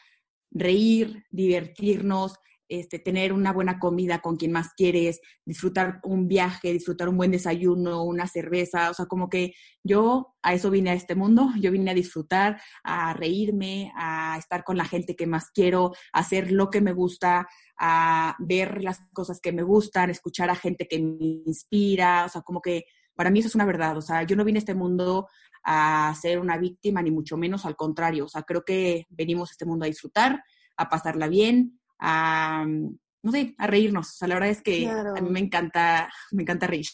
reír, 0.51 1.24
divertirnos, 1.30 2.35
este, 2.68 2.98
tener 2.98 3.32
una 3.32 3.52
buena 3.52 3.78
comida 3.78 4.20
con 4.20 4.36
quien 4.36 4.52
más 4.52 4.72
quieres, 4.74 5.20
disfrutar 5.44 6.00
un 6.04 6.28
viaje, 6.28 6.72
disfrutar 6.72 7.08
un 7.08 7.16
buen 7.16 7.30
desayuno, 7.30 8.02
una 8.02 8.26
cerveza, 8.26 8.90
o 8.90 8.94
sea, 8.94 9.06
como 9.06 9.28
que 9.28 9.54
yo 9.82 10.34
a 10.42 10.54
eso 10.54 10.70
vine 10.70 10.90
a 10.90 10.94
este 10.94 11.14
mundo, 11.14 11.50
yo 11.60 11.70
vine 11.70 11.90
a 11.90 11.94
disfrutar, 11.94 12.60
a 12.82 13.12
reírme, 13.12 13.92
a 13.94 14.36
estar 14.38 14.64
con 14.64 14.76
la 14.76 14.84
gente 14.84 15.16
que 15.16 15.26
más 15.26 15.50
quiero, 15.50 15.92
a 16.12 16.20
hacer 16.20 16.50
lo 16.50 16.70
que 16.70 16.80
me 16.80 16.92
gusta, 16.92 17.48
a 17.78 18.36
ver 18.38 18.82
las 18.82 19.00
cosas 19.12 19.40
que 19.40 19.52
me 19.52 19.62
gustan, 19.62 20.10
escuchar 20.10 20.50
a 20.50 20.56
gente 20.56 20.86
que 20.88 21.00
me 21.00 21.42
inspira, 21.46 22.24
o 22.24 22.28
sea, 22.28 22.42
como 22.42 22.60
que 22.60 22.84
para 23.14 23.30
mí 23.30 23.40
eso 23.40 23.48
es 23.48 23.54
una 23.54 23.66
verdad, 23.66 23.96
o 23.96 24.02
sea, 24.02 24.22
yo 24.22 24.36
no 24.36 24.44
vine 24.44 24.58
a 24.58 24.60
este 24.60 24.74
mundo 24.74 25.28
a 25.64 26.14
ser 26.20 26.40
una 26.40 26.56
víctima, 26.56 27.02
ni 27.02 27.10
mucho 27.10 27.36
menos 27.36 27.64
al 27.66 27.76
contrario, 27.76 28.24
o 28.24 28.28
sea, 28.28 28.42
creo 28.42 28.64
que 28.64 29.06
venimos 29.10 29.50
a 29.50 29.52
este 29.52 29.66
mundo 29.66 29.84
a 29.84 29.88
disfrutar, 29.88 30.42
a 30.76 30.88
pasarla 30.88 31.28
bien, 31.28 31.80
a, 32.05 32.66
no 32.66 33.30
sé, 33.30 33.55
a 33.57 33.66
reírnos. 33.68 34.11
O 34.11 34.12
sea, 34.12 34.28
la 34.28 34.34
verdad 34.34 34.50
es 34.50 34.61
que 34.61 34.88
a 34.88 35.20
mí 35.20 35.30
me 35.30 35.40
encanta, 35.40 36.12
me 36.32 36.42
encanta 36.42 36.66
reír. 36.66 36.86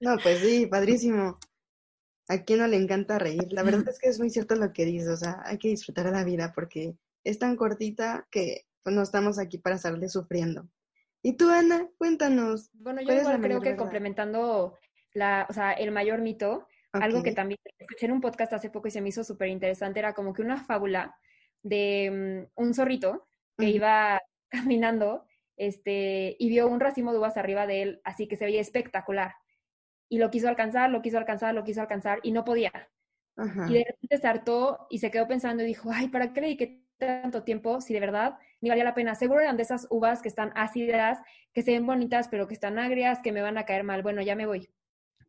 No, 0.00 0.16
pues 0.22 0.38
sí, 0.40 0.66
padrísimo. 0.70 1.38
¿A 2.28 2.38
quién 2.44 2.60
no 2.60 2.66
le 2.66 2.76
encanta 2.76 3.18
reír? 3.18 3.46
La 3.50 3.62
verdad 3.62 3.84
es 3.90 3.98
que 3.98 4.08
es 4.08 4.18
muy 4.18 4.30
cierto 4.30 4.54
lo 4.54 4.72
que 4.72 4.84
dices, 4.84 5.08
o 5.08 5.16
sea, 5.16 5.42
hay 5.44 5.58
que 5.58 5.68
disfrutar 5.68 6.06
de 6.06 6.12
la 6.12 6.24
vida 6.24 6.52
porque 6.54 6.94
es 7.24 7.38
tan 7.38 7.56
cortita 7.56 8.26
que 8.30 8.66
pues, 8.82 8.94
no 8.94 9.02
estamos 9.02 9.38
aquí 9.38 9.58
para 9.58 9.76
estarle 9.76 10.08
sufriendo. 10.08 10.68
Y 11.20 11.36
tú, 11.36 11.50
Ana, 11.50 11.88
cuéntanos. 11.98 12.70
Bueno, 12.74 13.02
yo 13.02 13.12
igual 13.12 13.40
creo 13.40 13.60
que 13.60 13.74
complementando 13.74 14.78
la, 15.14 15.46
o 15.50 15.52
sea, 15.52 15.72
el 15.72 15.90
mayor 15.90 16.20
mito, 16.20 16.68
algo 16.92 17.24
que 17.24 17.32
también 17.32 17.58
escuché 17.76 18.06
en 18.06 18.12
un 18.12 18.20
podcast 18.20 18.52
hace 18.52 18.70
poco 18.70 18.86
y 18.86 18.92
se 18.92 19.00
me 19.00 19.08
hizo 19.08 19.24
súper 19.24 19.48
interesante, 19.48 19.98
era 19.98 20.14
como 20.14 20.32
que 20.32 20.42
una 20.42 20.62
fábula 20.62 21.16
de 21.62 22.46
mm, 22.56 22.62
un 22.62 22.72
zorrito 22.72 23.26
que 23.58 23.70
iba 23.70 24.20
caminando 24.48 25.24
este, 25.56 26.36
y 26.38 26.48
vio 26.48 26.68
un 26.68 26.80
racimo 26.80 27.12
de 27.12 27.18
uvas 27.18 27.36
arriba 27.36 27.66
de 27.66 27.82
él, 27.82 28.00
así 28.04 28.28
que 28.28 28.36
se 28.36 28.44
veía 28.44 28.60
espectacular. 28.60 29.34
Y 30.08 30.18
lo 30.18 30.30
quiso 30.30 30.48
alcanzar, 30.48 30.90
lo 30.90 31.02
quiso 31.02 31.18
alcanzar, 31.18 31.54
lo 31.54 31.64
quiso 31.64 31.80
alcanzar 31.80 32.20
y 32.22 32.32
no 32.32 32.44
podía. 32.44 32.72
Y 33.68 33.74
de 33.74 33.84
repente 33.84 34.18
se 34.18 34.26
hartó 34.26 34.88
y 34.90 34.98
se 34.98 35.12
quedó 35.12 35.28
pensando 35.28 35.62
y 35.62 35.66
dijo, 35.66 35.90
ay, 35.92 36.08
¿para 36.08 36.32
qué 36.32 36.40
le 36.40 36.46
dediqué 36.48 36.82
tanto 36.96 37.44
tiempo 37.44 37.80
si 37.80 37.94
de 37.94 38.00
verdad 38.00 38.36
ni 38.60 38.68
valía 38.68 38.82
la 38.82 38.94
pena? 38.94 39.14
Seguro 39.14 39.40
eran 39.40 39.56
de 39.56 39.62
esas 39.62 39.86
uvas 39.90 40.22
que 40.22 40.28
están 40.28 40.50
ácidas, 40.56 41.20
que 41.52 41.62
se 41.62 41.70
ven 41.70 41.86
bonitas, 41.86 42.26
pero 42.28 42.48
que 42.48 42.54
están 42.54 42.80
agrias, 42.80 43.20
que 43.20 43.30
me 43.30 43.40
van 43.40 43.56
a 43.56 43.64
caer 43.64 43.84
mal. 43.84 44.02
Bueno, 44.02 44.22
ya 44.22 44.34
me 44.34 44.46
voy. 44.46 44.68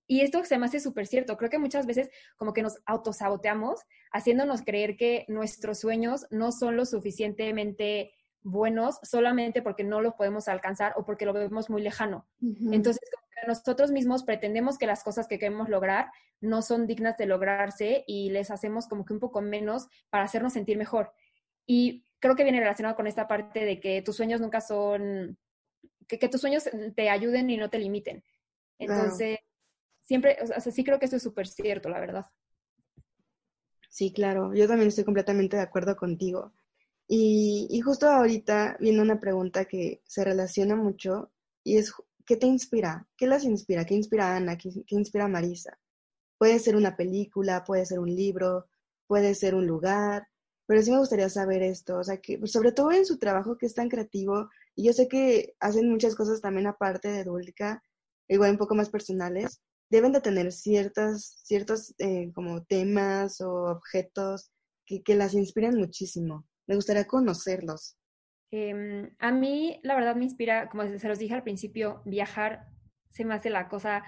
Y 0.07 0.21
esto 0.21 0.43
se 0.43 0.57
me 0.57 0.65
hace 0.65 0.79
súper 0.79 1.05
cierto. 1.05 1.37
Creo 1.37 1.51
que 1.51 1.59
muchas 1.59 1.85
veces 1.85 2.09
como 2.35 2.51
que 2.51 2.63
nos 2.63 2.81
autosaboteamos 2.87 3.81
haciéndonos 4.11 4.63
creer 4.63 4.97
que 4.97 5.25
nuestros 5.27 5.79
sueños 5.79 6.25
no 6.31 6.51
son 6.51 6.77
lo 6.77 6.85
suficientemente 6.85 8.11
buenos 8.41 8.99
solamente 9.03 9.61
porque 9.61 9.83
no 9.83 10.01
los 10.01 10.13
podemos 10.15 10.47
alcanzar 10.47 10.93
o 10.95 11.05
porque 11.05 11.25
lo 11.25 11.33
vemos 11.33 11.69
muy 11.69 11.81
lejano. 11.81 12.27
Entonces, 12.71 13.01
nosotros 13.47 13.91
mismos 13.91 14.23
pretendemos 14.23 14.77
que 14.77 14.87
las 14.87 15.03
cosas 15.03 15.27
que 15.27 15.39
queremos 15.39 15.69
lograr 15.69 16.11
no 16.41 16.61
son 16.61 16.87
dignas 16.87 17.17
de 17.17 17.25
lograrse 17.25 18.03
y 18.07 18.29
les 18.29 18.51
hacemos 18.51 18.87
como 18.87 19.05
que 19.05 19.13
un 19.13 19.19
poco 19.19 19.41
menos 19.41 19.87
para 20.09 20.23
hacernos 20.23 20.53
sentir 20.53 20.77
mejor. 20.77 21.11
Y 21.65 22.05
creo 22.19 22.35
que 22.35 22.43
viene 22.43 22.59
relacionado 22.59 22.95
con 22.95 23.07
esta 23.07 23.27
parte 23.27 23.65
de 23.65 23.79
que 23.79 24.01
tus 24.01 24.15
sueños 24.15 24.41
nunca 24.41 24.61
son, 24.61 25.37
que, 26.07 26.29
tus 26.29 26.41
sueños 26.41 26.69
te 26.95 27.09
ayuden 27.09 27.49
y 27.49 27.57
no 27.57 27.69
te 27.69 27.79
limiten. 27.79 28.23
Entonces, 28.77 29.39
siempre, 30.03 30.37
o 30.41 30.47
sea, 30.47 30.59
sí 30.59 30.83
creo 30.83 30.99
que 30.99 31.05
esto 31.05 31.17
es 31.17 31.23
súper 31.23 31.47
cierto, 31.47 31.89
la 31.89 31.99
verdad. 31.99 32.25
Sí, 33.89 34.13
claro, 34.13 34.53
yo 34.53 34.67
también 34.67 34.87
estoy 34.87 35.03
completamente 35.03 35.57
de 35.57 35.63
acuerdo 35.63 35.95
contigo. 35.95 36.53
Y, 37.11 37.81
justo 37.81 38.07
ahorita 38.07 38.77
viene 38.79 39.01
una 39.01 39.19
pregunta 39.19 39.65
que 39.65 40.01
se 40.05 40.23
relaciona 40.23 40.75
mucho 40.75 41.31
y 41.63 41.77
es, 41.77 41.91
¿qué 42.25 42.37
te 42.37 42.45
inspira? 42.45 43.07
¿Qué 43.17 43.25
las 43.25 43.45
inspira? 43.45 43.83
¿Qué 43.85 43.95
inspira 43.95 44.33
a 44.33 44.35
Ana? 44.37 44.57
¿Qué, 44.59 44.69
inspira 44.89 45.25
a 45.25 45.27
Marisa? 45.27 45.79
Puede 46.37 46.59
ser 46.59 46.75
una 46.75 46.95
película, 46.95 47.63
puede 47.63 47.85
ser 47.87 47.99
un 47.99 48.15
libro, 48.15 48.67
puede 49.07 49.33
ser 49.35 49.55
un 49.55 49.65
lugar, 49.65 50.27
pero 50.67 50.83
sí 50.83 50.91
me 50.91 50.99
gustaría 50.99 51.29
saber 51.29 51.63
esto, 51.63 51.97
o 51.97 52.03
sea, 52.03 52.17
que 52.17 52.37
pues, 52.37 52.51
sobre 52.51 52.73
todo 52.73 52.91
en 52.91 53.05
su 53.07 53.17
trabajo 53.17 53.57
que 53.57 53.65
es 53.65 53.73
tan 53.75 53.89
creativo, 53.89 54.49
y 54.75 54.85
yo 54.85 54.93
sé 54.93 55.07
que 55.07 55.55
hacen 55.59 55.89
muchas 55.89 56.15
cosas 56.15 56.41
también 56.41 56.67
aparte 56.67 57.09
de 57.09 57.23
Dulca, 57.23 57.83
igual 58.27 58.51
un 58.51 58.57
poco 58.59 58.75
más 58.75 58.89
personales, 58.91 59.61
deben 59.89 60.11
de 60.13 60.21
tener 60.21 60.51
ciertas, 60.51 61.41
ciertos 61.43 61.95
eh, 61.99 62.31
como 62.35 62.63
temas 62.65 63.41
o 63.41 63.51
objetos 63.71 64.51
que, 64.85 65.01
que 65.03 65.15
las 65.15 65.33
inspiran 65.33 65.75
muchísimo. 65.75 66.45
Me 66.69 66.75
gustaría 66.75 67.07
conocerlos. 67.07 67.97
Em, 68.51 69.09
a 69.17 69.31
mí, 69.31 69.79
la 69.81 69.95
verdad, 69.95 70.15
me 70.15 70.25
inspira, 70.25 70.69
como 70.69 70.83
se 70.99 71.07
los 71.07 71.17
dije 71.17 71.33
al 71.33 71.41
principio, 71.41 72.03
viajar 72.05 72.67
se 73.09 73.25
me 73.25 73.33
hace 73.33 73.49
la 73.49 73.67
cosa, 73.67 74.03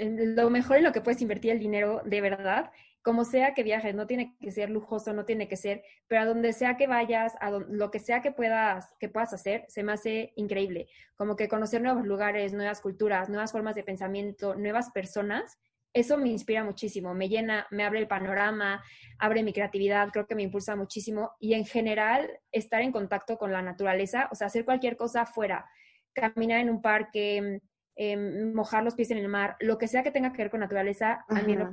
lo 0.00 0.50
mejor 0.50 0.78
en 0.78 0.82
lo 0.82 0.90
que 0.90 1.00
puedes 1.00 1.22
invertir 1.22 1.52
el 1.52 1.60
dinero 1.60 2.02
de 2.04 2.20
verdad, 2.20 2.72
como 3.02 3.24
sea 3.24 3.54
que 3.54 3.62
viajes, 3.62 3.94
no 3.94 4.08
tiene 4.08 4.36
que 4.40 4.50
ser 4.50 4.68
lujoso, 4.68 5.12
no 5.12 5.24
tiene 5.24 5.46
que 5.46 5.56
ser, 5.56 5.84
pero 6.08 6.22
a 6.22 6.24
donde 6.24 6.52
sea 6.52 6.76
que 6.76 6.88
vayas, 6.88 7.34
a 7.40 7.50
lo 7.50 7.92
que 7.92 8.00
sea 8.00 8.20
que 8.20 8.32
puedas, 8.32 8.96
que 8.98 9.08
puedas 9.08 9.32
hacer, 9.32 9.64
se 9.68 9.84
me 9.84 9.92
hace 9.92 10.32
increíble. 10.34 10.88
Como 11.14 11.36
que 11.36 11.46
conocer 11.48 11.82
nuevos 11.82 12.04
lugares, 12.04 12.52
nuevas 12.52 12.80
culturas, 12.80 13.28
nuevas 13.28 13.52
formas 13.52 13.76
de 13.76 13.84
pensamiento, 13.84 14.56
nuevas 14.56 14.90
personas, 14.90 15.56
eso 15.94 16.16
me 16.16 16.28
inspira 16.28 16.64
muchísimo, 16.64 17.14
me 17.14 17.28
llena, 17.28 17.66
me 17.70 17.84
abre 17.84 17.98
el 17.98 18.08
panorama, 18.08 18.82
abre 19.18 19.42
mi 19.42 19.52
creatividad, 19.52 20.10
creo 20.10 20.26
que 20.26 20.34
me 20.34 20.42
impulsa 20.42 20.74
muchísimo 20.74 21.32
y 21.38 21.54
en 21.54 21.66
general 21.66 22.40
estar 22.50 22.80
en 22.82 22.92
contacto 22.92 23.36
con 23.36 23.52
la 23.52 23.62
naturaleza, 23.62 24.28
o 24.32 24.34
sea, 24.34 24.46
hacer 24.46 24.64
cualquier 24.64 24.96
cosa 24.96 25.22
afuera, 25.22 25.68
caminar 26.14 26.60
en 26.60 26.70
un 26.70 26.80
parque, 26.80 27.60
em, 27.94 28.54
mojar 28.54 28.84
los 28.84 28.94
pies 28.94 29.10
en 29.10 29.18
el 29.18 29.28
mar, 29.28 29.56
lo 29.60 29.76
que 29.76 29.88
sea 29.88 30.02
que 30.02 30.10
tenga 30.10 30.32
que 30.32 30.42
ver 30.42 30.50
con 30.50 30.60
naturaleza, 30.60 31.24
a 31.28 31.42
mí 31.42 31.56
me 31.56 31.66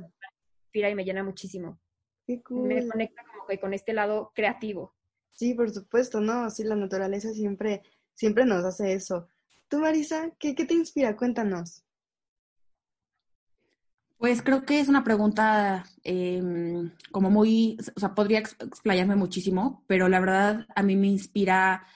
inspira 0.64 0.90
y 0.90 0.94
me 0.94 1.04
llena 1.04 1.22
muchísimo. 1.22 1.80
Qué 2.26 2.42
cool. 2.42 2.68
Me 2.68 2.86
conecta 2.86 3.22
como 3.24 3.46
que 3.46 3.58
con 3.58 3.72
este 3.72 3.92
lado 3.92 4.32
creativo. 4.34 4.94
Sí, 5.32 5.54
por 5.54 5.70
supuesto, 5.70 6.20
¿no? 6.20 6.50
Sí, 6.50 6.64
la 6.64 6.76
naturaleza 6.76 7.32
siempre, 7.32 7.82
siempre 8.12 8.44
nos 8.44 8.64
hace 8.64 8.92
eso. 8.92 9.28
Tú, 9.68 9.78
Marisa, 9.78 10.30
¿qué, 10.38 10.54
qué 10.54 10.66
te 10.66 10.74
inspira? 10.74 11.16
Cuéntanos. 11.16 11.84
Pues 14.20 14.42
creo 14.42 14.66
que 14.66 14.80
es 14.80 14.88
una 14.88 15.02
pregunta 15.02 15.86
em, 16.04 16.90
como 17.10 17.30
muy, 17.30 17.78
o 17.96 17.98
sea, 17.98 18.14
podría 18.14 18.40
explayarme 18.40 19.16
muchísimo, 19.16 19.82
pero 19.86 20.10
la 20.10 20.20
verdad 20.20 20.66
a 20.76 20.82
mí 20.82 20.94
me 20.94 21.06
inspira 21.06 21.86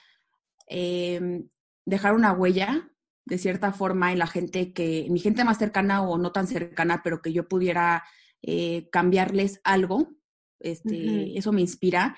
em, 0.65 1.47
dejar 1.85 2.15
una 2.15 2.33
huella 2.33 2.89
de 3.25 3.37
cierta 3.37 3.71
forma 3.73 4.11
en 4.11 4.17
la 4.17 4.25
gente 4.25 4.73
que, 4.73 5.05
mi 5.11 5.19
gente 5.19 5.43
más 5.43 5.59
cercana 5.59 6.01
o 6.01 6.17
no 6.17 6.31
tan 6.31 6.47
cercana, 6.47 7.01
pero 7.03 7.21
que 7.21 7.31
yo 7.31 7.47
pudiera 7.47 8.03
eh, 8.41 8.89
cambiarles 8.91 9.61
algo, 9.63 10.09
este, 10.59 11.37
eso 11.37 11.51
me 11.51 11.61
inspira. 11.61 12.17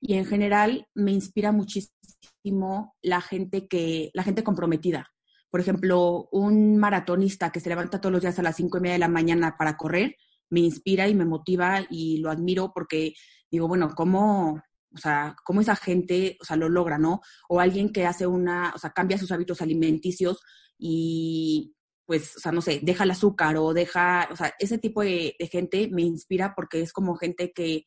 y 0.00 0.14
en 0.14 0.24
general 0.24 0.88
me 0.94 1.12
inspira 1.12 1.52
muchísimo 1.52 2.96
la 3.02 3.20
gente 3.20 3.68
que, 3.68 4.10
la 4.14 4.22
gente 4.22 4.42
comprometida. 4.44 5.11
Por 5.52 5.60
ejemplo, 5.60 6.30
un 6.32 6.78
maratonista 6.78 7.52
que 7.52 7.60
se 7.60 7.68
levanta 7.68 8.00
todos 8.00 8.10
los 8.10 8.22
días 8.22 8.38
a 8.38 8.42
las 8.42 8.56
cinco 8.56 8.78
y 8.78 8.80
media 8.80 8.94
de 8.94 9.00
la 9.00 9.08
mañana 9.08 9.56
para 9.58 9.76
correr, 9.76 10.16
me 10.48 10.60
inspira 10.60 11.08
y 11.08 11.14
me 11.14 11.26
motiva 11.26 11.82
y 11.90 12.16
lo 12.20 12.30
admiro 12.30 12.72
porque 12.74 13.12
digo, 13.50 13.68
bueno, 13.68 13.90
¿cómo, 13.94 14.62
o 14.94 14.96
sea, 14.96 15.36
cómo 15.44 15.60
esa 15.60 15.76
gente, 15.76 16.38
o 16.40 16.44
sea, 16.46 16.56
lo 16.56 16.70
logra, 16.70 16.96
¿no? 16.96 17.20
O 17.50 17.60
alguien 17.60 17.92
que 17.92 18.06
hace 18.06 18.26
una, 18.26 18.72
o 18.74 18.78
sea, 18.78 18.92
cambia 18.92 19.18
sus 19.18 19.30
hábitos 19.30 19.60
alimenticios 19.60 20.40
y, 20.78 21.74
pues, 22.06 22.34
o 22.38 22.40
sea, 22.40 22.50
no 22.50 22.62
sé, 22.62 22.80
deja 22.82 23.04
el 23.04 23.10
azúcar 23.10 23.58
o 23.58 23.74
deja, 23.74 24.30
o 24.32 24.36
sea, 24.36 24.54
ese 24.58 24.78
tipo 24.78 25.02
de, 25.02 25.36
de, 25.38 25.46
gente 25.48 25.90
me 25.92 26.00
inspira 26.00 26.54
porque 26.56 26.80
es 26.80 26.94
como 26.94 27.14
gente 27.14 27.52
que, 27.52 27.84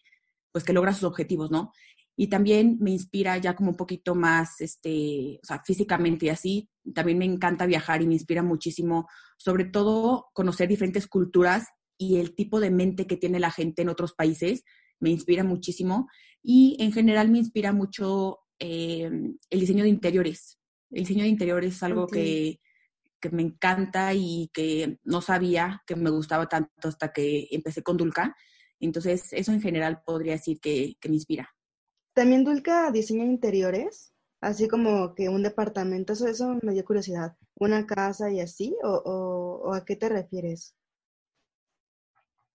pues, 0.51 0.63
que 0.63 0.74
logra 0.74 0.93
sus 0.93 1.05
objetivos, 1.05 1.49
¿no? 1.49 1.72
Y 2.18 2.28
también 2.28 2.78
me 2.80 2.91
inspira 2.91 3.38
ya 3.38 3.55
como 3.55 3.72
un 3.72 3.78
poquito 3.78 4.16
más, 4.16 4.61
este, 4.61 5.39
o 5.43 5.45
sea, 5.45 5.61
físicamente 5.66 6.28
y 6.28 6.30
así. 6.30 6.70
También 6.93 7.18
me 7.18 7.26
encanta 7.26 7.66
viajar 7.66 8.01
y 8.01 8.07
me 8.07 8.13
inspira 8.13 8.41
muchísimo, 8.41 9.07
sobre 9.38 9.66
todo 9.66 10.28
conocer 10.34 10.70
diferentes 10.70 11.07
culturas 11.07 11.68
y 11.97 12.18
el 12.18 12.36
tipo 12.36 12.59
de 12.59 12.72
mente 12.72 13.07
que 13.07 13.18
tiene 13.18 13.39
la 13.39 13.51
gente 13.51 13.82
en 13.82 13.89
otros 13.89 14.13
países. 14.13 14.63
Me 14.99 15.09
inspira 15.09 15.43
muchísimo. 15.43 16.07
Y 16.41 16.78
en 16.80 16.93
general 16.93 17.30
me 17.30 17.39
inspira 17.39 17.74
mucho 17.74 18.39
eh, 18.59 19.09
el 19.49 19.59
diseño 19.59 19.84
de 19.84 19.89
interiores. 19.89 20.59
El 20.91 20.99
diseño 20.99 21.24
de 21.24 21.30
interiores 21.30 21.76
es 21.76 21.84
algo 21.84 22.03
okay. 22.03 22.59
que, 23.22 23.30
que 23.30 23.36
me 23.36 23.41
encanta 23.41 24.13
y 24.13 24.49
que 24.53 24.99
no 25.03 25.22
sabía 25.22 25.82
que 25.86 25.95
me 25.95 26.11
gustaba 26.11 26.47
tanto 26.47 26.88
hasta 26.88 27.11
que 27.11 27.47
empecé 27.51 27.84
con 27.84 27.97
Dulca. 27.97 28.36
Entonces, 28.80 29.34
eso 29.34 29.51
en 29.51 29.61
general 29.61 30.01
podría 30.05 30.34
decir 30.34 30.59
que, 30.59 30.95
que 30.99 31.09
me 31.09 31.16
inspira. 31.16 31.55
También 32.16 32.45
Dulca 32.45 32.89
diseña 32.91 33.26
interiores, 33.26 34.13
así 34.39 34.70
como 34.70 35.13
que 35.16 35.28
un 35.28 35.43
departamento, 35.43 36.13
eso, 36.13 36.28
eso 36.28 36.57
me 36.63 36.72
dio 36.72 36.86
curiosidad. 36.86 37.36
¿Una 37.55 37.86
casa 37.86 38.32
y 38.32 38.39
así? 38.39 38.74
¿O, 38.84 38.89
o, 38.89 39.70
o 39.70 39.74
a 39.74 39.84
qué 39.84 39.97
te 39.97 40.07
refieres? 40.07 40.74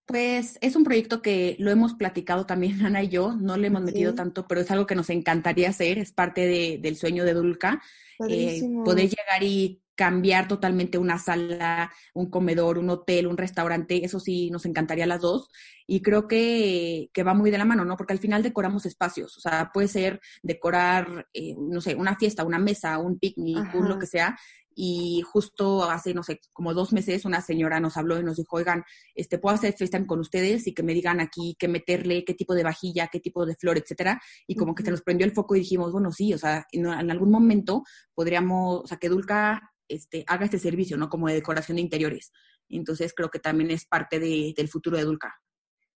Pues 0.07 0.57
es 0.61 0.75
un 0.75 0.83
proyecto 0.83 1.21
que 1.21 1.55
lo 1.59 1.69
hemos 1.69 1.93
platicado 1.93 2.45
también 2.45 2.83
Ana 2.85 3.03
y 3.03 3.09
yo, 3.09 3.35
no 3.35 3.55
le 3.55 3.67
hemos 3.67 3.83
metido 3.83 4.11
sí. 4.11 4.17
tanto, 4.17 4.47
pero 4.47 4.61
es 4.61 4.71
algo 4.71 4.87
que 4.87 4.95
nos 4.95 5.11
encantaría 5.11 5.69
hacer, 5.69 5.99
es 5.99 6.11
parte 6.11 6.41
de, 6.41 6.79
del 6.81 6.97
sueño 6.97 7.23
de 7.23 7.33
Dulca, 7.33 7.81
eh, 8.27 8.61
poder 8.83 9.09
llegar 9.09 9.43
y 9.43 9.80
cambiar 9.95 10.47
totalmente 10.47 10.97
una 10.97 11.19
sala, 11.19 11.91
un 12.13 12.29
comedor, 12.29 12.77
un 12.77 12.89
hotel, 12.89 13.27
un 13.27 13.37
restaurante, 13.37 14.03
eso 14.03 14.19
sí 14.19 14.49
nos 14.49 14.65
encantaría 14.65 15.05
las 15.05 15.21
dos 15.21 15.49
y 15.85 16.01
creo 16.01 16.27
que, 16.27 17.09
que 17.13 17.23
va 17.23 17.33
muy 17.33 17.51
de 17.51 17.57
la 17.57 17.65
mano, 17.65 17.85
¿no? 17.85 17.97
Porque 17.97 18.13
al 18.13 18.19
final 18.19 18.43
decoramos 18.43 18.85
espacios, 18.85 19.37
o 19.37 19.41
sea, 19.41 19.71
puede 19.73 19.87
ser 19.87 20.21
decorar, 20.41 21.27
eh, 21.33 21.55
no 21.57 21.81
sé, 21.81 21.95
una 21.95 22.15
fiesta, 22.15 22.45
una 22.45 22.59
mesa, 22.59 22.97
un 22.97 23.19
picnic, 23.19 23.75
un 23.75 23.89
lo 23.89 23.99
que 23.99 24.07
sea, 24.07 24.37
y 24.73 25.21
justo 25.21 25.83
hace, 25.89 26.13
no 26.13 26.23
sé, 26.23 26.39
como 26.53 26.73
dos 26.73 26.93
meses 26.93 27.25
una 27.25 27.41
señora 27.41 27.79
nos 27.79 27.97
habló 27.97 28.19
y 28.19 28.23
nos 28.23 28.37
dijo, 28.37 28.55
oigan, 28.55 28.83
este, 29.15 29.37
puedo 29.37 29.55
hacer 29.55 29.73
FaceTime 29.77 30.07
con 30.07 30.19
ustedes 30.19 30.65
y 30.67 30.73
que 30.73 30.83
me 30.83 30.93
digan 30.93 31.19
aquí 31.19 31.55
qué 31.59 31.67
meterle, 31.67 32.23
qué 32.23 32.33
tipo 32.33 32.55
de 32.55 32.63
vajilla, 32.63 33.07
qué 33.11 33.19
tipo 33.19 33.45
de 33.45 33.55
flor, 33.55 33.77
etcétera. 33.77 34.21
Y 34.47 34.55
como 34.55 34.71
uh 34.71 34.73
-huh. 34.73 34.77
que 34.77 34.83
se 34.83 34.91
nos 34.91 35.01
prendió 35.01 35.25
el 35.25 35.33
foco 35.33 35.55
y 35.55 35.59
dijimos, 35.59 35.91
bueno, 35.91 36.11
sí, 36.11 36.33
o 36.33 36.37
sea, 36.37 36.65
en, 36.71 36.85
en 36.85 37.11
algún 37.11 37.31
momento 37.31 37.83
podríamos, 38.15 38.83
o 38.83 38.87
sea, 38.87 38.97
que 38.97 39.09
Dulca 39.09 39.70
este, 39.93 40.23
haga 40.27 40.45
este 40.45 40.59
servicio, 40.59 40.97
¿no? 40.97 41.09
Como 41.09 41.27
de 41.27 41.35
decoración 41.35 41.75
de 41.75 41.81
interiores. 41.81 42.31
Entonces 42.69 43.13
creo 43.13 43.29
que 43.29 43.39
también 43.39 43.71
es 43.71 43.85
parte 43.85 44.19
de, 44.19 44.53
del 44.55 44.69
futuro 44.69 44.97
de 44.97 45.03
Dulca. 45.03 45.33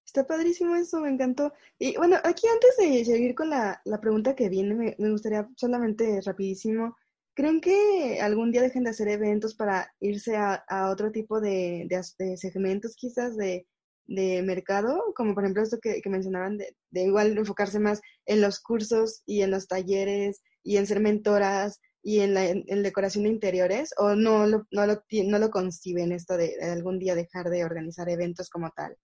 Está 0.05 0.25
padrísimo 0.27 0.75
eso, 0.75 0.99
me 0.99 1.09
encantó. 1.09 1.53
Y 1.79 1.97
bueno, 1.97 2.17
aquí 2.23 2.47
antes 2.47 2.77
de 2.77 3.03
seguir 3.05 3.33
con 3.33 3.49
la, 3.49 3.81
la 3.85 3.99
pregunta 3.99 4.35
que 4.35 4.49
viene, 4.49 4.75
me, 4.75 4.95
me 4.99 5.09
gustaría 5.09 5.49
solamente 5.55 6.21
rapidísimo 6.21 6.95
¿Creen 7.35 7.59
que 7.59 8.21
algún 8.21 8.51
día 8.53 8.61
dejen 8.61 8.85
de 8.85 8.91
hacer 8.91 9.09
eventos 9.09 9.55
para 9.55 9.93
irse 9.99 10.37
a, 10.37 10.53
a 10.69 10.89
otro 10.89 11.11
tipo 11.11 11.41
de, 11.41 11.85
de, 11.89 12.37
segmentos 12.37 12.95
quizás 12.95 13.35
de, 13.35 13.67
de 14.05 14.41
mercado? 14.41 15.03
Como 15.13 15.33
por 15.33 15.43
ejemplo 15.43 15.61
esto 15.61 15.77
que, 15.81 16.01
que 16.01 16.09
mencionaban, 16.09 16.57
de, 16.57 16.77
de, 16.91 17.03
igual 17.03 17.37
enfocarse 17.37 17.77
más 17.77 17.99
en 18.25 18.39
los 18.39 18.61
cursos 18.61 19.21
y 19.25 19.41
en 19.41 19.51
los 19.51 19.67
talleres 19.67 20.41
y 20.63 20.77
en 20.77 20.87
ser 20.87 21.01
mentoras 21.01 21.81
y 22.05 22.19
en 22.19 22.35
la 22.35 22.45
en, 22.45 22.63
en 22.67 22.83
decoración 22.83 23.23
de 23.23 23.31
interiores, 23.31 23.91
o 23.97 24.13
no 24.13 24.45
lo, 24.45 24.67
no 24.69 24.85
lo, 24.85 25.03
no 25.25 25.39
lo 25.39 25.49
conciben 25.49 26.11
esto 26.11 26.37
de, 26.37 26.55
de 26.55 26.71
algún 26.71 26.99
día 26.99 27.15
dejar 27.15 27.49
de 27.49 27.65
organizar 27.65 28.07
eventos 28.09 28.47
como 28.47 28.69
tal? 28.69 28.95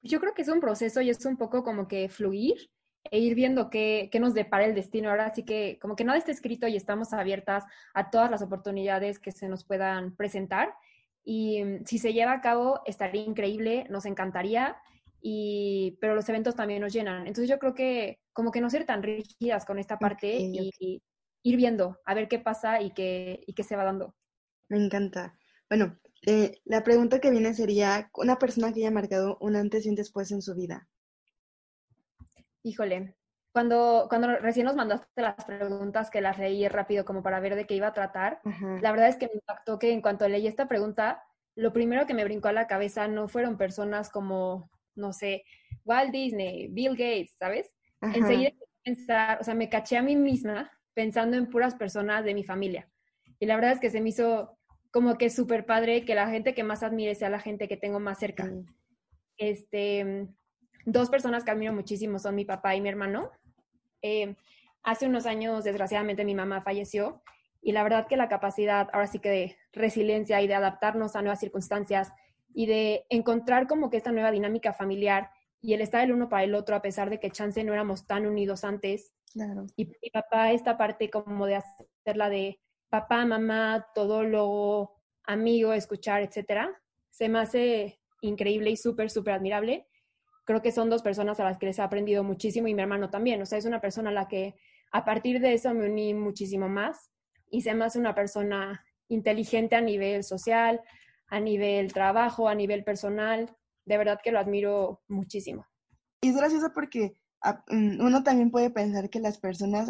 Yo 0.00 0.18
creo 0.18 0.32
que 0.32 0.40
es 0.40 0.48
un 0.48 0.60
proceso 0.60 1.02
y 1.02 1.10
es 1.10 1.22
un 1.26 1.36
poco 1.36 1.62
como 1.62 1.86
que 1.86 2.08
fluir 2.08 2.70
e 3.10 3.18
ir 3.18 3.34
viendo 3.34 3.68
qué, 3.68 4.08
qué, 4.10 4.18
nos 4.18 4.32
depara 4.32 4.64
el 4.64 4.74
destino. 4.74 5.10
Ahora 5.10 5.34
sí 5.34 5.44
que 5.44 5.78
como 5.78 5.94
que 5.94 6.04
nada 6.04 6.16
está 6.16 6.32
escrito 6.32 6.66
y 6.68 6.76
estamos 6.76 7.12
abiertas 7.12 7.64
a 7.92 8.08
todas 8.08 8.30
las 8.30 8.40
oportunidades 8.40 9.18
que 9.18 9.32
se 9.32 9.46
nos 9.46 9.62
puedan 9.66 10.16
presentar. 10.16 10.72
Y 11.22 11.62
mm, 11.62 11.84
si 11.84 11.98
se 11.98 12.14
lleva 12.14 12.32
a 12.32 12.40
cabo, 12.40 12.80
estaría 12.86 13.22
increíble, 13.22 13.84
nos 13.90 14.06
encantaría, 14.06 14.78
y, 15.20 15.98
pero 16.00 16.14
los 16.14 16.26
eventos 16.30 16.54
también 16.54 16.80
nos 16.80 16.94
llenan. 16.94 17.26
Entonces 17.26 17.50
yo 17.50 17.58
creo 17.58 17.74
que 17.74 18.20
como 18.32 18.50
que 18.50 18.62
no 18.62 18.70
ser 18.70 18.86
tan 18.86 19.02
rígidas 19.02 19.66
con 19.66 19.78
esta 19.78 19.98
parte 19.98 20.34
okay, 20.34 20.50
y, 20.54 20.68
okay. 20.68 21.02
Ir 21.48 21.56
viendo 21.56 21.98
a 22.04 22.14
ver 22.14 22.28
qué 22.28 22.38
pasa 22.38 22.82
y 22.82 22.90
qué, 22.90 23.42
y 23.46 23.54
qué 23.54 23.62
se 23.62 23.76
va 23.76 23.84
dando. 23.84 24.14
Me 24.68 24.76
encanta. 24.76 25.34
Bueno, 25.70 25.98
eh, 26.26 26.60
la 26.64 26.82
pregunta 26.84 27.20
que 27.20 27.30
viene 27.30 27.54
sería, 27.54 28.10
una 28.14 28.38
persona 28.38 28.72
que 28.72 28.80
haya 28.80 28.90
marcado 28.90 29.38
un 29.40 29.56
antes 29.56 29.86
y 29.86 29.88
un 29.88 29.94
después 29.94 30.30
en 30.30 30.42
su 30.42 30.54
vida. 30.54 30.86
Híjole, 32.62 33.16
cuando, 33.52 34.06
cuando 34.10 34.36
recién 34.36 34.66
nos 34.66 34.76
mandaste 34.76 35.22
las 35.22 35.42
preguntas 35.46 36.10
que 36.10 36.20
las 36.20 36.38
leí 36.38 36.68
rápido 36.68 37.06
como 37.06 37.22
para 37.22 37.40
ver 37.40 37.54
de 37.54 37.66
qué 37.66 37.74
iba 37.74 37.86
a 37.86 37.94
tratar, 37.94 38.40
la 38.82 38.90
verdad 38.90 39.08
es 39.08 39.16
que 39.16 39.26
me 39.26 39.34
impactó 39.34 39.78
que 39.78 39.92
en 39.92 40.02
cuanto 40.02 40.28
leí 40.28 40.46
esta 40.46 40.68
pregunta, 40.68 41.22
lo 41.54 41.72
primero 41.72 42.06
que 42.06 42.14
me 42.14 42.24
brincó 42.24 42.48
a 42.48 42.52
la 42.52 42.66
cabeza 42.66 43.08
no 43.08 43.26
fueron 43.26 43.56
personas 43.56 44.10
como, 44.10 44.70
no 44.94 45.14
sé, 45.14 45.44
Walt 45.84 46.12
Disney, 46.12 46.68
Bill 46.68 46.92
Gates, 46.92 47.34
¿sabes? 47.38 47.72
Enseguida 48.02 48.50
pensar, 48.84 49.38
o 49.40 49.44
sea, 49.44 49.54
me 49.54 49.68
caché 49.68 49.96
a 49.96 50.02
mí 50.02 50.14
misma 50.14 50.70
pensando 50.98 51.36
en 51.36 51.46
puras 51.46 51.76
personas 51.76 52.24
de 52.24 52.34
mi 52.34 52.42
familia. 52.42 52.88
Y 53.38 53.46
la 53.46 53.54
verdad 53.54 53.70
es 53.70 53.78
que 53.78 53.88
se 53.88 54.00
me 54.00 54.08
hizo 54.08 54.58
como 54.90 55.16
que 55.16 55.30
súper 55.30 55.64
padre 55.64 56.04
que 56.04 56.16
la 56.16 56.28
gente 56.28 56.54
que 56.54 56.64
más 56.64 56.82
admire 56.82 57.14
sea 57.14 57.30
la 57.30 57.38
gente 57.38 57.68
que 57.68 57.76
tengo 57.76 58.00
más 58.00 58.18
cerca. 58.18 58.50
Este, 59.36 60.26
dos 60.86 61.08
personas 61.08 61.44
que 61.44 61.52
admiro 61.52 61.72
muchísimo 61.72 62.18
son 62.18 62.34
mi 62.34 62.44
papá 62.44 62.74
y 62.74 62.80
mi 62.80 62.88
hermano. 62.88 63.30
Eh, 64.02 64.34
hace 64.82 65.06
unos 65.06 65.26
años, 65.26 65.62
desgraciadamente, 65.62 66.24
mi 66.24 66.34
mamá 66.34 66.62
falleció 66.62 67.22
y 67.62 67.70
la 67.70 67.84
verdad 67.84 68.08
que 68.08 68.16
la 68.16 68.28
capacidad, 68.28 68.88
ahora 68.92 69.06
sí 69.06 69.20
que 69.20 69.30
de 69.30 69.56
resiliencia 69.72 70.42
y 70.42 70.48
de 70.48 70.54
adaptarnos 70.54 71.14
a 71.14 71.22
nuevas 71.22 71.38
circunstancias 71.38 72.10
y 72.52 72.66
de 72.66 73.06
encontrar 73.08 73.68
como 73.68 73.88
que 73.88 73.98
esta 73.98 74.10
nueva 74.10 74.32
dinámica 74.32 74.72
familiar 74.72 75.30
y 75.60 75.74
el 75.74 75.80
estar 75.80 76.04
el 76.04 76.12
uno 76.12 76.28
para 76.28 76.44
el 76.44 76.54
otro 76.54 76.76
a 76.76 76.82
pesar 76.82 77.10
de 77.10 77.18
que 77.20 77.30
chance 77.30 77.62
no 77.64 77.72
éramos 77.72 78.06
tan 78.06 78.26
unidos 78.26 78.64
antes. 78.64 79.12
Claro. 79.32 79.66
Y 79.76 79.86
mi 79.86 80.10
papá 80.12 80.52
esta 80.52 80.76
parte 80.76 81.10
como 81.10 81.46
de 81.46 81.56
hacerla 81.56 82.30
de 82.30 82.60
papá, 82.88 83.26
mamá, 83.26 83.86
todólogo, 83.94 84.96
amigo, 85.24 85.72
escuchar, 85.72 86.22
etcétera, 86.22 86.70
se 87.10 87.28
me 87.28 87.40
hace 87.40 88.00
increíble 88.22 88.70
y 88.70 88.76
súper, 88.76 89.10
súper 89.10 89.34
admirable 89.34 89.86
creo 90.48 90.62
que 90.62 90.72
son 90.72 90.88
dos 90.88 91.02
personas 91.02 91.38
a 91.40 91.44
las 91.44 91.58
que 91.58 91.66
les 91.66 91.78
he 91.78 91.82
aprendido 91.82 92.24
muchísimo 92.24 92.68
y 92.68 92.74
mi 92.74 92.80
hermano 92.80 93.10
también. 93.10 93.42
O 93.42 93.44
sea, 93.44 93.58
es 93.58 93.66
una 93.66 93.82
persona 93.82 94.08
a 94.08 94.14
la 94.14 94.28
que 94.28 94.54
a 94.90 95.04
partir 95.04 95.40
de 95.40 95.52
eso 95.52 95.74
me 95.74 95.84
uní 95.84 96.14
muchísimo 96.14 96.70
más 96.70 97.10
y 97.50 97.60
se 97.60 97.74
me 97.74 97.84
hace 97.84 97.98
una 97.98 98.14
persona 98.14 98.82
inteligente 99.08 99.76
a 99.76 99.82
nivel 99.82 100.24
social, 100.24 100.80
a 101.26 101.38
nivel 101.38 101.92
trabajo, 101.92 102.48
a 102.48 102.54
nivel 102.54 102.82
personal. 102.82 103.54
De 103.88 103.96
verdad 103.96 104.20
que 104.22 104.32
lo 104.32 104.38
admiro 104.38 105.02
muchísimo. 105.08 105.66
Y 106.20 106.28
es 106.28 106.36
gracioso 106.36 106.72
porque 106.74 107.14
mm, 107.70 108.04
uno 108.04 108.22
también 108.22 108.50
puede 108.50 108.70
pensar 108.70 109.08
que 109.08 109.18
las 109.18 109.38
personas 109.38 109.88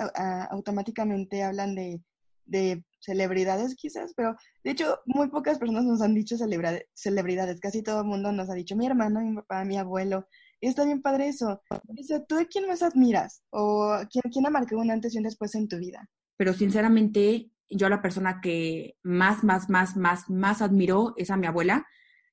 automáticamente 0.51 1.43
hablan 1.43 1.75
de, 1.75 2.01
de 2.45 2.85
celebridades 3.01 3.75
quizás, 3.75 4.13
pero 4.15 4.37
de 4.63 4.71
hecho 4.71 5.01
muy 5.07 5.29
pocas 5.29 5.59
personas 5.59 5.85
nos 5.85 6.01
han 6.01 6.15
dicho 6.15 6.37
celebridades. 6.37 7.61
Casi 7.61 7.83
todo 7.83 8.03
el 8.03 8.07
mundo 8.07 8.31
nos 8.31 8.51
ha 8.51 8.55
dicho 8.55 8.77
mi 8.77 8.87
hermano, 8.87 9.21
mi 9.21 9.35
papá, 9.35 9.65
mi 9.65 9.77
abuelo, 9.79 10.29
y 10.61 10.69
está 10.69 10.85
bien 10.85 11.03
padre 11.03 11.29
eso. 11.29 11.61
O 11.71 12.03
sea, 12.03 12.25
¿tú 12.25 12.37
de 12.37 12.47
quién 12.47 12.69
más 12.69 12.83
admiras? 12.83 13.43
¿O 13.51 13.99
quién, 14.11 14.23
quién 14.33 14.47
ha 14.47 14.51
marcado 14.51 14.81
un 14.81 14.91
antes 14.91 15.15
y 15.15 15.19
un 15.19 15.25
después 15.25 15.55
en 15.55 15.69
tu 15.69 15.77
vida? 15.79 16.09
Pero 16.37 16.53
sinceramente, 16.53 17.51
yo 17.69 17.89
la 17.89 18.01
persona 18.01 18.41
que 18.41 18.97
más, 19.03 19.43
más, 19.43 19.69
más, 19.69 19.97
más, 19.97 20.31
más 20.31 20.63
admiro 20.63 21.15
es 21.17 21.31
a 21.31 21.37
mi 21.37 21.47
abuela. 21.47 21.87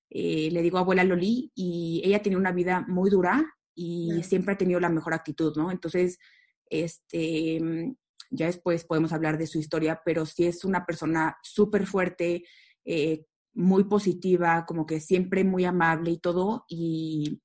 Eh, 0.09 0.49
le 0.51 0.61
digo 0.61 0.77
abuela 0.77 1.03
Loli 1.03 1.51
y 1.55 2.01
ella 2.05 2.21
tiene 2.21 2.37
una 2.37 2.51
vida 2.51 2.85
muy 2.87 3.09
dura 3.09 3.43
y 3.73 4.11
sí. 4.17 4.23
siempre 4.23 4.53
ha 4.53 4.57
tenido 4.57 4.79
la 4.79 4.89
mejor 4.89 5.13
actitud, 5.13 5.55
¿no? 5.57 5.71
Entonces, 5.71 6.17
este, 6.69 7.59
ya 8.29 8.45
después 8.45 8.85
podemos 8.85 9.13
hablar 9.13 9.37
de 9.37 9.47
su 9.47 9.59
historia, 9.59 10.01
pero 10.05 10.25
sí 10.25 10.45
es 10.45 10.63
una 10.63 10.85
persona 10.85 11.37
súper 11.43 11.85
fuerte, 11.85 12.43
eh, 12.85 13.25
muy 13.53 13.85
positiva, 13.85 14.65
como 14.65 14.85
que 14.85 14.99
siempre 14.99 15.43
muy 15.43 15.65
amable 15.65 16.11
y 16.11 16.19
todo. 16.19 16.65
Y, 16.67 17.41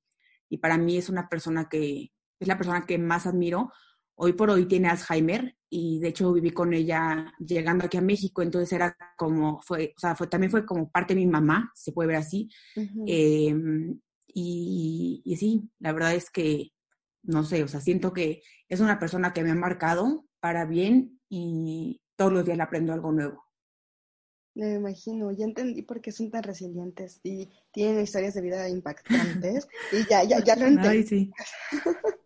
y 0.49 0.57
para 0.57 0.77
mí 0.77 0.97
es 0.97 1.09
una 1.09 1.29
persona 1.29 1.67
que, 1.69 2.11
es 2.39 2.47
la 2.47 2.57
persona 2.57 2.85
que 2.85 2.97
más 2.97 3.27
admiro. 3.27 3.71
Hoy 4.23 4.33
por 4.33 4.51
hoy 4.51 4.67
tiene 4.67 4.87
Alzheimer 4.87 5.55
y 5.67 5.99
de 5.99 6.09
hecho 6.09 6.31
viví 6.31 6.51
con 6.51 6.75
ella 6.75 7.33
llegando 7.39 7.85
aquí 7.85 7.97
a 7.97 8.01
México, 8.01 8.43
entonces 8.43 8.71
era 8.71 8.95
como, 9.17 9.59
fue, 9.63 9.95
o 9.97 9.99
sea, 9.99 10.15
fue, 10.15 10.27
también 10.27 10.51
fue 10.51 10.63
como 10.63 10.91
parte 10.91 11.15
de 11.15 11.21
mi 11.21 11.25
mamá, 11.25 11.71
se 11.73 11.91
puede 11.91 12.09
ver 12.09 12.17
así. 12.17 12.47
Em, 13.07 13.99
y, 14.27 15.23
y 15.25 15.35
sí, 15.37 15.67
la 15.79 15.91
verdad 15.91 16.13
es 16.13 16.29
que, 16.29 16.69
no 17.23 17.43
sé, 17.43 17.63
o 17.63 17.67
sea, 17.67 17.81
siento 17.81 18.13
que 18.13 18.43
es 18.69 18.79
una 18.79 18.99
persona 18.99 19.33
que 19.33 19.41
me 19.43 19.49
ha 19.49 19.55
marcado 19.55 20.27
para 20.39 20.65
bien 20.65 21.19
y 21.27 21.99
todos 22.15 22.31
los 22.31 22.45
días 22.45 22.57
le 22.57 22.63
aprendo 22.63 22.93
algo 22.93 23.11
nuevo. 23.11 23.43
Me 24.53 24.75
imagino, 24.75 25.31
ya 25.31 25.45
entendí 25.45 25.81
por 25.81 25.99
qué 25.99 26.11
son 26.11 26.29
tan 26.29 26.43
resilientes 26.43 27.19
y 27.23 27.49
tienen 27.71 28.03
historias 28.03 28.35
de 28.35 28.41
vida 28.41 28.69
impactantes 28.69 29.67
y 29.91 30.07
ya, 30.07 30.23
ya, 30.25 30.43
ya 30.43 30.55
lo 30.57 30.67
entendí. 30.67 31.07
sí. 31.07 31.31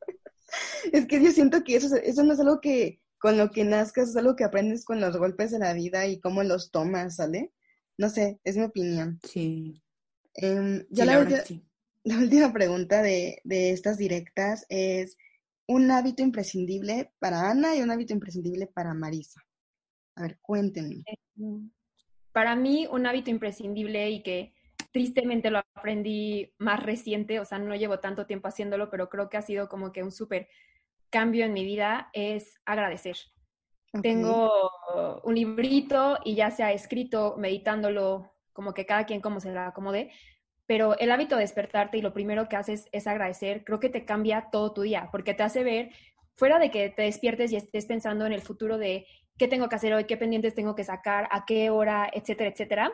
es 0.91 1.05
que 1.07 1.23
yo 1.23 1.31
siento 1.31 1.63
que 1.63 1.75
eso, 1.75 1.95
eso 1.95 2.23
no 2.23 2.33
es 2.33 2.39
algo 2.39 2.61
que 2.61 3.01
con 3.17 3.37
lo 3.37 3.49
que 3.51 3.63
nazcas, 3.63 4.09
es 4.09 4.15
algo 4.17 4.35
que 4.35 4.43
aprendes 4.43 4.85
con 4.85 4.99
los 5.01 5.17
golpes 5.17 5.51
de 5.51 5.59
la 5.59 5.73
vida 5.73 6.05
y 6.05 6.19
cómo 6.19 6.43
los 6.43 6.71
tomas, 6.71 7.15
¿sale? 7.15 7.51
No 7.97 8.09
sé, 8.09 8.39
es 8.43 8.57
mi 8.57 8.63
opinión. 8.63 9.19
Sí. 9.23 9.81
Em, 10.35 10.85
ya 10.89 11.05
la, 11.05 11.23
la, 12.03 12.17
última 12.17 12.53
pregunta 12.53 13.01
de, 13.01 13.39
de 13.43 13.71
estas 13.71 13.97
directas 13.97 14.65
es 14.69 15.17
un 15.67 15.89
hábito 15.91 16.21
imprescindible 16.21 17.11
para 17.19 17.49
Ana 17.49 17.75
y 17.75 17.81
un 17.81 17.89
hábito 17.89 18.13
imprescindible 18.13 18.67
para 18.67 18.93
Marisa. 18.93 19.41
A 20.15 20.23
ver, 20.23 20.37
cuéntenme. 20.41 21.03
Em, 21.37 21.71
para 22.31 22.55
mí, 22.55 22.87
un 22.91 23.05
hábito 23.05 23.29
imprescindible 23.29 24.09
y 24.09 24.21
que 24.23 24.54
tristemente 24.95 25.51
lo 25.51 25.59
aprendí 25.75 26.53
más 26.57 26.81
reciente, 26.81 27.41
o 27.41 27.43
sea, 27.43 27.59
no 27.59 27.75
llevo 27.75 27.99
tanto 27.99 28.25
tiempo 28.25 28.47
haciéndolo, 28.47 28.89
pero 28.89 29.09
creo 29.09 29.27
que 29.27 29.35
ha 29.35 29.41
sido 29.41 29.67
como 29.67 29.91
que 29.91 30.03
un 30.03 30.11
súper 30.13 30.47
cambio 31.09 31.43
en 31.43 31.51
mi 31.51 31.65
vida, 31.65 32.09
es 32.13 32.61
agradecer. 32.63 33.17
Tengo 34.01 34.71
un 35.25 35.35
librito 35.35 36.17
y 36.23 36.35
ya 36.35 36.49
se 36.49 36.63
ha 36.63 36.71
escrito 36.71 37.35
meditándolo, 37.37 38.31
como 38.53 38.73
que 38.73 38.85
cada 38.85 39.05
quien 39.05 39.19
como 39.19 39.41
se 39.41 39.51
la 39.51 39.67
acomode, 39.67 40.11
pero 40.65 40.97
el 40.97 41.11
hábito 41.11 41.35
de 41.35 41.41
despertarte 41.41 41.97
y 41.97 42.01
lo 42.01 42.13
primero 42.13 42.47
que 42.47 42.55
haces 42.55 42.87
es 42.93 43.05
agradecer, 43.05 43.65
creo 43.65 43.81
que 43.81 43.89
te 43.89 44.05
cambia 44.05 44.47
todo 44.49 44.71
tu 44.71 44.83
día, 44.83 45.09
porque 45.11 45.33
te 45.33 45.43
hace 45.43 45.65
ver, 45.65 45.89
fuera 46.37 46.57
de 46.57 46.71
que 46.71 46.87
te 46.89 47.01
despiertes 47.01 47.51
y 47.51 47.57
estés 47.57 47.85
pensando 47.85 48.25
en 48.25 48.31
el 48.31 48.41
futuro 48.41 48.77
de 48.77 49.05
qué 49.37 49.49
tengo 49.49 49.67
que 49.67 49.75
hacer 49.75 49.93
hoy, 49.93 50.05
qué 50.05 50.15
pendientes 50.15 50.55
tengo 50.55 50.73
que 50.73 50.85
sacar, 50.85 51.27
a 51.31 51.43
qué 51.45 51.69
hora, 51.69 52.09
etcétera, 52.13 52.49
etcétera. 52.49 52.93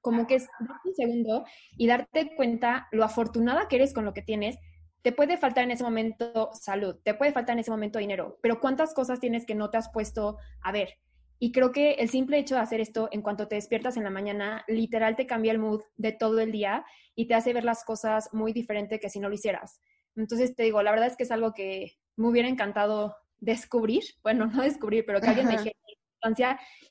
Como 0.00 0.26
que 0.26 0.36
es 0.36 0.48
un 0.84 0.94
segundo 0.94 1.44
y 1.76 1.86
darte 1.86 2.34
cuenta 2.36 2.88
lo 2.92 3.04
afortunada 3.04 3.68
que 3.68 3.76
eres 3.76 3.92
con 3.92 4.04
lo 4.04 4.14
que 4.14 4.22
tienes. 4.22 4.56
Te 5.02 5.12
puede 5.12 5.36
faltar 5.36 5.64
en 5.64 5.70
ese 5.70 5.84
momento 5.84 6.50
salud, 6.52 6.96
te 7.02 7.14
puede 7.14 7.32
faltar 7.32 7.54
en 7.54 7.60
ese 7.60 7.70
momento 7.70 7.98
dinero, 7.98 8.38
pero 8.42 8.60
cuántas 8.60 8.92
cosas 8.94 9.20
tienes 9.20 9.46
que 9.46 9.54
no 9.54 9.70
te 9.70 9.78
has 9.78 9.90
puesto 9.90 10.36
a 10.62 10.72
ver. 10.72 10.98
Y 11.38 11.52
creo 11.52 11.72
que 11.72 11.92
el 11.92 12.10
simple 12.10 12.38
hecho 12.38 12.54
de 12.54 12.60
hacer 12.60 12.80
esto 12.80 13.08
en 13.12 13.22
cuanto 13.22 13.48
te 13.48 13.54
despiertas 13.54 13.96
en 13.96 14.04
la 14.04 14.10
mañana, 14.10 14.62
literal 14.68 15.16
te 15.16 15.26
cambia 15.26 15.52
el 15.52 15.58
mood 15.58 15.80
de 15.96 16.12
todo 16.12 16.38
el 16.40 16.52
día 16.52 16.84
y 17.14 17.28
te 17.28 17.34
hace 17.34 17.54
ver 17.54 17.64
las 17.64 17.82
cosas 17.82 18.28
muy 18.34 18.52
diferente 18.52 19.00
que 19.00 19.08
si 19.08 19.20
no 19.20 19.28
lo 19.30 19.34
hicieras. 19.34 19.80
Entonces 20.16 20.54
te 20.54 20.64
digo, 20.64 20.82
la 20.82 20.90
verdad 20.90 21.06
es 21.06 21.16
que 21.16 21.22
es 21.22 21.30
algo 21.30 21.54
que 21.54 21.96
me 22.16 22.28
hubiera 22.28 22.48
encantado 22.48 23.16
descubrir, 23.38 24.02
bueno, 24.22 24.46
no 24.46 24.62
descubrir, 24.62 25.04
pero 25.06 25.20
que 25.20 25.28
alguien 25.28 25.46
me 25.46 25.52
dijera 25.52 25.76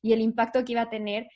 y 0.01 0.13
el 0.13 0.21
impacto 0.21 0.63
que 0.65 0.71
iba 0.73 0.81
a 0.81 0.89
tener 0.89 1.27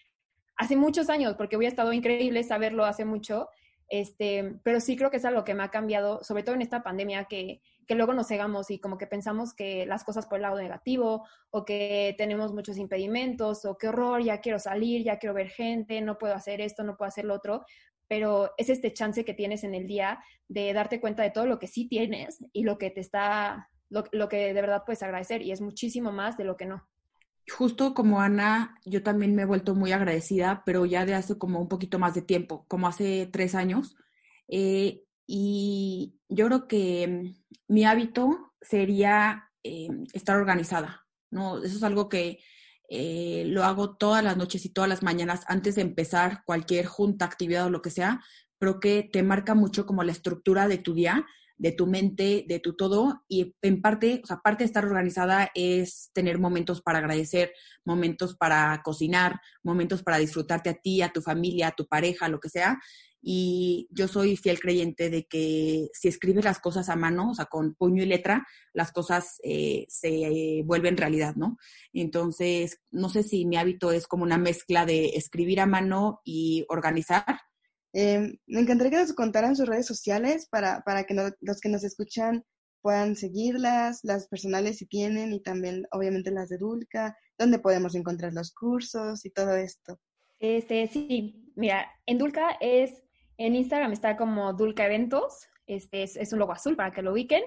hace 0.56 0.76
muchos 0.76 1.10
años, 1.10 1.36
porque 1.36 1.58
hubiera 1.58 1.70
estado 1.70 1.94
increíble 1.94 2.44
saberlo 2.44 2.86
hace 2.86 3.06
mucho, 3.06 3.50
este, 3.90 4.60
pero 4.64 4.80
sí 4.80 4.96
creo 4.96 5.12
que 5.12 5.18
es 5.18 5.26
algo 5.26 5.44
que 5.44 5.54
me 5.54 5.64
ha 5.64 5.70
cambiado, 5.70 6.24
sobre 6.24 6.44
todo 6.44 6.56
en 6.56 6.62
esta 6.62 6.84
pandemia, 6.84 7.26
que, 7.26 7.62
que 7.86 7.96
luego 7.96 8.14
nos 8.14 8.28
cegamos 8.28 8.72
y 8.72 8.80
como 8.80 8.98
que 8.98 9.08
pensamos 9.08 9.54
que 9.54 9.86
las 9.86 10.04
cosas 10.04 10.26
por 10.26 10.38
el 10.38 10.44
lado 10.44 10.58
negativo 10.58 11.28
o 11.52 11.66
que 11.66 12.16
tenemos 12.18 12.54
muchos 12.54 12.78
impedimentos 12.78 13.66
o 13.66 13.78
qué 13.78 13.90
horror, 13.90 14.24
ya 14.24 14.40
quiero 14.40 14.60
salir, 14.60 15.04
ya 15.04 15.20
quiero 15.20 15.34
ver 15.34 15.50
gente, 15.50 16.02
no 16.02 16.18
puedo 16.18 16.34
hacer 16.34 16.62
esto, 16.62 16.84
no 16.84 16.98
puedo 16.98 17.10
hacer 17.10 17.26
lo 17.26 17.36
otro, 17.36 17.66
pero 18.08 18.52
es 18.58 18.70
este 18.70 18.94
chance 18.94 19.26
que 19.26 19.34
tienes 19.34 19.64
en 19.64 19.76
el 19.76 19.88
día 19.88 20.20
de 20.48 20.72
darte 20.74 21.00
cuenta 21.00 21.24
de 21.24 21.32
todo 21.32 21.46
lo 21.46 21.60
que 21.60 21.68
sí 21.68 21.88
tienes 21.88 22.44
y 22.54 22.64
lo 22.64 22.78
que 22.78 22.90
te 22.90 23.02
está 23.02 23.70
lo, 23.90 24.30
que 24.30 24.54
de 24.54 24.62
verdad 24.62 24.84
puedes 24.86 25.04
agradecer 25.04 25.42
y 25.42 25.52
es 25.52 25.62
muchísimo 25.62 26.12
más 26.12 26.38
de 26.38 26.46
lo 26.46 26.58
que 26.58 26.66
no. 26.66 26.88
Justo 27.50 27.94
como 27.94 28.22
Ana, 28.22 28.80
yo 28.86 29.04
también 29.04 29.36
me 29.36 29.42
he 29.44 29.46
vuelto 29.46 29.76
muy 29.76 29.92
agradecida, 29.92 30.64
pero 30.66 30.86
ya 30.86 31.06
de 31.06 31.14
hace 31.14 31.38
como 31.38 31.60
un 31.60 31.68
poquito 31.68 32.00
más 32.00 32.14
de 32.14 32.22
tiempo, 32.22 32.66
como 32.68 32.88
hace 32.88 33.28
tres 33.32 33.54
años. 33.56 33.96
Eh, 34.48 35.04
y 35.28 36.20
yo 36.30 36.48
creo 36.48 36.68
que 36.68 37.08
mm, 37.08 37.74
mi 37.74 37.86
hábito 37.86 38.54
sería 38.62 39.50
eh, 39.64 39.90
estar 40.14 40.38
organizada, 40.38 41.06
¿no? 41.32 41.58
Eso 41.64 41.78
es 41.78 41.84
algo 41.84 42.10
que 42.10 42.40
eh, 42.90 43.44
lo 43.48 43.64
hago 43.64 43.96
todas 43.96 44.24
las 44.24 44.38
noches 44.38 44.66
y 44.66 44.70
todas 44.70 44.90
las 44.90 45.04
mañanas 45.04 45.44
antes 45.48 45.76
de 45.76 45.82
empezar 45.82 46.44
cualquier 46.46 46.86
junta, 46.86 47.26
actividad 47.26 47.66
o 47.66 47.70
lo 47.70 47.82
que 47.82 47.90
sea, 47.90 48.22
pero 48.60 48.80
que 48.80 49.10
te 49.12 49.24
marca 49.24 49.56
mucho 49.56 49.86
como 49.86 50.04
la 50.04 50.12
estructura 50.12 50.68
de 50.68 50.78
tu 50.78 50.94
día 50.94 51.26
de 51.58 51.72
tu 51.72 51.88
mente, 51.88 52.46
de 52.48 52.60
tu 52.60 52.76
todo. 52.76 53.24
Y 53.28 53.56
en 53.62 53.82
parte, 53.82 54.22
o 54.24 54.28
sea, 54.28 54.38
parte 54.38 54.64
de 54.64 54.68
estar 54.68 54.86
organizada 54.86 55.52
es 55.54 56.10
tener 56.14 56.40
momentos 56.40 56.82
para 56.82 57.00
agradecer, 57.00 57.54
momentos 57.86 58.36
para 58.36 58.82
cocinar, 58.84 59.40
momentos 59.64 60.04
para 60.04 60.18
disfrutarte 60.18 60.70
a 60.70 60.76
ti, 60.76 61.02
a 61.02 61.12
tu 61.12 61.22
familia, 61.22 61.70
a 61.70 61.76
tu 61.76 61.88
pareja, 61.88 62.30
lo 62.30 62.40
que 62.40 62.50
sea. 62.50 62.80
Y 63.26 63.88
yo 63.90 64.10
soy 64.10 64.36
fiel 64.36 64.60
creyente 64.60 65.10
de 65.10 65.26
que 65.26 65.88
si 65.94 66.10
escribes 66.10 66.44
las 66.44 66.60
cosas 66.60 66.90
a 66.90 66.98
mano, 66.98 67.32
o 67.32 67.34
sea, 67.34 67.46
con 67.46 67.74
puño 67.74 68.04
y 68.04 68.06
letra, 68.06 68.46
las 68.74 68.92
cosas 68.92 69.40
eh, 69.44 69.86
se 69.88 70.62
vuelven 70.66 70.98
realidad, 70.98 71.36
¿no? 71.36 71.58
Entonces, 71.94 72.82
no 72.92 73.08
sé 73.08 73.24
si 73.24 73.46
mi 73.46 73.56
hábito 73.56 73.94
es 73.94 74.08
como 74.08 74.24
una 74.24 74.38
mezcla 74.38 74.86
de 74.86 75.12
escribir 75.16 75.62
a 75.62 75.66
mano 75.66 76.20
y 76.26 76.66
organizar, 76.68 77.24
eh, 77.94 78.38
me 78.48 78.60
encantaría 78.60 78.92
que 78.92 78.98
nos 78.98 79.14
contaran 79.14 79.56
sus 79.56 79.68
redes 79.68 79.86
sociales 79.86 80.48
para, 80.50 80.82
para 80.82 81.04
que 81.04 81.14
los 81.14 81.62
que 81.62 81.70
nos 81.70 81.84
escuchan 81.84 82.44
puedan 82.82 83.16
seguirlas, 83.16 84.02
las 84.04 84.28
personales 84.28 84.78
si 84.78 84.86
tienen 84.86 85.32
y 85.32 85.42
también 85.42 85.88
obviamente 85.92 86.32
las 86.32 86.50
de 86.50 86.58
Dulca, 86.58 87.18
donde 87.38 87.60
podemos 87.60 87.96
encontrar 87.96 88.34
los 88.34 88.54
cursos 88.54 89.26
y 89.26 89.30
todo 89.30 89.56
esto. 89.56 90.00
Este, 90.40 90.88
sí, 90.88 91.52
mira, 91.56 91.90
en 92.06 92.18
Dulca 92.18 92.58
es, 92.60 93.02
en 93.38 93.56
Instagram 93.56 93.94
está 93.94 94.18
como 94.18 94.52
Dulca 94.54 94.86
Eventos, 94.86 95.48
este 95.66 96.04
es, 96.04 96.34
un 96.34 96.40
logo 96.40 96.52
azul 96.52 96.76
para 96.76 96.92
que 96.92 97.02
lo 97.02 97.14
ubiquen. 97.14 97.44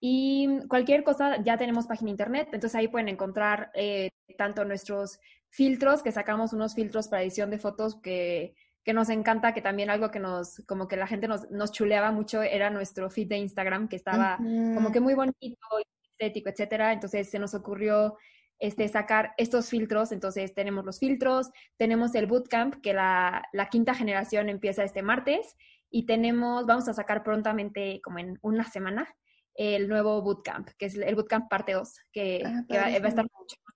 Y 0.00 0.58
cualquier 0.68 1.04
cosa, 1.04 1.42
ya 1.42 1.56
tenemos 1.56 1.86
página 1.86 2.10
internet, 2.10 2.48
entonces 2.52 2.74
ahí 2.74 2.88
pueden 2.88 3.08
encontrar 3.08 3.70
eh, 3.74 4.10
tanto 4.36 4.64
nuestros 4.64 5.20
filtros, 5.48 6.02
que 6.02 6.10
sacamos 6.10 6.52
unos 6.52 6.74
filtros 6.74 7.06
para 7.06 7.22
edición 7.22 7.50
de 7.50 7.58
fotos 7.58 8.00
que 8.02 8.56
que 8.84 8.92
nos 8.92 9.08
encanta, 9.08 9.54
que 9.54 9.62
también 9.62 9.90
algo 9.90 10.10
que 10.10 10.20
nos, 10.20 10.62
como 10.66 10.86
que 10.86 10.96
la 10.96 11.06
gente 11.06 11.26
nos, 11.26 11.50
nos 11.50 11.72
chuleaba 11.72 12.12
mucho 12.12 12.42
era 12.42 12.68
nuestro 12.70 13.08
feed 13.10 13.28
de 13.28 13.38
Instagram, 13.38 13.88
que 13.88 13.96
estaba 13.96 14.36
como 14.36 14.92
que 14.92 15.00
muy 15.00 15.14
bonito, 15.14 15.66
estético, 16.12 16.50
etcétera. 16.50 16.92
Entonces 16.92 17.30
se 17.30 17.38
nos 17.38 17.54
ocurrió 17.54 18.18
este, 18.58 18.86
sacar 18.88 19.32
estos 19.38 19.70
filtros. 19.70 20.12
Entonces 20.12 20.54
tenemos 20.54 20.84
los 20.84 20.98
filtros, 20.98 21.50
tenemos 21.78 22.14
el 22.14 22.26
bootcamp, 22.26 22.76
que 22.82 22.92
la, 22.92 23.42
la 23.52 23.68
quinta 23.70 23.94
generación 23.94 24.50
empieza 24.50 24.84
este 24.84 25.02
martes, 25.02 25.56
y 25.90 26.06
tenemos, 26.06 26.66
vamos 26.66 26.88
a 26.88 26.92
sacar 26.92 27.22
prontamente, 27.22 28.00
como 28.02 28.18
en 28.18 28.38
una 28.42 28.64
semana, 28.64 29.08
el 29.54 29.88
nuevo 29.88 30.20
bootcamp, 30.22 30.68
que 30.76 30.86
es 30.86 30.96
el 30.96 31.14
bootcamp 31.14 31.48
parte 31.48 31.72
2, 31.72 31.94
que, 32.12 32.42
ah, 32.44 32.64
que 32.68 32.76
va, 32.76 32.82
va, 32.82 32.88
a 32.88 33.08
estar 33.08 33.24
mucho 33.24 33.56
más 33.64 33.74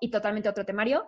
y 0.00 0.10
totalmente 0.10 0.48
otro 0.48 0.64
temario 0.64 1.06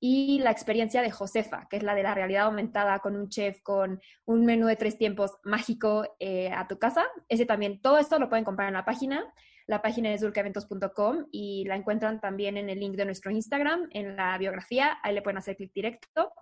y 0.00 0.38
la 0.40 0.50
experiencia 0.50 1.02
de 1.02 1.10
Josefa, 1.10 1.66
que 1.68 1.76
es 1.76 1.82
la 1.82 1.94
de 1.94 2.02
la 2.02 2.14
realidad 2.14 2.44
aumentada 2.44 3.00
con 3.00 3.16
un 3.16 3.28
chef, 3.28 3.60
con 3.62 4.00
un 4.24 4.44
menú 4.44 4.66
de 4.66 4.76
tres 4.76 4.96
tiempos 4.96 5.38
mágico 5.42 6.16
eh, 6.20 6.50
a 6.52 6.68
tu 6.68 6.78
casa. 6.78 7.04
Ese 7.28 7.46
también, 7.46 7.80
todo 7.80 7.98
esto 7.98 8.18
lo 8.18 8.28
pueden 8.28 8.44
comprar 8.44 8.68
en 8.68 8.74
la 8.74 8.84
página. 8.84 9.24
La 9.66 9.82
página 9.82 10.12
es 10.14 10.20
dulcaeventos.com 10.20 11.26
y 11.30 11.64
la 11.64 11.76
encuentran 11.76 12.20
también 12.20 12.56
en 12.56 12.70
el 12.70 12.78
link 12.78 12.96
de 12.96 13.04
nuestro 13.04 13.30
Instagram, 13.30 13.88
en 13.90 14.16
la 14.16 14.38
biografía. 14.38 14.98
Ahí 15.02 15.14
le 15.14 15.22
pueden 15.22 15.38
hacer 15.38 15.56
clic 15.56 15.72
directo. 15.74 16.32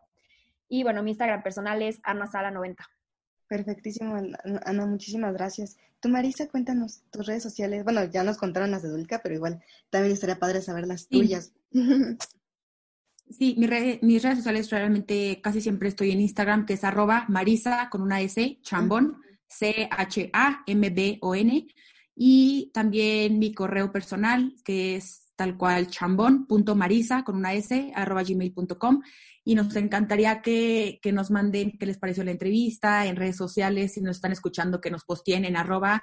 Y 0.69 0.83
bueno, 0.83 1.03
mi 1.03 1.11
Instagram 1.11 1.43
personal 1.43 1.81
es 1.83 2.01
arnasala90. 2.03 2.77
Perfectísimo, 3.49 4.17
Ana, 4.65 4.87
muchísimas 4.87 5.33
gracias. 5.33 5.77
Tú, 6.01 6.09
Marisa, 6.09 6.49
cuéntanos 6.49 7.03
tus 7.11 7.27
redes 7.27 7.43
sociales. 7.43 7.85
Bueno, 7.85 8.05
ya 8.05 8.23
nos 8.23 8.37
contaron 8.37 8.71
las 8.71 8.83
de 8.83 8.91
Dulca, 8.91 9.21
pero 9.23 9.35
igual 9.35 9.63
también 9.89 10.13
estaría 10.13 10.39
padre 10.39 10.61
saber 10.61 10.87
las 10.87 11.09
tuyas. 11.09 11.53
Sí, 13.29 13.57
mis 13.59 13.69
redes 14.23 14.39
sociales 14.39 14.71
realmente 14.71 15.41
casi 15.43 15.61
siempre 15.61 15.89
estoy 15.89 16.13
en 16.13 16.21
Instagram, 16.21 16.65
que 16.65 16.75
es 16.75 16.85
arroba 16.85 17.25
marisa 17.29 17.89
con 17.91 18.03
una 18.03 18.21
S, 18.21 18.61
chambón, 18.63 19.21
C-H-A-M-B-O-N. 19.49 20.07
Y 22.15 22.71
también 22.73 23.39
mi 23.39 23.53
correo 23.53 23.91
personal, 23.93 24.55
que 24.65 24.97
es 24.97 25.33
tal 25.35 25.57
cual 25.59 25.89
chambón.marisa 25.89 27.25
con 27.25 27.37
una 27.37 27.53
S, 27.53 27.93
arroba 27.95 28.23
gmail.com. 28.23 29.03
Y 29.45 29.55
nos 29.55 29.75
encantaría 29.77 30.41
que, 30.41 30.99
que, 31.03 31.13
nos 31.13 31.31
manden 31.31 31.77
qué 31.79 31.87
les 31.87 31.99
pareció 31.99 32.25
la 32.25 32.31
entrevista 32.31 33.07
en 33.07 33.17
redes 33.17 33.37
sociales, 33.37 33.95
si 33.95 34.01
nos 34.01 34.17
están 34.17 34.33
escuchando, 34.33 34.81
que 34.81 34.91
nos 34.91 35.05
posteen 35.05 35.45
en 35.45 35.57
arroba 35.57 36.03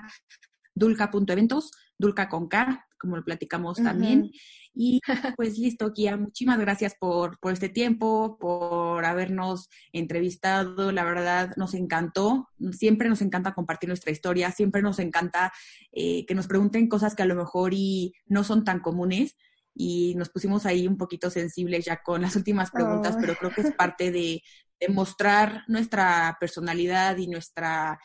dulca.eventos, 0.76 1.72
dulca 1.98 2.30
con 2.30 2.48
K, 2.48 2.88
como 3.04 3.18
lo 3.18 3.24
platicamos 3.24 3.78
también. 3.78 4.32
Y 4.74 5.02
pues 5.38 5.58
listo, 5.58 5.92
Kia, 5.94 6.16
muchísimas 6.18 6.58
gracias 6.60 6.96
por, 7.00 7.38
por 7.40 7.52
este 7.52 7.70
tiempo, 7.70 8.38
por 8.40 9.04
habernos 9.06 9.70
entrevistado. 9.92 10.92
La 10.92 11.04
verdad, 11.04 11.54
nos 11.58 11.74
encantó. 11.74 12.50
Siempre 12.72 13.10
nos 13.10 13.22
encanta 13.22 13.54
compartir 13.54 13.90
nuestra 13.90 14.12
historia, 14.12 14.52
siempre 14.52 14.82
nos 14.82 15.00
encanta 15.00 15.52
eh, 15.92 16.26
que 16.26 16.34
nos 16.34 16.48
pregunten 16.48 16.88
cosas 16.88 17.14
que 17.14 17.24
a 17.24 17.28
lo 17.28 17.36
mejor 17.36 17.74
y 17.74 18.14
no 18.26 18.44
son 18.44 18.64
tan 18.64 18.80
comunes. 18.80 19.36
Y 19.76 20.14
nos 20.16 20.30
pusimos 20.30 20.66
ahí 20.66 20.88
un 20.88 20.98
poquito 20.98 21.30
sensibles 21.30 21.86
ya 21.86 22.02
con 22.04 22.22
las 22.22 22.36
últimas 22.36 22.72
preguntas, 22.72 23.18
pero 23.20 23.36
creo 23.36 23.52
que 23.52 23.62
es 23.62 23.74
parte 23.74 24.12
de, 24.12 24.44
de 24.80 24.94
mostrar 24.94 25.64
nuestra 25.68 26.38
personalidad 26.40 27.18
y 27.18 27.28
nuestra, 27.28 28.00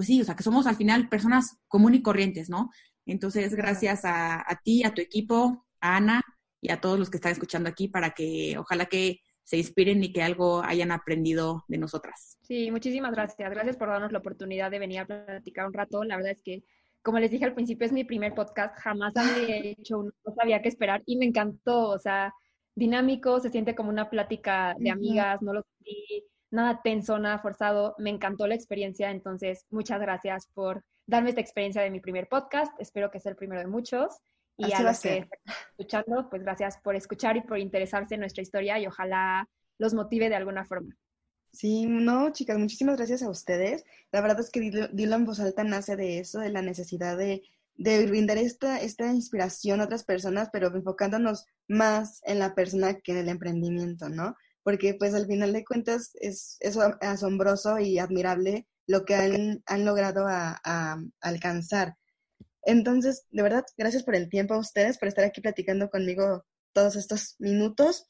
pues 0.00 0.06
sí, 0.06 0.22
o 0.22 0.24
sea, 0.24 0.34
que 0.34 0.42
somos 0.42 0.66
al 0.66 0.76
final 0.76 1.10
personas 1.10 1.58
comunes 1.68 2.00
y 2.00 2.02
corrientes, 2.02 2.48
¿no? 2.48 2.70
Entonces, 3.04 3.54
gracias 3.54 4.06
a, 4.06 4.40
a 4.50 4.60
ti, 4.64 4.82
a 4.82 4.94
tu 4.94 5.02
equipo, 5.02 5.66
a 5.78 5.96
Ana 5.98 6.22
y 6.58 6.70
a 6.70 6.80
todos 6.80 6.98
los 6.98 7.10
que 7.10 7.18
están 7.18 7.32
escuchando 7.32 7.68
aquí 7.68 7.86
para 7.86 8.12
que 8.12 8.56
ojalá 8.56 8.86
que 8.86 9.20
se 9.44 9.58
inspiren 9.58 10.02
y 10.02 10.10
que 10.10 10.22
algo 10.22 10.62
hayan 10.62 10.90
aprendido 10.90 11.66
de 11.68 11.76
nosotras. 11.76 12.38
Sí, 12.40 12.70
muchísimas 12.70 13.12
gracias. 13.12 13.50
Gracias 13.50 13.76
por 13.76 13.88
darnos 13.88 14.10
la 14.10 14.20
oportunidad 14.20 14.70
de 14.70 14.78
venir 14.78 15.00
a 15.00 15.06
platicar 15.06 15.66
un 15.66 15.74
rato. 15.74 16.02
La 16.02 16.16
verdad 16.16 16.32
es 16.32 16.40
que, 16.40 16.64
como 17.02 17.18
les 17.18 17.30
dije 17.30 17.44
al 17.44 17.52
principio, 17.52 17.84
es 17.84 17.92
mi 17.92 18.04
primer 18.04 18.32
podcast. 18.32 18.74
Jamás 18.78 19.14
había 19.18 19.56
hecho 19.78 19.98
uno, 19.98 20.12
no 20.24 20.32
sabía 20.32 20.62
qué 20.62 20.70
esperar 20.70 21.02
y 21.04 21.18
me 21.18 21.26
encantó. 21.26 21.90
O 21.90 21.98
sea, 21.98 22.32
dinámico, 22.74 23.38
se 23.38 23.50
siente 23.50 23.74
como 23.74 23.90
una 23.90 24.08
plática 24.08 24.74
de 24.78 24.90
amigas, 24.90 25.42
no 25.42 25.52
lo 25.52 25.62
sentí 25.62 26.24
nada 26.50 26.80
tenso, 26.82 27.18
nada 27.18 27.38
forzado. 27.38 27.94
Me 27.98 28.10
encantó 28.10 28.46
la 28.46 28.54
experiencia. 28.54 29.10
Entonces, 29.10 29.66
muchas 29.70 30.00
gracias 30.00 30.46
por 30.54 30.84
darme 31.06 31.30
esta 31.30 31.40
experiencia 31.40 31.82
de 31.82 31.90
mi 31.90 32.00
primer 32.00 32.28
podcast. 32.28 32.72
Espero 32.80 33.10
que 33.10 33.20
sea 33.20 33.30
el 33.30 33.36
primero 33.36 33.60
de 33.60 33.66
muchos. 33.66 34.18
Y 34.56 34.72
a 34.72 34.82
los 34.82 35.00
que 35.00 35.18
están 35.18 35.38
escuchando, 35.70 36.28
pues 36.28 36.42
gracias 36.42 36.78
por 36.78 36.94
escuchar 36.94 37.36
y 37.36 37.40
por 37.40 37.58
interesarse 37.58 38.14
en 38.14 38.20
nuestra 38.20 38.42
historia 38.42 38.78
y 38.78 38.86
ojalá 38.86 39.48
los 39.78 39.94
motive 39.94 40.28
de 40.28 40.36
alguna 40.36 40.66
forma. 40.66 40.94
Sí, 41.52 41.86
no, 41.86 42.30
chicas, 42.30 42.58
muchísimas 42.58 42.96
gracias 42.96 43.22
a 43.22 43.30
ustedes. 43.30 43.84
La 44.12 44.20
verdad 44.20 44.38
es 44.40 44.50
que 44.50 44.60
Dilo 44.92 45.16
en 45.16 45.24
voz 45.24 45.40
alta 45.40 45.64
nace 45.64 45.96
de 45.96 46.18
eso, 46.18 46.40
de 46.40 46.50
la 46.50 46.62
necesidad 46.62 47.16
de, 47.16 47.42
de 47.76 48.06
brindar 48.06 48.38
esta, 48.38 48.80
esta 48.80 49.12
inspiración 49.12 49.80
a 49.80 49.84
otras 49.84 50.04
personas, 50.04 50.50
pero 50.52 50.68
enfocándonos 50.68 51.46
más 51.66 52.20
en 52.24 52.38
la 52.38 52.54
persona 52.54 53.00
que 53.00 53.12
en 53.12 53.18
el 53.18 53.28
emprendimiento, 53.30 54.08
¿no? 54.10 54.36
Porque 54.70 54.94
pues 54.94 55.14
al 55.14 55.26
final 55.26 55.52
de 55.52 55.64
cuentas 55.64 56.12
es, 56.20 56.56
es 56.60 56.78
asombroso 57.00 57.80
y 57.80 57.98
admirable 57.98 58.68
lo 58.86 59.04
que 59.04 59.16
han, 59.16 59.64
han 59.66 59.84
logrado 59.84 60.28
a, 60.28 60.60
a 60.62 60.96
alcanzar. 61.20 61.96
Entonces, 62.62 63.24
de 63.30 63.42
verdad, 63.42 63.64
gracias 63.76 64.04
por 64.04 64.14
el 64.14 64.28
tiempo 64.28 64.54
a 64.54 64.60
ustedes, 64.60 64.96
por 64.96 65.08
estar 65.08 65.24
aquí 65.24 65.40
platicando 65.40 65.90
conmigo 65.90 66.44
todos 66.72 66.94
estos 66.94 67.34
minutos. 67.40 68.06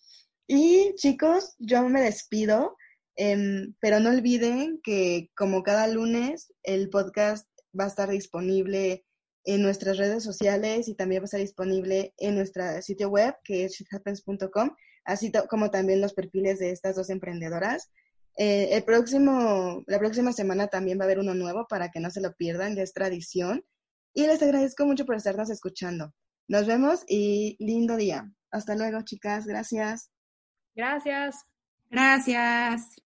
Y 0.47 0.95
chicos, 0.97 1.55
yo 1.59 1.89
me 1.89 2.03
despido, 2.03 2.77
em, 3.17 3.75
pero 3.81 3.99
no 3.99 4.11
olviden 4.11 4.81
que 4.83 5.31
como 5.35 5.63
cada 5.63 5.89
lunes 5.89 6.53
el 6.63 6.91
podcast 6.91 7.49
va 7.79 7.85
a 7.85 7.89
estar 7.89 8.11
disponible 8.11 9.07
en 9.45 9.63
nuestras 9.63 9.97
redes 9.97 10.25
sociales 10.25 10.89
y 10.89 10.95
también 10.95 11.23
va 11.23 11.25
a 11.25 11.31
estar 11.33 11.41
disponible 11.41 12.13
en 12.19 12.35
nuestro 12.35 12.83
sitio 12.83 13.09
web 13.09 13.35
que 13.45 13.65
es 13.65 13.73
shithappens.com, 13.73 14.77
así 15.05 15.33
como 15.49 15.71
también 15.71 16.01
los 16.01 16.15
perfiles 16.15 16.59
de 16.59 16.71
estas 16.71 16.97
dos 16.97 17.11
emprendedoras. 17.11 17.91
Eh, 18.37 18.69
el 18.73 18.85
próximo, 18.85 19.83
la 19.87 19.99
próxima 19.99 20.33
semana 20.33 20.69
también 20.69 20.99
va 20.99 21.03
a 21.03 21.07
haber 21.07 21.19
uno 21.19 21.35
nuevo 21.35 21.67
para 21.69 21.91
que 21.91 22.01
no 22.01 22.11
se 22.11 22.21
lo 22.21 22.35
pierdan, 22.35 22.77
ya 22.77 22.83
es 22.83 22.93
tradición. 22.93 23.65
Y 24.15 24.27
les 24.27 24.43
agradezco 24.43 24.87
mucho 24.87 25.05
por 25.05 25.17
estarnos 25.17 25.51
escuchando. 25.51 26.13
Nos 26.49 26.67
vemos 26.67 27.05
y 27.07 27.57
lindo 27.61 27.97
día. 27.97 28.33
Hasta 28.51 28.75
luego, 28.75 29.03
chicas. 29.03 29.47
Gracias. 29.47 30.11
Gracias. 30.75 31.37
Gracias. 31.91 32.97